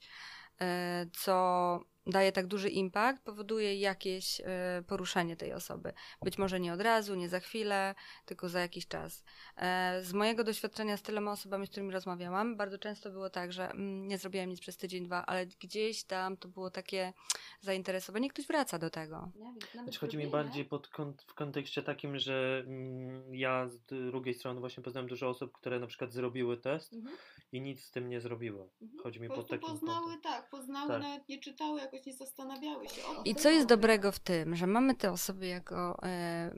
y, 0.61 0.65
co 1.13 1.79
daje 2.07 2.31
tak 2.31 2.47
duży 2.47 2.69
impact, 2.69 3.23
powoduje 3.23 3.75
jakieś 3.75 4.41
e, 4.41 4.83
poruszenie 4.87 5.35
tej 5.35 5.53
osoby. 5.53 5.93
Być 6.21 6.37
może 6.37 6.59
nie 6.59 6.73
od 6.73 6.81
razu, 6.81 7.15
nie 7.15 7.29
za 7.29 7.39
chwilę, 7.39 7.95
tylko 8.25 8.49
za 8.49 8.59
jakiś 8.59 8.87
czas. 8.87 9.23
E, 9.57 9.99
z 10.03 10.13
mojego 10.13 10.43
doświadczenia 10.43 10.97
z 10.97 11.01
tyloma 11.01 11.31
osobami, 11.31 11.67
z 11.67 11.69
którymi 11.69 11.91
rozmawiałam, 11.93 12.55
bardzo 12.57 12.77
często 12.77 13.11
było 13.11 13.29
tak, 13.29 13.53
że 13.53 13.69
mm, 13.71 14.07
nie 14.07 14.17
zrobiłam 14.17 14.49
nic 14.49 14.59
przez 14.59 14.77
tydzień, 14.77 15.05
dwa, 15.05 15.25
ale 15.25 15.45
gdzieś 15.45 16.03
tam 16.03 16.37
to 16.37 16.47
było 16.47 16.69
takie 16.71 17.13
zainteresowanie, 17.59 18.29
ktoś 18.29 18.47
wraca 18.47 18.79
do 18.79 18.89
tego. 18.89 19.31
Znaczy, 19.73 19.99
chodzi 19.99 20.17
mi 20.17 20.27
bardziej 20.27 20.65
pod 20.65 20.87
kont- 20.89 21.21
w 21.27 21.33
kontekście 21.33 21.83
takim, 21.83 22.19
że 22.19 22.63
mm, 22.67 23.35
ja 23.35 23.67
z 23.67 23.79
drugiej 24.11 24.33
strony 24.33 24.59
właśnie 24.59 24.83
poznałem 24.83 25.09
dużo 25.09 25.29
osób, 25.29 25.51
które 25.51 25.79
na 25.79 25.87
przykład 25.87 26.13
zrobiły 26.13 26.57
test 26.57 26.93
Mhm. 26.93 27.17
i 27.51 27.61
nic 27.61 27.83
z 27.83 27.91
tym 27.91 28.09
nie 28.09 28.21
zrobiły. 28.21 28.69
Chodzi 29.03 29.21
mi 29.21 29.27
Po 29.27 29.35
pod 29.35 29.47
takim 29.49 29.67
poznały, 29.69 30.01
kątem. 30.05 30.21
tak, 30.21 30.49
poznały, 30.49 30.87
Tak. 30.87 31.01
nawet 31.01 31.29
nie 31.29 31.39
czytały, 31.39 31.81
jakoś 31.91 32.05
nie 32.05 32.13
zastanawiały 32.13 32.89
się. 32.89 33.01
O, 33.05 33.23
I 33.25 33.35
co 33.35 33.49
jest 33.49 33.67
dobre. 33.67 33.77
dobrego 33.77 34.11
w 34.11 34.19
tym, 34.19 34.55
że 34.55 34.67
mamy 34.67 34.95
te 34.95 35.11
osoby 35.11 35.47
jako 35.47 35.99
e, 36.03 36.55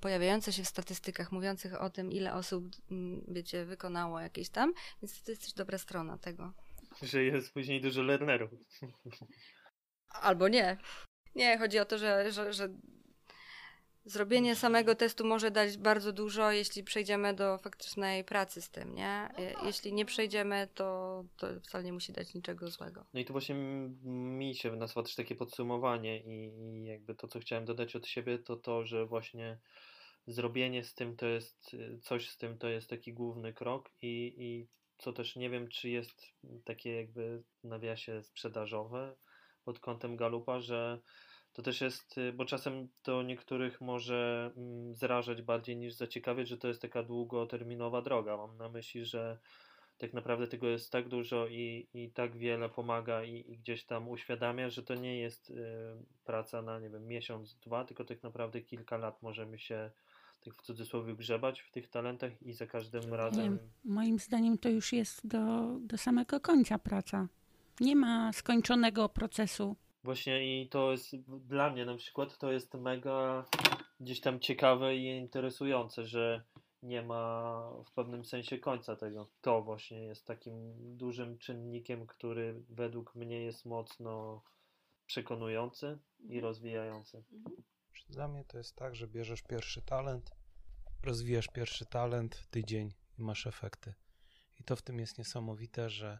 pojawiające 0.00 0.52
się 0.52 0.62
w 0.62 0.68
statystykach, 0.68 1.32
mówiących 1.32 1.80
o 1.82 1.90
tym, 1.90 2.12
ile 2.12 2.34
osób, 2.34 2.64
wiecie, 3.28 3.64
wykonało 3.64 4.20
jakieś 4.20 4.48
tam, 4.48 4.72
więc 5.02 5.22
to 5.22 5.30
jest 5.30 5.42
też 5.42 5.52
dobra 5.52 5.78
strona 5.78 6.18
tego. 6.18 6.52
Że 7.02 7.24
jest 7.24 7.52
później 7.52 7.80
dużo 7.80 8.02
learnerów. 8.02 8.50
Albo 10.08 10.48
nie. 10.48 10.76
Nie, 11.34 11.58
chodzi 11.58 11.78
o 11.78 11.84
to, 11.84 11.98
że, 11.98 12.32
że, 12.32 12.52
że 12.52 12.68
zrobienie 14.04 14.56
samego 14.56 14.94
testu 14.94 15.24
może 15.26 15.50
dać 15.50 15.76
bardzo 15.76 16.12
dużo, 16.12 16.50
jeśli 16.50 16.84
przejdziemy 16.84 17.34
do 17.34 17.58
faktycznej 17.58 18.24
pracy 18.24 18.62
z 18.62 18.70
tym, 18.70 18.94
nie? 18.94 19.28
E, 19.38 19.54
Jeśli 19.66 19.92
nie 19.92 20.04
przejdziemy, 20.04 20.68
to, 20.74 21.24
to 21.36 21.46
wcale 21.60 21.84
nie 21.84 21.92
musi 21.92 22.12
dać 22.12 22.34
niczego 22.34 22.70
złego. 22.70 23.06
No 23.14 23.20
i 23.20 23.24
tu 23.24 23.32
właśnie 23.32 23.54
mi 24.04 24.54
się 24.54 24.76
nasuwa 24.76 25.02
też 25.02 25.14
takie 25.14 25.34
podsumowanie 25.34 26.20
i, 26.20 26.52
i 26.58 26.84
jakby 26.84 27.14
to, 27.14 27.28
co 27.28 27.40
chciałem 27.40 27.64
dodać 27.64 27.96
od 27.96 28.06
siebie, 28.06 28.38
to 28.38 28.56
to, 28.56 28.84
że 28.84 29.06
właśnie 29.06 29.58
zrobienie 30.26 30.84
z 30.84 30.94
tym 30.94 31.16
to 31.16 31.26
jest, 31.26 31.76
coś 32.02 32.30
z 32.30 32.36
tym 32.36 32.58
to 32.58 32.68
jest 32.68 32.90
taki 32.90 33.12
główny 33.12 33.52
krok 33.52 33.90
i, 34.02 34.34
i 34.38 34.68
co 34.98 35.12
też 35.12 35.36
nie 35.36 35.50
wiem, 35.50 35.68
czy 35.68 35.88
jest 35.88 36.22
takie 36.64 36.96
jakby 36.96 37.42
w 37.64 37.68
nawiasie 37.68 38.22
sprzedażowe 38.22 39.16
pod 39.64 39.80
kątem 39.80 40.16
Galupa, 40.16 40.60
że 40.60 41.00
to 41.58 41.62
też 41.62 41.80
jest, 41.80 42.18
y, 42.18 42.32
bo 42.32 42.44
czasem 42.44 42.88
to 43.02 43.22
niektórych 43.22 43.80
może 43.80 44.50
mm, 44.56 44.94
zrażać 44.94 45.42
bardziej 45.42 45.76
niż 45.76 45.94
zaciekawiać, 45.94 46.48
że 46.48 46.58
to 46.58 46.68
jest 46.68 46.82
taka 46.82 47.02
długoterminowa 47.02 48.02
droga. 48.02 48.36
Mam 48.36 48.56
na 48.56 48.68
myśli, 48.68 49.04
że 49.04 49.38
tak 49.98 50.12
naprawdę 50.12 50.46
tego 50.46 50.68
jest 50.68 50.92
tak 50.92 51.08
dużo 51.08 51.46
i, 51.46 51.88
i 51.94 52.10
tak 52.10 52.36
wiele 52.36 52.68
pomaga 52.68 53.24
i, 53.24 53.44
i 53.52 53.58
gdzieś 53.58 53.84
tam 53.84 54.08
uświadamia, 54.08 54.70
że 54.70 54.82
to 54.82 54.94
nie 54.94 55.18
jest 55.18 55.50
y, 55.50 55.54
praca 56.24 56.62
na, 56.62 56.80
nie 56.80 56.90
wiem, 56.90 57.06
miesiąc, 57.06 57.54
dwa, 57.54 57.84
tylko 57.84 58.04
tak 58.04 58.22
naprawdę 58.22 58.60
kilka 58.60 58.96
lat 58.96 59.22
możemy 59.22 59.58
się 59.58 59.90
tak 60.44 60.54
w 60.54 60.62
cudzysłowie 60.62 61.14
grzebać 61.14 61.60
w 61.60 61.70
tych 61.70 61.88
talentach 61.88 62.42
i 62.42 62.52
za 62.52 62.66
każdym 62.66 63.14
razem. 63.14 63.58
Moim 63.84 64.18
zdaniem 64.18 64.58
to 64.58 64.68
już 64.68 64.92
jest 64.92 65.26
do, 65.26 65.76
do 65.80 65.98
samego 65.98 66.40
końca 66.40 66.78
praca. 66.78 67.28
Nie 67.80 67.96
ma 67.96 68.32
skończonego 68.32 69.08
procesu. 69.08 69.76
Właśnie 70.04 70.62
i 70.62 70.68
to 70.68 70.92
jest 70.92 71.16
dla 71.26 71.70
mnie 71.70 71.84
na 71.84 71.96
przykład 71.96 72.38
to 72.38 72.52
jest 72.52 72.74
mega 72.74 73.44
gdzieś 74.00 74.20
tam 74.20 74.40
ciekawe 74.40 74.96
i 74.96 75.06
interesujące, 75.06 76.06
że 76.06 76.42
nie 76.82 77.02
ma 77.02 77.62
w 77.84 77.92
pewnym 77.92 78.24
sensie 78.24 78.58
końca 78.58 78.96
tego. 78.96 79.28
To 79.40 79.62
właśnie 79.62 80.04
jest 80.04 80.26
takim 80.26 80.74
dużym 80.96 81.38
czynnikiem, 81.38 82.06
który 82.06 82.62
według 82.68 83.14
mnie 83.14 83.42
jest 83.42 83.64
mocno 83.64 84.42
przekonujący 85.06 85.98
i 86.20 86.40
rozwijający. 86.40 87.24
Dla 88.08 88.28
mnie 88.28 88.44
to 88.44 88.58
jest 88.58 88.76
tak, 88.76 88.96
że 88.96 89.08
bierzesz 89.08 89.42
pierwszy 89.42 89.82
talent, 89.82 90.30
rozwijasz 91.02 91.48
pierwszy 91.48 91.86
talent, 91.86 92.46
tydzień 92.50 92.94
i 93.18 93.22
masz 93.22 93.46
efekty. 93.46 93.94
I 94.60 94.64
to 94.64 94.76
w 94.76 94.82
tym 94.82 94.98
jest 94.98 95.18
niesamowite, 95.18 95.90
że 95.90 96.18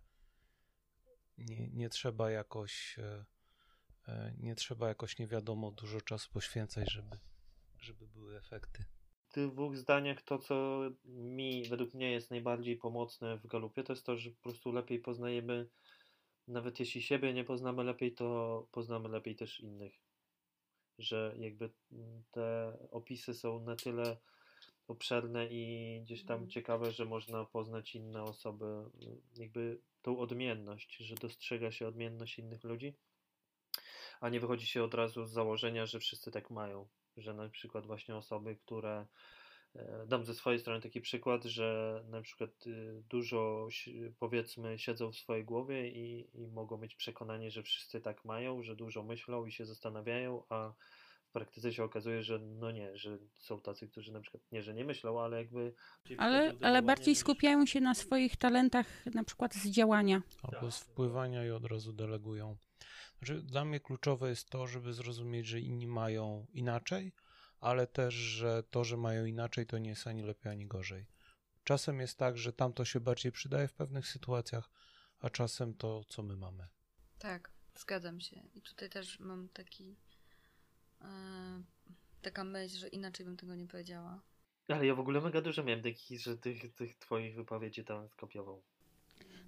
nie, 1.39 1.69
nie 1.69 1.89
trzeba 1.89 2.31
jakoś 2.31 2.99
e, 2.99 3.25
nie 4.39 4.55
trzeba 4.55 4.89
jakoś 4.89 5.18
nie 5.18 5.26
wiadomo 5.26 5.70
dużo 5.70 6.01
czasu 6.01 6.30
poświęcać, 6.32 6.93
żeby, 6.93 7.18
żeby 7.80 8.06
były 8.06 8.36
efekty. 8.36 8.85
W 9.28 9.32
tych 9.32 9.51
dwóch 9.51 9.76
zdaniach 9.76 10.22
to, 10.22 10.39
co 10.39 10.80
mi 11.05 11.68
według 11.68 11.94
mnie 11.94 12.10
jest 12.10 12.30
najbardziej 12.30 12.76
pomocne 12.76 13.36
w 13.39 13.47
galupie, 13.47 13.85
to 13.85 13.93
jest 13.93 14.06
to, 14.06 14.16
że 14.16 14.30
po 14.30 14.43
prostu 14.43 14.72
lepiej 14.72 14.98
poznajemy, 14.98 15.68
nawet 16.48 16.80
jeśli 16.80 17.02
siebie 17.02 17.35
nie 17.35 17.44
poznamy 17.44 17.85
lepiej, 17.85 18.14
to 18.14 18.68
poznamy 18.72 19.09
lepiej 19.09 19.36
też 19.36 19.60
innych. 19.60 19.93
Że 20.98 21.35
jakby 21.39 21.70
te 22.30 22.76
opisy 22.90 23.35
są 23.35 23.60
na 23.60 23.76
tyle 23.76 24.16
obszerne 24.89 25.47
i 25.47 26.01
gdzieś 26.02 26.24
tam 26.24 26.35
Mhm. 26.35 26.51
ciekawe, 26.51 26.93
że 26.93 27.05
można 27.05 27.44
poznać 27.44 27.94
inne 27.94 28.22
osoby, 28.22 28.64
jakby 29.36 29.80
tą 30.02 30.18
odmienność, 30.18 30.97
że 30.97 31.14
dostrzega 31.14 31.72
się 31.72 31.89
odmienność 31.89 32.39
innych 32.39 32.64
ludzi, 32.64 32.94
a 34.20 34.28
nie 34.28 34.40
wychodzi 34.40 34.66
się 34.66 34.82
od 34.82 34.95
razu 34.95 35.24
z 35.24 35.31
założenia, 35.31 35.86
że 35.86 35.99
wszyscy 36.01 36.31
tak 36.31 36.51
mają, 36.51 36.89
że 37.16 37.35
na 37.35 37.49
przykład 37.49 37.86
właśnie 37.86 38.16
osoby, 38.16 38.57
które 38.57 39.07
e, 39.74 40.07
dam 40.07 40.24
ze 40.24 40.35
swojej 40.35 40.61
strony 40.61 40.81
taki 40.81 41.01
przykład, 41.01 41.45
że 41.45 42.01
na 42.09 42.23
przykład 42.23 42.66
y, 42.66 43.03
dużo 43.09 43.69
powiedzmy 44.19 44.78
siedzą 44.78 45.12
w 45.12 45.16
swojej 45.16 45.45
głowie 45.45 45.89
i, 45.89 46.28
i 46.35 46.47
mogą 46.47 46.78
mieć 46.78 46.95
przekonanie, 46.95 47.51
że 47.51 47.62
wszyscy 47.62 48.01
tak 48.01 48.24
mają, 48.24 48.62
że 48.62 48.77
dużo 48.77 49.03
myślą 49.03 49.47
i 49.47 49.53
się 49.53 49.66
zastanawiają, 49.66 50.43
a 50.49 50.73
w 51.28 51.31
praktyce 51.32 51.73
się 51.73 51.85
okazuje, 51.85 52.23
że 52.23 52.39
no 52.39 52.70
nie, 52.70 52.97
że 52.97 53.19
są 53.39 53.61
tacy, 53.61 53.89
którzy 53.89 54.12
na 54.12 54.20
przykład 54.20 54.43
nie, 54.53 54.62
że 54.62 54.74
nie 54.74 54.85
myślą, 54.85 55.20
ale 55.20 55.36
jakby 55.39 55.74
Ale, 56.19 56.53
ale 56.62 56.82
bardziej 56.82 57.12
niż- 57.12 57.19
skupiają 57.19 57.66
się 57.66 57.81
na 57.81 57.95
swoich 57.95 58.36
talentach, 58.36 58.86
na 59.15 59.24
przykład 59.24 59.55
z 59.55 59.70
działania. 59.70 60.23
Albo 60.43 60.70
z 60.70 60.78
wpływania 60.81 61.47
i 61.47 61.51
od 61.51 61.65
razu 61.65 61.93
delegują. 61.93 62.57
Znaczy, 63.19 63.43
dla 63.43 63.65
mnie 63.65 63.81
kluczowe 63.81 64.29
jest 64.29 64.51
to, 64.51 64.67
żeby 64.67 64.95
zrozumieć, 64.95 65.47
że 65.47 65.61
inni 65.61 65.87
mają 65.87 66.47
inaczej, 66.53 67.13
ale 67.61 67.87
też, 67.87 68.15
że 68.15 68.63
to, 68.71 68.85
że 68.85 68.97
mają 68.97 69.25
inaczej, 69.25 69.67
to 69.67 69.79
nie 69.79 69.91
jest 69.91 70.07
ani 70.07 70.23
lepiej, 70.23 70.53
ani 70.53 70.67
gorzej. 70.67 71.07
Czasem 71.65 72.01
jest 72.01 72.19
tak, 72.19 72.39
że 72.39 72.53
tamto 72.53 72.85
się 72.85 73.01
bardziej 73.01 73.33
przydaje 73.33 73.69
w 73.69 73.73
pewnych 73.73 74.07
sytuacjach, 74.07 74.71
a 75.21 75.31
czasem 75.31 75.75
to, 75.75 76.05
co 76.09 76.23
my 76.23 76.37
mamy. 76.37 76.69
Tak, 77.19 77.51
zgadzam 77.79 78.21
się. 78.21 78.43
I 78.55 78.63
tutaj 78.63 78.91
też 78.91 79.21
mam 79.21 79.49
taki 79.49 79.97
e, 81.01 81.63
taka 82.23 82.45
myśl, 82.45 82.77
że 82.77 82.89
inaczej 82.89 83.27
bym 83.27 83.37
tego 83.37 83.55
nie 83.55 83.67
powiedziała. 83.67 84.23
Ale 84.69 84.87
ja 84.87 84.95
w 84.95 85.01
ogóle 85.01 85.21
mega 85.21 85.41
dużo 85.41 85.65
miałem 85.65 85.83
takich, 85.83 86.21
że 86.21 86.39
tych, 86.39 86.75
tych 86.75 86.99
twoich 86.99 87.37
wypowiedzi 87.37 87.85
tam 87.85 88.09
skopiował. 88.09 88.63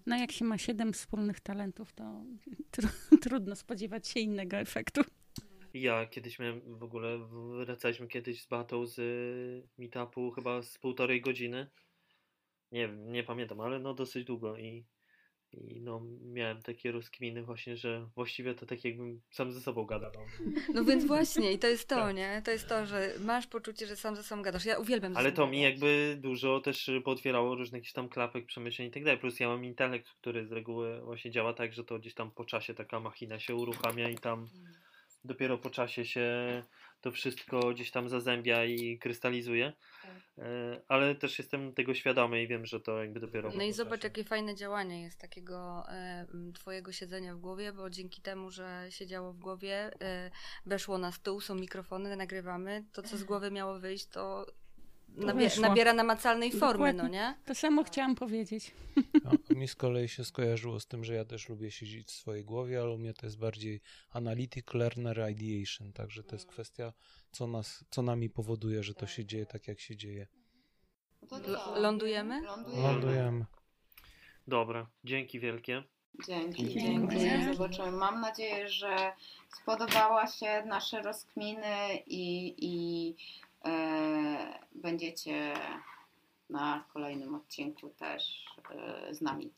No 0.07 0.17
jak 0.17 0.33
się 0.33 0.45
ma 0.45 0.59
siedem 0.59 0.93
wspólnych 0.93 1.41
talentów, 1.41 1.93
to 1.93 2.25
tr 2.71 2.89
trudno 3.21 3.57
spodziewać 3.57 4.09
się 4.09 4.21
innego 4.21 4.57
efektu. 4.57 5.01
Ja 5.75 6.07
kiedyś 6.07 6.39
miałem 6.39 6.79
w 6.79 6.83
ogóle, 6.83 7.19
wracaliśmy 7.65 8.09
kiedyś 8.09 8.43
z 8.43 8.47
Batą 8.47 8.87
z 8.87 8.99
y, 8.99 9.69
meetupu 9.79 10.31
chyba 10.31 10.63
z 10.63 10.79
półtorej 10.79 11.21
godziny. 11.21 11.67
Nie 12.73 12.89
nie 12.89 13.25
pamiętam, 13.25 13.61
ale 13.61 13.79
no 13.79 13.95
dosyć 13.95 14.25
długo 14.25 14.57
i, 14.57 14.85
i 15.55 15.81
no 15.81 16.03
miałem 16.23 16.63
takie 16.63 16.93
rozkminy 16.93 17.43
właśnie, 17.43 17.77
że 17.77 18.07
właściwie 18.15 18.55
to 18.55 18.67
tak 18.67 18.85
jakbym 18.85 19.21
sam 19.31 19.53
ze 19.53 19.61
sobą 19.61 19.85
gadał. 19.85 20.13
No 20.75 20.85
więc 20.85 21.05
właśnie, 21.07 21.53
i 21.53 21.59
to 21.59 21.67
jest 21.67 21.89
to, 21.89 21.95
Tak. 21.97 22.17
nie? 22.17 22.43
To 22.45 22.51
jest 22.51 22.69
to, 22.69 22.87
że 22.87 23.13
masz 23.21 23.47
poczucie, 23.47 23.87
że 23.87 23.97
sam 23.97 24.17
ze 24.17 24.23
sobą 24.23 24.43
gadasz. 24.43 24.65
Ja 24.65 24.79
uwielbiam 24.79 25.17
Ale 25.17 25.33
to 25.33 25.47
mi 25.47 25.61
jakby 25.61 26.19
dużo 26.21 26.61
też 26.61 26.89
y, 26.89 27.01
pootwierało 27.01 27.55
różnych 27.55 27.93
tam 27.93 28.09
klapek, 28.09 28.47
przemyśleń 28.47 28.89
i 28.89 28.91
tak 28.91 29.05
dalej. 29.05 29.21
Plus 29.21 29.41
ja 29.41 29.49
mam 29.49 29.65
intelekt, 29.65 30.09
który 30.11 30.47
z 30.47 30.53
reguły 30.53 31.01
właśnie 31.01 31.31
działa 31.31 31.53
tak, 31.53 31.73
że 31.73 31.85
to 31.85 31.99
gdzieś 31.99 32.15
tam 32.15 32.31
po 32.31 32.45
czasie 32.45 32.75
taka 32.75 33.01
machina 33.01 33.39
się 33.39 33.55
uruchamia 33.55 34.09
i 34.09 34.19
tam 34.19 34.49
dopiero 35.25 35.59
po 35.59 35.71
czasie 35.71 36.05
się 36.05 36.63
to 37.01 37.11
wszystko 37.13 37.71
gdzieś 37.71 37.91
tam 37.91 38.09
zazębia 38.09 38.65
i 38.65 38.99
krystalizuje. 38.99 39.73
E, 40.39 40.81
Ale 40.89 41.15
też 41.15 41.39
jestem 41.39 41.75
tego 41.75 41.95
świadomy 41.95 42.43
i 42.43 42.49
wiem, 42.49 42.67
że 42.67 42.81
to 42.81 43.03
jakby 43.03 43.21
dopiero. 43.21 43.51
No 43.57 43.63
i 43.63 43.73
zobacz, 43.73 44.05
jakie 44.05 44.25
fajne 44.25 44.55
działanie 44.55 45.03
jest 45.03 45.21
takiego 45.21 45.85
e, 45.89 46.27
twojego 46.55 46.93
siedzenia 46.93 47.35
w 47.35 47.41
głowie, 47.41 47.73
bo 47.73 47.91
dzięki 47.91 48.23
temu, 48.23 48.51
że 48.51 48.87
siedziało 48.91 49.33
w 49.33 49.39
głowie, 49.39 49.91
e, 50.03 50.31
weszło 50.67 50.99
na 50.99 51.13
stół, 51.13 51.41
są 51.41 51.55
mikrofony, 51.55 52.17
nagrywamy, 52.17 52.85
to 52.93 53.03
co 53.03 53.17
z 53.17 53.25
głowy 53.25 53.51
miało 53.51 53.79
wyjść, 53.79 54.07
to 54.07 54.47
nabie- 55.17 55.61
nabiera 55.61 55.93
namacalnej 55.93 56.53
formy, 56.53 56.93
no 56.93 57.03
Dokładnie. 57.03 57.19
nie? 57.19 57.35
To 57.45 57.55
samo 57.55 57.85
chciałam 57.85 58.15
powiedzieć. 58.15 58.73
A 59.25 59.55
mi 59.55 59.69
z 59.69 59.75
kolei 59.75 60.09
się 60.09 60.25
skojarzyło 60.25 60.81
z 60.81 60.87
tym, 60.87 61.05
że 61.05 61.15
ja 61.15 61.25
też 61.25 61.49
lubię 61.49 61.71
siedzieć 61.71 62.09
w 62.09 62.11
swojej 62.11 62.45
głowie, 62.45 62.81
ale 62.81 62.91
u 62.91 62.99
mnie 62.99 63.15
to 63.15 63.27
jest 63.27 63.39
bardziej 63.39 63.81
analytic 64.11 64.65
learner 64.75 65.31
ideation, 65.31 65.93
także 65.93 66.23
to 66.23 66.35
jest 66.37 66.47
kwestia, 66.47 66.93
co, 67.33 67.47
nas, 67.47 67.85
co 67.91 68.03
nami 68.03 68.31
powoduje, 68.31 68.83
że 68.83 68.95
to 68.95 69.07
się 69.07 69.25
dzieje 69.25 69.47
tak, 69.47 69.69
jak 69.69 69.81
się 69.81 69.97
dzieje. 69.97 70.27
No 71.31 71.37
L- 71.39 71.83
lądujemy? 71.83 72.43
Lądujemy. 72.43 72.83
Lądujemy. 72.83 73.45
Dobra, 74.47 74.87
dzięki 75.05 75.41
wielkie. 75.41 75.83
Dzięki, 76.27 76.69
Dziękuję. 76.69 77.21
dzięki. 77.21 77.57
Zobaczymy. 77.57 77.93
Mam 77.93 78.21
nadzieję, 78.21 78.69
że 78.69 79.13
spodobała 79.61 80.27
się 80.27 80.63
nasze 80.67 81.03
rozkminy 81.03 81.97
i, 82.07 82.55
i 82.59 83.15
będziecie 84.75 85.55
na 86.51 86.85
kolejnym 86.93 87.35
odcinku 87.35 87.89
też 87.89 88.47
e, 88.71 89.15
z 89.15 89.21
nami. 89.21 89.53